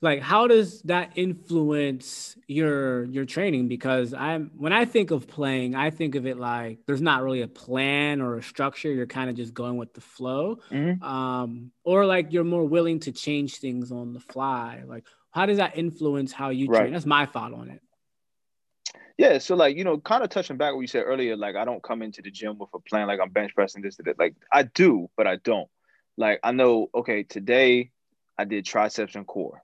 like 0.00 0.22
how 0.22 0.46
does 0.46 0.80
that 0.82 1.12
influence 1.16 2.36
your 2.46 3.04
your 3.04 3.24
training? 3.24 3.68
Because 3.68 4.14
i'm 4.14 4.50
when 4.56 4.72
i 4.72 4.84
think 4.84 5.10
of 5.10 5.26
playing 5.26 5.74
i 5.74 5.90
think 5.90 6.14
of 6.14 6.26
it 6.26 6.38
like 6.38 6.78
there's 6.86 7.00
not 7.00 7.22
really 7.22 7.42
a 7.42 7.48
plan 7.48 8.20
or 8.20 8.36
a 8.36 8.42
structure. 8.42 8.92
You're 8.92 9.06
kind 9.06 9.28
of 9.28 9.36
just 9.36 9.54
going 9.54 9.76
with 9.76 9.94
the 9.94 10.00
flow. 10.00 10.60
Mm-hmm. 10.70 11.02
um 11.02 11.72
or 11.84 12.06
like 12.06 12.32
you're 12.32 12.44
more 12.44 12.64
willing 12.64 13.00
to 13.00 13.12
change 13.12 13.56
things 13.56 13.90
on 13.90 14.12
the 14.12 14.20
fly. 14.20 14.82
Like 14.86 15.04
how 15.30 15.46
does 15.46 15.58
that 15.58 15.76
influence 15.76 16.32
how 16.32 16.50
you 16.50 16.68
right. 16.68 16.80
train 16.80 16.92
that's 16.92 17.06
my 17.06 17.26
thought 17.26 17.52
on 17.52 17.70
it. 17.70 17.82
Yeah 19.16 19.38
so 19.38 19.56
like 19.56 19.76
you 19.76 19.82
know 19.82 19.98
kind 19.98 20.22
of 20.22 20.30
touching 20.30 20.56
back 20.56 20.74
what 20.74 20.80
you 20.82 20.86
said 20.86 21.02
earlier 21.02 21.36
like 21.36 21.56
i 21.56 21.64
don't 21.64 21.82
come 21.82 22.02
into 22.02 22.22
the 22.22 22.30
gym 22.30 22.56
with 22.56 22.70
a 22.72 22.78
plan 22.78 23.08
like 23.08 23.18
i'm 23.20 23.30
bench 23.30 23.52
pressing 23.52 23.82
this 23.82 23.96
to 23.96 24.04
that 24.04 24.16
like 24.16 24.36
i 24.52 24.62
do 24.62 25.10
but 25.16 25.26
i 25.26 25.36
don't. 25.36 25.68
Like 26.16 26.38
i 26.44 26.52
know 26.52 26.88
okay 26.94 27.24
today 27.24 27.90
i 28.38 28.44
did 28.44 28.64
triceps 28.64 29.16
and 29.16 29.26
core 29.26 29.62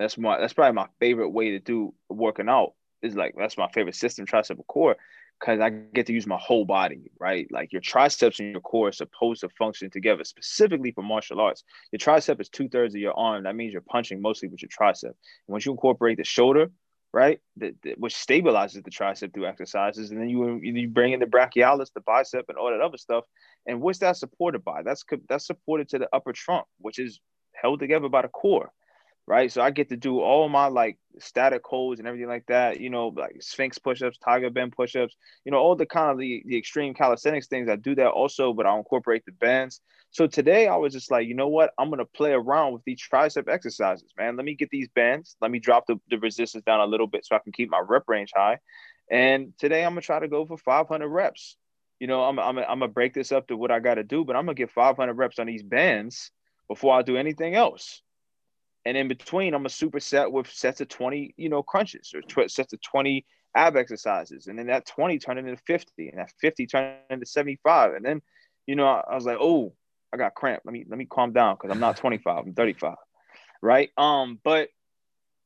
that's 0.00 0.16
my 0.16 0.40
that's 0.40 0.54
probably 0.54 0.74
my 0.74 0.88
favorite 0.98 1.28
way 1.28 1.50
to 1.50 1.60
do 1.60 1.94
working 2.08 2.48
out. 2.48 2.72
Is 3.02 3.14
like 3.14 3.34
that's 3.36 3.58
my 3.58 3.68
favorite 3.68 3.94
system, 3.94 4.26
tricep 4.26 4.58
core, 4.66 4.96
because 5.38 5.60
I 5.60 5.68
get 5.68 6.06
to 6.06 6.12
use 6.12 6.26
my 6.26 6.38
whole 6.38 6.64
body, 6.64 7.10
right? 7.18 7.46
Like 7.50 7.72
your 7.72 7.82
triceps 7.82 8.40
and 8.40 8.52
your 8.52 8.62
core 8.62 8.88
are 8.88 8.92
supposed 8.92 9.42
to 9.42 9.50
function 9.58 9.90
together, 9.90 10.24
specifically 10.24 10.92
for 10.92 11.02
martial 11.02 11.40
arts. 11.40 11.64
Your 11.92 11.98
tricep 11.98 12.40
is 12.40 12.48
two 12.48 12.68
thirds 12.68 12.94
of 12.94 13.00
your 13.00 13.12
arm. 13.12 13.44
That 13.44 13.56
means 13.56 13.72
you're 13.72 13.82
punching 13.82 14.22
mostly 14.22 14.48
with 14.48 14.62
your 14.62 14.70
tricep. 14.70 15.12
Once 15.48 15.66
you 15.66 15.72
incorporate 15.72 16.16
the 16.16 16.24
shoulder 16.24 16.70
right? 17.12 17.40
That, 17.56 17.74
that, 17.82 17.98
which 17.98 18.14
stabilizes 18.14 18.84
the 18.84 18.90
tricep 18.90 19.34
through 19.34 19.46
exercises, 19.46 20.12
and 20.12 20.20
then 20.20 20.28
you 20.28 20.60
you 20.62 20.86
bring 20.86 21.12
in 21.12 21.18
the 21.18 21.26
brachialis, 21.26 21.92
the 21.92 22.02
bicep, 22.02 22.44
and 22.48 22.56
all 22.56 22.70
that 22.70 22.80
other 22.80 22.98
stuff. 22.98 23.24
And 23.66 23.80
what's 23.80 23.98
that 23.98 24.16
supported 24.16 24.62
by? 24.62 24.84
That's 24.84 25.04
that's 25.28 25.44
supported 25.44 25.88
to 25.88 25.98
the 25.98 26.08
upper 26.12 26.32
trunk, 26.32 26.66
which 26.78 27.00
is 27.00 27.18
held 27.52 27.80
together 27.80 28.08
by 28.08 28.22
the 28.22 28.28
core 28.28 28.70
right? 29.30 29.52
So 29.52 29.62
I 29.62 29.70
get 29.70 29.90
to 29.90 29.96
do 29.96 30.18
all 30.18 30.48
my 30.48 30.66
like 30.66 30.98
static 31.20 31.62
holds 31.64 32.00
and 32.00 32.08
everything 32.08 32.28
like 32.28 32.46
that, 32.46 32.80
you 32.80 32.90
know, 32.90 33.14
like 33.16 33.36
Sphinx 33.38 33.78
push-ups, 33.78 34.18
Tiger 34.18 34.50
Bend 34.50 34.72
push-ups, 34.72 35.14
you 35.44 35.52
know, 35.52 35.58
all 35.58 35.76
the 35.76 35.86
kind 35.86 36.10
of 36.10 36.18
the, 36.18 36.42
the 36.46 36.58
extreme 36.58 36.94
calisthenics 36.94 37.46
things. 37.46 37.68
I 37.68 37.76
do 37.76 37.94
that 37.94 38.08
also, 38.08 38.52
but 38.52 38.66
I'll 38.66 38.78
incorporate 38.78 39.24
the 39.24 39.30
bands. 39.30 39.82
So 40.10 40.26
today 40.26 40.66
I 40.66 40.74
was 40.74 40.92
just 40.92 41.12
like, 41.12 41.28
you 41.28 41.36
know 41.36 41.46
what? 41.46 41.70
I'm 41.78 41.90
gonna 41.90 42.06
play 42.06 42.32
around 42.32 42.72
with 42.72 42.82
these 42.82 43.00
tricep 43.00 43.48
exercises, 43.48 44.12
man. 44.18 44.34
Let 44.34 44.44
me 44.44 44.56
get 44.56 44.68
these 44.70 44.88
bands, 44.88 45.36
Let 45.40 45.52
me 45.52 45.60
drop 45.60 45.86
the, 45.86 46.00
the 46.10 46.18
resistance 46.18 46.64
down 46.64 46.80
a 46.80 46.86
little 46.86 47.06
bit 47.06 47.24
so 47.24 47.36
I 47.36 47.38
can 47.38 47.52
keep 47.52 47.70
my 47.70 47.80
rep 47.86 48.08
range 48.08 48.32
high. 48.34 48.58
And 49.08 49.52
today 49.58 49.84
I'm 49.84 49.92
gonna 49.92 50.00
try 50.00 50.18
to 50.18 50.26
go 50.26 50.44
for 50.44 50.58
500 50.58 51.08
reps. 51.08 51.56
You 52.00 52.08
know, 52.08 52.24
I'm 52.24 52.40
I'm 52.40 52.58
I'm 52.58 52.80
gonna 52.80 52.88
break 52.88 53.14
this 53.14 53.30
up 53.30 53.46
to 53.46 53.56
what 53.56 53.70
I 53.70 53.78
got 53.78 53.94
to 53.94 54.02
do, 54.02 54.24
but 54.24 54.34
I'm 54.34 54.44
gonna 54.44 54.56
get 54.56 54.72
500 54.72 55.14
reps 55.14 55.38
on 55.38 55.46
these 55.46 55.62
bands 55.62 56.32
before 56.66 56.98
I 56.98 57.02
do 57.02 57.16
anything 57.16 57.54
else. 57.54 58.02
And 58.84 58.96
in 58.96 59.08
between, 59.08 59.54
I'm 59.54 59.66
a 59.66 59.70
superset 59.70 60.30
with 60.30 60.50
sets 60.50 60.80
of 60.80 60.88
20, 60.88 61.34
you 61.36 61.48
know, 61.48 61.62
crunches 61.62 62.12
or 62.14 62.22
tw- 62.22 62.50
sets 62.50 62.72
of 62.72 62.80
20 62.80 63.26
ab 63.54 63.76
exercises. 63.76 64.46
And 64.46 64.58
then 64.58 64.66
that 64.66 64.86
20 64.86 65.18
turned 65.18 65.38
into 65.38 65.56
50 65.66 66.08
and 66.08 66.18
that 66.18 66.32
50 66.40 66.66
turned 66.66 66.96
into 67.10 67.26
75. 67.26 67.94
And 67.94 68.04
then, 68.04 68.22
you 68.66 68.76
know, 68.76 68.86
I, 68.86 69.02
I 69.10 69.14
was 69.14 69.26
like, 69.26 69.38
oh, 69.40 69.74
I 70.12 70.16
got 70.16 70.34
cramp. 70.34 70.62
Let 70.64 70.72
me 70.72 70.84
let 70.88 70.98
me 70.98 71.06
calm 71.06 71.32
down 71.32 71.56
because 71.56 71.70
I'm 71.70 71.80
not 71.80 71.96
25, 71.96 72.46
I'm 72.46 72.54
35. 72.54 72.96
Right. 73.62 73.90
Um, 73.96 74.40
but 74.42 74.68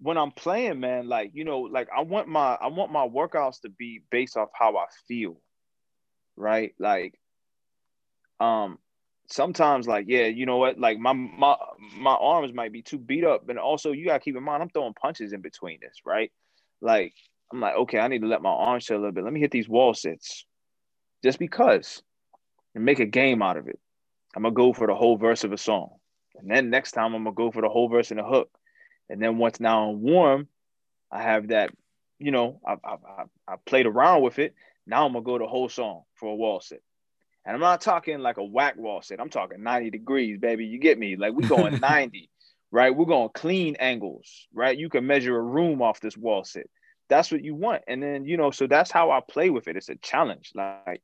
when 0.00 0.16
I'm 0.16 0.30
playing, 0.30 0.80
man, 0.80 1.08
like, 1.08 1.32
you 1.34 1.44
know, 1.44 1.60
like 1.60 1.88
I 1.94 2.02
want 2.02 2.28
my 2.28 2.56
I 2.60 2.68
want 2.68 2.92
my 2.92 3.06
workouts 3.06 3.60
to 3.62 3.68
be 3.68 4.02
based 4.10 4.36
off 4.36 4.50
how 4.54 4.76
I 4.76 4.86
feel. 5.08 5.40
Right. 6.36 6.74
Like, 6.78 7.18
um, 8.40 8.78
sometimes 9.26 9.86
like 9.86 10.06
yeah 10.08 10.26
you 10.26 10.46
know 10.46 10.58
what? 10.58 10.78
Like 10.78 10.98
my 10.98 11.12
my 11.12 11.56
my 11.96 12.14
arms 12.14 12.52
might 12.52 12.72
be 12.72 12.82
too 12.82 12.98
beat 12.98 13.24
up. 13.24 13.48
And 13.48 13.58
also 13.58 13.92
you 13.92 14.06
gotta 14.06 14.20
keep 14.20 14.36
in 14.36 14.42
mind 14.42 14.62
i'm 14.62 14.68
throwing 14.68 14.94
punches 14.94 15.32
in 15.32 15.40
between 15.40 15.78
this 15.80 16.02
right? 16.04 16.30
Like 16.80 17.14
i'm 17.52 17.60
like 17.60 17.74
okay 17.74 17.98
i 17.98 18.08
need 18.08 18.22
to 18.22 18.28
let 18.28 18.42
my 18.42 18.50
arms 18.50 18.84
chill 18.84 18.96
a 18.96 18.98
little 18.98 19.12
bit. 19.12 19.24
Let 19.24 19.32
me 19.32 19.40
hit 19.40 19.50
these 19.50 19.68
wall 19.68 19.94
sits 19.94 20.44
just 21.22 21.38
because 21.38 22.02
and 22.74 22.84
make 22.84 23.00
a 23.00 23.06
game 23.06 23.42
out 23.42 23.56
of 23.56 23.68
it. 23.68 23.78
I'm 24.36 24.42
gonna 24.42 24.54
go 24.54 24.72
for 24.72 24.86
the 24.86 24.94
whole 24.94 25.16
verse 25.16 25.44
of 25.44 25.52
a 25.52 25.58
song. 25.58 25.90
And 26.36 26.50
then 26.50 26.70
next 26.70 26.92
time 26.92 27.14
i'm 27.14 27.24
gonna 27.24 27.34
go 27.34 27.50
for 27.50 27.62
the 27.62 27.68
whole 27.68 27.88
verse 27.88 28.10
and 28.10 28.20
the 28.20 28.24
hook. 28.24 28.50
And 29.08 29.22
then 29.22 29.38
once 29.38 29.60
now 29.60 29.90
i'm 29.90 30.02
warm 30.02 30.48
i 31.10 31.22
have 31.22 31.48
that 31.48 31.70
you 32.18 32.30
know 32.30 32.60
i 32.66 32.74
i, 32.84 32.96
I 33.48 33.54
played 33.64 33.86
around 33.86 34.22
with 34.22 34.38
it. 34.38 34.54
Now 34.86 35.06
i'm 35.06 35.12
gonna 35.12 35.24
go 35.24 35.38
the 35.38 35.46
whole 35.46 35.68
song 35.68 36.02
for 36.14 36.30
a 36.30 36.34
wall 36.34 36.60
sit 36.60 36.82
and 37.44 37.54
I'm 37.54 37.60
not 37.60 37.80
talking 37.80 38.20
like 38.20 38.38
a 38.38 38.44
whack 38.44 38.76
wall 38.76 39.02
sit. 39.02 39.20
I'm 39.20 39.30
talking 39.30 39.62
90 39.62 39.90
degrees, 39.90 40.38
baby. 40.38 40.64
You 40.64 40.78
get 40.78 40.98
me? 40.98 41.16
Like 41.16 41.34
we 41.34 41.46
going 41.46 41.78
90, 41.80 42.30
right? 42.70 42.94
We're 42.94 43.04
going 43.04 43.28
clean 43.34 43.76
angles, 43.76 44.46
right? 44.52 44.76
You 44.76 44.88
can 44.88 45.06
measure 45.06 45.36
a 45.36 45.42
room 45.42 45.82
off 45.82 46.00
this 46.00 46.16
wall 46.16 46.44
sit. 46.44 46.70
That's 47.08 47.30
what 47.30 47.44
you 47.44 47.54
want. 47.54 47.82
And 47.86 48.02
then, 48.02 48.24
you 48.24 48.36
know, 48.36 48.50
so 48.50 48.66
that's 48.66 48.90
how 48.90 49.10
I 49.10 49.20
play 49.20 49.50
with 49.50 49.68
it. 49.68 49.76
It's 49.76 49.90
a 49.90 49.96
challenge. 49.96 50.52
Like 50.54 51.02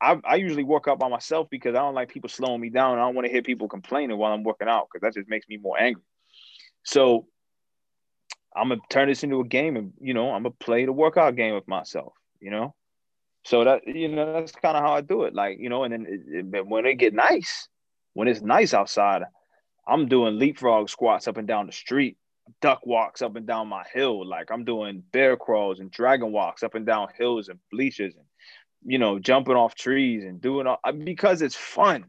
I, 0.00 0.18
I 0.24 0.34
usually 0.36 0.64
work 0.64 0.88
out 0.88 0.98
by 0.98 1.08
myself 1.08 1.48
because 1.50 1.74
I 1.74 1.78
don't 1.78 1.94
like 1.94 2.08
people 2.08 2.30
slowing 2.30 2.60
me 2.60 2.70
down. 2.70 2.98
I 2.98 3.02
don't 3.02 3.14
want 3.14 3.26
to 3.26 3.32
hear 3.32 3.42
people 3.42 3.68
complaining 3.68 4.16
while 4.16 4.32
I'm 4.32 4.42
working 4.42 4.68
out 4.68 4.88
because 4.90 5.02
that 5.02 5.18
just 5.18 5.28
makes 5.28 5.48
me 5.48 5.58
more 5.58 5.78
angry. 5.78 6.02
So 6.82 7.26
I'm 8.56 8.68
gonna 8.68 8.80
turn 8.88 9.08
this 9.08 9.22
into 9.22 9.40
a 9.40 9.44
game 9.44 9.76
and 9.76 9.92
you 10.00 10.14
know, 10.14 10.30
I'm 10.30 10.42
gonna 10.42 10.54
play 10.60 10.84
the 10.84 10.92
workout 10.92 11.36
game 11.36 11.54
with 11.54 11.66
myself, 11.66 12.12
you 12.40 12.50
know. 12.50 12.74
So 13.44 13.62
that 13.64 13.86
you 13.86 14.08
know 14.08 14.32
that's 14.32 14.52
kind 14.52 14.76
of 14.76 14.82
how 14.82 14.94
I 14.94 15.02
do 15.02 15.24
it. 15.24 15.34
Like 15.34 15.58
you 15.58 15.68
know, 15.68 15.84
and 15.84 15.92
then 15.92 16.06
it, 16.08 16.56
it, 16.56 16.66
when 16.66 16.86
it 16.86 16.94
get 16.94 17.12
nice, 17.12 17.68
when 18.14 18.26
it's 18.26 18.40
nice 18.40 18.72
outside, 18.72 19.22
I'm 19.86 20.08
doing 20.08 20.38
leapfrog 20.38 20.88
squats 20.88 21.28
up 21.28 21.36
and 21.36 21.46
down 21.46 21.66
the 21.66 21.72
street, 21.72 22.16
duck 22.62 22.86
walks 22.86 23.20
up 23.20 23.36
and 23.36 23.46
down 23.46 23.68
my 23.68 23.84
hill. 23.92 24.26
Like 24.26 24.50
I'm 24.50 24.64
doing 24.64 25.02
bear 25.12 25.36
crawls 25.36 25.78
and 25.78 25.90
dragon 25.90 26.32
walks 26.32 26.62
up 26.62 26.74
and 26.74 26.86
down 26.86 27.08
hills 27.18 27.48
and 27.48 27.58
bleachers 27.70 28.14
and 28.14 28.24
you 28.82 28.98
know 28.98 29.18
jumping 29.18 29.56
off 29.56 29.74
trees 29.74 30.24
and 30.24 30.40
doing 30.40 30.66
all 30.66 30.80
uh, 30.82 30.92
because 30.92 31.42
it's 31.42 31.56
fun. 31.56 32.06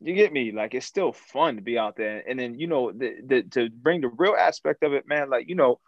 You 0.00 0.14
get 0.14 0.32
me? 0.32 0.52
Like 0.52 0.72
it's 0.72 0.86
still 0.86 1.12
fun 1.12 1.56
to 1.56 1.62
be 1.62 1.76
out 1.76 1.96
there, 1.96 2.22
and 2.26 2.38
then 2.38 2.58
you 2.58 2.66
know 2.66 2.92
the, 2.92 3.16
the 3.26 3.42
to 3.50 3.68
bring 3.68 4.00
the 4.00 4.08
real 4.08 4.36
aspect 4.38 4.82
of 4.84 4.94
it, 4.94 5.06
man. 5.06 5.28
Like 5.28 5.50
you 5.50 5.54
know, 5.54 5.80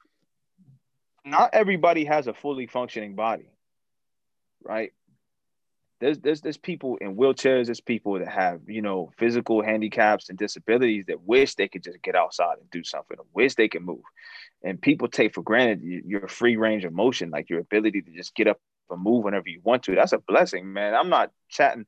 not 1.25 1.51
everybody 1.55 2.05
has 2.05 2.27
a 2.27 2.35
fully 2.35 2.67
functioning 2.67 3.15
body 3.15 3.49
right? 4.69 4.93
There's 6.01 6.21
there's 6.21 6.43
there's 6.43 6.57
people 6.57 6.97
in 7.01 7.17
wheelchairs, 7.17 7.67
there's 7.67 7.81
people 7.81 8.21
that 8.21 8.29
have, 8.29 8.61
you 8.69 8.83
know, 8.83 9.11
physical 9.19 9.65
handicaps 9.65 10.29
and 10.29 10.39
disabilities 10.39 11.07
that 11.09 11.23
wish 11.23 11.57
they 11.57 11.67
could 11.67 11.83
just 11.83 12.01
get 12.03 12.15
outside 12.15 12.59
and 12.61 12.71
do 12.71 12.85
something, 12.85 13.17
wish 13.35 13.57
they 13.57 13.67
could 13.67 13.83
move. 13.83 14.03
And 14.63 14.81
people 14.81 15.09
take 15.09 15.35
for 15.35 15.43
granted 15.43 15.83
your 15.83 16.29
free 16.29 16.57
range 16.57 16.85
of 16.85 16.93
motion, 16.93 17.31
like 17.31 17.51
your 17.51 17.59
ability 17.59 18.03
to 18.03 18.11
just 18.13 18.35
get 18.37 18.47
up 18.47 18.61
and 18.91 19.03
move 19.03 19.25
whenever 19.25 19.49
you 19.49 19.61
want 19.65 19.83
to. 19.85 19.97
That's 19.97 20.13
a 20.13 20.19
blessing, 20.19 20.73
man. 20.73 20.95
I'm 20.95 21.09
not 21.09 21.33
chatting, 21.49 21.87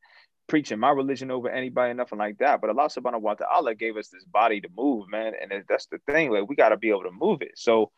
preaching 0.49 0.81
my 0.81 0.91
religion 0.91 1.31
over 1.31 1.49
anybody, 1.49 1.95
nothing 1.95 2.19
like 2.19 2.39
that. 2.39 2.61
But 2.61 2.71
Allah 2.71 2.89
subhanahu 2.89 3.21
wa 3.21 3.35
ta'ala 3.35 3.77
gave 3.77 3.97
us 3.97 4.09
this 4.09 4.25
body 4.25 4.61
to 4.61 4.69
move, 4.77 5.09
man. 5.09 5.35
And 5.41 5.53
that's 5.69 5.87
the 5.87 5.99
thing. 6.11 6.33
Like 6.33 6.49
we 6.49 6.57
gotta 6.57 6.77
be 6.77 6.91
able 6.91 7.05
to 7.05 7.13
move 7.13 7.43
it. 7.43 7.53
So 7.57 7.93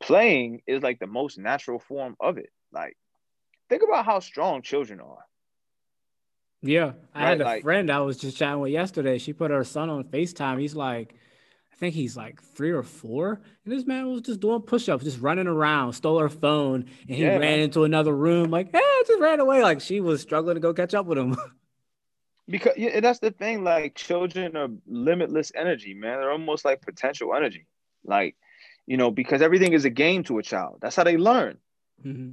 playing 0.00 0.62
is 0.66 0.82
like 0.82 0.98
the 1.00 1.06
most 1.06 1.38
natural 1.38 1.78
form 1.78 2.16
of 2.18 2.38
it. 2.38 2.48
Like 2.72 2.96
think 3.70 3.82
about 3.82 4.04
how 4.04 4.18
strong 4.18 4.60
children 4.60 5.00
are. 5.00 5.24
Yeah, 6.60 6.92
I 7.14 7.20
had 7.26 7.40
a 7.40 7.44
like, 7.44 7.62
friend 7.62 7.90
I 7.90 8.00
was 8.00 8.18
just 8.18 8.36
chatting 8.36 8.60
with 8.60 8.72
yesterday. 8.72 9.16
She 9.16 9.32
put 9.32 9.50
her 9.50 9.64
son 9.64 9.88
on 9.88 10.04
Facetime. 10.04 10.60
He's 10.60 10.74
like, 10.74 11.14
I 11.72 11.76
think 11.76 11.94
he's 11.94 12.18
like 12.18 12.42
three 12.42 12.72
or 12.72 12.82
four, 12.82 13.40
and 13.64 13.72
this 13.72 13.86
man 13.86 14.10
was 14.10 14.20
just 14.20 14.40
doing 14.40 14.60
push-ups, 14.60 15.04
just 15.04 15.20
running 15.20 15.46
around. 15.46 15.94
Stole 15.94 16.18
her 16.18 16.28
phone, 16.28 16.84
and 17.06 17.16
he 17.16 17.22
yeah, 17.22 17.30
ran 17.30 17.40
man. 17.40 17.60
into 17.60 17.84
another 17.84 18.14
room. 18.14 18.50
Like, 18.50 18.68
yeah, 18.74 18.80
just 19.06 19.20
ran 19.20 19.40
away. 19.40 19.62
Like 19.62 19.80
she 19.80 20.00
was 20.00 20.20
struggling 20.20 20.56
to 20.56 20.60
go 20.60 20.74
catch 20.74 20.92
up 20.92 21.06
with 21.06 21.16
him. 21.16 21.36
because 22.48 22.74
yeah, 22.76 23.00
that's 23.00 23.20
the 23.20 23.30
thing. 23.30 23.64
Like 23.64 23.94
children 23.94 24.54
are 24.56 24.68
limitless 24.86 25.52
energy, 25.54 25.94
man. 25.94 26.18
They're 26.18 26.32
almost 26.32 26.66
like 26.66 26.82
potential 26.82 27.34
energy. 27.34 27.66
Like, 28.04 28.36
you 28.86 28.98
know, 28.98 29.10
because 29.10 29.40
everything 29.40 29.72
is 29.72 29.86
a 29.86 29.90
game 29.90 30.24
to 30.24 30.38
a 30.38 30.42
child. 30.42 30.80
That's 30.82 30.96
how 30.96 31.04
they 31.04 31.16
learn. 31.16 31.56
Mm-hmm 32.04 32.32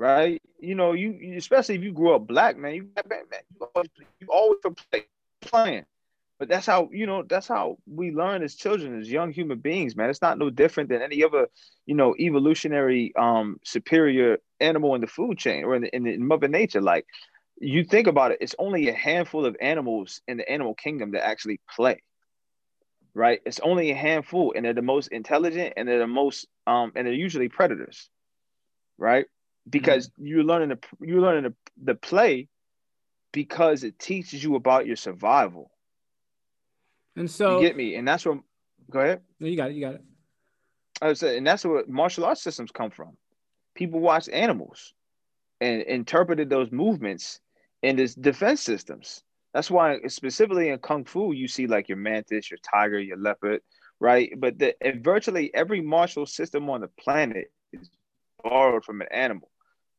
right? 0.00 0.40
You 0.58 0.74
know, 0.74 0.94
you 0.94 1.34
especially 1.36 1.74
if 1.74 1.82
you 1.82 1.92
grew 1.92 2.14
up 2.14 2.26
black, 2.26 2.56
man, 2.56 2.74
you 2.74 2.88
man, 3.08 3.20
you 3.54 3.68
always, 3.74 3.90
you 4.18 4.26
always 4.28 4.58
play, 4.90 5.04
playing. 5.42 5.84
But 6.38 6.48
that's 6.48 6.64
how 6.64 6.88
you 6.90 7.06
know 7.06 7.22
that's 7.22 7.46
how 7.46 7.76
we 7.86 8.10
learn 8.10 8.42
as 8.42 8.54
children, 8.54 8.98
as 8.98 9.10
young 9.10 9.30
human 9.30 9.58
beings, 9.58 9.94
man. 9.94 10.08
It's 10.08 10.22
not 10.22 10.38
no 10.38 10.48
different 10.48 10.88
than 10.88 11.02
any 11.02 11.22
other, 11.22 11.48
you 11.84 11.94
know, 11.94 12.16
evolutionary 12.18 13.12
um 13.14 13.60
superior 13.62 14.38
animal 14.58 14.94
in 14.94 15.02
the 15.02 15.06
food 15.06 15.36
chain 15.36 15.64
or 15.64 15.74
in, 15.74 15.82
the, 15.82 15.94
in, 15.94 16.04
the, 16.04 16.14
in 16.14 16.26
Mother 16.26 16.48
Nature. 16.48 16.80
Like 16.80 17.04
you 17.60 17.84
think 17.84 18.06
about 18.06 18.30
it, 18.30 18.38
it's 18.40 18.54
only 18.58 18.88
a 18.88 18.94
handful 18.94 19.44
of 19.44 19.54
animals 19.60 20.22
in 20.26 20.38
the 20.38 20.50
animal 20.50 20.72
kingdom 20.72 21.10
that 21.10 21.26
actually 21.26 21.60
play. 21.76 22.00
Right? 23.12 23.40
It's 23.44 23.60
only 23.60 23.90
a 23.90 23.96
handful, 23.96 24.54
and 24.56 24.64
they're 24.64 24.72
the 24.72 24.80
most 24.80 25.08
intelligent, 25.08 25.74
and 25.76 25.86
they're 25.86 25.98
the 25.98 26.06
most 26.06 26.46
um, 26.66 26.92
and 26.94 27.06
they're 27.06 27.12
usually 27.12 27.50
predators. 27.50 28.08
Right? 28.96 29.26
Because 29.70 30.08
mm-hmm. 30.08 30.26
you're 30.26 30.44
learning 30.44 30.70
the 30.70 30.78
you're 31.00 31.20
learning 31.20 31.44
the, 31.44 31.54
the 31.82 31.94
play 31.94 32.48
because 33.32 33.84
it 33.84 33.98
teaches 33.98 34.42
you 34.42 34.56
about 34.56 34.86
your 34.86 34.96
survival. 34.96 35.70
And 37.16 37.30
so 37.30 37.60
you 37.60 37.66
get 37.66 37.76
me, 37.76 37.94
and 37.94 38.06
that's 38.06 38.24
what. 38.26 38.38
Go 38.90 39.00
ahead. 39.00 39.20
No, 39.38 39.46
you 39.46 39.56
got 39.56 39.70
it. 39.70 39.74
You 39.74 39.82
got 39.82 39.94
it. 39.94 40.04
I 41.00 41.08
was 41.08 41.20
saying, 41.20 41.38
and 41.38 41.46
that's 41.46 41.64
where 41.64 41.84
martial 41.86 42.24
arts 42.24 42.42
systems 42.42 42.72
come 42.72 42.90
from. 42.90 43.16
People 43.74 44.00
watch 44.00 44.28
animals 44.28 44.92
and 45.60 45.82
interpreted 45.82 46.50
those 46.50 46.72
movements 46.72 47.40
in 47.82 47.96
this 47.96 48.14
defense 48.14 48.60
systems. 48.60 49.22
That's 49.54 49.70
why 49.70 49.98
specifically 50.08 50.68
in 50.68 50.78
kung 50.78 51.04
fu 51.04 51.32
you 51.32 51.48
see 51.48 51.66
like 51.66 51.88
your 51.88 51.98
mantis, 51.98 52.50
your 52.50 52.58
tiger, 52.58 52.98
your 52.98 53.16
leopard, 53.16 53.60
right? 53.98 54.32
But 54.36 54.58
the, 54.58 54.74
virtually 54.96 55.52
every 55.54 55.80
martial 55.80 56.26
system 56.26 56.68
on 56.70 56.80
the 56.80 56.88
planet 56.88 57.50
is 57.72 57.90
borrowed 58.42 58.84
from 58.84 59.00
an 59.00 59.08
animal. 59.10 59.49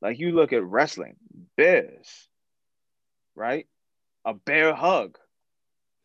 Like 0.02 0.20
you 0.20 0.32
look 0.32 0.54
at 0.54 0.64
wrestling, 0.64 1.16
bears, 1.58 2.28
right? 3.36 3.68
A 4.26 4.34
bear 4.34 4.74
hug, 4.74 5.18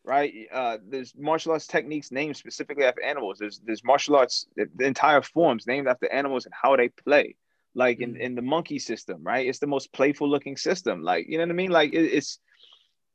right? 0.03 0.33
Uh, 0.51 0.77
there's 0.87 1.13
martial 1.17 1.51
arts 1.51 1.67
techniques 1.67 2.11
named 2.11 2.37
specifically 2.37 2.85
after 2.85 3.03
animals. 3.03 3.37
There's 3.39 3.59
there's 3.65 3.83
martial 3.83 4.15
arts, 4.15 4.45
the 4.55 4.85
entire 4.85 5.21
forms 5.21 5.65
named 5.65 5.87
after 5.87 6.11
animals 6.11 6.45
and 6.45 6.53
how 6.53 6.75
they 6.75 6.89
play. 6.89 7.35
Like 7.75 7.99
in, 7.99 8.15
mm. 8.15 8.19
in 8.19 8.33
the 8.33 8.41
monkey 8.41 8.79
system, 8.79 9.21
right? 9.23 9.45
It's 9.45 9.59
the 9.59 9.67
most 9.67 9.93
playful 9.93 10.27
looking 10.27 10.57
system. 10.57 11.03
Like, 11.03 11.27
you 11.29 11.37
know 11.37 11.43
what 11.43 11.51
I 11.51 11.53
mean? 11.53 11.69
Like 11.69 11.93
it, 11.93 12.05
it's 12.05 12.39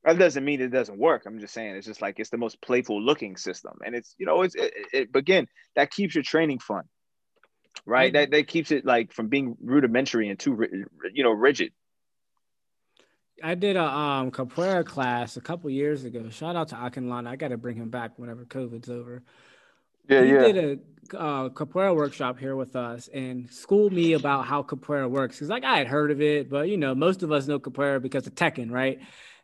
that 0.04 0.18
doesn't 0.18 0.44
mean 0.44 0.60
it 0.60 0.68
doesn't 0.68 0.98
work. 0.98 1.24
I'm 1.26 1.40
just 1.40 1.54
saying 1.54 1.74
it's 1.74 1.86
just 1.86 2.02
like 2.02 2.20
it's 2.20 2.30
the 2.30 2.36
most 2.36 2.60
playful 2.60 3.00
looking 3.00 3.36
system. 3.36 3.78
And 3.84 3.94
it's, 3.94 4.14
you 4.18 4.26
know, 4.26 4.42
it's 4.42 4.54
it, 4.54 4.72
it, 4.92 5.08
again, 5.14 5.48
that 5.74 5.90
keeps 5.90 6.14
your 6.14 6.22
training 6.24 6.60
fun 6.60 6.84
right? 7.86 8.12
That 8.12 8.30
that 8.30 8.46
keeps 8.46 8.70
it 8.70 8.84
like 8.84 9.12
from 9.12 9.28
being 9.28 9.56
rudimentary 9.62 10.28
and 10.28 10.38
too 10.38 10.66
you 11.12 11.24
know 11.24 11.32
rigid. 11.32 11.72
I 13.42 13.54
did 13.54 13.76
a 13.76 13.84
um 13.84 14.30
capoeira 14.30 14.84
class 14.84 15.36
a 15.36 15.40
couple 15.40 15.70
years 15.70 16.04
ago. 16.04 16.28
Shout 16.30 16.56
out 16.56 16.68
to 16.68 16.76
Akinlana. 16.76 17.28
I 17.28 17.36
got 17.36 17.48
to 17.48 17.56
bring 17.56 17.76
him 17.76 17.90
back 17.90 18.18
whenever 18.18 18.44
COVID's 18.44 18.88
over. 18.88 19.22
Yeah, 20.08 20.22
he 20.22 20.30
yeah. 20.30 20.52
did 20.52 20.80
a 21.12 21.18
uh, 21.18 21.48
capoeira 21.50 21.94
workshop 21.94 22.38
here 22.38 22.56
with 22.56 22.76
us 22.76 23.08
and 23.08 23.50
schooled 23.50 23.92
me 23.92 24.14
about 24.14 24.46
how 24.46 24.62
capoeira 24.62 25.08
works. 25.08 25.36
Because 25.36 25.48
like 25.48 25.64
I 25.64 25.78
had 25.78 25.86
heard 25.86 26.10
of 26.10 26.20
it, 26.20 26.50
but 26.50 26.68
you 26.68 26.76
know 26.76 26.94
most 26.94 27.22
of 27.22 27.32
us 27.32 27.46
know 27.46 27.58
capoeira 27.58 28.00
because 28.00 28.26
of 28.26 28.34
Tekken, 28.34 28.70
right? 28.70 29.00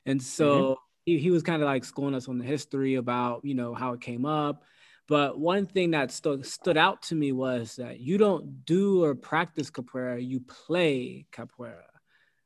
And 0.06 0.22
so 0.22 0.62
mm-hmm. 0.62 0.72
he, 1.04 1.18
he 1.18 1.30
was 1.30 1.42
kind 1.42 1.62
of 1.62 1.66
like 1.66 1.84
schooling 1.84 2.14
us 2.14 2.28
on 2.28 2.38
the 2.38 2.44
history 2.44 2.94
about 2.96 3.44
you 3.44 3.54
know 3.54 3.74
how 3.74 3.92
it 3.92 4.00
came 4.00 4.24
up. 4.24 4.64
But 5.08 5.38
one 5.38 5.64
thing 5.66 5.92
that 5.92 6.12
stood 6.12 6.44
stood 6.44 6.76
out 6.76 7.02
to 7.04 7.14
me 7.14 7.32
was 7.32 7.76
that 7.76 7.98
you 7.98 8.18
don't 8.18 8.64
do 8.66 9.02
or 9.02 9.14
practice 9.14 9.70
capoeira, 9.70 10.24
you 10.24 10.40
play 10.40 11.24
capoeira. 11.32 11.88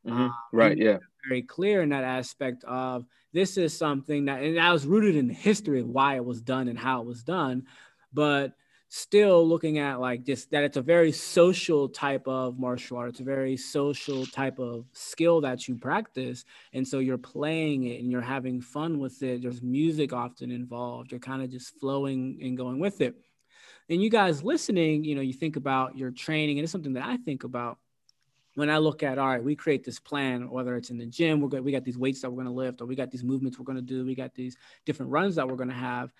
Mm-hmm. 0.07 0.13
Um, 0.13 0.35
right. 0.53 0.79
Yeah. 0.79 0.99
Very 1.29 1.43
clear 1.43 1.83
in 1.83 1.91
that 1.91 2.05
aspect 2.05 2.65
of 2.65 3.05
this 3.33 3.57
is 3.57 3.77
something 3.77 4.27
that, 4.27 4.43
and 4.43 4.57
that 4.57 4.73
was 4.73 4.87
rooted 4.87 5.17
in 5.17 5.29
the 5.29 5.35
history 5.35 5.81
of 5.81 5.89
why 5.89 6.17
it 6.17 6.25
was 6.25 6.41
done 6.41 6.69
and 6.69 6.79
how 6.79 7.01
it 7.01 7.07
was 7.07 7.23
done, 7.23 7.67
but 8.13 8.53
still 8.95 9.49
looking 9.49 9.79
at 9.79 10.01
like 10.01 10.23
just 10.23 10.51
that 10.51 10.65
it's 10.65 10.77
a 10.77 10.83
very 10.83 11.11
social 11.11 11.89
type 11.89 12.29
of 12.29 12.59
martial 12.59 12.99
art. 12.99 13.09
It's 13.09 13.21
a 13.21 13.25
very 13.25 13.57
social 13.57 14.27
type 14.27 14.59
of 14.59 14.85
skill 14.93 15.41
that 15.41 15.67
you 15.67 15.77
practice. 15.77 16.45
And 16.75 16.87
so 16.87 16.99
you're 16.99 17.17
playing 17.17 17.85
it 17.85 18.03
and 18.03 18.13
you're 18.13 18.21
having 18.21 18.61
fun 18.61 18.99
with 18.99 19.23
it. 19.23 19.41
There's 19.41 19.63
music 19.63 20.13
often 20.13 20.51
involved. 20.51 21.11
You're 21.11 21.21
kind 21.21 21.43
of 21.43 21.51
just 21.51 21.81
flowing 21.81 22.39
and 22.43 22.55
going 22.55 22.81
with 22.81 23.01
it. 23.01 23.15
And 23.89 24.03
you 24.03 24.11
guys 24.11 24.45
listening, 24.45 25.05
you 25.05 25.15
know, 25.15 25.23
you 25.23 25.33
think 25.33 25.57
about 25.57 25.97
your 25.97 26.11
training, 26.11 26.59
and 26.59 26.65
it's 26.65 26.73
something 26.73 26.93
that 26.93 27.07
I 27.07 27.17
think 27.17 27.45
about 27.45 27.79
when 28.55 28.69
I 28.69 28.77
look 28.77 29.03
at, 29.03 29.19
all 29.19 29.27
right, 29.27 29.43
we 29.43 29.57
create 29.57 29.85
this 29.85 29.99
plan, 29.99 30.51
whether 30.51 30.77
it's 30.77 30.91
in 30.91 30.99
the 30.99 31.07
gym, 31.07 31.41
we're 31.41 31.49
good, 31.49 31.65
we 31.65 31.73
got 31.73 31.85
these 31.85 31.97
weights 31.97 32.21
that 32.21 32.31
we're 32.31 32.43
going 32.43 32.47
to 32.47 32.53
lift, 32.53 32.83
or 32.83 32.87
we 32.87 32.95
got 32.95 33.11
these 33.11 33.25
movements 33.25 33.59
we're 33.59 33.65
going 33.65 33.77
to 33.77 33.83
do, 33.83 34.05
we 34.05 34.15
got 34.15 34.35
these 34.35 34.57
different 34.85 35.11
runs 35.11 35.37
that 35.37 35.49
we're 35.49 35.57
going 35.57 35.71
to 35.71 35.75
have. 35.75 36.13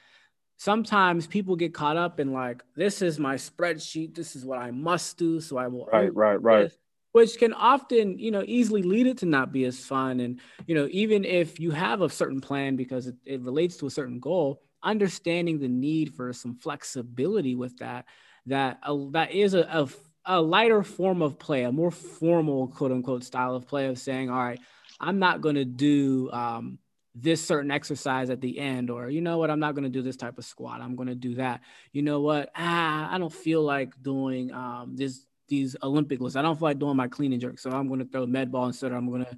Sometimes 0.63 1.27
people 1.27 1.57
get 1.57 1.75
caught 1.75 1.97
up 1.97 2.21
in 2.21 2.33
like, 2.33 2.63
this 2.77 3.03
is 3.03 3.19
my 3.19 3.35
spreadsheet, 3.35 4.15
this 4.15 4.37
is 4.37 4.45
what 4.45 4.61
I 4.61 4.71
must 4.71 5.19
do, 5.19 5.41
so 5.41 5.57
I 5.57 5.67
will. 5.67 5.87
Right, 5.87 6.15
right, 6.15 6.41
right. 6.41 6.63
This, 6.63 6.79
which 7.11 7.37
can 7.37 7.53
often, 7.53 8.17
you 8.17 8.31
know, 8.31 8.45
easily 8.47 8.85
lead 8.85 9.09
it 9.09 9.19
to 9.19 9.27
not 9.27 9.51
be 9.51 9.65
as 9.65 9.85
fun. 9.85 10.21
And, 10.21 10.39
you 10.69 10.77
know, 10.77 10.87
even 10.93 11.25
if 11.25 11.59
you 11.59 11.73
have 11.73 12.01
a 12.01 12.09
certain 12.09 12.41
plan 12.41 12.77
because 12.77 13.09
it, 13.09 13.17
it 13.25 13.43
relates 13.43 13.77
to 13.79 13.89
a 13.89 13.91
certain 13.91 14.21
goal, 14.21 14.63
understanding 14.85 15.59
the 15.59 15.67
need 15.67 16.15
for 16.15 16.33
some 16.33 16.55
flexibility 16.55 17.57
with 17.57 17.77
that, 17.79 18.05
that 18.47 18.79
uh, 18.85 18.97
that 19.11 19.33
is 19.33 19.55
a, 19.55 19.63
a 19.63 19.89
a 20.25 20.41
lighter 20.41 20.85
form 20.85 21.23
of 21.23 21.41
play, 21.41 21.65
a 21.65 21.73
more 21.73 21.91
formal 21.91 22.69
quote 22.69 22.93
unquote 22.93 23.25
style 23.25 23.57
of 23.57 23.67
play 23.67 23.87
of 23.89 23.99
saying, 23.99 24.31
all 24.31 24.37
right, 24.39 24.61
I'm 25.01 25.19
not 25.19 25.41
going 25.41 25.57
to 25.57 25.65
do 25.65 26.31
um, 26.31 26.79
this 27.15 27.45
certain 27.45 27.71
exercise 27.71 28.31
at 28.31 28.41
the 28.41 28.59
end, 28.59 28.91
or 28.91 29.11
you 29.11 29.21
know 29.21 29.39
what, 29.39 29.51
I'm 29.51 29.61
not 29.61 29.75
going 29.75 29.85
to 29.85 29.91
do 29.91 30.03
this 30.03 30.17
type 30.17 30.39
of 30.39 30.45
squat. 30.45 30.81
I'm 30.81 30.97
going 30.97 31.09
to 31.09 31.15
do 31.15 31.35
that. 31.35 31.61
You 31.93 32.03
know 32.03 32.21
what? 32.21 32.51
Ah, 32.57 33.13
I 33.13 33.19
don't 33.19 33.33
feel 33.33 33.63
like 33.63 34.01
doing 34.03 34.53
um, 34.53 34.97
this 34.97 35.27
these 35.49 35.77
Olympic 35.83 36.21
lifts. 36.21 36.37
I 36.37 36.43
don't 36.43 36.59
feel 36.59 36.69
like 36.69 36.79
doing 36.79 36.97
my 36.97 37.09
clean 37.09 37.33
and 37.33 37.41
jerk, 37.41 37.59
so 37.59 37.71
I'm 37.71 37.89
going 37.89 38.01
to 38.01 38.07
throw 38.07 38.25
med 38.27 38.51
ball 38.51 38.67
instead. 38.67 38.93
Or 38.93 38.97
I'm 38.97 39.11
going 39.11 39.25
to 39.25 39.37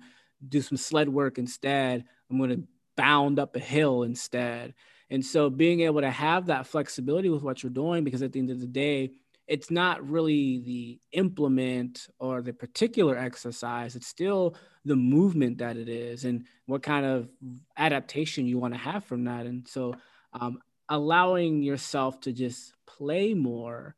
do 0.49 0.61
some 0.62 0.77
sled 0.77 1.09
work 1.09 1.39
instead. 1.39 2.05
I'm 2.31 2.39
going 2.39 2.51
to 2.51 2.62
bound 2.97 3.39
up 3.39 3.57
a 3.57 3.61
hill 3.61 4.05
instead. 4.05 4.75
And 5.11 5.25
so 5.25 5.51
being 5.51 5.81
able 5.81 6.01
to 6.01 6.11
have 6.11 6.47
that 6.47 6.66
flexibility 6.66 7.29
with 7.29 7.43
what 7.43 7.62
you're 7.62 7.70
doing, 7.70 8.05
because 8.05 8.22
at 8.22 8.33
the 8.33 8.39
end 8.39 8.51
of 8.51 8.61
the 8.61 8.66
day, 8.66 9.12
it's 9.47 9.70
not 9.70 10.09
really 10.09 10.59
the 10.61 11.01
implement 11.12 12.09
or 12.18 12.40
the 12.40 12.53
particular 12.53 13.16
exercise 13.16 13.95
it's 13.95 14.07
still 14.07 14.57
the 14.84 14.97
movement 14.97 15.59
that 15.59 15.76
it 15.76 15.88
is 15.88 16.24
and 16.24 16.47
what 16.66 16.82
kind 16.82 17.07
of 17.07 17.28
adaptation 17.76 18.47
you 18.47 18.59
want 18.59 18.74
to 18.74 18.80
have 18.80 19.05
from 19.05 19.24
that. 19.24 19.47
And 19.47 19.66
so 19.66 19.95
um, 20.32 20.59
allowing 20.88 21.62
yourself 21.62 22.20
to 22.20 22.32
just 22.32 22.74
play 22.86 23.34
more 23.34 23.95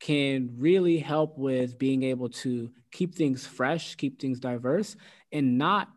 can 0.00 0.54
really 0.56 0.98
help 0.98 1.36
with 1.36 1.76
being 1.76 2.04
able 2.04 2.28
to 2.28 2.70
keep 2.92 3.16
things 3.16 3.44
fresh 3.44 3.96
keep 3.96 4.20
things 4.20 4.38
diverse 4.38 4.94
and 5.32 5.58
not 5.58 5.88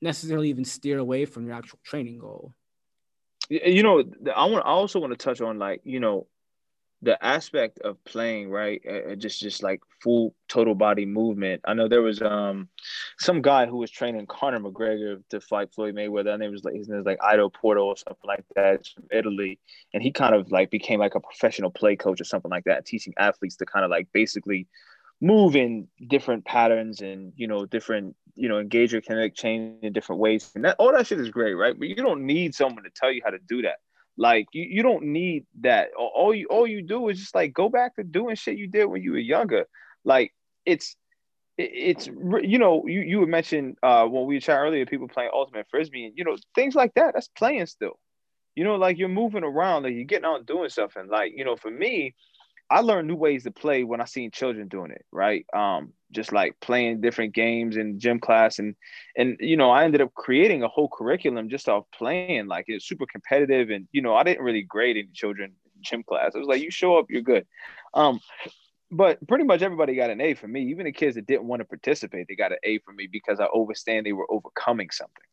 necessarily 0.00 0.48
even 0.48 0.64
steer 0.64 0.98
away 0.98 1.24
from 1.24 1.46
your 1.46 1.56
actual 1.56 1.80
training 1.82 2.18
goal. 2.18 2.54
You 3.48 3.82
know 3.82 4.04
i 4.36 4.44
want 4.44 4.64
i 4.64 4.68
also 4.68 5.00
want 5.00 5.12
to 5.12 5.16
touch 5.16 5.40
on 5.40 5.58
like 5.58 5.80
you 5.82 5.98
know 5.98 6.28
the 7.02 7.22
aspect 7.24 7.78
of 7.80 8.02
playing 8.04 8.50
right 8.50 8.82
uh, 8.86 9.14
just 9.14 9.40
just 9.40 9.62
like 9.62 9.80
full 10.02 10.34
total 10.48 10.74
body 10.74 11.06
movement. 11.06 11.62
I 11.64 11.72
know 11.72 11.88
there 11.88 12.02
was 12.02 12.20
um 12.20 12.68
some 13.18 13.40
guy 13.40 13.66
who 13.66 13.78
was 13.78 13.90
training 13.90 14.26
conor 14.26 14.60
mcgregor 14.60 15.22
to 15.30 15.40
fight 15.40 15.72
floyd 15.72 15.94
mayweather. 15.94 16.38
Name 16.38 16.52
was 16.52 16.64
like 16.64 16.74
his 16.74 16.88
name 16.88 16.98
was 16.98 17.06
like 17.06 17.18
Ido 17.32 17.48
Portal 17.48 17.86
or 17.86 17.96
something 17.96 18.26
like 18.26 18.44
that 18.54 18.86
from 18.86 19.04
italy. 19.10 19.58
And 19.94 20.02
he 20.02 20.12
kind 20.12 20.34
of 20.34 20.50
like 20.52 20.70
became 20.70 21.00
like 21.00 21.14
a 21.14 21.20
professional 21.20 21.70
play 21.70 21.96
coach 21.96 22.20
or 22.20 22.24
something 22.24 22.50
like 22.50 22.64
that 22.64 22.84
teaching 22.84 23.14
athletes 23.16 23.56
to 23.56 23.66
kind 23.66 23.84
of 23.84 23.90
like 23.90 24.08
basically 24.12 24.66
move 25.22 25.56
in 25.56 25.88
different 26.08 26.44
patterns 26.44 27.00
and 27.00 27.32
you 27.36 27.46
know 27.46 27.64
different 27.66 28.16
you 28.34 28.48
know 28.48 28.58
engage 28.58 28.92
your 28.92 29.00
kinetic 29.00 29.34
chain 29.34 29.78
in 29.82 29.94
different 29.94 30.20
ways. 30.20 30.50
And 30.54 30.66
that 30.66 30.76
all 30.78 30.92
that 30.92 31.06
shit 31.06 31.18
is 31.18 31.30
great 31.30 31.54
right? 31.54 31.78
But 31.78 31.88
you 31.88 31.94
don't 31.94 32.26
need 32.26 32.54
someone 32.54 32.84
to 32.84 32.90
tell 32.90 33.10
you 33.10 33.22
how 33.24 33.30
to 33.30 33.38
do 33.38 33.62
that 33.62 33.76
like 34.20 34.48
you, 34.52 34.66
you 34.68 34.82
don't 34.82 35.04
need 35.04 35.46
that. 35.62 35.88
All 35.96 36.34
you 36.34 36.46
all 36.48 36.66
you 36.66 36.82
do 36.82 37.08
is 37.08 37.18
just 37.18 37.34
like 37.34 37.54
go 37.54 37.70
back 37.70 37.96
to 37.96 38.04
doing 38.04 38.36
shit 38.36 38.58
you 38.58 38.66
did 38.68 38.84
when 38.84 39.02
you 39.02 39.12
were 39.12 39.18
younger. 39.18 39.64
Like 40.04 40.34
it's 40.66 40.94
it's 41.56 42.06
you 42.06 42.58
know 42.58 42.84
you 42.86 43.00
you 43.00 43.20
would 43.20 43.30
mention 43.30 43.76
uh 43.82 44.04
when 44.04 44.26
we 44.26 44.34
were 44.34 44.40
chat 44.40 44.58
earlier 44.58 44.84
people 44.84 45.08
playing 45.08 45.30
ultimate 45.32 45.66
frisbee 45.70 46.04
and 46.04 46.18
you 46.18 46.24
know 46.24 46.36
things 46.54 46.74
like 46.74 46.92
that 46.94 47.14
that's 47.14 47.28
playing 47.28 47.64
still 47.64 47.98
you 48.54 48.64
know 48.64 48.76
like 48.76 48.98
you're 48.98 49.08
moving 49.08 49.44
around 49.44 49.82
like 49.82 49.94
you're 49.94 50.04
getting 50.04 50.24
out 50.24 50.36
and 50.36 50.46
doing 50.46 50.68
something 50.68 51.08
like 51.08 51.32
you 51.34 51.44
know 51.44 51.56
for 51.56 51.70
me 51.70 52.14
I 52.70 52.80
learned 52.80 53.08
new 53.08 53.16
ways 53.16 53.42
to 53.44 53.50
play 53.50 53.82
when 53.82 54.00
I 54.00 54.04
seen 54.04 54.30
children 54.30 54.68
doing 54.68 54.92
it, 54.92 55.04
right? 55.10 55.44
Um, 55.52 55.92
just 56.12 56.32
like 56.32 56.58
playing 56.60 57.00
different 57.00 57.34
games 57.34 57.76
in 57.76 57.98
gym 57.98 58.20
class, 58.20 58.58
and 58.58 58.76
and 59.16 59.36
you 59.40 59.56
know, 59.56 59.70
I 59.70 59.84
ended 59.84 60.00
up 60.00 60.14
creating 60.14 60.62
a 60.62 60.68
whole 60.68 60.88
curriculum 60.88 61.48
just 61.48 61.68
off 61.68 61.84
playing. 61.92 62.46
Like 62.46 62.66
it's 62.68 62.86
super 62.86 63.06
competitive, 63.06 63.70
and 63.70 63.88
you 63.90 64.02
know, 64.02 64.14
I 64.14 64.22
didn't 64.22 64.44
really 64.44 64.62
grade 64.62 64.96
any 64.96 65.08
children 65.12 65.52
in 65.74 65.82
gym 65.82 66.04
class. 66.04 66.34
It 66.34 66.38
was 66.38 66.48
like 66.48 66.62
you 66.62 66.70
show 66.70 66.96
up, 66.96 67.06
you're 67.10 67.22
good. 67.22 67.46
Um, 67.92 68.20
but 68.92 69.24
pretty 69.26 69.44
much 69.44 69.62
everybody 69.62 69.94
got 69.94 70.10
an 70.10 70.20
A 70.20 70.34
for 70.34 70.48
me. 70.48 70.62
Even 70.66 70.84
the 70.84 70.92
kids 70.92 71.16
that 71.16 71.26
didn't 71.26 71.46
want 71.46 71.60
to 71.60 71.64
participate, 71.64 72.26
they 72.28 72.34
got 72.36 72.52
an 72.52 72.58
A 72.64 72.78
for 72.78 72.92
me 72.92 73.08
because 73.10 73.40
I 73.40 73.46
understand 73.54 74.06
they 74.06 74.12
were 74.12 74.30
overcoming 74.30 74.90
something 74.90 75.24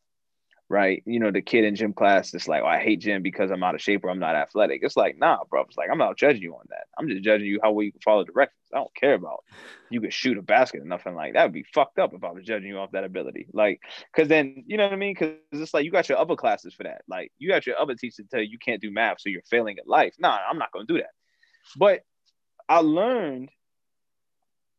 right? 0.70 1.02
You 1.06 1.18
know, 1.18 1.30
the 1.30 1.40
kid 1.40 1.64
in 1.64 1.74
gym 1.74 1.92
class 1.92 2.34
is 2.34 2.46
like, 2.46 2.62
oh, 2.62 2.66
I 2.66 2.78
hate 2.78 3.00
gym 3.00 3.22
because 3.22 3.50
I'm 3.50 3.62
out 3.62 3.74
of 3.74 3.80
shape 3.80 4.04
or 4.04 4.10
I'm 4.10 4.18
not 4.18 4.34
athletic. 4.34 4.80
It's 4.82 4.96
like, 4.96 5.18
nah, 5.18 5.38
bro. 5.48 5.62
It's 5.62 5.76
like 5.76 5.88
I'm 5.90 5.98
not 5.98 6.16
judging 6.16 6.42
you 6.42 6.54
on 6.54 6.64
that. 6.68 6.86
I'm 6.98 7.08
just 7.08 7.22
judging 7.22 7.46
you 7.46 7.58
how 7.62 7.72
well 7.72 7.84
you 7.84 7.92
can 7.92 8.00
follow 8.02 8.24
directions. 8.24 8.58
I 8.72 8.76
don't 8.76 8.94
care 8.94 9.14
about 9.14 9.44
you 9.90 10.00
could 10.00 10.12
shoot 10.12 10.36
a 10.36 10.42
basket 10.42 10.82
or 10.82 10.84
nothing 10.84 11.14
like 11.14 11.34
that. 11.34 11.44
Would 11.44 11.52
be 11.52 11.64
fucked 11.74 11.98
up 11.98 12.12
if 12.12 12.22
I 12.22 12.32
was 12.32 12.44
judging 12.44 12.68
you 12.68 12.78
off 12.78 12.92
that 12.92 13.04
ability. 13.04 13.46
Like, 13.52 13.80
cause 14.14 14.28
then 14.28 14.64
you 14.66 14.76
know 14.76 14.84
what 14.84 14.92
I 14.92 14.96
mean? 14.96 15.14
Cause 15.14 15.30
it's 15.52 15.72
like 15.72 15.84
you 15.84 15.90
got 15.90 16.08
your 16.08 16.18
other 16.18 16.36
classes 16.36 16.74
for 16.74 16.82
that. 16.82 17.02
Like 17.08 17.32
you 17.38 17.48
got 17.48 17.66
your 17.66 17.78
other 17.78 17.94
teachers 17.94 18.26
tell 18.30 18.40
you 18.40 18.48
you 18.50 18.58
can't 18.58 18.82
do 18.82 18.90
math, 18.90 19.20
so 19.20 19.30
you're 19.30 19.42
failing 19.50 19.78
at 19.78 19.88
life. 19.88 20.14
Nah, 20.18 20.38
I'm 20.48 20.58
not 20.58 20.70
gonna 20.72 20.86
do 20.86 20.98
that. 20.98 21.10
But 21.76 22.02
I 22.68 22.80
learned 22.80 23.48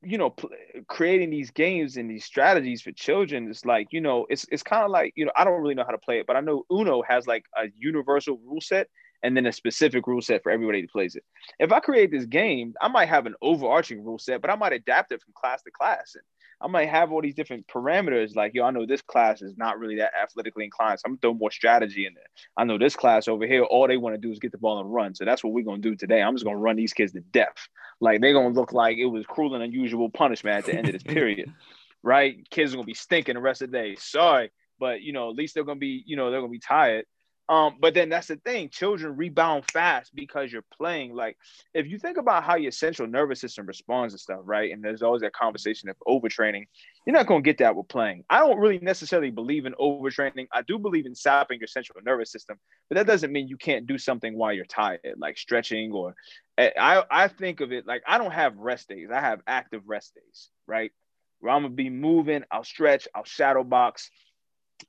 you 0.01 0.17
know 0.17 0.29
pl- 0.29 0.51
creating 0.87 1.29
these 1.29 1.51
games 1.51 1.97
and 1.97 2.09
these 2.09 2.23
strategies 2.23 2.81
for 2.81 2.91
children 2.91 3.49
is 3.49 3.65
like 3.65 3.87
you 3.91 3.99
know 3.99 4.25
it's 4.29 4.45
it's 4.51 4.63
kind 4.63 4.83
of 4.83 4.91
like 4.91 5.13
you 5.15 5.25
know 5.25 5.31
I 5.35 5.43
don't 5.43 5.61
really 5.61 5.75
know 5.75 5.83
how 5.83 5.91
to 5.91 5.97
play 5.97 6.19
it 6.19 6.27
but 6.27 6.35
I 6.35 6.41
know 6.41 6.63
Uno 6.71 7.01
has 7.07 7.27
like 7.27 7.45
a 7.57 7.65
universal 7.77 8.39
rule 8.45 8.61
set 8.61 8.87
and 9.23 9.35
then 9.35 9.45
a 9.45 9.51
specific 9.51 10.07
rule 10.07 10.21
set 10.21 10.43
for 10.43 10.51
everybody 10.51 10.81
that 10.81 10.91
plays 10.91 11.15
it. 11.15 11.23
If 11.59 11.71
I 11.71 11.79
create 11.79 12.11
this 12.11 12.25
game, 12.25 12.73
I 12.81 12.87
might 12.87 13.09
have 13.09 13.25
an 13.25 13.35
overarching 13.41 14.03
rule 14.03 14.19
set, 14.19 14.41
but 14.41 14.49
I 14.49 14.55
might 14.55 14.73
adapt 14.73 15.11
it 15.11 15.21
from 15.21 15.33
class 15.35 15.61
to 15.63 15.71
class. 15.71 16.15
And 16.15 16.23
I 16.62 16.68
might 16.68 16.89
have 16.89 17.12
all 17.12 17.22
these 17.22 17.36
different 17.36 17.68
parameters. 17.68 18.36
Like, 18.36 18.53
yo, 18.53 18.66
I 18.66 18.72
know 18.72 18.86
this 18.86 19.01
class 19.01 19.41
is 19.41 19.57
not 19.57 19.80
really 19.80 19.97
that 19.97 20.12
athletically 20.22 20.66
inclined, 20.66 20.99
so 20.99 21.03
I'm 21.07 21.18
throwing 21.18 21.38
more 21.38 21.51
strategy 21.51 22.05
in 22.05 22.14
there. 22.14 22.26
I 22.57 22.66
know 22.66 22.78
this 22.78 22.95
class 22.95 23.28
over 23.28 23.47
here, 23.47 23.64
all 23.64 23.88
they 23.88 23.97
want 23.97 24.16
to 24.16 24.22
do 24.22 24.32
is 24.32 24.39
get 24.39 24.51
the 24.51 24.57
ball 24.57 24.80
and 24.80 24.93
run. 24.93 25.16
So 25.16 25.26
that's 25.26 25.43
what 25.43 25.53
we're 25.53 25.64
gonna 25.64 25.80
do 25.80 25.95
today. 25.95 26.22
I'm 26.22 26.36
just 26.36 26.45
gonna 26.45 26.57
run 26.57 26.76
these 26.76 26.93
kids 26.93 27.14
to 27.14 27.22
death. 27.22 27.68
Like 28.01 28.22
they're 28.22 28.34
gonna 28.34 28.49
look 28.49 28.74
like 28.74 28.97
it 28.97 29.05
was 29.05 29.26
cruel 29.26 29.55
and 29.55 29.64
unusual 29.64 30.10
punishment 30.10 30.57
at 30.57 30.66
the 30.66 30.76
end 30.76 30.88
of 30.88 30.93
this 30.93 31.03
period. 31.03 31.51
Right? 32.01 32.49
Kids 32.49 32.72
are 32.72 32.78
gonna 32.78 32.86
be 32.86 32.93
stinking 32.93 33.36
the 33.36 33.41
rest 33.41 33.62
of 33.62 33.72
the 33.72 33.78
day. 33.78 33.97
Sorry, 33.99 34.51
but 34.80 35.01
you 35.01 35.12
know, 35.12 35.30
at 35.30 35.36
least 35.36 35.53
they're 35.53 35.66
gonna 35.66 35.82
be, 35.82 36.01
you 36.07 36.16
know, 36.16 36.32
they're 36.32 36.39
gonna 36.39 36.49
be 36.49 36.57
tired 36.57 37.03
Um, 37.49 37.77
but 37.81 37.95
then 37.95 38.09
that's 38.09 38.27
the 38.27 38.35
thing, 38.35 38.69
children 38.69 39.17
rebound 39.17 39.65
fast 39.73 40.13
because 40.13 40.51
you're 40.51 40.63
playing. 40.77 41.15
Like 41.15 41.35
if 41.73 41.87
you 41.87 41.97
think 41.97 42.17
about 42.17 42.43
how 42.43 42.55
your 42.55 42.71
central 42.71 43.07
nervous 43.07 43.41
system 43.41 43.65
responds 43.65 44.13
to 44.13 44.19
stuff, 44.19 44.41
right? 44.43 44.71
And 44.71 44.83
there's 44.83 45.01
always 45.01 45.23
that 45.23 45.33
conversation 45.33 45.89
of 45.89 45.95
overtraining. 46.07 46.67
You're 47.07 47.15
not 47.15 47.25
gonna 47.25 47.41
get 47.41 47.57
that 47.57 47.75
with 47.75 47.87
playing. 47.87 48.23
I 48.29 48.37
don't 48.37 48.59
really 48.59 48.77
necessarily 48.77 49.31
believe 49.31 49.65
in 49.65 49.73
overtraining. 49.73 50.45
I 50.53 50.61
do 50.61 50.77
believe 50.77 51.07
in 51.07 51.15
sapping 51.15 51.59
your 51.59 51.67
central 51.67 51.99
nervous 52.05 52.31
system, 52.31 52.59
but 52.87 52.97
that 52.97 53.07
doesn't 53.07 53.31
mean 53.31 53.47
you 53.47 53.57
can't 53.57 53.87
do 53.87 53.97
something 53.97 54.37
while 54.37 54.53
you're 54.53 54.65
tired, 54.65 54.99
like 55.17 55.39
stretching 55.39 55.91
or 55.91 56.13
I, 56.59 57.03
I 57.09 57.27
think 57.29 57.61
of 57.61 57.71
it 57.71 57.87
like 57.87 58.03
I 58.05 58.19
don't 58.19 58.31
have 58.31 58.57
rest 58.57 58.89
days. 58.89 59.09
I 59.11 59.21
have 59.21 59.41
active 59.47 59.81
rest 59.87 60.13
days, 60.13 60.49
right? 60.67 60.91
Where 61.39 61.51
I'm 61.51 61.63
gonna 61.63 61.73
be 61.73 61.89
moving, 61.89 62.43
I'll 62.51 62.63
stretch, 62.63 63.07
I'll 63.15 63.23
shadow 63.23 63.63
box, 63.63 64.11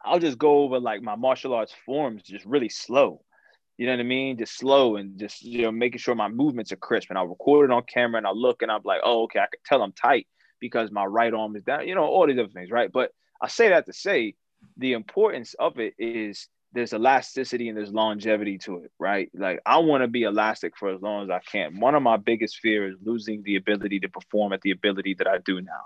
I'll 0.04 0.18
just 0.18 0.38
go 0.38 0.62
over 0.62 0.80
like 0.80 1.02
my 1.02 1.16
martial 1.16 1.54
arts 1.54 1.74
forms 1.84 2.22
just 2.22 2.44
really 2.44 2.68
slow. 2.68 3.22
You 3.76 3.86
know 3.86 3.92
what 3.92 4.00
I 4.00 4.04
mean? 4.04 4.36
Just 4.36 4.58
slow 4.58 4.96
and 4.96 5.18
just 5.18 5.42
you 5.42 5.62
know 5.62 5.72
making 5.72 5.98
sure 5.98 6.14
my 6.14 6.28
movements 6.28 6.72
are 6.72 6.76
crisp. 6.76 7.10
And 7.10 7.18
I'll 7.18 7.26
record 7.26 7.70
it 7.70 7.72
on 7.72 7.82
camera 7.84 8.18
and 8.18 8.26
I'll 8.26 8.40
look 8.40 8.62
and 8.62 8.70
I'm 8.70 8.82
like, 8.84 9.00
oh, 9.04 9.22
okay, 9.24 9.38
I 9.38 9.46
can 9.46 9.60
tell 9.64 9.82
I'm 9.82 9.92
tight 9.92 10.26
because 10.60 10.90
my 10.90 11.04
right 11.04 11.32
arm 11.32 11.56
is 11.56 11.64
down. 11.64 11.88
You 11.88 11.94
know, 11.94 12.04
all 12.04 12.26
these 12.26 12.38
other 12.38 12.48
things, 12.48 12.70
right? 12.70 12.90
But 12.92 13.12
I 13.40 13.48
say 13.48 13.70
that 13.70 13.86
to 13.86 13.92
say 13.92 14.34
the 14.76 14.92
importance 14.92 15.54
of 15.54 15.78
it 15.78 15.94
is 15.98 16.48
there's 16.72 16.92
elasticity 16.92 17.68
and 17.68 17.76
there's 17.76 17.92
longevity 17.92 18.58
to 18.58 18.84
it, 18.84 18.92
right? 18.98 19.30
Like 19.34 19.60
I 19.66 19.78
want 19.78 20.02
to 20.02 20.08
be 20.08 20.22
elastic 20.22 20.76
for 20.76 20.90
as 20.90 21.00
long 21.00 21.24
as 21.24 21.30
I 21.30 21.40
can. 21.40 21.80
One 21.80 21.94
of 21.94 22.02
my 22.02 22.16
biggest 22.16 22.58
fears 22.58 22.94
is 22.94 23.00
losing 23.04 23.42
the 23.42 23.56
ability 23.56 24.00
to 24.00 24.08
perform 24.08 24.52
at 24.52 24.60
the 24.60 24.70
ability 24.70 25.14
that 25.14 25.26
I 25.26 25.38
do 25.38 25.60
now, 25.60 25.82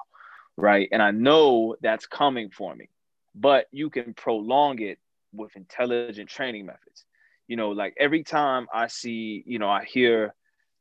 right? 0.57 0.89
And 0.93 1.03
I 1.03 1.11
know 1.11 1.77
that's 1.81 2.07
coming 2.07 2.51
for 2.51 2.75
me 2.75 2.89
but 3.35 3.67
you 3.73 3.91
can 3.91 4.15
prolong 4.15 4.81
it 4.81 4.99
with 5.33 5.57
intelligent 5.57 6.29
training 6.29 6.67
methods. 6.67 7.05
You 7.49 7.57
know, 7.57 7.71
like 7.71 7.95
every 7.99 8.23
time 8.23 8.67
I 8.73 8.87
see, 8.87 9.43
you 9.47 9.59
know, 9.59 9.69
I 9.69 9.85
hear 9.85 10.35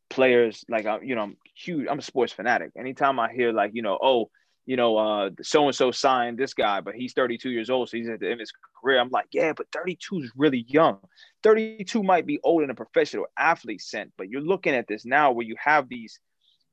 players 0.09 0.63
like, 0.69 0.85
I, 0.85 1.01
you 1.01 1.15
know, 1.15 1.23
I'm 1.23 1.37
huge, 1.55 1.87
I'm 1.89 1.99
a 1.99 2.03
sports 2.03 2.31
fanatic. 2.31 2.71
Anytime 2.77 3.19
I 3.19 3.31
hear 3.31 3.51
like, 3.51 3.71
you 3.73 3.81
know, 3.81 3.97
oh, 4.01 4.29
you 4.65 4.77
know, 4.77 4.97
uh, 4.97 5.29
so 5.41 5.65
and 5.65 5.75
so 5.75 5.91
signed 5.91 6.37
this 6.37 6.53
guy, 6.53 6.79
but 6.79 6.95
he's 6.95 7.13
32 7.13 7.49
years 7.49 7.69
old, 7.69 7.89
so 7.89 7.97
he's 7.97 8.07
at 8.07 8.21
the 8.21 8.27
end 8.27 8.35
of 8.35 8.39
his 8.39 8.53
career. 8.81 8.99
I'm 8.99 9.09
like, 9.09 9.27
yeah, 9.33 9.51
but 9.51 9.67
32 9.73 10.19
is 10.19 10.31
really 10.37 10.65
young. 10.69 10.99
32 11.43 12.01
might 12.01 12.25
be 12.25 12.39
old 12.43 12.63
in 12.63 12.69
a 12.69 12.75
professional 12.75 13.25
athlete 13.37 13.81
sent, 13.81 14.13
but 14.17 14.29
you're 14.29 14.41
looking 14.41 14.73
at 14.73 14.87
this 14.87 15.05
now 15.05 15.31
where 15.31 15.45
you 15.45 15.55
have 15.61 15.89
these, 15.89 16.17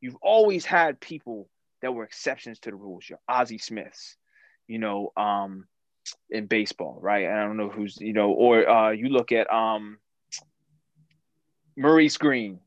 you've 0.00 0.16
always 0.22 0.64
had 0.64 1.00
people 1.00 1.48
that 1.82 1.92
were 1.92 2.04
exceptions 2.04 2.60
to 2.60 2.70
the 2.70 2.76
rules. 2.76 3.08
Your 3.08 3.18
Ozzie 3.28 3.58
Smiths, 3.58 4.16
you 4.70 4.78
know, 4.78 5.12
um, 5.16 5.66
in 6.30 6.46
baseball, 6.46 6.96
right? 7.02 7.26
I 7.26 7.44
don't 7.44 7.56
know 7.56 7.68
who's, 7.68 7.96
you 8.00 8.12
know, 8.12 8.30
or 8.30 8.68
uh, 8.68 8.90
you 8.90 9.08
look 9.08 9.32
at 9.32 9.52
um, 9.52 9.98
Maurice 11.76 12.16
Greene, 12.16 12.60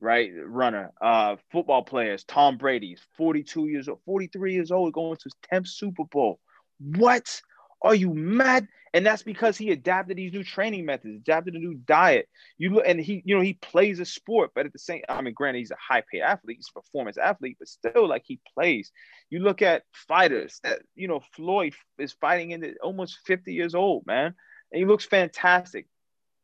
right? 0.00 0.30
Runner, 0.42 0.90
uh, 1.02 1.36
football 1.52 1.82
players, 1.82 2.24
Tom 2.24 2.56
Brady's 2.56 3.02
42 3.18 3.68
years 3.68 3.88
old, 3.88 4.00
43 4.06 4.54
years 4.54 4.70
old, 4.70 4.94
going 4.94 5.16
to 5.16 5.24
his 5.24 5.34
10th 5.52 5.68
Super 5.68 6.04
Bowl. 6.04 6.40
What? 6.78 7.42
Are 7.82 7.94
you 7.94 8.12
mad? 8.14 8.68
And 8.92 9.06
that's 9.06 9.22
because 9.22 9.56
he 9.56 9.70
adapted 9.70 10.16
these 10.16 10.32
new 10.32 10.42
training 10.42 10.84
methods, 10.84 11.14
adapted 11.14 11.54
a 11.54 11.58
new 11.58 11.74
diet. 11.74 12.28
You 12.58 12.70
look, 12.70 12.84
and 12.86 13.00
he, 13.00 13.22
you 13.24 13.36
know, 13.36 13.40
he 13.40 13.52
plays 13.54 14.00
a 14.00 14.04
sport, 14.04 14.50
but 14.54 14.66
at 14.66 14.72
the 14.72 14.80
same, 14.80 15.02
I 15.08 15.22
mean, 15.22 15.32
granted, 15.32 15.60
he's 15.60 15.70
a 15.70 15.76
high 15.76 16.02
paid 16.10 16.22
athlete, 16.22 16.56
he's 16.56 16.70
a 16.74 16.80
performance 16.80 17.16
athlete, 17.16 17.56
but 17.58 17.68
still, 17.68 18.08
like 18.08 18.24
he 18.26 18.40
plays. 18.54 18.90
You 19.30 19.40
look 19.40 19.62
at 19.62 19.84
fighters 19.92 20.58
that, 20.64 20.82
you 20.96 21.06
know, 21.06 21.20
Floyd 21.34 21.74
is 21.98 22.12
fighting 22.14 22.50
in 22.50 22.60
the, 22.60 22.74
almost 22.82 23.20
50 23.26 23.54
years 23.54 23.76
old, 23.76 24.06
man, 24.06 24.34
and 24.72 24.78
he 24.78 24.84
looks 24.84 25.04
fantastic. 25.04 25.86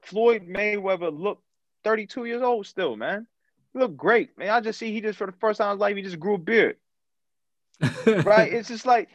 Floyd 0.02 0.46
Mayweather 0.48 1.16
looked 1.16 1.42
32 1.82 2.26
years 2.26 2.42
old 2.42 2.66
still, 2.66 2.96
man. 2.96 3.26
He 3.72 3.80
looked 3.80 3.96
great, 3.96 4.38
man. 4.38 4.50
I 4.50 4.60
just 4.60 4.78
see 4.78 4.92
he 4.92 5.00
just 5.00 5.18
for 5.18 5.26
the 5.26 5.32
first 5.40 5.58
time 5.58 5.70
in 5.70 5.76
his 5.76 5.80
life, 5.80 5.96
he 5.96 6.02
just 6.02 6.20
grew 6.20 6.34
a 6.34 6.38
beard. 6.38 6.76
right? 8.06 8.52
It's 8.52 8.68
just 8.68 8.86
like 8.86 9.08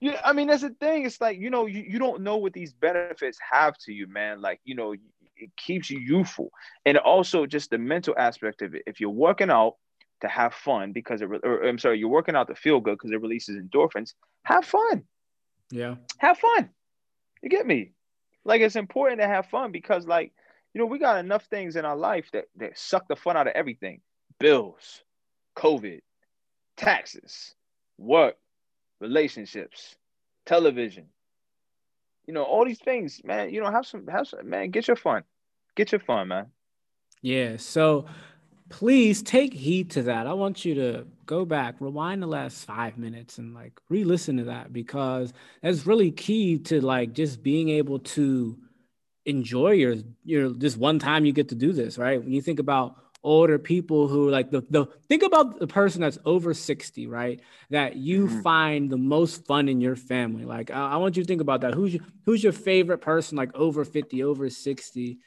yeah, 0.00 0.20
I 0.24 0.32
mean 0.32 0.48
that's 0.48 0.62
the 0.62 0.70
thing. 0.70 1.06
It's 1.06 1.20
like 1.20 1.38
you 1.38 1.50
know 1.50 1.66
you, 1.66 1.84
you 1.86 1.98
don't 1.98 2.22
know 2.22 2.36
what 2.36 2.52
these 2.52 2.72
benefits 2.72 3.38
have 3.50 3.76
to 3.78 3.92
you, 3.92 4.06
man. 4.06 4.40
Like 4.40 4.60
you 4.64 4.74
know 4.74 4.92
it 4.92 5.50
keeps 5.56 5.90
you 5.90 5.98
youthful, 5.98 6.50
and 6.84 6.98
also 6.98 7.46
just 7.46 7.70
the 7.70 7.78
mental 7.78 8.14
aspect 8.18 8.62
of 8.62 8.74
it. 8.74 8.82
If 8.86 9.00
you're 9.00 9.10
working 9.10 9.50
out 9.50 9.76
to 10.20 10.28
have 10.28 10.54
fun 10.54 10.92
because 10.92 11.20
it, 11.20 11.28
or, 11.42 11.62
I'm 11.62 11.78
sorry, 11.78 11.98
you're 11.98 12.08
working 12.08 12.36
out 12.36 12.48
to 12.48 12.54
feel 12.54 12.80
good 12.80 12.94
because 12.94 13.10
it 13.10 13.20
releases 13.20 13.56
endorphins. 13.56 14.14
Have 14.44 14.64
fun. 14.64 15.04
Yeah. 15.70 15.96
Have 16.18 16.38
fun. 16.38 16.70
You 17.42 17.48
get 17.48 17.66
me? 17.66 17.92
Like 18.44 18.60
it's 18.60 18.76
important 18.76 19.20
to 19.20 19.26
have 19.26 19.46
fun 19.46 19.72
because 19.72 20.06
like 20.06 20.32
you 20.72 20.80
know 20.80 20.86
we 20.86 20.98
got 20.98 21.18
enough 21.18 21.44
things 21.46 21.76
in 21.76 21.84
our 21.84 21.96
life 21.96 22.28
that 22.32 22.46
that 22.56 22.78
suck 22.78 23.08
the 23.08 23.16
fun 23.16 23.36
out 23.36 23.46
of 23.46 23.54
everything. 23.54 24.00
Bills, 24.38 25.02
COVID, 25.56 26.00
taxes, 26.76 27.54
work, 27.98 28.36
relationships, 29.00 29.96
television. 30.44 31.06
You 32.26 32.34
know, 32.34 32.42
all 32.42 32.64
these 32.64 32.80
things, 32.80 33.20
man. 33.24 33.50
You 33.50 33.62
know, 33.62 33.70
have 33.70 33.86
some, 33.86 34.06
have 34.08 34.26
some, 34.26 34.48
man. 34.48 34.70
Get 34.70 34.88
your 34.88 34.96
fun, 34.96 35.22
get 35.74 35.92
your 35.92 36.00
fun, 36.00 36.28
man. 36.28 36.46
Yeah. 37.22 37.56
So, 37.56 38.06
please 38.68 39.22
take 39.22 39.54
heed 39.54 39.90
to 39.90 40.02
that. 40.02 40.26
I 40.26 40.32
want 40.32 40.64
you 40.64 40.74
to 40.74 41.06
go 41.24 41.44
back, 41.44 41.76
rewind 41.80 42.22
the 42.22 42.26
last 42.26 42.64
five 42.64 42.98
minutes, 42.98 43.38
and 43.38 43.54
like 43.54 43.72
re-listen 43.88 44.36
to 44.38 44.44
that 44.44 44.72
because 44.72 45.32
that's 45.62 45.86
really 45.86 46.10
key 46.10 46.58
to 46.58 46.80
like 46.80 47.12
just 47.12 47.42
being 47.42 47.68
able 47.68 48.00
to 48.00 48.56
enjoy 49.24 49.72
your 49.72 49.96
your 50.24 50.50
this 50.50 50.76
one 50.76 50.98
time 50.98 51.24
you 51.24 51.32
get 51.32 51.48
to 51.50 51.54
do 51.54 51.72
this. 51.72 51.98
Right? 51.98 52.20
When 52.20 52.32
you 52.32 52.42
think 52.42 52.58
about 52.58 53.05
older 53.22 53.58
people 53.58 54.08
who 54.08 54.30
like 54.30 54.50
the, 54.50 54.62
the 54.70 54.86
think 55.08 55.22
about 55.22 55.58
the 55.58 55.66
person 55.66 56.00
that's 56.00 56.18
over 56.24 56.54
60 56.54 57.06
right? 57.06 57.40
That 57.70 57.96
you 57.96 58.26
mm-hmm. 58.26 58.40
find 58.42 58.90
the 58.90 58.96
most 58.96 59.46
fun 59.46 59.68
in 59.68 59.80
your 59.80 59.96
family. 59.96 60.44
Like 60.44 60.70
I, 60.70 60.92
I, 60.92 60.96
want 60.96 61.16
you 61.16 61.22
to 61.22 61.26
think 61.26 61.40
about 61.40 61.62
that. 61.62 61.74
Who's 61.74 61.94
your, 61.94 62.04
who's 62.24 62.42
your 62.42 62.52
favorite 62.52 62.98
person 62.98 63.36
like 63.36 63.54
over 63.54 63.84
50 63.84 64.22
over 64.22 64.48
60 64.48 65.18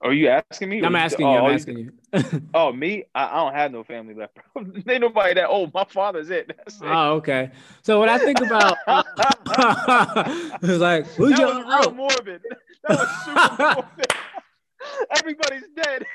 Are 0.00 0.12
you 0.12 0.28
asking 0.28 0.68
me? 0.68 0.82
I'm 0.82 0.94
asking 0.94 1.26
you. 1.26 1.32
Oh, 1.32 1.46
I'm 1.46 1.54
asking 1.54 1.78
you. 1.78 1.92
oh, 2.54 2.72
me? 2.72 3.04
I, 3.14 3.26
I, 3.26 3.34
don't 3.36 3.54
have 3.54 3.72
no 3.72 3.82
family 3.82 4.14
left. 4.14 4.36
Ain't 4.56 5.00
nobody 5.00 5.34
that 5.34 5.48
old. 5.48 5.74
My 5.74 5.84
father's 5.84 6.30
it. 6.30 6.50
it. 6.50 6.74
Oh, 6.82 7.14
okay. 7.14 7.50
So 7.82 7.98
when 7.98 8.08
I 8.08 8.18
think 8.18 8.40
about, 8.40 8.76
it's 10.62 10.80
like 10.80 11.06
who's 11.08 11.30
that 11.30 11.38
your? 11.38 11.64
Was 11.64 11.64
real 11.64 11.88
oh. 11.88 11.90
morbid. 11.90 12.42
That 12.86 12.98
was 12.98 13.24
super 13.24 13.74
morbid. 13.74 14.06
Everybody's 15.16 15.64
dead. 15.74 16.06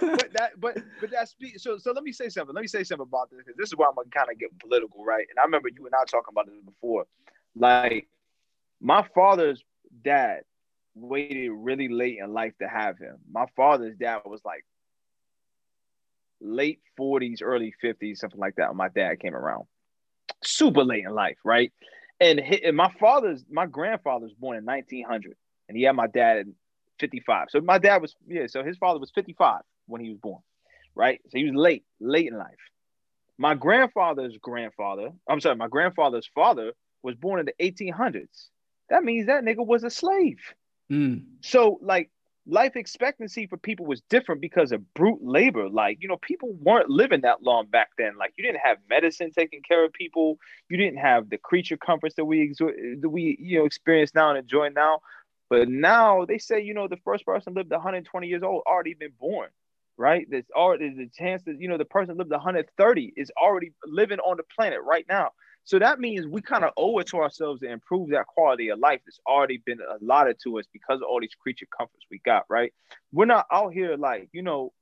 but 0.00 0.32
that, 0.32 0.52
but 0.58 0.78
but 1.00 1.10
that's 1.10 1.36
so. 1.58 1.76
So 1.76 1.92
let 1.92 2.02
me 2.02 2.12
say 2.12 2.30
something. 2.30 2.54
Let 2.54 2.62
me 2.62 2.68
say 2.68 2.82
something 2.82 3.06
about 3.06 3.30
this 3.30 3.44
this 3.58 3.68
is 3.68 3.76
why 3.76 3.86
I'm 3.88 3.94
gonna 3.94 4.08
kind 4.08 4.30
of 4.32 4.38
get 4.38 4.58
political, 4.58 5.04
right? 5.04 5.26
And 5.28 5.38
I 5.38 5.44
remember 5.44 5.68
you 5.68 5.84
and 5.84 5.94
I 5.94 6.04
talking 6.06 6.32
about 6.32 6.46
this 6.46 6.54
before. 6.64 7.06
Like 7.54 8.08
my 8.80 9.06
father's 9.14 9.62
dad 10.02 10.44
waited 10.94 11.50
really 11.50 11.88
late 11.88 12.18
in 12.22 12.32
life 12.32 12.52
to 12.60 12.68
have 12.68 12.98
him. 12.98 13.16
My 13.30 13.46
father's 13.56 13.96
dad 13.96 14.20
was 14.24 14.40
like 14.44 14.64
late 16.40 16.80
40s, 16.98 17.38
early 17.42 17.74
50s, 17.82 18.18
something 18.18 18.40
like 18.40 18.56
that 18.56 18.68
when 18.68 18.76
my 18.76 18.88
dad 18.88 19.20
came 19.20 19.34
around. 19.34 19.64
Super 20.44 20.84
late 20.84 21.04
in 21.04 21.14
life, 21.14 21.38
right? 21.44 21.72
And, 22.20 22.40
and 22.40 22.76
my 22.76 22.92
father's, 23.00 23.44
my 23.50 23.66
grandfather 23.66 24.24
was 24.24 24.34
born 24.34 24.56
in 24.56 24.64
1900, 24.64 25.34
and 25.68 25.76
he 25.76 25.84
had 25.84 25.96
my 25.96 26.06
dad 26.06 26.38
in 26.38 26.54
55. 27.00 27.48
So 27.50 27.60
my 27.60 27.78
dad 27.78 28.02
was, 28.02 28.14
yeah, 28.28 28.46
so 28.46 28.62
his 28.62 28.76
father 28.76 29.00
was 29.00 29.10
55 29.14 29.62
when 29.86 30.00
he 30.00 30.10
was 30.10 30.18
born, 30.18 30.42
right? 30.94 31.20
So 31.30 31.38
he 31.38 31.44
was 31.44 31.54
late, 31.54 31.84
late 32.00 32.28
in 32.28 32.38
life. 32.38 32.58
My 33.38 33.54
grandfather's 33.54 34.36
grandfather, 34.40 35.10
I'm 35.28 35.40
sorry, 35.40 35.56
my 35.56 35.68
grandfather's 35.68 36.28
father 36.34 36.72
was 37.02 37.16
born 37.16 37.40
in 37.40 37.46
the 37.46 37.54
1800s. 37.60 38.48
That 38.88 39.02
means 39.02 39.26
that 39.26 39.42
nigga 39.42 39.66
was 39.66 39.84
a 39.84 39.90
slave. 39.90 40.38
Mm. 40.92 41.24
So 41.40 41.78
like 41.82 42.10
life 42.46 42.76
expectancy 42.76 43.46
for 43.46 43.56
people 43.56 43.86
was 43.86 44.02
different 44.10 44.40
because 44.40 44.72
of 44.72 44.94
brute 44.94 45.20
labor. 45.22 45.68
Like, 45.68 45.98
you 46.00 46.08
know, 46.08 46.16
people 46.16 46.52
weren't 46.60 46.90
living 46.90 47.22
that 47.22 47.42
long 47.42 47.66
back 47.66 47.90
then. 47.96 48.16
Like 48.18 48.34
you 48.36 48.44
didn't 48.44 48.60
have 48.62 48.78
medicine 48.90 49.30
taking 49.30 49.62
care 49.62 49.84
of 49.84 49.92
people. 49.92 50.38
You 50.68 50.76
didn't 50.76 50.98
have 50.98 51.30
the 51.30 51.38
creature 51.38 51.76
comforts 51.76 52.16
that 52.16 52.24
we 52.24 52.52
that 52.58 53.08
we, 53.08 53.36
you 53.40 53.60
know, 53.60 53.64
experience 53.64 54.14
now 54.14 54.30
and 54.30 54.38
enjoy 54.38 54.68
now. 54.68 55.00
But 55.48 55.68
now 55.68 56.24
they 56.24 56.38
say, 56.38 56.62
you 56.62 56.74
know, 56.74 56.88
the 56.88 56.96
first 57.04 57.26
person 57.26 57.54
lived 57.54 57.70
120 57.70 58.26
years 58.26 58.42
old 58.42 58.62
already 58.66 58.94
been 58.94 59.12
born, 59.20 59.50
right? 59.98 60.26
There's 60.28 60.50
already 60.56 60.90
the 60.90 61.10
chance 61.14 61.42
that, 61.44 61.60
you 61.60 61.68
know, 61.68 61.76
the 61.76 61.84
person 61.84 62.16
lived 62.16 62.30
130 62.30 63.12
is 63.16 63.30
already 63.40 63.72
living 63.84 64.18
on 64.18 64.38
the 64.38 64.44
planet 64.56 64.80
right 64.82 65.04
now. 65.08 65.30
So 65.64 65.78
that 65.78 66.00
means 66.00 66.26
we 66.26 66.42
kind 66.42 66.64
of 66.64 66.72
owe 66.76 66.98
it 66.98 67.06
to 67.08 67.18
ourselves 67.18 67.60
to 67.60 67.70
improve 67.70 68.10
that 68.10 68.26
quality 68.26 68.70
of 68.70 68.78
life 68.78 69.00
that's 69.04 69.20
already 69.26 69.62
been 69.64 69.78
allotted 70.00 70.38
to 70.42 70.58
us 70.58 70.66
because 70.72 71.00
of 71.00 71.06
all 71.08 71.20
these 71.20 71.34
creature 71.34 71.66
comforts 71.76 72.04
we 72.10 72.20
got, 72.24 72.44
right? 72.48 72.72
We're 73.12 73.26
not 73.26 73.46
out 73.52 73.72
here 73.72 73.96
like, 73.96 74.28
you 74.32 74.42
know, 74.42 74.72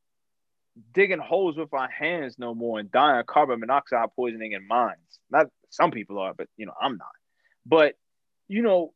digging 0.95 1.19
holes 1.19 1.57
with 1.57 1.73
our 1.75 1.89
hands 1.89 2.39
no 2.39 2.55
more 2.55 2.79
and 2.79 2.91
dying 2.91 3.21
of 3.21 3.27
carbon 3.27 3.61
monoxide 3.61 4.09
poisoning 4.17 4.53
in 4.53 4.67
mines. 4.67 5.19
Not 5.31 5.47
some 5.69 5.91
people 5.91 6.19
are, 6.19 6.35
but 6.35 6.49
you 6.57 6.67
know, 6.67 6.75
I'm 6.81 6.97
not. 6.97 7.09
But 7.67 7.97
you 8.49 8.63
know, 8.63 8.93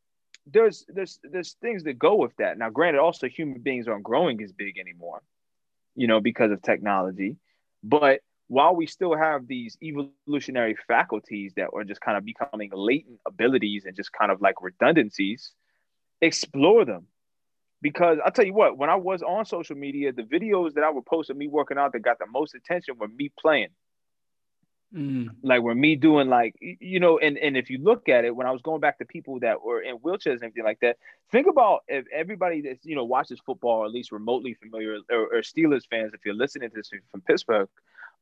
there's 0.47 0.85
there's 0.87 1.19
there's 1.23 1.53
things 1.61 1.83
that 1.83 1.99
go 1.99 2.15
with 2.15 2.35
that. 2.37 2.57
Now, 2.57 2.69
granted, 2.69 2.99
also 2.99 3.27
human 3.27 3.61
beings 3.61 3.87
aren't 3.87 4.03
growing 4.03 4.41
as 4.41 4.51
big 4.51 4.77
anymore, 4.77 5.21
you 5.95 6.07
know, 6.07 6.19
because 6.19 6.51
of 6.51 6.61
technology. 6.61 7.37
But 7.83 8.21
while 8.47 8.75
we 8.75 8.85
still 8.85 9.15
have 9.15 9.47
these 9.47 9.77
evolutionary 9.81 10.75
faculties 10.87 11.53
that 11.55 11.69
are 11.73 11.83
just 11.83 12.01
kind 12.01 12.17
of 12.17 12.25
becoming 12.25 12.69
latent 12.73 13.19
abilities 13.25 13.85
and 13.85 13.95
just 13.95 14.11
kind 14.11 14.31
of 14.31 14.41
like 14.41 14.61
redundancies, 14.61 15.51
explore 16.21 16.85
them. 16.85 17.07
Because 17.81 18.17
I'll 18.23 18.31
tell 18.31 18.45
you 18.45 18.53
what, 18.53 18.77
when 18.77 18.89
I 18.89 18.95
was 18.95 19.21
on 19.21 19.45
social 19.45 19.75
media, 19.75 20.11
the 20.11 20.23
videos 20.23 20.73
that 20.73 20.83
I 20.83 20.89
would 20.89 21.05
post 21.05 21.29
of 21.29 21.37
me 21.37 21.47
working 21.47 21.77
out 21.77 21.93
that 21.93 21.99
got 21.99 22.19
the 22.19 22.25
most 22.27 22.55
attention 22.55 22.95
were 22.97 23.07
me 23.07 23.31
playing. 23.39 23.69
Mm. 24.93 25.27
Like 25.43 25.61
were 25.61 25.75
me 25.75 25.95
doing 25.95 26.29
like 26.29 26.55
you 26.61 26.99
know, 26.99 27.17
and 27.17 27.37
and 27.37 27.57
if 27.57 27.69
you 27.69 27.79
look 27.79 28.07
at 28.07 28.23
it, 28.23 28.33
when 28.35 28.47
I 28.47 28.51
was 28.51 28.61
going 28.61 28.79
back 28.79 28.99
to 28.99 29.05
people 29.05 29.39
that 29.41 29.61
were 29.61 29.81
in 29.81 29.97
wheelchairs 29.97 30.35
and 30.35 30.43
everything 30.43 30.63
like 30.63 30.79
that, 30.81 30.97
think 31.31 31.47
about 31.47 31.81
if 31.87 32.05
everybody 32.13 32.61
that 32.61 32.77
you 32.83 32.95
know 32.95 33.03
watches 33.03 33.41
football 33.45 33.79
or 33.79 33.85
at 33.85 33.91
least 33.91 34.11
remotely 34.11 34.53
familiar 34.53 34.99
or, 35.11 35.35
or 35.35 35.41
Steelers 35.41 35.83
fans, 35.89 36.13
if 36.13 36.21
you're 36.23 36.35
listening 36.35 36.69
to 36.69 36.75
this 36.75 36.91
from 37.11 37.21
Pittsburgh, 37.21 37.67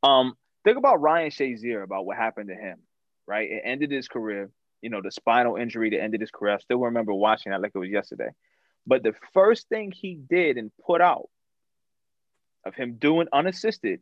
um, 0.02 0.34
think 0.64 0.78
about 0.78 1.00
Ryan 1.00 1.30
Shazier 1.30 1.82
about 1.82 2.06
what 2.06 2.16
happened 2.16 2.48
to 2.48 2.54
him. 2.54 2.78
Right, 3.26 3.50
it 3.50 3.62
ended 3.64 3.90
his 3.90 4.08
career. 4.08 4.50
You 4.82 4.90
know, 4.90 5.00
the 5.02 5.10
spinal 5.10 5.56
injury 5.56 5.90
that 5.90 6.02
ended 6.02 6.20
his 6.20 6.30
career. 6.30 6.54
I 6.54 6.58
still 6.58 6.80
remember 6.80 7.14
watching 7.14 7.52
that 7.52 7.62
like 7.62 7.72
it 7.74 7.78
was 7.78 7.88
yesterday. 7.88 8.28
But 8.86 9.02
the 9.02 9.14
first 9.32 9.68
thing 9.70 9.92
he 9.92 10.14
did 10.14 10.58
and 10.58 10.70
put 10.86 11.00
out 11.00 11.30
of 12.66 12.74
him 12.74 12.96
doing 12.96 13.28
unassisted 13.32 14.00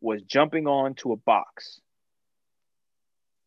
was 0.00 0.22
jumping 0.22 0.68
onto 0.68 1.10
a 1.10 1.16
box 1.16 1.80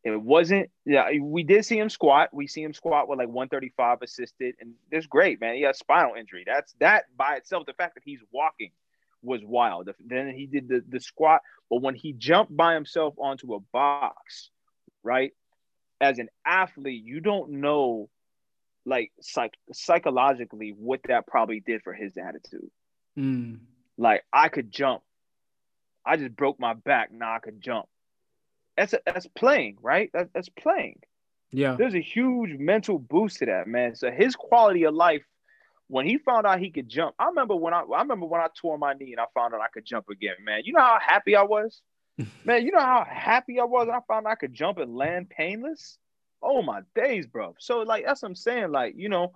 it 0.06 0.22
wasn't, 0.22 0.70
yeah, 0.86 1.10
we 1.20 1.42
did 1.42 1.66
see 1.66 1.80
him 1.80 1.90
squat. 1.90 2.30
We 2.32 2.46
see 2.46 2.62
him 2.62 2.74
squat 2.74 3.10
with 3.10 3.18
like 3.18 3.28
135 3.28 4.04
assisted, 4.04 4.54
and 4.60 4.76
that's 4.92 5.08
great, 5.08 5.42
man. 5.42 5.56
He 5.56 5.64
has 5.64 5.80
spinal 5.80 6.14
injury. 6.16 6.44
That's 6.46 6.74
that 6.80 7.06
by 7.18 7.38
itself. 7.38 7.66
The 7.66 7.74
fact 7.74 7.96
that 7.96 8.04
he's 8.06 8.20
walking 8.32 8.70
was 9.26 9.42
wild. 9.44 9.90
Then 10.06 10.30
he 10.30 10.46
did 10.46 10.68
the, 10.68 10.84
the 10.88 11.00
squat, 11.00 11.42
but 11.70 11.82
when 11.82 11.96
he 11.96 12.14
jumped 12.14 12.56
by 12.56 12.74
himself 12.74 13.16
onto 13.18 13.54
a 13.54 13.60
box, 13.60 14.50
right? 15.04 15.34
As 16.00 16.20
an 16.20 16.30
athlete, 16.46 17.04
you 17.04 17.20
don't 17.20 17.52
know 17.52 18.10
like 18.86 19.12
psych- 19.22 19.58
psychologically 19.74 20.76
what 20.78 21.02
that 21.08 21.26
probably 21.28 21.60
did 21.60 21.82
for 21.82 21.94
his 21.94 22.18
attitude. 22.18 22.70
Mm. 23.18 23.60
Like 23.98 24.24
I 24.32 24.50
could 24.50 24.72
jump. 24.72 25.02
I 26.06 26.18
just 26.18 26.36
broke 26.36 26.60
my 26.60 26.74
back. 26.74 27.12
Now 27.12 27.34
I 27.34 27.40
could 27.40 27.60
jump 27.62 27.88
that's 28.76 28.94
a, 28.94 29.00
that's 29.06 29.28
playing, 29.28 29.78
right? 29.82 30.10
That, 30.14 30.30
that's 30.34 30.50
playing. 30.50 31.00
Yeah. 31.52 31.76
There's 31.78 31.96
a 31.96 32.02
huge 32.02 32.58
mental 32.60 33.00
boost 33.00 33.40
to 33.40 33.46
that, 33.46 33.68
man. 33.68 33.96
So 33.96 34.12
his 34.12 34.36
quality 34.36 34.84
of 34.84 34.94
life 34.94 35.24
when 35.88 36.06
he 36.06 36.18
found 36.18 36.48
out 36.48 36.60
he 36.60 36.72
could 36.72 36.90
jump, 36.90 37.16
I 37.20 37.28
remember 37.28 37.56
when 37.56 37.74
I 37.74 37.82
I 37.82 38.02
remember 38.02 38.26
when 38.26 38.42
I 38.42 38.48
tore 38.60 38.78
my 38.78 38.94
knee 38.94 39.12
and 39.12 39.20
I 39.20 39.26
found 39.34 39.54
out 39.54 39.62
I 39.62 39.68
could 39.74 39.86
jump 39.86 40.10
again, 40.10 40.36
man. 40.44 40.62
You 40.64 40.74
know 40.74 40.82
how 40.82 40.98
happy 41.06 41.36
I 41.36 41.44
was? 41.44 41.82
man, 42.46 42.66
you 42.66 42.72
know 42.72 42.80
how 42.80 43.06
happy 43.10 43.60
I 43.60 43.66
was 43.66 43.88
I 43.90 44.00
found 44.08 44.28
I 44.28 44.36
could 44.36 44.54
jump 44.54 44.78
and 44.78 44.96
land 44.96 45.30
painless? 45.30 45.98
Oh 46.42 46.62
my 46.62 46.82
days, 46.96 47.28
bro. 47.28 47.56
So 47.60 47.80
like 47.80 48.06
that's 48.06 48.22
what 48.22 48.30
I'm 48.30 48.36
saying. 48.36 48.72
Like, 48.72 48.96
you 48.98 49.10
know, 49.10 49.34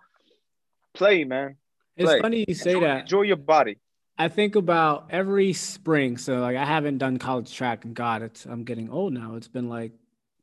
play, 0.93 1.23
man. 1.23 1.57
Play. 1.97 2.13
It's 2.13 2.21
funny 2.21 2.45
you 2.47 2.55
say 2.55 2.71
enjoy, 2.71 2.87
that. 2.87 3.01
Enjoy 3.01 3.21
your 3.23 3.37
body. 3.37 3.77
I 4.17 4.27
think 4.27 4.55
about 4.55 5.07
every 5.11 5.53
spring. 5.53 6.17
So 6.17 6.39
like 6.39 6.57
I 6.57 6.65
haven't 6.65 6.97
done 6.97 7.17
college 7.17 7.53
track 7.53 7.85
and 7.85 7.95
God, 7.95 8.21
it's 8.21 8.45
I'm 8.45 8.63
getting 8.63 8.89
old 8.89 9.13
now. 9.13 9.35
It's 9.35 9.47
been 9.47 9.69
like 9.69 9.91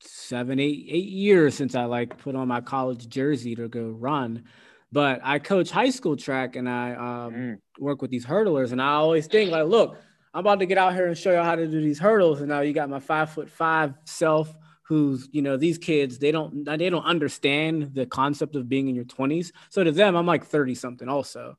seven, 0.01 0.61
eight, 0.61 0.87
eight 0.89 1.09
years 1.09 1.55
since 1.55 1.75
I 1.75 1.85
like 1.85 2.19
put 2.19 2.37
on 2.37 2.49
my 2.49 2.61
college 2.61 3.09
jersey 3.09 3.55
to 3.57 3.69
go 3.69 3.89
run. 3.89 4.45
But 4.93 5.21
I 5.23 5.39
coach 5.39 5.71
high 5.71 5.91
school 5.91 6.17
track 6.17 6.57
and 6.57 6.69
I 6.69 6.93
um, 6.93 7.35
mm. 7.35 7.59
work 7.79 8.03
with 8.03 8.11
these 8.11 8.25
hurdlers. 8.25 8.73
And 8.73 8.81
I 8.81 8.93
always 8.93 9.27
think 9.27 9.51
like, 9.51 9.67
look, 9.67 9.99
I'm 10.33 10.41
about 10.41 10.61
to 10.61 10.67
get 10.67 10.79
out 10.79 10.95
here 10.95 11.07
and 11.07 11.17
show 11.17 11.33
y'all 11.33 11.45
how 11.45 11.57
to 11.57 11.67
do 11.67 11.81
these 11.81 11.99
hurdles. 11.99 12.41
And 12.41 12.49
now 12.49 12.61
you 12.61 12.73
got 12.73 12.89
my 12.89 13.01
five 13.01 13.31
foot 13.31 13.51
five 13.51 13.95
self 14.05 14.55
who's 14.83 15.29
you 15.33 15.43
know 15.43 15.57
these 15.57 15.79
kids 15.79 16.17
they 16.17 16.31
don't 16.31 16.65
they 16.65 16.89
don't 16.89 17.05
understand 17.05 17.91
the 17.95 18.07
concept 18.07 18.55
of 18.55 18.69
being 18.69 18.87
in 18.87 18.95
your 18.95 19.05
20s 19.05 19.51
so 19.69 19.83
to 19.83 19.91
them 19.91 20.15
i'm 20.15 20.27
like 20.27 20.47
30 20.47 20.77
something 20.77 21.09
also 21.09 21.57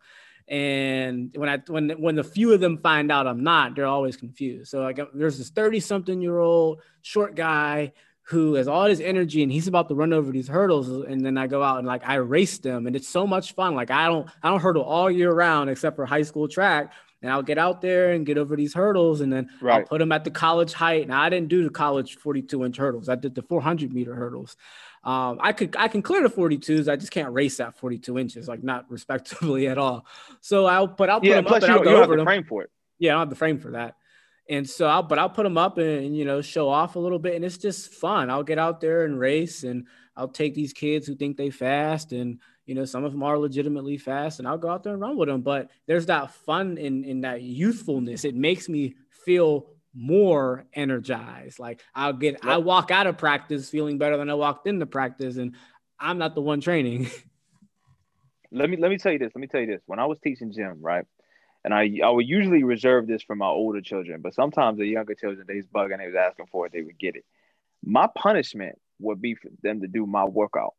and 0.48 1.32
when 1.36 1.50
I 1.50 1.58
when 1.68 1.90
when 1.90 2.16
the 2.16 2.24
few 2.24 2.54
of 2.54 2.62
them 2.62 2.78
find 2.78 3.12
out 3.12 3.28
I'm 3.28 3.44
not, 3.44 3.76
they're 3.76 3.86
always 3.86 4.16
confused. 4.16 4.70
So 4.70 4.82
like 4.82 5.00
there's 5.14 5.38
this 5.38 5.50
30 5.50 5.82
something 5.82 6.22
year 6.22 6.40
old 6.40 6.82
short 7.02 7.36
guy 7.36 7.92
who 8.28 8.56
has 8.56 8.68
all 8.68 8.86
his 8.86 9.00
energy 9.00 9.42
and 9.42 9.50
he's 9.50 9.68
about 9.68 9.88
to 9.88 9.96
run 9.96 10.12
over 10.12 10.34
these 10.34 10.50
hurdles 10.50 10.90
and 10.90 11.26
then 11.26 11.38
I 11.38 11.48
go 11.48 11.64
out 11.64 11.78
and 11.78 11.88
like 11.88 12.06
I 12.06 12.16
race 12.16 12.58
them 12.58 12.86
and 12.86 12.94
it's 12.94 13.08
so 13.08 13.26
much 13.26 13.54
fun. 13.54 13.74
Like 13.74 13.90
I 13.90 14.08
don't 14.08 14.28
I 14.44 14.50
don't 14.50 14.60
hurdle 14.60 14.84
all 14.84 15.10
year 15.10 15.32
round 15.32 15.70
except 15.70 15.96
for 15.96 16.06
high 16.06 16.24
school 16.24 16.48
track. 16.48 16.92
And 17.22 17.32
I'll 17.32 17.42
get 17.42 17.58
out 17.58 17.82
there 17.82 18.12
and 18.12 18.26
get 18.26 18.38
over 18.38 18.56
these 18.56 18.74
hurdles 18.74 19.22
and 19.22 19.32
then 19.32 19.50
right. 19.62 19.80
I'll 19.80 19.86
put 19.86 20.00
them 20.00 20.12
at 20.12 20.24
the 20.24 20.30
college 20.30 20.74
height. 20.74 21.08
Now 21.08 21.22
I 21.22 21.30
didn't 21.30 21.48
do 21.48 21.64
the 21.64 21.70
college 21.70 22.18
42 22.18 22.66
inch 22.66 22.78
hurdles. 22.78 23.08
I 23.08 23.16
did 23.16 23.34
the 23.34 23.42
400 23.42 23.94
meter 23.94 24.14
hurdles. 24.14 24.58
Um, 25.06 25.40
I 25.42 25.54
could 25.54 25.78
I 25.78 25.88
can 25.88 26.02
clear 26.02 26.22
the 26.22 26.30
42s. 26.30 26.92
I 26.92 26.98
just 26.98 27.12
can't 27.12 27.32
race 27.32 27.62
at 27.62 27.78
42 27.78 28.20
inches, 28.20 28.50
like 28.50 28.62
not 28.62 28.92
respectively 28.92 29.68
at 29.70 29.78
all. 29.78 30.06
So 30.42 30.66
I'll 30.66 30.90
put 30.90 31.10
I'll 31.10 31.22
put 31.22 31.30
yeah, 31.30 31.36
them 31.36 31.46
plus 31.46 31.64
up 31.64 31.70
you, 31.70 31.76
and 31.78 31.88
I'll 31.88 31.96
go 31.96 32.04
over 32.04 32.18
them. 32.18 32.26
frame 32.26 32.44
for 32.44 32.64
it. 32.64 32.72
Yeah, 33.00 33.12
I 33.12 33.14
don't 33.14 33.22
have 33.22 33.30
the 33.30 33.36
frame 33.38 33.60
for 33.60 33.72
that. 33.72 33.96
And 34.50 34.70
so 34.70 34.88
I'll 34.88 35.04
but 35.04 35.20
I'll 35.20 35.30
put 35.30 35.44
them 35.44 35.58
up 35.58 35.78
and, 35.78 36.06
and 36.06 36.18
you 36.18 36.26
know 36.26 36.42
show 36.42 36.70
off 36.70 36.96
a 36.96 37.00
little 37.00 37.20
bit, 37.20 37.36
and 37.36 37.44
it's 37.44 37.58
just 37.58 37.94
fun. 37.94 38.30
I'll 38.30 38.44
get 38.44 38.58
out 38.58 38.80
there 38.80 39.04
and 39.04 39.20
race, 39.20 39.64
and 39.64 39.88
I'll 40.16 40.30
take 40.30 40.56
these 40.56 40.74
kids 40.74 41.06
who 41.06 41.16
think 41.16 41.38
they 41.38 41.50
fast, 41.50 42.14
and 42.14 42.40
you 42.66 42.74
know 42.74 42.86
some 42.86 43.04
of 43.04 43.12
them 43.12 43.24
are 43.24 43.38
legitimately 43.38 43.98
fast, 43.98 44.40
and 44.40 44.48
I'll 44.48 44.58
go 44.58 44.70
out 44.70 44.84
there 44.84 44.94
and 44.94 45.02
run 45.02 45.18
with 45.18 45.28
them. 45.28 45.42
But 45.42 45.70
there's 45.86 46.06
that 46.06 46.34
fun 46.34 46.78
in 46.78 47.04
in 47.04 47.22
that 47.22 47.42
youthfulness. 47.42 48.24
It 48.24 48.36
makes 48.36 48.70
me 48.70 48.96
feel 49.26 49.68
more 49.94 50.66
energized. 50.74 51.60
Like 51.60 51.82
I'll 51.94 52.14
get, 52.14 52.36
yep. 52.36 52.46
I 52.46 52.58
walk 52.58 52.92
out 52.92 53.08
of 53.08 53.18
practice 53.18 53.70
feeling 53.70 53.98
better 53.98 54.16
than 54.16 54.30
I 54.30 54.36
walked 54.36 54.68
into 54.68 54.86
practice, 54.86 55.38
and 55.38 55.56
I'm 56.00 56.18
not 56.18 56.36
the 56.36 56.42
one 56.42 56.62
training. 56.62 57.10
let 58.52 58.70
me 58.70 58.78
let 58.78 58.90
me 58.90 58.98
tell 58.98 59.12
you 59.12 59.20
this. 59.20 59.32
Let 59.36 59.42
me 59.42 59.48
tell 59.48 59.62
you 59.62 59.68
this. 59.68 59.82
When 59.88 60.00
I 60.00 60.06
was 60.06 60.20
teaching 60.20 60.54
gym, 60.54 60.78
right, 60.80 61.06
and 61.68 61.74
I 61.74 62.00
I 62.02 62.10
would 62.10 62.26
usually 62.26 62.64
reserve 62.64 63.08
this 63.08 63.24
for 63.24 63.36
my 63.36 63.48
older 63.48 63.82
children, 63.82 64.22
but 64.22 64.34
sometimes 64.34 64.78
the 64.78 64.88
younger 64.88 65.16
children 65.16 65.46
they 65.46 65.58
was 65.58 65.68
bugging, 65.68 65.98
they 65.98 66.08
was 66.08 66.16
asking 66.16 66.46
for 66.50 66.66
it, 66.66 66.72
they 66.72 66.82
would 66.82 66.98
get 66.98 67.18
it. 67.18 67.26
My 67.84 68.08
punishment 68.16 68.80
would 69.00 69.22
be 69.22 69.36
for 69.36 69.50
them 69.62 69.82
to 69.82 69.88
do 69.88 70.06
my 70.06 70.24
workout. 70.24 70.76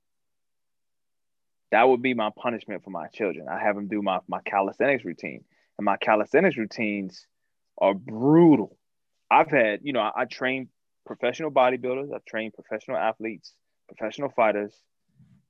That 1.73 1.87
would 1.87 2.01
be 2.01 2.15
my 2.15 2.31
punishment 2.35 2.85
for 2.85 2.89
my 2.89 3.09
children. 3.09 3.49
I 3.49 3.61
have 3.63 3.77
them 3.77 3.89
do 3.89 4.01
my 4.01 4.21
my 4.29 4.41
calisthenics 4.41 5.05
routine, 5.05 5.45
and 5.77 5.85
my 5.85 5.99
calisthenics 5.99 6.57
routines 6.57 7.27
are 7.77 7.93
brutal. 7.93 8.79
I've 9.31 9.51
had, 9.51 9.81
you 9.83 9.93
know, 9.93 10.01
I, 10.01 10.23
I 10.23 10.25
train 10.25 10.71
professional 11.05 11.51
bodybuilders, 11.51 12.15
I've 12.15 12.25
trained 12.25 12.55
professional 12.55 12.97
athletes, 12.97 13.53
professional 13.89 14.31
fighters, 14.31 14.73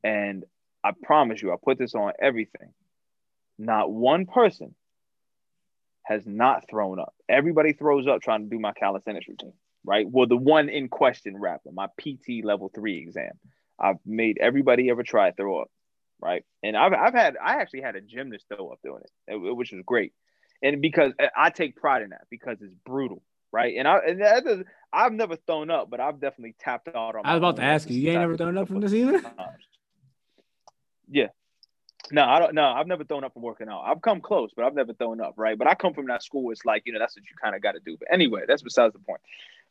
and 0.02 0.42
I 0.82 0.90
promise 1.00 1.40
you, 1.40 1.52
I 1.52 1.56
put 1.64 1.78
this 1.78 1.94
on 1.94 2.10
everything. 2.20 2.72
Not 3.56 3.92
one 3.92 4.26
person 4.26 4.74
has 6.08 6.22
not 6.26 6.68
thrown 6.70 6.98
up. 6.98 7.14
Everybody 7.28 7.74
throws 7.74 8.06
up 8.06 8.22
trying 8.22 8.44
to 8.44 8.48
do 8.48 8.58
my 8.58 8.72
calisthenics 8.72 9.28
routine, 9.28 9.52
right? 9.84 10.08
Well, 10.08 10.26
the 10.26 10.38
one 10.38 10.70
in 10.70 10.88
question, 10.88 11.36
rapper, 11.36 11.70
my 11.70 11.88
PT 12.00 12.44
level 12.44 12.70
three 12.74 12.98
exam. 12.98 13.32
I've 13.78 13.98
made 14.06 14.38
everybody 14.40 14.90
ever 14.90 15.02
try 15.02 15.30
throw 15.32 15.60
up, 15.60 15.70
right? 16.20 16.44
And 16.62 16.76
I've, 16.76 16.94
I've 16.94 17.14
had, 17.14 17.36
I 17.36 17.60
actually 17.60 17.82
had 17.82 17.94
a 17.94 18.00
gymnast 18.00 18.46
throw 18.48 18.70
up 18.70 18.78
doing 18.82 19.02
it, 19.26 19.36
which 19.36 19.70
was 19.70 19.82
great. 19.84 20.12
And 20.62 20.80
because 20.80 21.12
uh, 21.22 21.26
I 21.36 21.50
take 21.50 21.76
pride 21.76 22.02
in 22.02 22.10
that 22.10 22.22
because 22.30 22.56
it's 22.62 22.74
brutal 22.84 23.22
right? 23.52 23.76
And 23.76 23.88
I 23.88 23.98
and 24.06 24.20
that 24.20 24.64
I've 24.92 25.12
never 25.12 25.36
thrown 25.36 25.70
up, 25.70 25.90
but 25.90 26.00
I've 26.00 26.20
definitely 26.20 26.54
tapped 26.58 26.88
out 26.88 27.16
on. 27.16 27.22
I 27.24 27.34
was 27.34 27.38
about 27.38 27.56
to 27.56 27.62
ask 27.62 27.88
you, 27.88 27.98
you 27.98 28.10
ain't 28.10 28.20
never 28.20 28.36
thrown 28.36 28.58
up 28.58 28.68
from 28.68 28.80
this 28.80 28.92
either. 28.92 29.22
Yeah. 31.10 31.28
No, 32.12 32.24
I 32.24 32.38
don't. 32.38 32.54
No, 32.54 32.64
I've 32.64 32.86
never 32.86 33.04
thrown 33.04 33.24
up 33.24 33.32
from 33.34 33.42
working 33.42 33.68
out. 33.68 33.82
I've 33.86 34.00
come 34.02 34.20
close, 34.20 34.50
but 34.54 34.64
I've 34.64 34.74
never 34.74 34.92
thrown 34.92 35.20
up, 35.20 35.34
right? 35.36 35.58
But 35.58 35.68
I 35.68 35.74
come 35.74 35.94
from 35.94 36.06
that 36.06 36.22
school. 36.22 36.50
It's 36.50 36.64
like 36.64 36.82
you 36.86 36.92
know 36.92 36.98
that's 36.98 37.16
what 37.16 37.24
you 37.24 37.36
kind 37.42 37.54
of 37.54 37.62
got 37.62 37.72
to 37.72 37.80
do. 37.80 37.96
But 37.98 38.08
anyway, 38.12 38.42
that's 38.46 38.62
besides 38.62 38.92
the 38.92 39.00
point. 39.00 39.20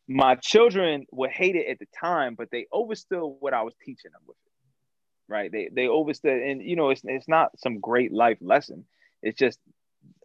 My 0.07 0.35
children 0.35 1.05
would 1.11 1.31
hate 1.31 1.55
it 1.55 1.67
at 1.67 1.79
the 1.79 1.87
time, 1.99 2.35
but 2.35 2.49
they 2.51 2.67
overstood 2.71 3.23
what 3.39 3.53
I 3.53 3.63
was 3.63 3.73
teaching 3.83 4.11
them 4.11 4.21
with 4.25 4.37
it, 4.45 5.31
right? 5.31 5.51
They 5.51 5.69
they 5.71 5.87
overstood, 5.87 6.41
and 6.41 6.61
you 6.61 6.75
know 6.75 6.89
it's 6.89 7.01
it's 7.03 7.27
not 7.27 7.57
some 7.59 7.79
great 7.79 8.11
life 8.13 8.37
lesson. 8.41 8.85
It's 9.21 9.37
just 9.37 9.59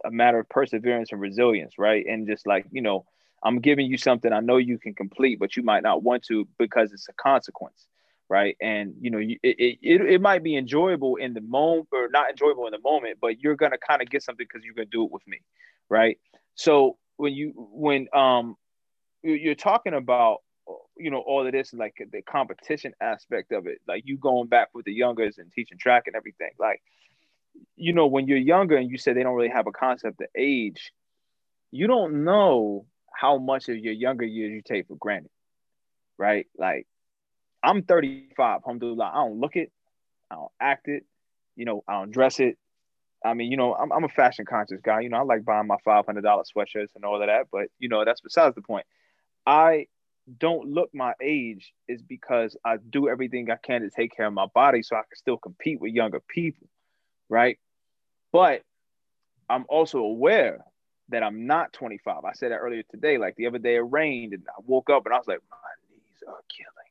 a 0.05 0.11
matter 0.11 0.39
of 0.39 0.49
perseverance 0.49 1.11
and 1.11 1.19
resilience, 1.21 1.77
right? 1.77 2.05
And 2.05 2.27
just 2.27 2.47
like 2.47 2.65
you 2.71 2.81
know, 2.81 3.05
I'm 3.43 3.59
giving 3.59 3.87
you 3.87 3.97
something 3.97 4.31
I 4.31 4.39
know 4.39 4.57
you 4.57 4.77
can 4.77 4.93
complete, 4.93 5.39
but 5.39 5.57
you 5.57 5.63
might 5.63 5.83
not 5.83 6.03
want 6.03 6.23
to 6.25 6.47
because 6.59 6.93
it's 6.93 7.09
a 7.09 7.13
consequence, 7.13 7.87
right? 8.29 8.55
And 8.61 8.95
you 9.01 9.11
know, 9.11 9.19
it 9.19 9.39
it, 9.43 9.79
it, 9.81 10.01
it 10.01 10.21
might 10.21 10.43
be 10.43 10.55
enjoyable 10.57 11.17
in 11.17 11.33
the 11.33 11.41
moment 11.41 11.87
or 11.91 12.09
not 12.09 12.29
enjoyable 12.29 12.65
in 12.67 12.71
the 12.71 12.79
moment, 12.79 13.19
but 13.21 13.39
you're 13.39 13.55
gonna 13.55 13.77
kind 13.77 14.01
of 14.01 14.09
get 14.09 14.23
something 14.23 14.45
because 14.51 14.65
you're 14.65 14.75
gonna 14.75 14.85
do 14.85 15.05
it 15.05 15.11
with 15.11 15.25
me, 15.27 15.39
right? 15.89 16.17
So 16.55 16.97
when 17.17 17.33
you 17.33 17.53
when 17.55 18.07
um 18.13 18.55
you're 19.23 19.55
talking 19.55 19.93
about 19.93 20.39
you 20.97 21.11
know 21.11 21.19
all 21.19 21.45
of 21.45 21.51
this 21.51 21.73
like 21.73 21.95
the 22.11 22.21
competition 22.21 22.93
aspect 23.01 23.51
of 23.51 23.67
it 23.67 23.79
like 23.87 24.03
you 24.05 24.17
going 24.17 24.47
back 24.47 24.69
with 24.73 24.85
the 24.85 24.93
youngers 24.93 25.37
and 25.37 25.51
teaching 25.51 25.77
track 25.77 26.03
and 26.07 26.15
everything 26.15 26.51
like 26.59 26.81
you 27.75 27.93
know 27.93 28.07
when 28.07 28.27
you're 28.27 28.37
younger 28.37 28.77
and 28.77 28.89
you 28.89 28.97
say 28.97 29.13
they 29.13 29.23
don't 29.23 29.35
really 29.35 29.49
have 29.49 29.67
a 29.67 29.71
concept 29.71 30.21
of 30.21 30.27
age 30.37 30.91
you 31.71 31.87
don't 31.87 32.23
know 32.23 32.85
how 33.13 33.37
much 33.37 33.69
of 33.69 33.77
your 33.77 33.93
younger 33.93 34.25
years 34.25 34.51
you 34.51 34.61
take 34.61 34.87
for 34.87 34.95
granted 34.95 35.31
right 36.17 36.47
like 36.57 36.87
i'm 37.63 37.83
35 37.83 38.61
alhamdulillah 38.63 39.11
i 39.13 39.15
don't 39.15 39.39
look 39.39 39.55
it 39.55 39.71
i 40.29 40.35
don't 40.35 40.51
act 40.59 40.87
it 40.87 41.05
you 41.55 41.65
know 41.65 41.83
i 41.87 41.93
don't 41.93 42.11
dress 42.11 42.39
it 42.39 42.57
I 43.25 43.33
mean, 43.33 43.49
you 43.49 43.57
know, 43.57 43.73
I'm, 43.73 43.91
I'm 43.91 44.03
a 44.03 44.09
fashion 44.09 44.45
conscious 44.45 44.81
guy. 44.83 45.01
You 45.01 45.09
know, 45.09 45.17
I 45.17 45.21
like 45.21 45.45
buying 45.45 45.67
my 45.67 45.77
$500 45.87 46.21
sweatshirts 46.23 46.95
and 46.95 47.05
all 47.05 47.21
of 47.21 47.27
that, 47.27 47.47
but 47.51 47.67
you 47.79 47.87
know, 47.87 48.03
that's 48.03 48.21
besides 48.21 48.55
the 48.55 48.61
point. 48.61 48.85
I 49.45 49.87
don't 50.39 50.69
look 50.69 50.89
my 50.93 51.13
age 51.21 51.73
is 51.87 52.01
because 52.01 52.55
I 52.63 52.77
do 52.77 53.09
everything 53.09 53.49
I 53.49 53.57
can 53.57 53.81
to 53.81 53.89
take 53.89 54.15
care 54.15 54.25
of 54.25 54.33
my 54.33 54.47
body 54.53 54.83
so 54.83 54.95
I 54.95 55.01
can 55.01 55.15
still 55.15 55.37
compete 55.37 55.81
with 55.81 55.93
younger 55.93 56.21
people, 56.21 56.67
right? 57.29 57.57
But 58.31 58.61
I'm 59.49 59.65
also 59.67 59.99
aware 59.99 60.63
that 61.09 61.23
I'm 61.23 61.45
not 61.45 61.73
25. 61.73 62.23
I 62.23 62.33
said 62.33 62.51
that 62.51 62.57
earlier 62.57 62.83
today. 62.89 63.17
Like 63.17 63.35
the 63.35 63.47
other 63.47 63.59
day, 63.59 63.75
it 63.75 63.79
rained 63.79 64.33
and 64.33 64.43
I 64.47 64.61
woke 64.65 64.89
up 64.89 65.05
and 65.05 65.13
I 65.13 65.17
was 65.17 65.27
like, 65.27 65.41
my 65.51 65.57
knees 65.89 66.23
are 66.27 66.41
killing. 66.49 66.82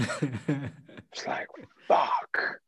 it's 1.12 1.26
like, 1.26 1.48
fuck. 1.88 2.60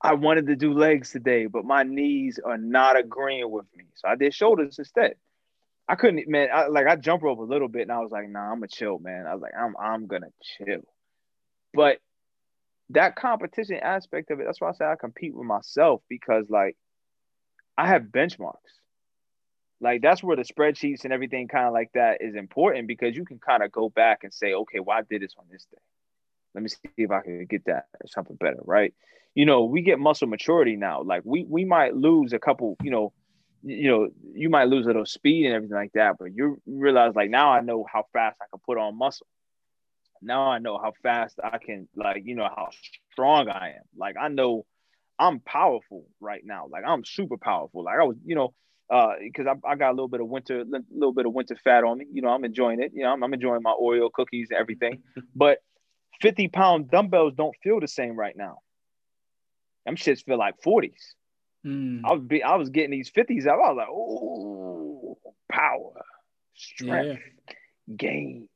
I 0.00 0.14
wanted 0.14 0.46
to 0.48 0.56
do 0.56 0.72
legs 0.72 1.10
today, 1.10 1.46
but 1.46 1.64
my 1.64 1.82
knees 1.82 2.38
are 2.44 2.58
not 2.58 2.98
agreeing 2.98 3.50
with 3.50 3.66
me. 3.76 3.84
So 3.94 4.08
I 4.08 4.16
did 4.16 4.34
shoulders 4.34 4.78
instead. 4.78 5.14
I 5.88 5.94
couldn't, 5.94 6.28
man. 6.28 6.48
I, 6.52 6.66
like 6.66 6.86
I 6.86 6.96
jump 6.96 7.22
rope 7.22 7.38
a 7.38 7.42
little 7.42 7.68
bit, 7.68 7.82
and 7.82 7.92
I 7.92 8.00
was 8.00 8.10
like, 8.10 8.28
"Nah, 8.28 8.50
I'm 8.50 8.56
gonna 8.56 8.68
chill, 8.68 8.98
man." 8.98 9.26
I 9.26 9.34
was 9.34 9.42
like, 9.42 9.52
"I'm, 9.56 9.74
I'm 9.80 10.06
gonna 10.06 10.32
chill." 10.42 10.82
But 11.72 11.98
that 12.90 13.16
competition 13.16 13.76
aspect 13.76 14.30
of 14.30 14.40
it, 14.40 14.46
that's 14.46 14.60
why 14.60 14.70
I 14.70 14.72
say 14.72 14.84
I 14.84 14.96
compete 14.96 15.34
with 15.34 15.46
myself 15.46 16.02
because, 16.08 16.46
like, 16.50 16.76
I 17.78 17.86
have 17.88 18.02
benchmarks. 18.02 18.54
Like 19.80 20.02
that's 20.02 20.22
where 20.22 20.36
the 20.36 20.42
spreadsheets 20.42 21.04
and 21.04 21.12
everything 21.12 21.48
kind 21.48 21.66
of 21.66 21.72
like 21.72 21.90
that 21.94 22.22
is 22.22 22.34
important 22.34 22.88
because 22.88 23.14
you 23.14 23.24
can 23.24 23.38
kind 23.38 23.62
of 23.62 23.70
go 23.70 23.90
back 23.90 24.24
and 24.24 24.32
say, 24.32 24.54
"Okay, 24.54 24.80
well, 24.80 24.98
I 24.98 25.02
did 25.02 25.22
this 25.22 25.34
on 25.38 25.44
this 25.50 25.66
day. 25.70 25.78
Let 26.56 26.62
me 26.62 26.68
see 26.68 26.78
if 26.96 27.10
I 27.12 27.20
can 27.20 27.46
get 27.46 27.66
that 27.66 27.86
or 28.02 28.08
something 28.08 28.36
better." 28.36 28.60
Right? 28.64 28.92
You 29.34 29.44
know, 29.44 29.64
we 29.64 29.82
get 29.82 30.00
muscle 30.00 30.26
maturity 30.26 30.76
now. 30.76 31.02
Like 31.02 31.22
we 31.24 31.44
we 31.48 31.64
might 31.64 31.94
lose 31.94 32.32
a 32.32 32.38
couple, 32.40 32.76
you 32.82 32.90
know 32.90 33.12
you 33.66 33.90
know, 33.90 34.08
you 34.32 34.48
might 34.48 34.68
lose 34.68 34.84
a 34.84 34.88
little 34.88 35.06
speed 35.06 35.46
and 35.46 35.54
everything 35.54 35.76
like 35.76 35.92
that, 35.94 36.16
but 36.18 36.34
you 36.34 36.60
realize 36.66 37.14
like 37.16 37.30
now 37.30 37.50
I 37.50 37.60
know 37.60 37.84
how 37.90 38.04
fast 38.12 38.36
I 38.40 38.46
can 38.50 38.60
put 38.64 38.78
on 38.78 38.96
muscle. 38.96 39.26
Now 40.22 40.48
I 40.48 40.58
know 40.58 40.78
how 40.78 40.92
fast 41.02 41.38
I 41.42 41.58
can 41.58 41.88
like, 41.96 42.22
you 42.24 42.36
know, 42.36 42.44
how 42.44 42.70
strong 43.12 43.48
I 43.48 43.70
am. 43.70 43.82
Like 43.96 44.16
I 44.20 44.28
know 44.28 44.66
I'm 45.18 45.40
powerful 45.40 46.06
right 46.20 46.42
now. 46.44 46.68
Like 46.70 46.84
I'm 46.86 47.04
super 47.04 47.36
powerful. 47.36 47.82
Like 47.84 47.98
I 48.00 48.04
was, 48.04 48.16
you 48.24 48.36
know, 48.36 48.54
uh, 48.88 49.14
because 49.20 49.46
I, 49.46 49.68
I 49.68 49.74
got 49.74 49.90
a 49.90 49.94
little 49.94 50.08
bit 50.08 50.20
of 50.20 50.28
winter, 50.28 50.60
a 50.60 50.64
little 50.92 51.12
bit 51.12 51.26
of 51.26 51.32
winter 51.32 51.56
fat 51.64 51.82
on 51.82 51.98
me. 51.98 52.06
You 52.12 52.22
know, 52.22 52.28
I'm 52.28 52.44
enjoying 52.44 52.80
it. 52.80 52.92
You 52.94 53.02
know, 53.02 53.12
I'm, 53.12 53.22
I'm 53.24 53.34
enjoying 53.34 53.62
my 53.62 53.74
Oreo 53.80 54.12
cookies 54.12 54.48
and 54.50 54.60
everything. 54.60 55.02
but 55.34 55.58
50 56.20 56.48
pound 56.48 56.90
dumbbells 56.90 57.34
don't 57.34 57.54
feel 57.62 57.80
the 57.80 57.88
same 57.88 58.16
right 58.16 58.36
now. 58.36 58.58
Them 59.84 59.96
shits 59.96 60.24
feel 60.24 60.38
like 60.38 60.60
40s. 60.62 60.92
Mm. 61.64 62.02
I 62.04 62.12
was 62.12 62.22
be, 62.22 62.42
I 62.42 62.56
was 62.56 62.70
getting 62.70 62.90
these 62.90 63.10
50s 63.10 63.46
out. 63.46 63.60
I 63.60 63.72
was 63.72 63.76
like, 63.76 63.88
oh, 63.90 65.18
power, 65.50 66.04
strength, 66.54 67.20
yeah. 67.48 67.54
gains. 67.96 68.48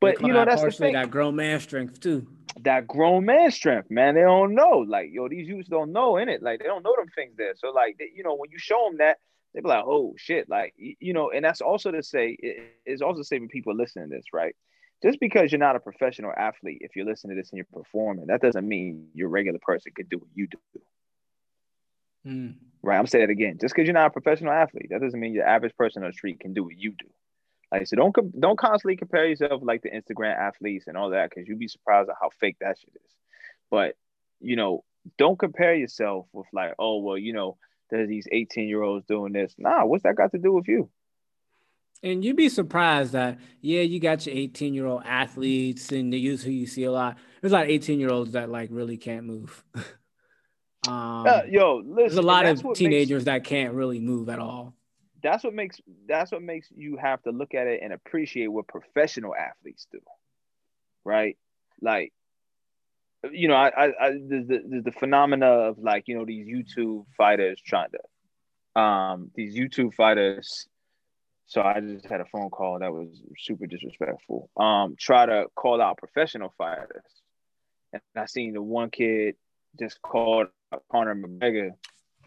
But 0.00 0.20
you 0.20 0.32
know, 0.32 0.44
that's 0.44 0.62
the 0.62 0.70
thing. 0.70 0.94
That 0.94 1.10
grown 1.10 1.36
man 1.36 1.60
strength 1.60 2.00
too. 2.00 2.26
That 2.60 2.86
grown 2.86 3.24
man 3.24 3.50
strength, 3.50 3.90
man. 3.90 4.14
They 4.14 4.22
don't 4.22 4.54
know. 4.54 4.84
Like, 4.86 5.08
yo, 5.12 5.28
these 5.28 5.48
youths 5.48 5.68
don't 5.68 5.92
know 5.92 6.18
in 6.18 6.28
it. 6.28 6.42
Like, 6.42 6.60
they 6.60 6.66
don't 6.66 6.82
know 6.82 6.94
them 6.96 7.08
things 7.14 7.34
there. 7.36 7.54
So, 7.56 7.70
like, 7.70 7.96
they, 7.98 8.10
you 8.14 8.22
know, 8.22 8.34
when 8.34 8.50
you 8.50 8.58
show 8.58 8.86
them 8.88 8.98
that, 8.98 9.18
they 9.54 9.60
be 9.60 9.68
like, 9.68 9.84
oh 9.86 10.14
shit. 10.18 10.48
Like, 10.48 10.74
you 10.76 11.12
know, 11.14 11.30
and 11.30 11.44
that's 11.44 11.60
also 11.60 11.90
to 11.90 12.02
say, 12.02 12.36
it's 12.84 13.02
also 13.02 13.22
saving 13.22 13.48
people 13.48 13.74
listening 13.74 14.10
to 14.10 14.16
this, 14.16 14.26
right? 14.32 14.54
Just 15.02 15.20
because 15.20 15.52
you're 15.52 15.58
not 15.58 15.76
a 15.76 15.80
professional 15.80 16.32
athlete, 16.34 16.78
if 16.80 16.96
you're 16.96 17.04
listening 17.04 17.36
to 17.36 17.42
this 17.42 17.50
and 17.50 17.58
you're 17.58 17.82
performing, 17.82 18.26
that 18.28 18.40
doesn't 18.40 18.66
mean 18.66 19.08
your 19.14 19.28
regular 19.28 19.58
person 19.60 19.92
could 19.94 20.08
do 20.08 20.18
what 20.18 20.28
you 20.34 20.46
do. 20.46 20.80
Mm. 22.26 22.54
Right. 22.82 22.98
I'm 22.98 23.06
saying 23.06 23.24
it 23.24 23.30
again. 23.30 23.58
Just 23.60 23.74
because 23.74 23.86
you're 23.86 23.94
not 23.94 24.06
a 24.06 24.10
professional 24.10 24.52
athlete, 24.52 24.88
that 24.90 25.00
doesn't 25.00 25.18
mean 25.18 25.34
your 25.34 25.46
average 25.46 25.76
person 25.76 26.02
on 26.02 26.10
the 26.10 26.14
street 26.14 26.40
can 26.40 26.54
do 26.54 26.64
what 26.64 26.76
you 26.76 26.90
do. 26.90 27.06
Like, 27.72 27.86
so 27.86 27.96
don't 27.96 28.40
don't 28.40 28.58
constantly 28.58 28.96
compare 28.96 29.26
yourself 29.26 29.62
like 29.62 29.82
the 29.82 29.90
Instagram 29.90 30.36
athletes 30.36 30.86
and 30.86 30.96
all 30.96 31.10
that, 31.10 31.30
because 31.30 31.48
you'd 31.48 31.58
be 31.58 31.68
surprised 31.68 32.08
at 32.08 32.16
how 32.20 32.30
fake 32.40 32.56
that 32.60 32.78
shit 32.78 32.94
is. 32.94 33.12
But 33.70 33.96
you 34.40 34.56
know, 34.56 34.84
don't 35.18 35.38
compare 35.38 35.74
yourself 35.74 36.26
with 36.32 36.46
like, 36.52 36.74
oh 36.78 36.98
well, 36.98 37.18
you 37.18 37.32
know, 37.32 37.56
there's 37.90 38.08
these 38.08 38.28
18 38.30 38.68
year 38.68 38.82
olds 38.82 39.06
doing 39.06 39.32
this. 39.32 39.54
Nah, 39.58 39.84
what's 39.84 40.04
that 40.04 40.16
got 40.16 40.32
to 40.32 40.38
do 40.38 40.52
with 40.52 40.68
you? 40.68 40.88
And 42.02 42.22
you'd 42.22 42.36
be 42.36 42.50
surprised 42.50 43.12
that 43.12 43.38
yeah, 43.60 43.80
you 43.80 43.98
got 43.98 44.26
your 44.26 44.36
18 44.36 44.74
year 44.74 44.86
old 44.86 45.02
athletes 45.04 45.90
and 45.90 46.12
the 46.12 46.18
youth 46.18 46.42
who 46.42 46.50
you 46.50 46.66
see 46.66 46.84
a 46.84 46.92
lot. 46.92 47.16
There's 47.40 47.52
a 47.52 47.56
lot 47.56 47.64
of 47.64 47.70
18 47.70 47.98
year 47.98 48.10
olds 48.10 48.32
that 48.32 48.50
like 48.50 48.68
really 48.72 48.96
can't 48.96 49.24
move. 49.24 49.64
Um, 50.86 51.26
uh, 51.26 51.42
yo, 51.48 51.76
listen, 51.76 51.96
there's 51.96 52.16
a 52.16 52.22
lot 52.22 52.46
of 52.46 52.62
teenagers 52.74 53.20
makes, 53.20 53.24
that 53.24 53.44
can't 53.44 53.74
really 53.74 54.00
move 54.00 54.28
at 54.28 54.38
all. 54.38 54.74
That's 55.22 55.42
what 55.44 55.54
makes 55.54 55.80
that's 56.06 56.32
what 56.32 56.42
makes 56.42 56.68
you 56.74 56.98
have 56.98 57.22
to 57.22 57.30
look 57.30 57.54
at 57.54 57.66
it 57.66 57.80
and 57.82 57.92
appreciate 57.92 58.48
what 58.48 58.68
professional 58.68 59.34
athletes 59.34 59.86
do, 59.90 60.00
right? 61.04 61.38
Like, 61.80 62.12
you 63.32 63.48
know, 63.48 63.54
I, 63.54 63.68
I, 63.68 63.84
I 63.98 64.10
the, 64.10 64.62
the 64.68 64.82
the 64.84 64.92
phenomena 64.92 65.46
of 65.46 65.78
like 65.78 66.04
you 66.06 66.18
know 66.18 66.26
these 66.26 66.46
YouTube 66.46 67.06
fighters 67.16 67.58
trying 67.64 67.88
to, 67.92 68.80
um, 68.80 69.30
these 69.34 69.56
YouTube 69.56 69.94
fighters. 69.94 70.68
So 71.46 71.62
I 71.62 71.80
just 71.80 72.06
had 72.06 72.20
a 72.20 72.24
phone 72.24 72.50
call 72.50 72.78
that 72.78 72.92
was 72.92 73.08
super 73.38 73.66
disrespectful. 73.66 74.50
Um, 74.56 74.96
try 74.98 75.26
to 75.26 75.46
call 75.54 75.80
out 75.80 75.98
professional 75.98 76.52
fighters, 76.56 77.04
and 77.92 78.02
I 78.16 78.26
seen 78.26 78.54
the 78.54 78.62
one 78.62 78.90
kid 78.90 79.36
just 79.78 80.00
called 80.00 80.48
Conor 80.90 81.14
McGregor. 81.14 81.72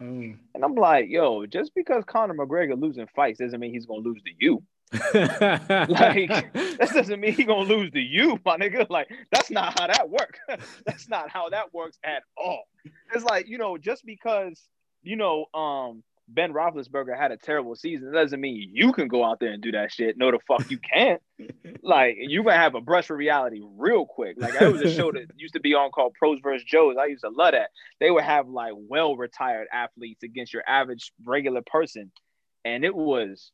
Mm. 0.00 0.38
And 0.54 0.64
I'm 0.64 0.74
like, 0.74 1.08
yo, 1.08 1.46
just 1.46 1.74
because 1.74 2.04
Conor 2.06 2.34
McGregor 2.34 2.80
losing 2.80 3.08
fights 3.14 3.40
doesn't 3.40 3.58
mean 3.58 3.72
he's 3.72 3.86
gonna 3.86 4.00
lose 4.00 4.22
to 4.22 4.30
you. 4.38 4.62
like 4.92 5.12
that 6.52 6.90
doesn't 6.94 7.20
mean 7.20 7.32
he's 7.32 7.46
gonna 7.46 7.68
lose 7.68 7.90
to 7.90 8.00
you, 8.00 8.38
my 8.44 8.56
nigga. 8.56 8.88
Like 8.88 9.08
that's 9.30 9.50
not 9.50 9.78
how 9.78 9.86
that 9.88 10.08
works. 10.08 10.38
that's 10.86 11.08
not 11.08 11.30
how 11.30 11.48
that 11.50 11.74
works 11.74 11.98
at 12.04 12.22
all. 12.36 12.64
It's 13.12 13.24
like 13.24 13.48
you 13.48 13.58
know, 13.58 13.76
just 13.76 14.06
because 14.06 14.62
you 15.02 15.16
know, 15.16 15.46
um, 15.54 16.02
Ben 16.28 16.52
Roethlisberger 16.52 17.18
had 17.18 17.32
a 17.32 17.38
terrible 17.38 17.74
season, 17.74 18.12
doesn't 18.12 18.40
mean 18.40 18.70
you 18.72 18.92
can 18.92 19.08
go 19.08 19.24
out 19.24 19.40
there 19.40 19.50
and 19.50 19.62
do 19.62 19.72
that 19.72 19.90
shit. 19.90 20.18
No, 20.18 20.30
the 20.30 20.38
fuck 20.46 20.70
you 20.70 20.78
can't. 20.78 21.22
like 21.82 22.16
you're 22.18 22.44
gonna 22.44 22.56
have 22.56 22.74
a 22.74 22.80
brush 22.80 23.08
with 23.08 23.18
reality 23.18 23.60
real 23.62 24.04
quick. 24.04 24.36
Like 24.38 24.58
that 24.58 24.70
was 24.70 24.82
a 24.82 24.92
show 24.94 25.10
that 25.10 25.26
used 25.36 25.54
to 25.54 25.60
be 25.60 25.74
on 25.74 25.90
called 25.90 26.14
Pros 26.14 26.38
vs. 26.42 26.64
Joes. 26.64 26.96
I 27.00 27.06
used 27.06 27.24
to 27.24 27.30
love 27.30 27.52
that. 27.52 27.70
They 27.98 28.10
would 28.10 28.24
have 28.24 28.48
like 28.48 28.74
well 28.76 29.16
retired 29.16 29.68
athletes 29.72 30.22
against 30.22 30.52
your 30.52 30.64
average 30.68 31.12
regular 31.24 31.62
person, 31.64 32.12
and 32.64 32.84
it 32.84 32.94
was 32.94 33.50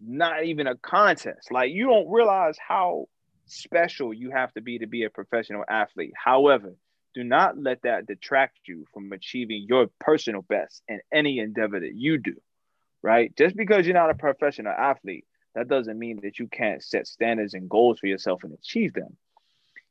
not 0.00 0.44
even 0.44 0.66
a 0.66 0.76
contest. 0.76 1.52
Like 1.52 1.70
you 1.72 1.86
don't 1.86 2.10
realize 2.10 2.56
how 2.58 3.06
special 3.46 4.12
you 4.12 4.30
have 4.30 4.52
to 4.54 4.60
be 4.60 4.78
to 4.80 4.86
be 4.86 5.04
a 5.04 5.10
professional 5.10 5.64
athlete. 5.68 6.12
However, 6.16 6.74
do 7.18 7.24
not 7.24 7.60
let 7.60 7.82
that 7.82 8.06
detract 8.06 8.60
you 8.68 8.84
from 8.94 9.10
achieving 9.10 9.66
your 9.68 9.88
personal 9.98 10.40
best 10.40 10.84
in 10.86 11.00
any 11.12 11.40
endeavor 11.40 11.80
that 11.80 11.96
you 11.96 12.16
do, 12.16 12.36
right? 13.02 13.36
Just 13.36 13.56
because 13.56 13.86
you're 13.86 13.94
not 13.94 14.10
a 14.10 14.14
professional 14.14 14.72
athlete, 14.72 15.24
that 15.56 15.66
doesn't 15.66 15.98
mean 15.98 16.20
that 16.22 16.38
you 16.38 16.46
can't 16.46 16.80
set 16.80 17.08
standards 17.08 17.54
and 17.54 17.68
goals 17.68 17.98
for 17.98 18.06
yourself 18.06 18.44
and 18.44 18.52
achieve 18.54 18.92
them. 18.92 19.16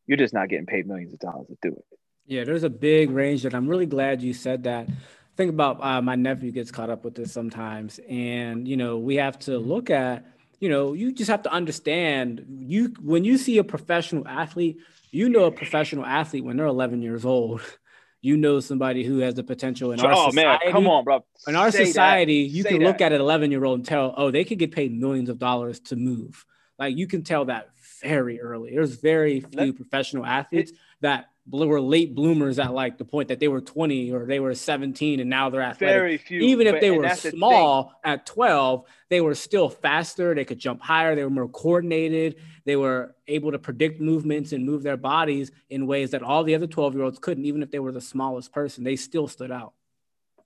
You're 0.05 0.17
just 0.17 0.33
not 0.33 0.47
getting 0.47 0.67
paid 0.67 0.87
millions 0.87 1.11
of 1.11 1.19
dollars 1.19 1.47
to 1.47 1.57
do 1.61 1.75
it. 1.75 1.99
Yeah, 2.27 2.45
there's 2.45 2.63
a 2.63 2.69
big 2.69 3.09
range, 3.11 3.43
and 3.43 3.53
I'm 3.53 3.67
really 3.67 3.87
glad 3.87 4.21
you 4.21 4.31
said 4.31 4.63
that. 4.63 4.87
Think 5.35 5.49
about 5.49 5.83
uh, 5.83 6.01
my 6.01 6.15
nephew 6.15 6.53
gets 6.53 6.71
caught 6.71 6.89
up 6.89 7.03
with 7.03 7.15
this 7.15 7.33
sometimes, 7.33 7.99
and 8.07 8.65
you 8.65 8.77
know 8.77 8.99
we 8.99 9.17
have 9.17 9.37
to 9.39 9.57
look 9.57 9.89
at, 9.89 10.25
you 10.59 10.69
know, 10.69 10.93
you 10.93 11.11
just 11.13 11.29
have 11.29 11.43
to 11.43 11.51
understand 11.51 12.45
you 12.47 12.93
when 13.01 13.23
you 13.23 13.37
see 13.37 13.57
a 13.57 13.63
professional 13.63 14.27
athlete, 14.27 14.77
you 15.11 15.29
know 15.29 15.45
a 15.45 15.51
professional 15.51 16.05
athlete 16.05 16.43
when 16.43 16.57
they're 16.57 16.65
11 16.65 17.01
years 17.01 17.25
old. 17.25 17.61
You 18.19 18.35
know 18.35 18.59
somebody 18.59 19.03
who 19.03 19.19
has 19.19 19.35
the 19.35 19.43
potential 19.43 19.91
in 19.91 19.99
our 19.99 20.11
society. 20.11 20.27
oh, 20.27 20.31
society. 20.31 20.65
Man, 20.65 20.73
come 20.73 20.87
on, 20.87 21.03
bro. 21.03 21.23
In 21.47 21.55
our 21.55 21.69
Say 21.69 21.85
society, 21.85 22.47
that. 22.47 22.49
you 22.53 22.63
Say 22.63 22.69
can 22.69 22.79
that. 22.79 22.85
look 22.85 22.99
at 22.99 23.13
an 23.13 23.21
11 23.21 23.51
year 23.51 23.63
old 23.63 23.79
and 23.79 23.85
tell, 23.87 24.15
oh, 24.17 24.31
they 24.31 24.43
could 24.43 24.57
get 24.57 24.71
paid 24.71 24.91
millions 24.91 25.29
of 25.29 25.37
dollars 25.37 25.79
to 25.81 25.95
move. 25.95 26.43
Like 26.79 26.97
you 26.97 27.05
can 27.05 27.23
tell 27.23 27.45
that 27.45 27.69
very 28.01 28.41
early. 28.41 28.71
There's 28.71 28.95
very 28.95 29.41
few 29.41 29.67
Let, 29.67 29.75
professional 29.75 30.25
athletes 30.25 30.71
it, 30.71 30.77
that 31.01 31.29
were 31.49 31.79
late 31.79 32.13
bloomers 32.13 32.59
at 32.59 32.73
like 32.73 32.97
the 32.97 33.05
point 33.05 33.29
that 33.29 33.39
they 33.39 33.47
were 33.47 33.61
20 33.61 34.11
or 34.11 34.25
they 34.25 34.39
were 34.39 34.53
17 34.53 35.19
and 35.19 35.29
now 35.29 35.49
they're 35.49 35.61
athletic. 35.61 35.95
Very 35.95 36.17
few. 36.17 36.41
Even 36.41 36.67
if 36.67 36.73
but- 36.73 36.81
they 36.81 36.91
were 36.91 37.03
that's 37.03 37.23
the 37.23 37.31
small 37.31 37.93
at 38.03 38.25
12, 38.25 38.85
they 39.09 39.21
were 39.21 39.35
still 39.35 39.69
faster. 39.69 40.35
They 40.35 40.45
could 40.45 40.59
jump 40.59 40.81
higher. 40.81 41.15
They 41.15 41.23
were 41.23 41.29
more 41.29 41.47
coordinated. 41.47 42.35
They 42.65 42.75
were 42.75 43.15
able 43.27 43.51
to 43.51 43.59
predict 43.59 44.01
movements 44.01 44.51
and 44.51 44.65
move 44.65 44.83
their 44.83 44.97
bodies 44.97 45.51
in 45.69 45.87
ways 45.87 46.11
that 46.11 46.21
all 46.21 46.43
the 46.43 46.55
other 46.55 46.67
12 46.67 46.95
year 46.95 47.03
olds 47.03 47.19
couldn't, 47.19 47.45
even 47.45 47.63
if 47.63 47.71
they 47.71 47.79
were 47.79 47.93
the 47.93 48.01
smallest 48.01 48.51
person. 48.51 48.83
They 48.83 48.97
still 48.97 49.27
stood 49.27 49.51
out. 49.51 49.73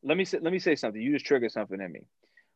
let 0.03 0.17
me 0.17 0.25
say 0.25 0.39
let 0.39 0.53
me 0.53 0.59
say 0.59 0.75
something. 0.75 1.01
You 1.01 1.13
just 1.13 1.25
triggered 1.25 1.51
something 1.51 1.81
in 1.81 1.91
me. 1.91 2.01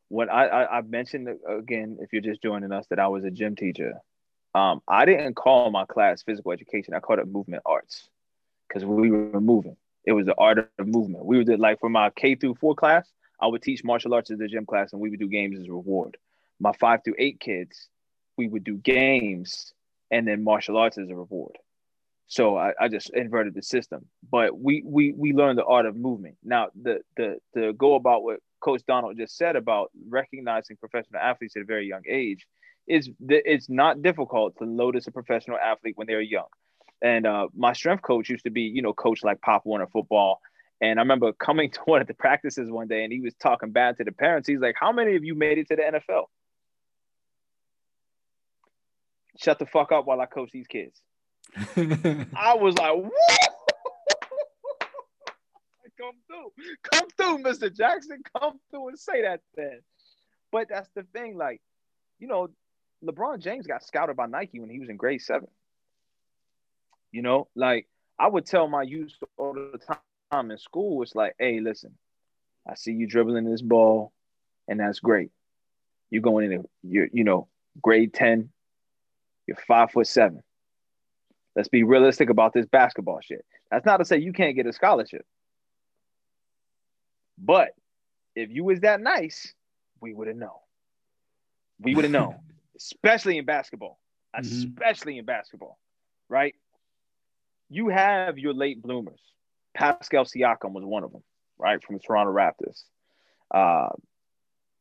When 0.09 0.29
I 0.29 0.45
I, 0.45 0.77
I 0.77 0.81
mentioned 0.81 1.29
again, 1.47 1.97
if 1.99 2.13
you're 2.13 2.21
just 2.21 2.43
joining 2.43 2.71
us, 2.71 2.85
that 2.89 2.99
I 2.99 3.07
was 3.07 3.23
a 3.23 3.31
gym 3.31 3.55
teacher. 3.55 3.93
Um, 4.53 4.81
I 4.87 5.03
didn't 5.03 5.33
call 5.33 5.69
my 5.69 5.85
class 5.85 6.23
physical 6.23 6.53
education. 6.53 6.93
I 6.93 6.99
called 6.99 7.19
it 7.19 7.27
movement 7.27 7.63
arts 7.65 8.07
because 8.67 8.85
we 8.85 9.11
were 9.11 9.41
moving. 9.41 9.77
It 10.05 10.13
was 10.13 10.25
the 10.25 10.35
art 10.37 10.59
of 10.59 10.87
movement. 10.87 11.25
We 11.25 11.43
were 11.43 11.57
like 11.57 11.79
for 11.79 11.89
my 11.89 12.09
K 12.11 12.35
through 12.35 12.55
four 12.55 12.75
class, 12.75 13.11
I 13.39 13.47
would 13.47 13.61
teach 13.61 13.83
martial 13.83 14.13
arts 14.13 14.31
as 14.31 14.37
the 14.37 14.47
gym 14.47 14.65
class, 14.65 14.93
and 14.93 15.01
we 15.01 15.09
would 15.09 15.19
do 15.19 15.27
games 15.27 15.59
as 15.59 15.67
a 15.67 15.71
reward. 15.71 16.17
My 16.59 16.71
five 16.73 17.03
through 17.03 17.15
eight 17.17 17.39
kids, 17.39 17.89
we 18.37 18.47
would 18.47 18.63
do 18.63 18.77
games 18.77 19.73
and 20.11 20.27
then 20.27 20.43
martial 20.43 20.77
arts 20.77 20.97
as 20.97 21.09
a 21.09 21.15
reward. 21.15 21.57
So 22.27 22.57
I, 22.57 22.73
I 22.79 22.87
just 22.87 23.09
inverted 23.11 23.53
the 23.53 23.61
system. 23.61 24.07
But 24.29 24.57
we 24.59 24.83
we 24.85 25.11
we 25.13 25.33
learned 25.33 25.57
the 25.57 25.65
art 25.65 25.85
of 25.85 25.95
movement. 25.95 26.37
Now 26.43 26.69
the 26.81 27.01
the 27.17 27.37
to 27.55 27.73
go 27.73 27.95
about 27.95 28.23
what 28.23 28.39
Coach 28.61 28.81
Donald 28.87 29.17
just 29.17 29.37
said 29.37 29.55
about 29.55 29.91
recognizing 30.09 30.77
professional 30.77 31.21
athletes 31.21 31.55
at 31.55 31.61
a 31.61 31.65
very 31.65 31.87
young 31.87 32.03
age 32.09 32.47
is 32.87 33.09
that 33.21 33.51
it's 33.51 33.69
not 33.69 34.01
difficult 34.01 34.57
to 34.57 34.65
notice 34.65 35.07
a 35.07 35.11
professional 35.11 35.57
athlete 35.57 35.97
when 35.97 36.07
they're 36.07 36.21
young. 36.21 36.47
And 37.01 37.27
uh, 37.27 37.47
my 37.55 37.73
strength 37.73 38.01
coach 38.01 38.29
used 38.29 38.45
to 38.45 38.49
be, 38.49 38.61
you 38.61 38.81
know, 38.81 38.93
coach 38.93 39.23
like 39.23 39.41
Pop 39.41 39.65
Warner 39.65 39.87
football. 39.87 40.39
And 40.81 40.99
I 40.99 41.03
remember 41.03 41.33
coming 41.33 41.71
to 41.71 41.79
one 41.85 42.01
of 42.01 42.07
the 42.07 42.13
practices 42.13 42.69
one 42.69 42.87
day 42.87 43.03
and 43.03 43.13
he 43.13 43.21
was 43.21 43.33
talking 43.35 43.71
bad 43.71 43.97
to 43.97 44.03
the 44.03 44.11
parents. 44.11 44.47
He's 44.47 44.59
like, 44.59 44.75
How 44.79 44.91
many 44.91 45.15
of 45.15 45.23
you 45.23 45.35
made 45.35 45.57
it 45.57 45.67
to 45.69 45.75
the 45.75 45.81
NFL? 45.81 46.25
Shut 49.37 49.59
the 49.59 49.65
fuck 49.65 49.91
up 49.91 50.05
while 50.05 50.21
I 50.21 50.25
coach 50.27 50.51
these 50.51 50.67
kids. 50.67 51.01
I 51.57 52.55
was 52.55 52.75
like, 52.77 52.95
what? 52.95 53.49
come 55.97 56.15
through. 56.27 56.51
Come 56.91 57.09
through, 57.17 57.51
Mr. 57.51 57.75
Jackson. 57.75 58.21
Come 58.37 58.59
through 58.71 58.89
and 58.89 58.99
say 58.99 59.23
that 59.23 59.41
then. 59.55 59.81
But 60.51 60.69
that's 60.69 60.89
the 60.95 61.03
thing. 61.13 61.37
Like, 61.37 61.61
you 62.19 62.27
know, 62.27 62.49
LeBron 63.03 63.39
James 63.39 63.67
got 63.67 63.83
scouted 63.83 64.15
by 64.15 64.25
Nike 64.25 64.59
when 64.59 64.69
he 64.69 64.79
was 64.79 64.89
in 64.89 64.97
grade 64.97 65.21
seven. 65.21 65.47
You 67.11 67.21
know, 67.21 67.47
like 67.55 67.87
I 68.19 68.27
would 68.27 68.45
tell 68.45 68.67
my 68.67 68.83
youth 68.83 69.13
all 69.37 69.53
the 69.53 69.79
time 70.31 70.51
in 70.51 70.57
school, 70.57 71.01
it's 71.01 71.15
like, 71.15 71.35
hey, 71.39 71.59
listen, 71.59 71.97
I 72.67 72.75
see 72.75 72.91
you 72.91 73.07
dribbling 73.07 73.49
this 73.49 73.61
ball, 73.61 74.11
and 74.67 74.79
that's 74.79 74.99
great. 74.99 75.31
You're 76.09 76.21
going 76.21 76.51
into 76.51 76.67
you're, 76.83 77.07
you 77.11 77.23
know, 77.23 77.47
grade 77.81 78.13
10, 78.13 78.49
you're 79.47 79.57
five 79.67 79.91
foot 79.91 80.07
seven. 80.07 80.43
Let's 81.55 81.69
be 81.69 81.83
realistic 81.83 82.29
about 82.29 82.53
this 82.53 82.65
basketball 82.65 83.19
shit. 83.21 83.45
That's 83.71 83.85
not 83.85 83.97
to 83.97 84.05
say 84.05 84.17
you 84.17 84.33
can't 84.33 84.55
get 84.55 84.65
a 84.67 84.73
scholarship. 84.73 85.25
But 87.37 87.69
if 88.35 88.49
you 88.49 88.63
was 88.63 88.81
that 88.81 89.01
nice, 89.01 89.53
we 90.01 90.13
would 90.13 90.27
have 90.27 90.35
known. 90.37 90.49
We 91.79 91.95
would 91.95 92.03
have 92.05 92.11
known, 92.11 92.35
especially 92.75 93.37
in 93.37 93.45
basketball, 93.45 93.99
Mhm. 94.35 94.41
especially 94.41 95.17
in 95.17 95.25
basketball, 95.25 95.77
right? 96.29 96.55
You 97.69 97.89
have 97.89 98.37
your 98.37 98.53
late 98.53 98.81
bloomers. 98.81 99.19
Pascal 99.73 100.25
Siakam 100.25 100.71
was 100.71 100.83
one 100.85 101.03
of 101.03 101.11
them, 101.11 101.23
right, 101.57 101.83
from 101.83 101.95
the 101.95 102.01
Toronto 102.01 102.31
Raptors. 102.31 102.83
Uh, 103.51 103.89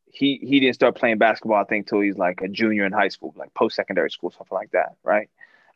he 0.06 0.38
he 0.42 0.60
didn't 0.60 0.74
start 0.74 0.94
playing 0.94 1.18
basketball, 1.18 1.60
I 1.60 1.64
think, 1.64 1.88
till 1.88 2.00
he's 2.00 2.16
like 2.16 2.40
a 2.40 2.48
junior 2.48 2.86
in 2.86 2.92
high 2.92 3.08
school, 3.08 3.34
like 3.36 3.52
post 3.54 3.74
secondary 3.74 4.10
school, 4.10 4.30
something 4.30 4.54
like 4.54 4.70
that, 4.70 4.94
right? 5.02 5.28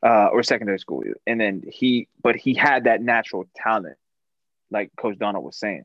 Uh, 0.03 0.29
or 0.33 0.43
secondary 0.45 0.79
school. 0.79 1.03
And 1.27 1.41
then 1.41 1.65
he, 1.67 2.07
but 2.23 2.37
he 2.37 2.55
had 2.55 2.85
that 2.85 3.03
natural 3.03 3.49
talent, 3.57 3.97
like 4.71 4.93
Coach 4.97 5.19
Donald 5.19 5.45
was 5.45 5.57
saying. 5.57 5.85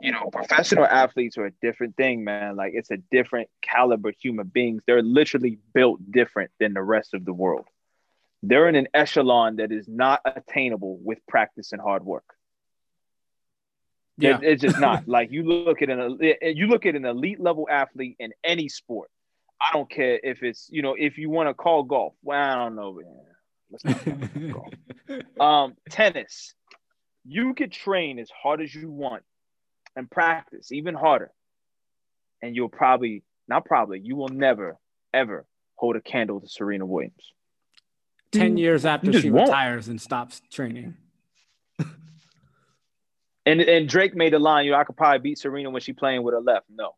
You 0.00 0.12
know, 0.12 0.30
professional 0.30 0.86
athletes 0.86 1.36
are 1.38 1.46
a 1.46 1.50
different 1.62 1.96
thing, 1.96 2.24
man. 2.24 2.56
Like 2.56 2.72
it's 2.74 2.90
a 2.90 2.96
different 2.96 3.48
caliber 3.62 4.12
human 4.18 4.46
beings. 4.48 4.82
They're 4.86 5.02
literally 5.02 5.58
built 5.72 6.00
different 6.10 6.50
than 6.58 6.72
the 6.74 6.82
rest 6.82 7.14
of 7.14 7.24
the 7.24 7.32
world. 7.32 7.66
They're 8.46 8.68
in 8.68 8.74
an 8.74 8.88
echelon 8.92 9.56
that 9.56 9.72
is 9.72 9.86
not 9.88 10.20
attainable 10.24 10.98
with 11.02 11.18
practice 11.26 11.72
and 11.72 11.80
hard 11.80 12.04
work. 12.04 12.24
yeah. 14.18 14.36
It- 14.38 14.44
it's 14.44 14.62
just 14.62 14.78
not 14.78 15.08
like 15.16 15.30
you 15.32 15.42
look 15.44 15.80
at 15.82 15.88
an 15.90 16.18
you 16.42 16.66
look 16.66 16.84
at 16.86 16.94
an 16.94 17.04
elite 17.04 17.40
level 17.40 17.66
athlete 17.70 18.16
in 18.18 18.32
any 18.42 18.68
sport. 18.68 19.10
I 19.60 19.70
don't 19.72 19.88
care 19.90 20.20
if 20.22 20.42
it's 20.42 20.68
you 20.70 20.82
know 20.82 20.94
if 20.98 21.16
you 21.18 21.30
want 21.30 21.48
to 21.48 21.54
call 21.54 21.84
golf. 21.84 22.14
Well, 22.22 22.38
I 22.40 22.56
don't 22.56 22.76
know. 22.76 22.92
man. 22.94 23.24
Let's 23.70 23.84
not 23.84 24.04
call 24.04 24.50
golf. 24.52 24.70
um, 25.70 25.76
tennis. 25.90 26.54
You 27.26 27.54
could 27.54 27.72
train 27.72 28.18
as 28.18 28.30
hard 28.30 28.60
as 28.60 28.74
you 28.74 28.90
want 28.90 29.22
and 29.96 30.10
practice 30.10 30.70
even 30.70 30.94
harder, 30.94 31.30
and 32.42 32.54
you'll 32.54 32.68
probably 32.68 33.22
not 33.48 33.64
probably 33.64 34.00
you 34.00 34.16
will 34.16 34.28
never 34.28 34.76
ever 35.14 35.46
hold 35.76 35.96
a 35.96 36.00
candle 36.02 36.40
to 36.40 36.48
Serena 36.48 36.84
Williams. 36.84 37.24
10 38.38 38.56
years 38.56 38.84
after 38.84 39.12
she 39.12 39.30
won't. 39.30 39.48
retires 39.48 39.88
and 39.88 40.00
stops 40.00 40.42
training. 40.50 40.96
And 43.46 43.60
and 43.60 43.86
Drake 43.86 44.14
made 44.14 44.32
the 44.32 44.38
line, 44.38 44.64
you 44.64 44.70
know, 44.70 44.78
I 44.78 44.84
could 44.84 44.96
probably 44.96 45.18
beat 45.18 45.38
Serena 45.38 45.68
when 45.68 45.82
she 45.82 45.92
playing 45.92 46.22
with 46.22 46.32
her 46.32 46.40
left. 46.40 46.64
No, 46.74 46.92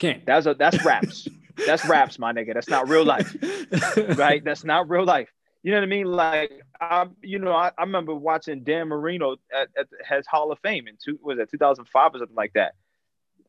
Can't. 0.00 0.26
that's 0.26 0.46
a 0.46 0.54
that's 0.54 0.84
raps. 0.84 1.28
that's 1.66 1.84
raps, 1.88 2.18
my 2.18 2.32
nigga. 2.32 2.54
That's 2.54 2.68
not 2.68 2.88
real 2.88 3.04
life. 3.04 3.36
right? 4.18 4.42
That's 4.44 4.64
not 4.64 4.90
real 4.90 5.04
life. 5.04 5.28
You 5.62 5.70
know 5.70 5.78
what 5.78 5.84
I 5.84 5.86
mean? 5.86 6.06
Like, 6.06 6.52
I, 6.80 7.06
you 7.22 7.38
know, 7.38 7.52
I, 7.52 7.70
I 7.78 7.82
remember 7.82 8.14
watching 8.14 8.64
Dan 8.64 8.88
Marino 8.88 9.36
at, 9.54 9.68
at 9.78 9.86
his 10.08 10.26
Hall 10.26 10.50
of 10.50 10.58
Fame 10.58 10.88
in 10.88 10.96
two 11.02 11.20
was 11.22 11.38
it 11.38 11.48
2005 11.52 12.14
or 12.14 12.18
something 12.18 12.34
like 12.34 12.52
that. 12.54 12.74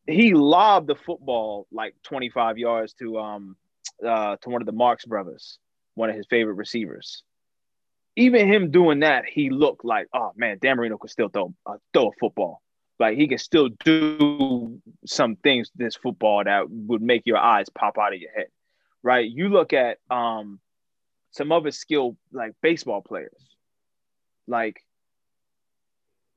He 0.05 0.35
lobbed 0.35 0.87
the 0.87 0.95
football 0.95 1.65
like 1.71 1.95
25 2.03 2.59
yards 2.59 2.93
to 2.99 3.17
um 3.17 3.57
uh 4.05 4.35
to 4.43 4.49
one 4.49 4.61
of 4.61 4.67
the 4.67 4.71
Marx 4.73 5.05
brothers, 5.05 5.57
one 5.95 6.09
of 6.09 6.15
his 6.15 6.27
favorite 6.29 6.53
receivers. 6.53 7.23
Even 8.15 8.47
him 8.47 8.71
doing 8.71 8.99
that, 8.99 9.25
he 9.25 9.49
looked 9.49 9.83
like, 9.83 10.07
oh 10.13 10.31
man, 10.35 10.57
Dan 10.61 10.77
Marino 10.77 10.97
could 10.97 11.09
still 11.09 11.29
throw 11.29 11.53
uh, 11.65 11.77
throw 11.93 12.09
a 12.09 12.11
football. 12.19 12.61
Like 12.99 13.17
he 13.17 13.27
can 13.27 13.39
still 13.39 13.69
do 13.83 14.81
some 15.05 15.35
things 15.35 15.69
this 15.75 15.95
football 15.95 16.43
that 16.43 16.69
would 16.69 17.01
make 17.01 17.23
your 17.25 17.37
eyes 17.37 17.67
pop 17.69 17.97
out 17.97 18.13
of 18.13 18.19
your 18.19 18.31
head, 18.31 18.47
right? 19.03 19.29
You 19.29 19.49
look 19.49 19.73
at 19.73 19.97
um 20.09 20.59
some 21.31 21.51
other 21.51 21.71
skill 21.71 22.15
like 22.31 22.53
baseball 22.61 23.01
players, 23.01 23.57
like 24.47 24.81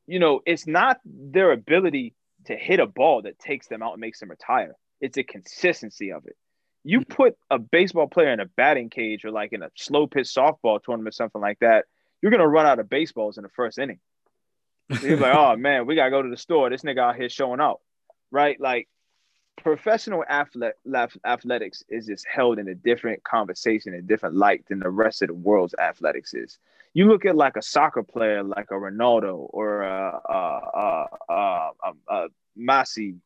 you 0.09 0.18
know, 0.18 0.40
it's 0.46 0.66
not 0.66 0.98
their 1.04 1.52
ability 1.52 2.14
to 2.46 2.56
hit 2.56 2.80
a 2.80 2.86
ball 2.86 3.22
that 3.22 3.38
takes 3.38 3.68
them 3.68 3.82
out 3.82 3.92
and 3.92 4.00
makes 4.00 4.20
them 4.20 4.30
retire. 4.30 4.74
It's 5.00 5.16
the 5.16 5.22
consistency 5.22 6.12
of 6.12 6.26
it. 6.26 6.36
You 6.89 7.05
put 7.05 7.36
a 7.51 7.59
baseball 7.59 8.07
player 8.07 8.32
in 8.32 8.41
a 8.41 8.47
batting 8.47 8.89
cage 8.89 9.26
or 9.26 9.30
like 9.30 9.53
in 9.53 9.62
a 9.62 9.70
slow 9.74 10.07
pitch 10.07 10.28
softball 10.28 10.82
tournament, 10.82 11.14
something 11.14 11.39
like 11.39 11.59
that, 11.59 11.84
you're 12.22 12.32
gonna 12.32 12.49
run 12.49 12.64
out 12.64 12.78
of 12.78 12.89
baseballs 12.89 13.36
in 13.36 13.43
the 13.43 13.51
first 13.51 13.78
inning. 13.78 14.01
You're 15.03 15.18
like, 15.18 15.34
oh 15.36 15.55
man, 15.57 15.84
we 15.84 15.97
gotta 15.97 16.11
go 16.11 16.22
to 16.22 16.30
the 16.30 16.39
store. 16.39 16.70
This 16.70 16.80
nigga 16.80 17.01
out 17.01 17.16
here 17.16 17.28
showing 17.28 17.61
out, 17.61 17.80
right? 18.30 18.59
Like, 18.59 18.89
professional 19.62 20.24
athlete, 20.26 20.72
athletics 21.26 21.84
is 21.91 22.07
just 22.07 22.26
held 22.26 22.59
in 22.59 22.68
a 22.68 22.74
different 22.74 23.22
conversation, 23.22 23.93
a 23.93 24.01
different 24.01 24.36
light 24.36 24.64
than 24.68 24.78
the 24.78 24.89
rest 24.89 25.20
of 25.20 25.28
the 25.28 25.34
world's 25.34 25.74
athletics 25.78 26.32
is. 26.32 26.59
You 26.95 27.07
look 27.07 27.26
at 27.26 27.36
like 27.36 27.59
a 27.59 27.62
soccer 27.62 28.03
player, 28.03 28.43
like 28.43 28.70
a 28.70 28.74
Ronaldo 28.76 29.47
or 29.51 29.82
a, 29.82 30.20
a, 30.26 30.32
a, 30.32 31.07
a, 31.28 31.70
a, 31.84 31.93
a 32.09 32.28
Messi, 32.59 33.16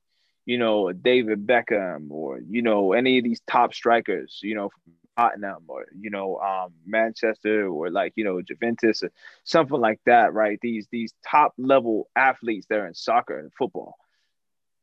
you 0.45 0.59
know, 0.59 0.93
David 0.93 1.47
Beckham, 1.47 2.11
or 2.11 2.40
you 2.49 2.62
know, 2.62 2.93
any 2.93 3.18
of 3.18 3.24
these 3.24 3.40
top 3.47 3.74
strikers, 3.74 4.40
you 4.43 4.55
know, 4.55 4.70
from 4.70 4.93
Tottenham 5.16 5.64
or 5.68 5.86
you 5.99 6.11
know, 6.11 6.38
um, 6.38 6.72
Manchester 6.86 7.68
or 7.68 7.90
like 7.90 8.12
you 8.16 8.24
know, 8.24 8.40
Juventus 8.43 9.03
or 9.03 9.11
something 9.45 9.80
like 9.80 10.01
that, 10.07 10.32
right? 10.32 10.59
These 10.61 10.88
these 10.90 11.12
top 11.24 11.53
level 11.59 12.09
athletes 12.16 12.66
that 12.68 12.78
are 12.78 12.86
in 12.86 12.95
soccer 12.95 13.38
and 13.38 13.53
football, 13.53 13.97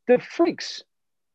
they're 0.08 0.20
freaks. 0.20 0.84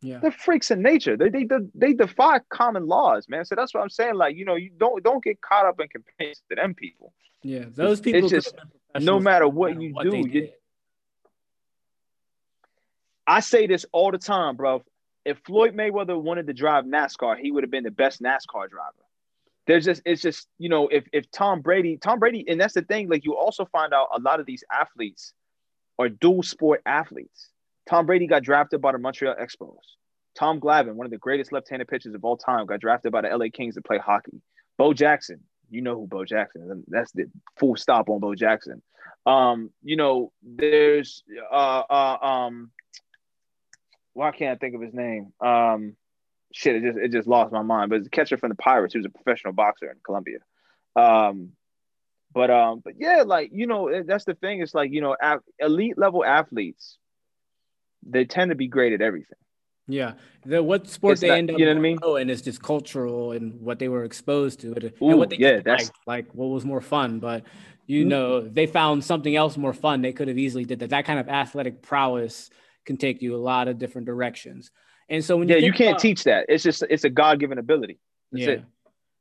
Yeah. 0.00 0.18
They're 0.18 0.32
freaks 0.32 0.70
in 0.70 0.82
nature. 0.82 1.16
They 1.16 1.30
they 1.30 1.46
they 1.74 1.94
defy 1.94 2.40
common 2.50 2.86
laws, 2.86 3.26
man. 3.28 3.44
So 3.44 3.54
that's 3.54 3.72
what 3.72 3.82
I'm 3.82 3.88
saying. 3.88 4.14
Like 4.14 4.36
you 4.36 4.44
know, 4.44 4.54
you 4.54 4.70
don't 4.76 5.02
don't 5.02 5.24
get 5.24 5.40
caught 5.40 5.66
up 5.66 5.80
in 5.80 5.88
comparing 5.88 6.34
to 6.50 6.56
them 6.56 6.74
people. 6.74 7.12
Yeah. 7.42 7.64
Those 7.70 8.00
people, 8.00 8.22
could 8.22 8.30
just- 8.30 8.54
no 9.00 9.18
matter 9.18 9.48
what 9.48 9.80
you 9.80 9.94
do, 10.02 10.16
you-. 10.18 10.48
I 13.26 13.40
say 13.40 13.66
this 13.66 13.86
all 13.92 14.10
the 14.10 14.18
time, 14.18 14.56
bro. 14.56 14.82
If 15.24 15.38
Floyd 15.46 15.74
Mayweather 15.74 16.20
wanted 16.20 16.46
to 16.48 16.52
drive 16.52 16.84
NASCAR, 16.84 17.38
he 17.38 17.50
would 17.50 17.64
have 17.64 17.70
been 17.70 17.84
the 17.84 17.90
best 17.90 18.22
NASCAR 18.22 18.68
driver. 18.68 18.92
there's 19.66 19.84
just 19.86 20.02
it's 20.04 20.20
just 20.20 20.48
you 20.58 20.68
know 20.68 20.88
if 20.88 21.04
if 21.12 21.30
Tom 21.30 21.60
Brady, 21.62 21.96
Tom 21.96 22.18
Brady, 22.18 22.44
and 22.48 22.60
that's 22.60 22.74
the 22.74 22.82
thing. 22.82 23.08
Like 23.08 23.24
you 23.24 23.36
also 23.36 23.64
find 23.66 23.94
out 23.94 24.08
a 24.14 24.20
lot 24.20 24.40
of 24.40 24.46
these 24.46 24.62
athletes 24.70 25.32
are 25.98 26.08
dual 26.08 26.42
sport 26.42 26.82
athletes. 26.84 27.48
Tom 27.88 28.06
Brady 28.06 28.26
got 28.26 28.42
drafted 28.42 28.80
by 28.80 28.92
the 28.92 28.98
Montreal 28.98 29.36
Expos. 29.36 29.76
Tom 30.34 30.60
Glavine, 30.60 30.94
one 30.94 31.06
of 31.06 31.12
the 31.12 31.18
greatest 31.18 31.52
left-handed 31.52 31.86
pitchers 31.86 32.14
of 32.14 32.24
all 32.24 32.36
time, 32.36 32.66
got 32.66 32.80
drafted 32.80 33.12
by 33.12 33.20
the 33.20 33.28
LA 33.28 33.46
Kings 33.52 33.76
to 33.76 33.82
play 33.82 33.98
hockey. 33.98 34.42
Bo 34.76 34.92
Jackson, 34.92 35.40
you 35.70 35.80
know 35.80 35.94
who 35.94 36.06
Bo 36.06 36.24
Jackson 36.24 36.62
is. 36.70 36.84
That's 36.88 37.12
the 37.12 37.26
full 37.58 37.76
stop 37.76 38.08
on 38.10 38.20
Bo 38.20 38.34
Jackson. 38.34 38.82
Um, 39.26 39.70
you 39.82 39.96
know, 39.96 40.32
there's 40.42 41.22
uh 41.52 41.82
uh 41.88 42.18
um 42.20 42.70
why 44.14 44.30
can't 44.30 44.56
I 44.56 44.58
think 44.58 44.74
of 44.74 44.80
his 44.80 44.94
name? 44.94 45.32
Um 45.40 45.96
shit, 46.54 46.76
it 46.76 46.82
just 46.82 46.98
it 46.98 47.12
just 47.12 47.28
lost 47.28 47.52
my 47.52 47.62
mind. 47.62 47.90
But 47.90 47.96
it's 47.96 48.06
a 48.06 48.10
catcher 48.10 48.38
from 48.38 48.48
the 48.48 48.54
Pirates 48.54 48.94
who's 48.94 49.04
a 49.04 49.10
professional 49.10 49.52
boxer 49.52 49.90
in 49.90 49.96
Colombia. 50.04 50.38
Um, 50.96 51.50
but 52.32 52.50
um, 52.50 52.80
but 52.84 52.94
yeah, 52.98 53.22
like 53.26 53.50
you 53.52 53.66
know, 53.66 54.02
that's 54.02 54.24
the 54.24 54.34
thing. 54.34 54.62
It's 54.62 54.74
like 54.74 54.92
you 54.92 55.00
know, 55.00 55.16
elite 55.58 55.98
level 55.98 56.24
athletes, 56.24 56.98
they 58.06 58.24
tend 58.24 58.50
to 58.50 58.54
be 58.54 58.68
great 58.68 58.92
at 58.92 59.02
everything. 59.02 59.38
Yeah, 59.86 60.14
the 60.46 60.62
what 60.62 60.88
sport 60.88 61.12
it's 61.12 61.20
they 61.20 61.28
not, 61.28 61.38
end 61.38 61.50
up 61.50 61.58
you 61.58 61.66
know 61.66 61.72
what 61.72 61.78
I 61.78 61.82
mean? 61.82 61.98
Oh, 62.02 62.16
and 62.16 62.30
it's 62.30 62.40
just 62.40 62.62
cultural 62.62 63.32
and 63.32 63.60
what 63.60 63.78
they 63.78 63.88
were 63.88 64.04
exposed 64.04 64.60
to, 64.60 64.72
and 64.72 64.84
Ooh, 65.02 65.16
what 65.16 65.30
they 65.30 65.36
yeah, 65.36 65.60
that's 65.60 65.90
like 66.06 66.32
what 66.32 66.46
was 66.46 66.64
more 66.64 66.80
fun. 66.80 67.18
But 67.18 67.44
you 67.86 68.00
mm-hmm. 68.00 68.08
know, 68.08 68.40
they 68.40 68.66
found 68.66 69.04
something 69.04 69.36
else 69.36 69.56
more 69.56 69.74
fun. 69.74 70.00
They 70.00 70.12
could 70.12 70.28
have 70.28 70.38
easily 70.38 70.64
did 70.64 70.78
that. 70.78 70.90
That 70.90 71.04
kind 71.04 71.20
of 71.20 71.28
athletic 71.28 71.82
prowess 71.82 72.50
can 72.85 72.97
take 72.97 73.22
you 73.22 73.35
a 73.35 73.39
lot 73.39 73.68
of 73.68 73.78
different 73.78 74.07
directions. 74.07 74.70
And 75.09 75.24
so 75.24 75.37
when 75.37 75.49
you 75.49 75.57
yeah, 75.57 75.61
you 75.62 75.72
can't 75.72 75.91
about, 75.91 76.01
teach 76.01 76.24
that. 76.24 76.47
It's 76.49 76.64
just 76.64 76.82
it's 76.89 77.05
a 77.05 77.11
God 77.11 77.41
given 77.41 77.59
ability. 77.59 77.99
That's 78.32 78.45
yeah. 78.45 78.51
It. 78.53 78.64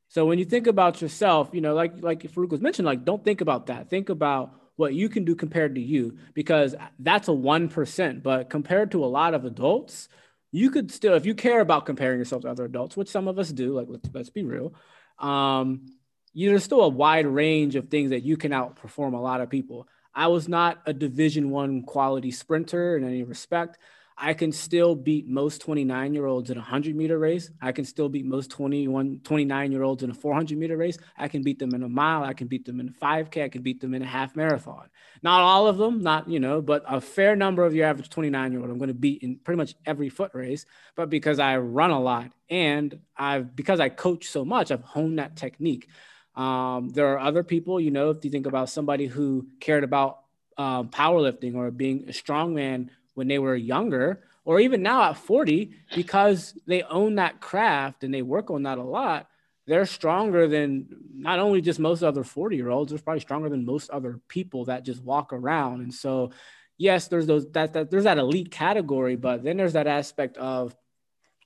So 0.08 0.26
when 0.26 0.38
you 0.38 0.44
think 0.44 0.66
about 0.66 1.02
yourself, 1.02 1.50
you 1.52 1.60
know, 1.60 1.74
like 1.74 2.02
like 2.02 2.22
Farouk 2.22 2.50
was 2.50 2.60
mentioned, 2.60 2.86
like 2.86 3.04
don't 3.04 3.24
think 3.24 3.40
about 3.40 3.66
that. 3.66 3.90
Think 3.90 4.08
about 4.08 4.54
what 4.76 4.94
you 4.94 5.08
can 5.08 5.24
do 5.24 5.34
compared 5.34 5.74
to 5.76 5.80
you, 5.80 6.16
because 6.34 6.74
that's 6.98 7.28
a 7.28 7.32
one 7.32 7.68
percent. 7.68 8.22
But 8.22 8.50
compared 8.50 8.92
to 8.92 9.04
a 9.04 9.06
lot 9.06 9.34
of 9.34 9.44
adults, 9.44 10.08
you 10.52 10.70
could 10.70 10.90
still, 10.90 11.14
if 11.14 11.26
you 11.26 11.34
care 11.34 11.60
about 11.60 11.84
comparing 11.84 12.18
yourself 12.18 12.42
to 12.42 12.48
other 12.48 12.64
adults, 12.64 12.96
which 12.96 13.08
some 13.08 13.28
of 13.28 13.38
us 13.38 13.50
do, 13.50 13.74
like 13.74 13.86
let's 13.88 14.08
let's 14.12 14.30
be 14.30 14.44
real, 14.44 14.74
um, 15.18 15.86
you, 16.32 16.48
there's 16.48 16.64
still 16.64 16.82
a 16.82 16.88
wide 16.88 17.26
range 17.26 17.76
of 17.76 17.88
things 17.88 18.10
that 18.10 18.22
you 18.22 18.36
can 18.36 18.52
outperform 18.52 19.14
a 19.14 19.20
lot 19.20 19.40
of 19.40 19.50
people. 19.50 19.88
I 20.14 20.28
was 20.28 20.48
not 20.48 20.80
a 20.86 20.92
Division 20.92 21.50
One 21.50 21.82
quality 21.82 22.30
sprinter 22.30 22.96
in 22.96 23.04
any 23.04 23.22
respect. 23.22 23.78
I 24.16 24.32
can 24.32 24.52
still 24.52 24.94
beat 24.94 25.26
most 25.26 25.60
29 25.62 26.14
year 26.14 26.26
olds 26.26 26.50
in 26.50 26.56
a 26.56 26.60
100 26.60 26.94
meter 26.94 27.18
race. 27.18 27.50
I 27.60 27.72
can 27.72 27.84
still 27.84 28.08
beat 28.08 28.24
most 28.24 28.50
21, 28.50 29.20
29 29.24 29.72
year 29.72 29.82
olds 29.82 30.04
in 30.04 30.10
a 30.10 30.14
400 30.14 30.56
meter 30.56 30.76
race. 30.76 30.98
I 31.18 31.26
can 31.26 31.42
beat 31.42 31.58
them 31.58 31.74
in 31.74 31.82
a 31.82 31.88
mile. 31.88 32.22
I 32.22 32.32
can 32.32 32.46
beat 32.46 32.64
them 32.64 32.78
in 32.78 32.88
a 32.88 32.92
5K. 32.92 33.44
I 33.44 33.48
can 33.48 33.62
beat 33.62 33.80
them 33.80 33.92
in 33.92 34.02
a 34.02 34.06
half 34.06 34.36
marathon. 34.36 34.88
Not 35.22 35.40
all 35.40 35.66
of 35.66 35.78
them, 35.78 36.00
not, 36.00 36.28
you 36.28 36.38
know, 36.38 36.62
but 36.62 36.84
a 36.86 37.00
fair 37.00 37.34
number 37.34 37.64
of 37.64 37.74
your 37.74 37.86
average 37.86 38.08
29 38.08 38.52
year 38.52 38.60
old 38.60 38.70
I'm 38.70 38.78
going 38.78 38.88
to 38.88 38.94
beat 38.94 39.22
in 39.22 39.36
pretty 39.36 39.56
much 39.56 39.74
every 39.84 40.10
foot 40.10 40.30
race. 40.32 40.64
But 40.94 41.10
because 41.10 41.40
I 41.40 41.58
run 41.58 41.90
a 41.90 42.00
lot 42.00 42.30
and 42.48 42.96
I've, 43.16 43.56
because 43.56 43.80
I 43.80 43.88
coach 43.88 44.28
so 44.28 44.44
much, 44.44 44.70
I've 44.70 44.84
honed 44.84 45.18
that 45.18 45.34
technique. 45.34 45.88
Um, 46.36 46.88
there 46.90 47.12
are 47.14 47.20
other 47.20 47.42
people, 47.44 47.80
you 47.80 47.90
know, 47.90 48.10
if 48.10 48.24
you 48.24 48.30
think 48.30 48.46
about 48.46 48.68
somebody 48.68 49.06
who 49.06 49.46
cared 49.60 49.84
about 49.84 50.20
um, 50.56 50.88
powerlifting 50.88 51.54
or 51.54 51.70
being 51.70 52.04
a 52.08 52.12
strongman 52.12 52.88
when 53.14 53.28
they 53.28 53.38
were 53.38 53.54
younger 53.54 54.22
or 54.44 54.60
even 54.60 54.82
now 54.82 55.02
at 55.04 55.16
40 55.16 55.72
because 55.94 56.58
they 56.66 56.82
own 56.82 57.16
that 57.16 57.40
craft 57.40 58.04
and 58.04 58.12
they 58.12 58.22
work 58.22 58.50
on 58.50 58.64
that 58.64 58.78
a 58.78 58.82
lot 58.82 59.28
they're 59.66 59.86
stronger 59.86 60.46
than 60.46 60.86
not 61.14 61.38
only 61.38 61.60
just 61.60 61.80
most 61.80 62.02
other 62.02 62.22
40 62.22 62.56
year 62.56 62.68
olds 62.68 62.90
they're 62.90 62.98
probably 62.98 63.20
stronger 63.20 63.48
than 63.48 63.64
most 63.64 63.90
other 63.90 64.20
people 64.28 64.66
that 64.66 64.84
just 64.84 65.02
walk 65.02 65.32
around. 65.32 65.80
And 65.80 65.94
so 65.94 66.30
yes 66.76 67.08
there's 67.08 67.26
those 67.26 67.50
that, 67.52 67.72
that 67.72 67.90
there's 67.90 68.04
that 68.04 68.18
elite 68.18 68.50
category 68.50 69.16
but 69.16 69.42
then 69.44 69.56
there's 69.56 69.74
that 69.74 69.86
aspect 69.86 70.36
of 70.36 70.74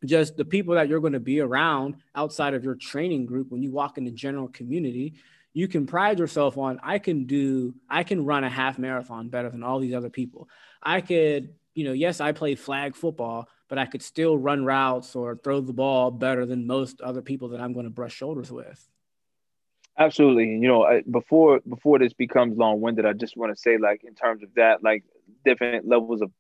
just 0.04 0.36
the 0.36 0.44
people 0.44 0.74
that 0.74 0.88
you're 0.88 1.00
going 1.00 1.12
to 1.12 1.20
be 1.20 1.40
around 1.40 1.96
outside 2.14 2.54
of 2.54 2.64
your 2.64 2.74
training 2.74 3.26
group 3.26 3.50
when 3.50 3.62
you 3.62 3.72
walk 3.72 3.98
in 3.98 4.04
the 4.04 4.10
general 4.10 4.48
community 4.48 5.14
you 5.54 5.66
can 5.66 5.86
pride 5.86 6.18
yourself 6.18 6.56
on 6.56 6.78
i 6.82 6.98
can 6.98 7.24
do 7.24 7.74
i 7.90 8.02
can 8.02 8.24
run 8.24 8.44
a 8.44 8.48
half 8.48 8.78
marathon 8.78 9.28
better 9.28 9.50
than 9.50 9.62
all 9.62 9.80
these 9.80 9.94
other 9.94 10.10
people 10.10 10.48
i 10.82 11.00
could 11.00 11.52
you 11.78 11.84
know, 11.84 11.92
yes, 11.92 12.20
I 12.20 12.32
played 12.32 12.58
flag 12.58 12.96
football, 12.96 13.48
but 13.68 13.78
I 13.78 13.86
could 13.86 14.02
still 14.02 14.36
run 14.36 14.64
routes 14.64 15.14
or 15.14 15.36
throw 15.36 15.60
the 15.60 15.72
ball 15.72 16.10
better 16.10 16.44
than 16.44 16.66
most 16.66 17.00
other 17.00 17.22
people 17.22 17.50
that 17.50 17.60
I'm 17.60 17.72
going 17.72 17.84
to 17.84 17.90
brush 17.90 18.12
shoulders 18.12 18.50
with. 18.50 18.84
Absolutely. 19.96 20.48
You 20.48 20.66
know, 20.66 21.00
before 21.08 21.60
before 21.60 22.00
this 22.00 22.12
becomes 22.12 22.58
long 22.58 22.80
winded, 22.80 23.06
I 23.06 23.12
just 23.12 23.36
want 23.36 23.54
to 23.54 23.60
say, 23.60 23.78
like, 23.78 24.02
in 24.02 24.16
terms 24.16 24.42
of 24.42 24.48
that, 24.56 24.82
like 24.82 25.04
different 25.44 25.86
levels 25.86 26.20
of 26.20 26.32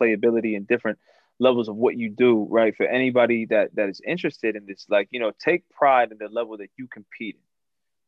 playability 0.00 0.56
and 0.56 0.66
different 0.66 0.98
levels 1.38 1.68
of 1.68 1.76
what 1.76 1.96
you 1.96 2.10
do, 2.10 2.46
right? 2.50 2.76
For 2.76 2.86
anybody 2.86 3.46
that 3.46 3.74
that 3.74 3.88
is 3.88 4.00
interested 4.06 4.56
in 4.56 4.66
this, 4.66 4.86
like, 4.88 5.08
you 5.10 5.20
know, 5.20 5.32
take 5.38 5.68
pride 5.70 6.12
in 6.12 6.18
the 6.18 6.28
level 6.28 6.56
that 6.58 6.70
you 6.76 6.86
compete 6.88 7.36
in, 7.36 7.42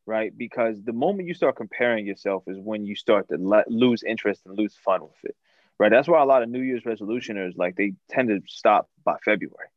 right? 0.06 0.36
Because 0.36 0.82
the 0.82 0.92
moment 0.92 1.28
you 1.28 1.34
start 1.34 1.56
comparing 1.56 2.06
yourself 2.06 2.44
is 2.46 2.58
when 2.58 2.84
you 2.86 2.94
start 2.94 3.28
to 3.28 3.36
let, 3.36 3.70
lose 3.70 4.02
interest 4.02 4.42
and 4.46 4.56
lose 4.56 4.74
fun 4.74 5.02
with 5.02 5.24
it 5.24 5.36
right? 5.78 5.90
That's 5.90 6.08
why 6.08 6.20
a 6.20 6.26
lot 6.26 6.42
of 6.42 6.48
New 6.48 6.60
Year's 6.60 6.82
resolutioners 6.82 7.56
like 7.56 7.76
they 7.76 7.94
tend 8.10 8.28
to 8.28 8.40
stop 8.46 8.88
by 9.04 9.16
February, 9.24 9.68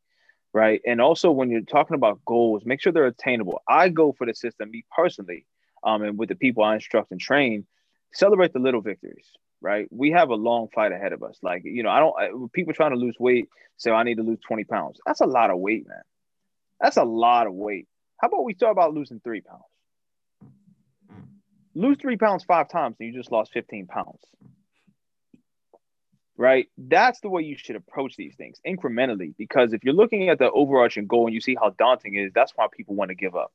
right? 0.53 0.81
And 0.85 0.99
also 0.99 1.31
when 1.31 1.49
you're 1.49 1.61
talking 1.61 1.95
about 1.95 2.23
goals, 2.25 2.63
make 2.65 2.81
sure 2.81 2.91
they're 2.91 3.05
attainable. 3.05 3.61
I 3.67 3.89
go 3.89 4.11
for 4.11 4.25
the 4.25 4.33
system, 4.33 4.71
me 4.71 4.83
personally, 4.95 5.45
um, 5.83 6.03
and 6.03 6.17
with 6.17 6.29
the 6.29 6.35
people 6.35 6.63
I 6.63 6.75
instruct 6.75 7.11
and 7.11 7.19
train, 7.19 7.65
celebrate 8.13 8.53
the 8.53 8.59
little 8.59 8.81
victories, 8.81 9.27
right? 9.61 9.87
We 9.91 10.11
have 10.11 10.29
a 10.29 10.35
long 10.35 10.67
fight 10.73 10.91
ahead 10.91 11.13
of 11.13 11.23
us. 11.23 11.37
Like 11.41 11.63
you 11.65 11.83
know, 11.83 11.89
I 11.89 11.99
don't. 11.99 12.15
I, 12.19 12.47
people 12.53 12.73
trying 12.73 12.91
to 12.91 12.97
lose 12.97 13.15
weight 13.19 13.49
say 13.77 13.91
oh, 13.91 13.95
I 13.95 14.03
need 14.03 14.17
to 14.17 14.23
lose 14.23 14.39
twenty 14.45 14.63
pounds. 14.63 14.99
That's 15.05 15.21
a 15.21 15.25
lot 15.25 15.49
of 15.49 15.59
weight, 15.59 15.87
man. 15.87 16.01
That's 16.79 16.97
a 16.97 17.03
lot 17.03 17.47
of 17.47 17.53
weight. 17.53 17.87
How 18.17 18.27
about 18.27 18.43
we 18.43 18.53
start 18.53 18.71
about 18.71 18.93
losing 18.93 19.19
three 19.19 19.41
pounds? 19.41 19.63
Lose 21.73 21.97
three 22.01 22.17
pounds 22.17 22.43
five 22.43 22.69
times, 22.69 22.97
and 22.99 23.07
you 23.07 23.17
just 23.17 23.31
lost 23.31 23.53
fifteen 23.53 23.87
pounds 23.87 24.19
right? 26.41 26.67
That's 26.75 27.19
the 27.19 27.29
way 27.29 27.43
you 27.43 27.55
should 27.55 27.75
approach 27.75 28.15
these 28.15 28.35
things 28.35 28.59
incrementally. 28.67 29.35
Because 29.37 29.73
if 29.73 29.83
you're 29.83 29.93
looking 29.93 30.29
at 30.29 30.39
the 30.39 30.49
overarching 30.49 31.05
goal 31.05 31.27
and 31.27 31.35
you 31.35 31.39
see 31.39 31.55
how 31.55 31.69
daunting 31.77 32.15
it 32.15 32.21
is, 32.23 32.31
that's 32.33 32.51
why 32.55 32.65
people 32.75 32.95
want 32.95 33.09
to 33.09 33.15
give 33.15 33.35
up, 33.35 33.53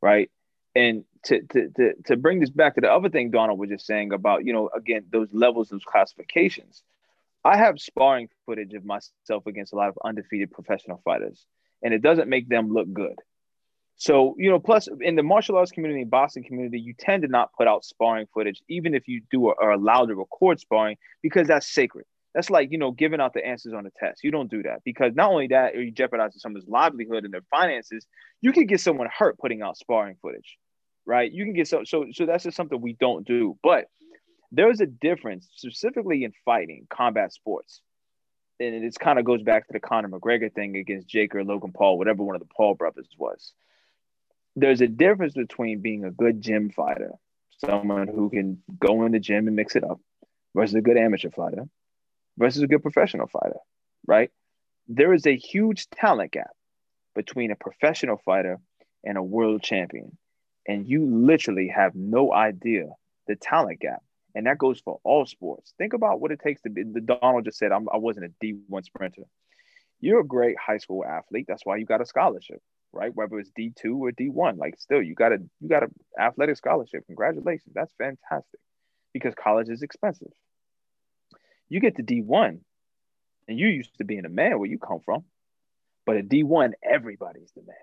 right? 0.00 0.28
And 0.74 1.04
to, 1.24 1.42
to, 1.42 1.68
to, 1.70 1.92
to 2.06 2.16
bring 2.16 2.40
this 2.40 2.50
back 2.50 2.74
to 2.74 2.80
the 2.80 2.90
other 2.90 3.08
thing 3.08 3.30
Donald 3.30 3.58
was 3.58 3.70
just 3.70 3.86
saying 3.86 4.12
about, 4.12 4.44
you 4.44 4.52
know, 4.52 4.70
again, 4.74 5.04
those 5.10 5.28
levels, 5.32 5.68
those 5.68 5.84
classifications. 5.84 6.82
I 7.44 7.56
have 7.56 7.80
sparring 7.80 8.28
footage 8.46 8.74
of 8.74 8.84
myself 8.84 9.46
against 9.46 9.72
a 9.72 9.76
lot 9.76 9.88
of 9.88 9.98
undefeated 10.04 10.50
professional 10.50 11.00
fighters, 11.04 11.46
and 11.82 11.94
it 11.94 12.02
doesn't 12.02 12.28
make 12.28 12.48
them 12.48 12.72
look 12.72 12.92
good. 12.92 13.16
So, 13.96 14.34
you 14.38 14.50
know, 14.50 14.58
plus 14.58 14.88
in 15.02 15.14
the 15.14 15.22
martial 15.22 15.56
arts 15.56 15.72
community, 15.72 16.04
boxing 16.04 16.42
community, 16.42 16.80
you 16.80 16.94
tend 16.98 17.22
to 17.22 17.28
not 17.28 17.52
put 17.52 17.68
out 17.68 17.84
sparring 17.84 18.26
footage, 18.32 18.62
even 18.68 18.94
if 18.94 19.08
you 19.08 19.20
do 19.30 19.44
or 19.44 19.62
are 19.62 19.72
allowed 19.72 20.06
to 20.06 20.14
record 20.14 20.58
sparring, 20.58 20.96
because 21.22 21.48
that's 21.48 21.70
sacred. 21.70 22.06
That's 22.34 22.48
like, 22.48 22.70
you 22.70 22.78
know, 22.78 22.92
giving 22.92 23.20
out 23.20 23.34
the 23.34 23.44
answers 23.44 23.74
on 23.74 23.84
the 23.84 23.90
test. 23.90 24.24
You 24.24 24.30
don't 24.30 24.50
do 24.50 24.62
that 24.62 24.82
because 24.84 25.14
not 25.14 25.30
only 25.30 25.48
that, 25.48 25.74
are 25.74 25.82
you 25.82 25.90
jeopardizing 25.90 26.38
someone's 26.38 26.68
livelihood 26.68 27.24
and 27.24 27.34
their 27.34 27.44
finances, 27.50 28.06
you 28.40 28.52
could 28.52 28.68
get 28.68 28.80
someone 28.80 29.08
hurt 29.14 29.38
putting 29.38 29.62
out 29.62 29.76
sparring 29.76 30.16
footage, 30.22 30.56
right? 31.10 31.30
You 31.30 31.44
can 31.44 31.54
get 31.54 31.68
so 31.68 31.84
so 31.84 32.06
so 32.12 32.26
that's 32.26 32.44
just 32.44 32.56
something 32.56 32.80
we 32.80 32.94
don't 32.94 33.26
do. 33.26 33.58
But 33.62 33.86
there's 34.52 34.80
a 34.80 34.86
difference 34.86 35.48
specifically 35.54 36.24
in 36.24 36.32
fighting, 36.44 36.86
combat 36.88 37.32
sports. 37.32 37.82
And 38.58 38.84
it 38.84 38.94
kind 38.98 39.18
of 39.18 39.24
goes 39.24 39.42
back 39.42 39.66
to 39.66 39.72
the 39.72 39.80
Conor 39.80 40.08
McGregor 40.08 40.52
thing 40.52 40.76
against 40.76 41.08
Jake 41.08 41.34
or 41.34 41.44
Logan 41.44 41.72
Paul, 41.72 41.96
whatever 41.96 42.22
one 42.22 42.36
of 42.36 42.42
the 42.42 42.48
Paul 42.54 42.74
brothers 42.74 43.08
was 43.16 43.52
there's 44.56 44.80
a 44.80 44.88
difference 44.88 45.34
between 45.34 45.80
being 45.80 46.04
a 46.04 46.10
good 46.10 46.40
gym 46.40 46.70
fighter, 46.70 47.12
someone 47.64 48.08
who 48.08 48.30
can 48.30 48.62
go 48.78 49.04
in 49.04 49.12
the 49.12 49.20
gym 49.20 49.46
and 49.46 49.56
mix 49.56 49.76
it 49.76 49.84
up, 49.84 50.00
versus 50.54 50.74
a 50.74 50.80
good 50.80 50.96
amateur 50.96 51.30
fighter, 51.30 51.68
versus 52.36 52.62
a 52.62 52.66
good 52.66 52.82
professional 52.82 53.26
fighter, 53.26 53.58
right? 54.06 54.30
There 54.88 55.14
is 55.14 55.26
a 55.26 55.36
huge 55.36 55.88
talent 55.90 56.32
gap 56.32 56.50
between 57.14 57.50
a 57.50 57.56
professional 57.56 58.16
fighter 58.24 58.58
and 59.04 59.16
a 59.16 59.22
world 59.22 59.62
champion. 59.62 60.16
And 60.70 60.88
you 60.88 61.04
literally 61.04 61.68
have 61.68 61.94
no 61.94 62.32
idea 62.32 62.86
the 63.26 63.36
talent 63.36 63.80
gap. 63.80 64.02
And 64.34 64.46
that 64.46 64.58
goes 64.58 64.80
for 64.80 65.00
all 65.02 65.26
sports. 65.26 65.74
Think 65.76 65.92
about 65.92 66.20
what 66.20 66.30
it 66.30 66.40
takes 66.40 66.62
to 66.62 66.70
be. 66.70 66.84
The 66.84 67.00
Donald 67.00 67.44
just 67.44 67.58
said, 67.58 67.72
I'm, 67.72 67.88
I 67.92 67.96
wasn't 67.96 68.26
a 68.26 68.44
D1 68.44 68.84
sprinter. 68.84 69.24
You're 70.00 70.20
a 70.20 70.26
great 70.26 70.56
high 70.58 70.78
school 70.78 71.04
athlete. 71.04 71.46
That's 71.48 71.66
why 71.66 71.76
you 71.76 71.86
got 71.86 72.00
a 72.00 72.06
scholarship 72.06 72.62
right? 72.92 73.14
Whether 73.14 73.38
it's 73.38 73.50
D 73.54 73.72
two 73.74 74.04
or 74.04 74.12
D 74.12 74.28
one, 74.28 74.56
like 74.56 74.78
still 74.78 75.02
you 75.02 75.14
got 75.14 75.32
a 75.32 75.38
you 75.60 75.68
got 75.68 75.84
an 75.84 75.94
athletic 76.18 76.56
scholarship. 76.56 77.06
Congratulations, 77.06 77.72
that's 77.74 77.92
fantastic, 77.98 78.60
because 79.12 79.34
college 79.34 79.68
is 79.68 79.82
expensive. 79.82 80.32
You 81.68 81.80
get 81.80 81.96
to 81.96 82.02
D 82.02 82.20
one, 82.20 82.60
and 83.48 83.58
you 83.58 83.68
used 83.68 83.96
to 83.98 84.04
being 84.04 84.24
a 84.24 84.30
man 84.30 84.58
where 84.58 84.68
you 84.68 84.78
come 84.78 85.00
from, 85.04 85.24
but 86.04 86.16
at 86.16 86.28
D 86.28 86.42
one, 86.42 86.74
everybody's 86.82 87.52
the 87.54 87.62
man. 87.62 87.76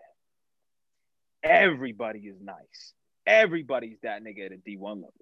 Everybody 1.48 2.20
is 2.20 2.38
nice. 2.42 2.94
Everybody's 3.26 4.00
that 4.04 4.24
nigga 4.24 4.46
at 4.48 4.52
a 4.52 4.58
D1 4.58 4.96
level. 4.96 5.14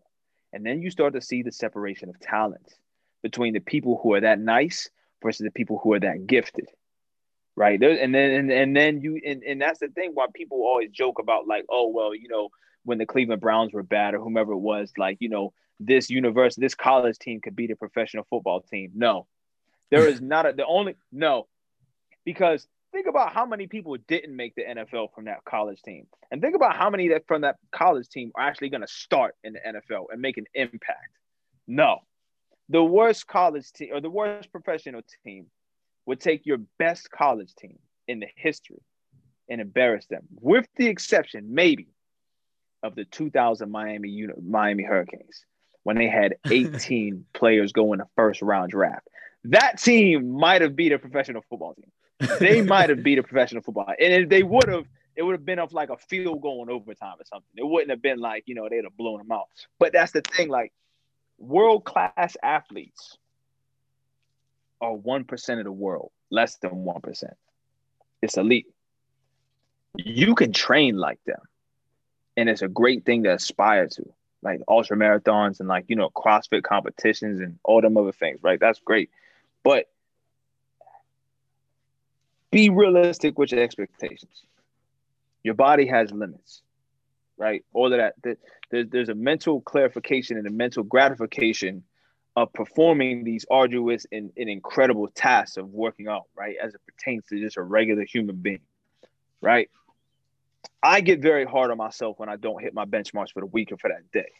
And 0.53 0.65
then 0.65 0.81
you 0.81 0.89
start 0.89 1.13
to 1.13 1.21
see 1.21 1.43
the 1.43 1.51
separation 1.51 2.09
of 2.09 2.19
talent 2.19 2.73
between 3.23 3.53
the 3.53 3.59
people 3.59 3.99
who 4.01 4.13
are 4.13 4.21
that 4.21 4.39
nice 4.39 4.89
versus 5.21 5.43
the 5.43 5.51
people 5.51 5.79
who 5.83 5.93
are 5.93 5.99
that 5.99 6.27
gifted. 6.27 6.69
Right. 7.55 7.81
And 7.81 8.13
then 8.13 8.31
and, 8.31 8.51
and 8.51 8.75
then 8.75 9.01
you 9.01 9.19
and, 9.25 9.41
and 9.43 9.61
that's 9.61 9.79
the 9.79 9.87
thing 9.87 10.11
why 10.13 10.27
people 10.33 10.59
always 10.59 10.91
joke 10.91 11.19
about 11.19 11.47
like, 11.47 11.65
oh 11.69 11.87
well, 11.87 12.13
you 12.13 12.27
know, 12.27 12.49
when 12.83 12.97
the 12.97 13.05
Cleveland 13.05 13.41
Browns 13.41 13.73
were 13.73 13.83
bad 13.83 14.13
or 14.13 14.19
whomever 14.19 14.51
it 14.51 14.57
was, 14.57 14.91
like, 14.97 15.17
you 15.19 15.29
know, 15.29 15.53
this 15.79 16.09
university, 16.09 16.61
this 16.61 16.75
college 16.75 17.17
team 17.17 17.39
could 17.41 17.55
beat 17.55 17.71
a 17.71 17.75
professional 17.75 18.25
football 18.29 18.61
team. 18.61 18.91
No. 18.93 19.25
There 19.89 20.07
is 20.07 20.19
not 20.19 20.45
a 20.45 20.53
the 20.53 20.65
only 20.65 20.95
no, 21.11 21.47
because 22.25 22.67
think 22.95 23.07
about 23.07 23.33
how 23.33 23.45
many 23.45 23.67
people 23.67 23.97
didn't 24.07 24.33
make 24.33 24.55
the 24.55 24.61
NFL 24.61 25.13
from 25.13 25.25
that 25.25 25.43
college 25.43 25.81
team. 25.81 26.07
And 26.31 26.41
think 26.41 26.55
about 26.55 26.77
how 26.77 26.89
many 26.89 27.09
that 27.09 27.27
from 27.27 27.41
that 27.41 27.57
college 27.73 28.07
team 28.07 28.31
are 28.35 28.47
actually 28.47 28.69
going 28.69 28.81
to 28.81 28.87
start 28.87 29.35
in 29.43 29.53
the 29.53 29.59
NFL 29.59 30.05
and 30.11 30.21
make 30.21 30.37
an 30.37 30.45
impact. 30.53 31.11
No. 31.67 31.99
The 32.69 32.81
worst 32.81 33.27
college 33.27 33.69
team 33.73 33.89
or 33.93 33.99
the 33.99 34.09
worst 34.09 34.49
professional 34.49 35.01
team 35.25 35.47
would 36.05 36.21
take 36.21 36.45
your 36.45 36.59
best 36.79 37.11
college 37.11 37.53
team 37.55 37.77
in 38.07 38.21
the 38.21 38.27
history 38.33 38.81
and 39.49 39.59
embarrass 39.59 40.05
them, 40.05 40.23
with 40.39 40.65
the 40.77 40.87
exception, 40.87 41.53
maybe, 41.53 41.89
of 42.81 42.95
the 42.95 43.03
2000 43.03 43.69
Miami 43.69 44.25
Miami 44.41 44.83
Hurricanes 44.83 45.43
when 45.83 45.97
they 45.97 46.07
had 46.07 46.37
18 46.49 47.25
players 47.33 47.73
go 47.73 47.91
in 47.91 47.99
the 47.99 48.07
first 48.15 48.41
round 48.41 48.71
draft. 48.71 49.05
That 49.43 49.81
team 49.81 50.31
might 50.31 50.61
have 50.61 50.77
beat 50.77 50.93
a 50.93 50.97
professional 50.97 51.43
football 51.49 51.73
team 51.73 51.91
they 52.39 52.61
might 52.61 52.89
have 52.89 53.03
beat 53.03 53.17
a 53.17 53.23
professional 53.23 53.61
football. 53.61 53.87
And 53.87 54.13
if 54.13 54.29
they 54.29 54.43
would 54.43 54.67
have, 54.67 54.85
it 55.15 55.23
would 55.23 55.33
have 55.33 55.45
been 55.45 55.59
of 55.59 55.73
like 55.73 55.89
a 55.89 55.97
field 55.97 56.41
goal 56.41 56.63
in 56.63 56.69
overtime 56.69 57.15
or 57.19 57.25
something. 57.25 57.49
It 57.55 57.65
wouldn't 57.65 57.89
have 57.89 58.01
been 58.01 58.19
like, 58.19 58.43
you 58.47 58.55
know, 58.55 58.67
they'd 58.69 58.83
have 58.83 58.97
blown 58.97 59.19
them 59.19 59.31
out. 59.31 59.45
But 59.79 59.93
that's 59.93 60.11
the 60.11 60.21
thing, 60.21 60.49
like 60.49 60.73
world 61.37 61.85
class 61.85 62.37
athletes 62.41 63.17
are 64.81 64.95
1% 64.95 65.57
of 65.57 65.63
the 65.63 65.71
world, 65.71 66.11
less 66.29 66.57
than 66.57 66.71
1%. 66.71 67.23
It's 68.21 68.37
elite. 68.37 68.67
You 69.95 70.35
can 70.35 70.51
train 70.51 70.97
like 70.97 71.23
them. 71.25 71.41
And 72.37 72.49
it's 72.49 72.61
a 72.61 72.67
great 72.67 73.05
thing 73.05 73.23
to 73.23 73.33
aspire 73.33 73.87
to, 73.87 74.13
like 74.41 74.61
ultra 74.67 74.97
marathons 74.97 75.59
and 75.59 75.69
like, 75.69 75.85
you 75.87 75.95
know, 75.95 76.09
CrossFit 76.09 76.63
competitions 76.63 77.39
and 77.39 77.57
all 77.63 77.81
them 77.81 77.97
other 77.97 78.11
things, 78.11 78.39
right? 78.43 78.59
That's 78.59 78.79
great. 78.79 79.09
But 79.63 79.85
be 82.55 82.69
realistic 82.69 83.37
with 83.37 83.51
your 83.51 83.61
expectations. 83.61 84.45
Your 85.43 85.55
body 85.55 85.85
has 85.87 86.09
limits, 86.11 86.61
right? 87.37 87.65
All 87.73 87.91
of 87.91 87.99
that. 87.99 88.37
There's, 88.71 88.87
there's 88.89 89.09
a 89.09 89.13
mental 89.13 89.59
clarification 89.59 90.37
and 90.37 90.47
a 90.47 90.51
mental 90.51 90.83
gratification 90.83 91.83
of 92.37 92.53
performing 92.53 93.25
these 93.25 93.45
arduous 93.51 94.05
and, 94.09 94.31
and 94.37 94.49
incredible 94.49 95.09
tasks 95.09 95.57
of 95.57 95.67
working 95.69 96.07
out, 96.07 96.23
right? 96.33 96.55
As 96.61 96.73
it 96.73 96.79
pertains 96.85 97.25
to 97.27 97.39
just 97.41 97.57
a 97.57 97.61
regular 97.61 98.05
human 98.05 98.37
being, 98.37 98.61
right? 99.41 99.69
I 100.81 101.01
get 101.01 101.19
very 101.19 101.43
hard 101.43 101.71
on 101.71 101.77
myself 101.77 102.19
when 102.19 102.29
I 102.29 102.37
don't 102.37 102.61
hit 102.61 102.73
my 102.73 102.85
benchmarks 102.85 103.33
for 103.33 103.41
the 103.41 103.47
week 103.47 103.73
or 103.73 103.77
for 103.77 103.89
that 103.89 104.09
day. 104.13 104.31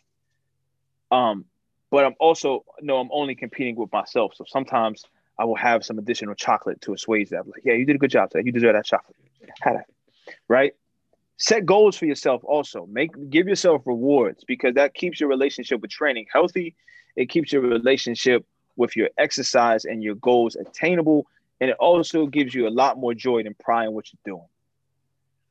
Um, 1.12 1.44
but 1.92 2.06
I'm 2.06 2.16
also 2.20 2.64
no, 2.82 2.98
I'm 2.98 3.10
only 3.12 3.36
competing 3.36 3.76
with 3.76 3.92
myself. 3.92 4.34
So 4.36 4.46
sometimes 4.48 5.04
I 5.38 5.46
will 5.46 5.56
have 5.56 5.84
some 5.84 5.98
additional 6.00 6.36
chocolate 6.36 6.82
to 6.82 6.94
assuage 6.94 7.30
that. 7.30 7.48
Like, 7.48 7.64
yeah, 7.66 7.74
you 7.74 7.86
did 7.86 7.96
a 7.96 8.00
good 8.00 8.12
job 8.12 8.30
today. 8.30 8.44
You 8.46 8.52
deserve 8.52 8.74
that 8.74 8.86
chocolate. 8.86 9.16
Had 9.62 9.76
it. 9.76 10.34
Right? 10.48 10.74
Set 11.38 11.66
goals 11.66 11.98
for 11.98 12.06
yourself 12.06 12.42
also. 12.46 12.86
Make 12.86 13.30
give 13.30 13.48
yourself 13.48 13.82
rewards 13.86 14.44
because 14.46 14.76
that 14.76 14.94
keeps 14.94 15.20
your 15.20 15.30
relationship 15.30 15.82
with 15.82 15.92
training 15.92 16.28
healthy. 16.32 16.76
It 17.16 17.30
keeps 17.30 17.52
your 17.52 17.62
relationship 17.62 18.46
with 18.78 18.96
your 18.96 19.10
exercise 19.18 19.86
and 19.86 20.02
your 20.02 20.16
goals 20.16 20.56
attainable. 20.56 21.28
And 21.60 21.70
it 21.70 21.78
also 21.80 22.26
gives 22.26 22.54
you 22.54 22.68
a 22.68 22.70
lot 22.70 22.98
more 22.98 23.14
joy 23.14 23.44
than 23.44 23.54
pride 23.54 23.88
in 23.88 23.94
what 23.94 24.06
you're 24.12 24.36
doing. 24.36 24.48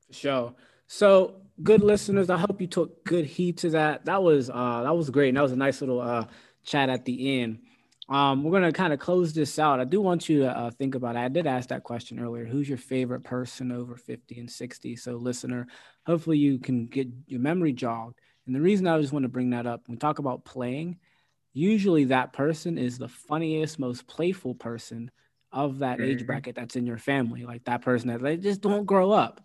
For 0.06 0.12
sure. 0.14 0.54
So 0.86 1.36
good 1.62 1.82
listeners, 1.82 2.30
I 2.30 2.38
hope 2.38 2.60
you 2.60 2.66
took 2.66 3.04
good 3.04 3.26
heed 3.26 3.58
to 3.58 3.70
that. 3.70 4.06
That 4.06 4.22
was 4.22 4.50
uh 4.50 4.82
that 4.82 4.96
was 4.96 5.10
great. 5.10 5.28
And 5.28 5.36
that 5.36 5.42
was 5.42 5.52
a 5.52 5.56
nice 5.56 5.80
little 5.80 6.00
uh 6.00 6.26
chat 6.64 6.88
at 6.88 7.04
the 7.04 7.40
end. 7.42 7.60
Um, 8.08 8.44
we're 8.44 8.52
gonna 8.52 8.72
kind 8.72 8.92
of 8.92 8.98
close 8.98 9.32
this 9.32 9.58
out. 9.58 9.80
I 9.80 9.84
do 9.84 10.00
want 10.00 10.28
you 10.28 10.40
to 10.40 10.56
uh, 10.56 10.70
think 10.70 10.94
about. 10.94 11.16
It. 11.16 11.20
I 11.20 11.28
did 11.28 11.46
ask 11.46 11.70
that 11.70 11.84
question 11.84 12.18
earlier. 12.18 12.44
Who's 12.44 12.68
your 12.68 12.78
favorite 12.78 13.24
person 13.24 13.72
over 13.72 13.96
fifty 13.96 14.38
and 14.38 14.50
sixty? 14.50 14.94
So, 14.94 15.14
listener, 15.14 15.66
hopefully 16.04 16.36
you 16.36 16.58
can 16.58 16.86
get 16.86 17.08
your 17.26 17.40
memory 17.40 17.72
jogged. 17.72 18.20
And 18.46 18.54
the 18.54 18.60
reason 18.60 18.86
I 18.86 19.00
just 19.00 19.12
want 19.12 19.22
to 19.22 19.30
bring 19.30 19.50
that 19.50 19.66
up, 19.66 19.82
when 19.86 19.94
we 19.94 19.98
talk 19.98 20.18
about 20.18 20.44
playing, 20.44 20.98
usually 21.54 22.04
that 22.04 22.34
person 22.34 22.76
is 22.76 22.98
the 22.98 23.08
funniest, 23.08 23.78
most 23.78 24.06
playful 24.06 24.54
person 24.54 25.10
of 25.50 25.78
that 25.78 25.98
mm-hmm. 25.98 26.10
age 26.10 26.26
bracket 26.26 26.56
that's 26.56 26.76
in 26.76 26.86
your 26.86 26.98
family. 26.98 27.46
Like 27.46 27.64
that 27.64 27.80
person 27.80 28.08
that 28.08 28.20
they 28.20 28.36
just 28.36 28.60
don't 28.60 28.84
grow 28.84 29.12
up, 29.12 29.40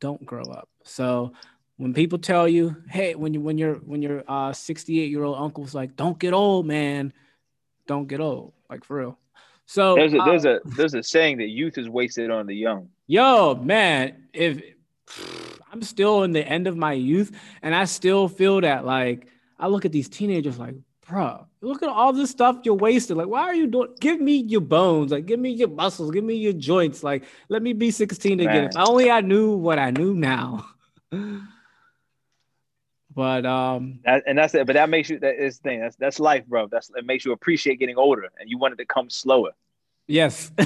don't 0.00 0.24
grow 0.24 0.44
up. 0.44 0.68
So 0.84 1.32
when 1.78 1.94
people 1.94 2.20
tell 2.20 2.46
you, 2.46 2.76
hey, 2.88 3.16
when 3.16 3.34
you 3.34 3.40
when 3.40 3.58
you're 3.58 3.74
when 3.74 4.02
your 4.02 4.22
uh 4.28 4.52
68 4.52 5.10
year 5.10 5.24
old 5.24 5.38
uncle's 5.38 5.74
like, 5.74 5.96
don't 5.96 6.18
get 6.18 6.32
old, 6.32 6.64
man 6.64 7.12
don't 7.88 8.06
get 8.06 8.20
old, 8.20 8.52
like 8.70 8.84
for 8.84 8.98
real. 8.98 9.18
So 9.66 9.96
there's 9.96 10.14
a 10.14 10.18
there's 10.18 10.46
uh, 10.46 10.60
a 10.64 10.68
there's 10.76 10.94
a 10.94 11.02
saying 11.02 11.38
that 11.38 11.48
youth 11.48 11.76
is 11.76 11.88
wasted 11.88 12.30
on 12.30 12.46
the 12.46 12.54
young. 12.54 12.88
Yo, 13.08 13.56
man, 13.56 14.28
if 14.32 14.62
I'm 15.72 15.82
still 15.82 16.22
in 16.22 16.32
the 16.32 16.46
end 16.46 16.68
of 16.68 16.76
my 16.76 16.92
youth 16.92 17.32
and 17.62 17.74
I 17.74 17.84
still 17.84 18.28
feel 18.28 18.60
that 18.60 18.86
like 18.86 19.26
I 19.58 19.66
look 19.66 19.84
at 19.84 19.92
these 19.92 20.08
teenagers 20.08 20.58
like, 20.58 20.76
bro, 21.08 21.46
look 21.60 21.82
at 21.82 21.88
all 21.88 22.12
this 22.12 22.30
stuff 22.30 22.58
you're 22.64 22.74
wasting. 22.74 23.16
Like, 23.16 23.26
why 23.26 23.42
are 23.42 23.54
you 23.54 23.66
doing? 23.66 23.94
Give 24.00 24.20
me 24.20 24.36
your 24.36 24.60
bones, 24.60 25.10
like, 25.10 25.26
give 25.26 25.40
me 25.40 25.50
your 25.50 25.68
muscles, 25.68 26.12
give 26.12 26.24
me 26.24 26.34
your 26.34 26.52
joints. 26.52 27.02
Like, 27.02 27.24
let 27.48 27.62
me 27.62 27.72
be 27.72 27.90
16 27.90 28.40
again. 28.40 28.46
Man. 28.46 28.64
If 28.64 28.76
only 28.76 29.10
I 29.10 29.20
knew 29.20 29.56
what 29.56 29.78
I 29.78 29.90
knew 29.90 30.14
now. 30.14 30.66
But 33.18 33.44
um, 33.46 33.98
that, 34.04 34.22
and 34.28 34.38
that's 34.38 34.54
it. 34.54 34.64
But 34.64 34.74
that 34.74 34.88
makes 34.88 35.10
you 35.10 35.18
that 35.18 35.44
is 35.44 35.58
thing. 35.58 35.80
That's 35.80 35.96
that's 35.96 36.20
life, 36.20 36.46
bro. 36.46 36.68
That's 36.68 36.88
it 36.94 37.04
makes 37.04 37.24
you 37.24 37.32
appreciate 37.32 37.80
getting 37.80 37.96
older, 37.96 38.28
and 38.38 38.48
you 38.48 38.58
want 38.58 38.74
it 38.74 38.76
to 38.76 38.84
come 38.84 39.10
slower. 39.10 39.50
Yes, 40.06 40.50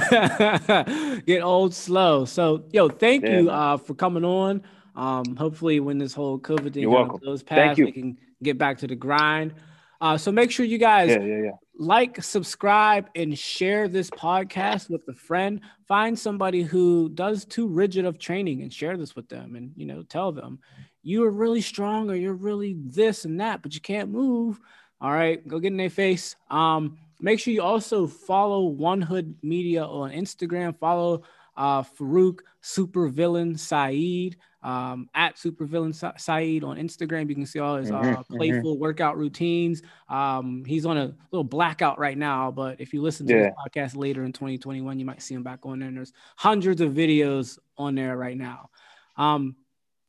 get 1.25 1.41
old 1.41 1.73
slow. 1.73 2.25
So, 2.25 2.65
yo, 2.71 2.89
thank 2.89 3.23
yeah, 3.23 3.39
you 3.39 3.49
uh, 3.49 3.77
for 3.77 3.95
coming 3.95 4.23
on. 4.23 4.61
Um, 4.95 5.35
hopefully, 5.35 5.79
when 5.79 5.97
this 5.97 6.13
whole 6.13 6.37
COVID 6.37 6.75
thing 6.75 7.19
goes 7.25 7.41
past, 7.41 7.79
we 7.79 7.91
can 7.91 8.19
get 8.43 8.59
back 8.59 8.77
to 8.77 8.87
the 8.87 8.95
grind. 8.95 9.55
Uh, 9.99 10.15
so 10.15 10.31
make 10.31 10.51
sure 10.51 10.63
you 10.63 10.77
guys 10.77 11.09
yeah, 11.09 11.23
yeah, 11.23 11.43
yeah. 11.45 11.51
like, 11.79 12.21
subscribe, 12.21 13.09
and 13.15 13.35
share 13.35 13.87
this 13.87 14.11
podcast 14.11 14.91
with 14.91 15.01
a 15.07 15.13
friend. 15.15 15.61
Find 15.87 16.19
somebody 16.19 16.61
who 16.61 17.09
does 17.09 17.45
too 17.45 17.67
rigid 17.67 18.05
of 18.05 18.19
training 18.19 18.61
and 18.61 18.71
share 18.71 18.95
this 18.95 19.15
with 19.15 19.27
them, 19.27 19.55
and 19.55 19.71
you 19.75 19.87
know, 19.87 20.03
tell 20.03 20.31
them 20.31 20.59
you 21.03 21.23
are 21.25 21.31
really 21.31 21.61
strong 21.61 22.09
or 22.09 22.15
you're 22.15 22.33
really 22.33 22.75
this 22.79 23.25
and 23.25 23.39
that, 23.41 23.61
but 23.61 23.75
you 23.75 23.81
can't 23.81 24.09
move. 24.09 24.59
All 25.01 25.11
right, 25.11 25.45
go 25.47 25.59
get 25.59 25.67
in 25.67 25.77
their 25.77 25.89
face. 25.89 26.35
Um, 26.49 26.97
make 27.19 27.39
sure 27.39 27.53
you 27.53 27.61
also 27.61 28.07
follow 28.07 28.63
One 28.63 29.01
Hood 29.01 29.35
Media 29.43 29.83
on 29.83 30.11
Instagram. 30.11 30.77
Follow 30.79 31.23
uh, 31.57 31.83
Farouk 31.83 32.39
Supervillain 32.63 33.59
Saeed 33.59 34.37
um, 34.63 35.09
at 35.13 35.35
Supervillain 35.35 35.93
Sa- 35.93 36.15
Saeed 36.17 36.63
on 36.63 36.77
Instagram. 36.77 37.27
You 37.29 37.35
can 37.35 37.45
see 37.45 37.59
all 37.59 37.75
his 37.75 37.91
uh, 37.91 37.95
mm-hmm, 37.95 38.09
mm-hmm. 38.09 38.37
playful 38.37 38.73
mm-hmm. 38.73 38.81
workout 38.81 39.17
routines. 39.17 39.81
Um, 40.07 40.63
he's 40.65 40.85
on 40.85 40.97
a 40.97 41.13
little 41.31 41.43
blackout 41.43 41.99
right 41.99 42.17
now, 42.17 42.49
but 42.49 42.79
if 42.79 42.93
you 42.93 43.01
listen 43.01 43.27
to 43.27 43.33
yeah. 43.33 43.49
this 43.49 43.53
podcast 43.93 43.97
later 43.97 44.23
in 44.23 44.31
2021, 44.31 44.99
you 44.99 45.05
might 45.05 45.21
see 45.21 45.35
him 45.35 45.43
back 45.43 45.59
on 45.63 45.79
there. 45.79 45.89
And 45.89 45.97
there's 45.97 46.13
hundreds 46.37 46.81
of 46.81 46.93
videos 46.93 47.59
on 47.77 47.95
there 47.95 48.15
right 48.15 48.37
now. 48.37 48.69
Um, 49.17 49.55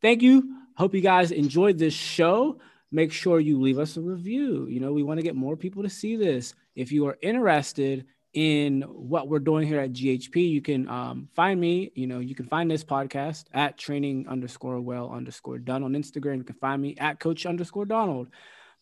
thank 0.01 0.23
you. 0.23 0.64
Hope 0.77 0.95
you 0.95 1.01
guys 1.01 1.31
enjoyed 1.31 1.79
this 1.79 1.95
show. 1.95 2.59
Make 2.91 3.13
sure 3.13 3.41
you 3.41 3.61
leave 3.61 3.79
us 3.79 3.97
a 3.97 4.01
review. 4.01 4.67
You 4.67 4.81
know, 4.81 4.93
we 4.93 5.03
want 5.03 5.19
to 5.19 5.25
get 5.25 5.37
more 5.37 5.57
people 5.57 5.83
to 5.83 5.89
see 5.89 6.17
this. 6.17 6.55
If 6.75 6.93
you 6.93 7.07
are 7.07 7.17
interested 7.23 8.07
in 8.33 8.83
what 8.83 9.29
we're 9.29 9.39
doing 9.39 9.67
here 9.67 9.81
at 9.81 9.93
GHP, 9.93 10.51
you 10.51 10.61
can 10.61 10.89
um, 10.89 11.29
find 11.35 11.61
me. 11.61 11.93
You 11.95 12.09
know, 12.09 12.19
you 12.19 12.35
can 12.35 12.47
find 12.47 12.71
this 12.71 12.85
podcast 12.85 13.45
at 13.53 13.79
training 13.79 14.27
underscore 14.29 14.81
well 14.81 15.11
underscore 15.11 15.59
done 15.59 15.85
on 15.85 15.93
Instagram. 15.93 16.39
You 16.39 16.45
can 16.45 16.57
find 16.57 16.83
me 16.83 16.97
at 16.99 17.21
coach 17.21 17.47
underscore 17.47 17.87
Donald. 17.87 18.29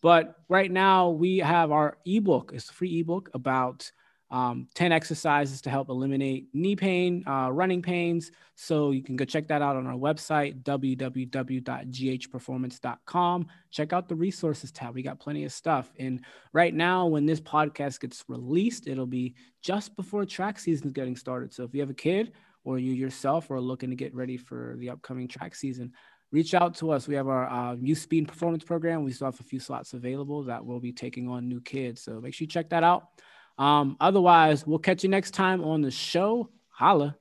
But 0.01 0.35
right 0.49 0.71
now 0.71 1.11
we 1.11 1.37
have 1.37 1.71
our 1.71 1.97
ebook. 2.05 2.51
It's 2.53 2.69
a 2.69 2.73
free 2.73 2.99
ebook 2.99 3.29
about 3.33 3.91
um, 4.33 4.67
10 4.73 4.91
exercises 4.91 5.61
to 5.61 5.69
help 5.69 5.87
eliminate 5.89 6.47
knee 6.53 6.75
pain, 6.75 7.23
uh, 7.27 7.51
running 7.51 7.83
pains. 7.83 8.31
So 8.55 8.89
you 8.89 9.03
can 9.03 9.15
go 9.15 9.25
check 9.25 9.47
that 9.49 9.61
out 9.61 9.75
on 9.75 9.85
our 9.85 9.93
website, 9.93 10.63
www.ghperformance.com. 10.63 13.47
Check 13.69 13.93
out 13.93 14.09
the 14.09 14.15
resources 14.15 14.71
tab. 14.71 14.95
We 14.95 15.03
got 15.03 15.19
plenty 15.19 15.43
of 15.43 15.51
stuff. 15.51 15.93
And 15.99 16.25
right 16.51 16.73
now, 16.73 17.05
when 17.05 17.27
this 17.27 17.39
podcast 17.39 17.99
gets 17.99 18.23
released, 18.27 18.87
it'll 18.87 19.05
be 19.05 19.35
just 19.61 19.95
before 19.95 20.25
track 20.25 20.57
season 20.57 20.87
is 20.87 20.93
getting 20.93 21.15
started. 21.15 21.53
So 21.53 21.63
if 21.63 21.75
you 21.75 21.81
have 21.81 21.91
a 21.91 21.93
kid 21.93 22.31
or 22.63 22.79
you 22.79 22.91
yourself 22.91 23.51
are 23.51 23.61
looking 23.61 23.91
to 23.91 23.95
get 23.95 24.15
ready 24.15 24.37
for 24.37 24.73
the 24.79 24.89
upcoming 24.89 25.27
track 25.27 25.53
season, 25.53 25.93
reach 26.31 26.55
out 26.55 26.73
to 26.77 26.89
us. 26.89 27.07
We 27.07 27.13
have 27.13 27.27
our 27.27 27.47
uh, 27.47 27.75
youth 27.75 27.99
speed 27.99 28.17
and 28.19 28.27
performance 28.27 28.63
program. 28.63 29.03
We 29.03 29.11
still 29.11 29.27
have 29.27 29.39
a 29.39 29.43
few 29.43 29.59
slots 29.59 29.93
available 29.93 30.41
that 30.45 30.65
will 30.65 30.79
be 30.79 30.91
taking 30.91 31.29
on 31.29 31.47
new 31.47 31.61
kids. 31.61 32.01
So 32.01 32.19
make 32.19 32.33
sure 32.33 32.45
you 32.45 32.49
check 32.49 32.69
that 32.69 32.83
out. 32.83 33.09
Um, 33.57 33.97
otherwise, 33.99 34.65
we'll 34.65 34.79
catch 34.79 35.03
you 35.03 35.09
next 35.09 35.31
time 35.31 35.63
on 35.63 35.81
the 35.81 35.91
show. 35.91 36.49
Holla. 36.69 37.17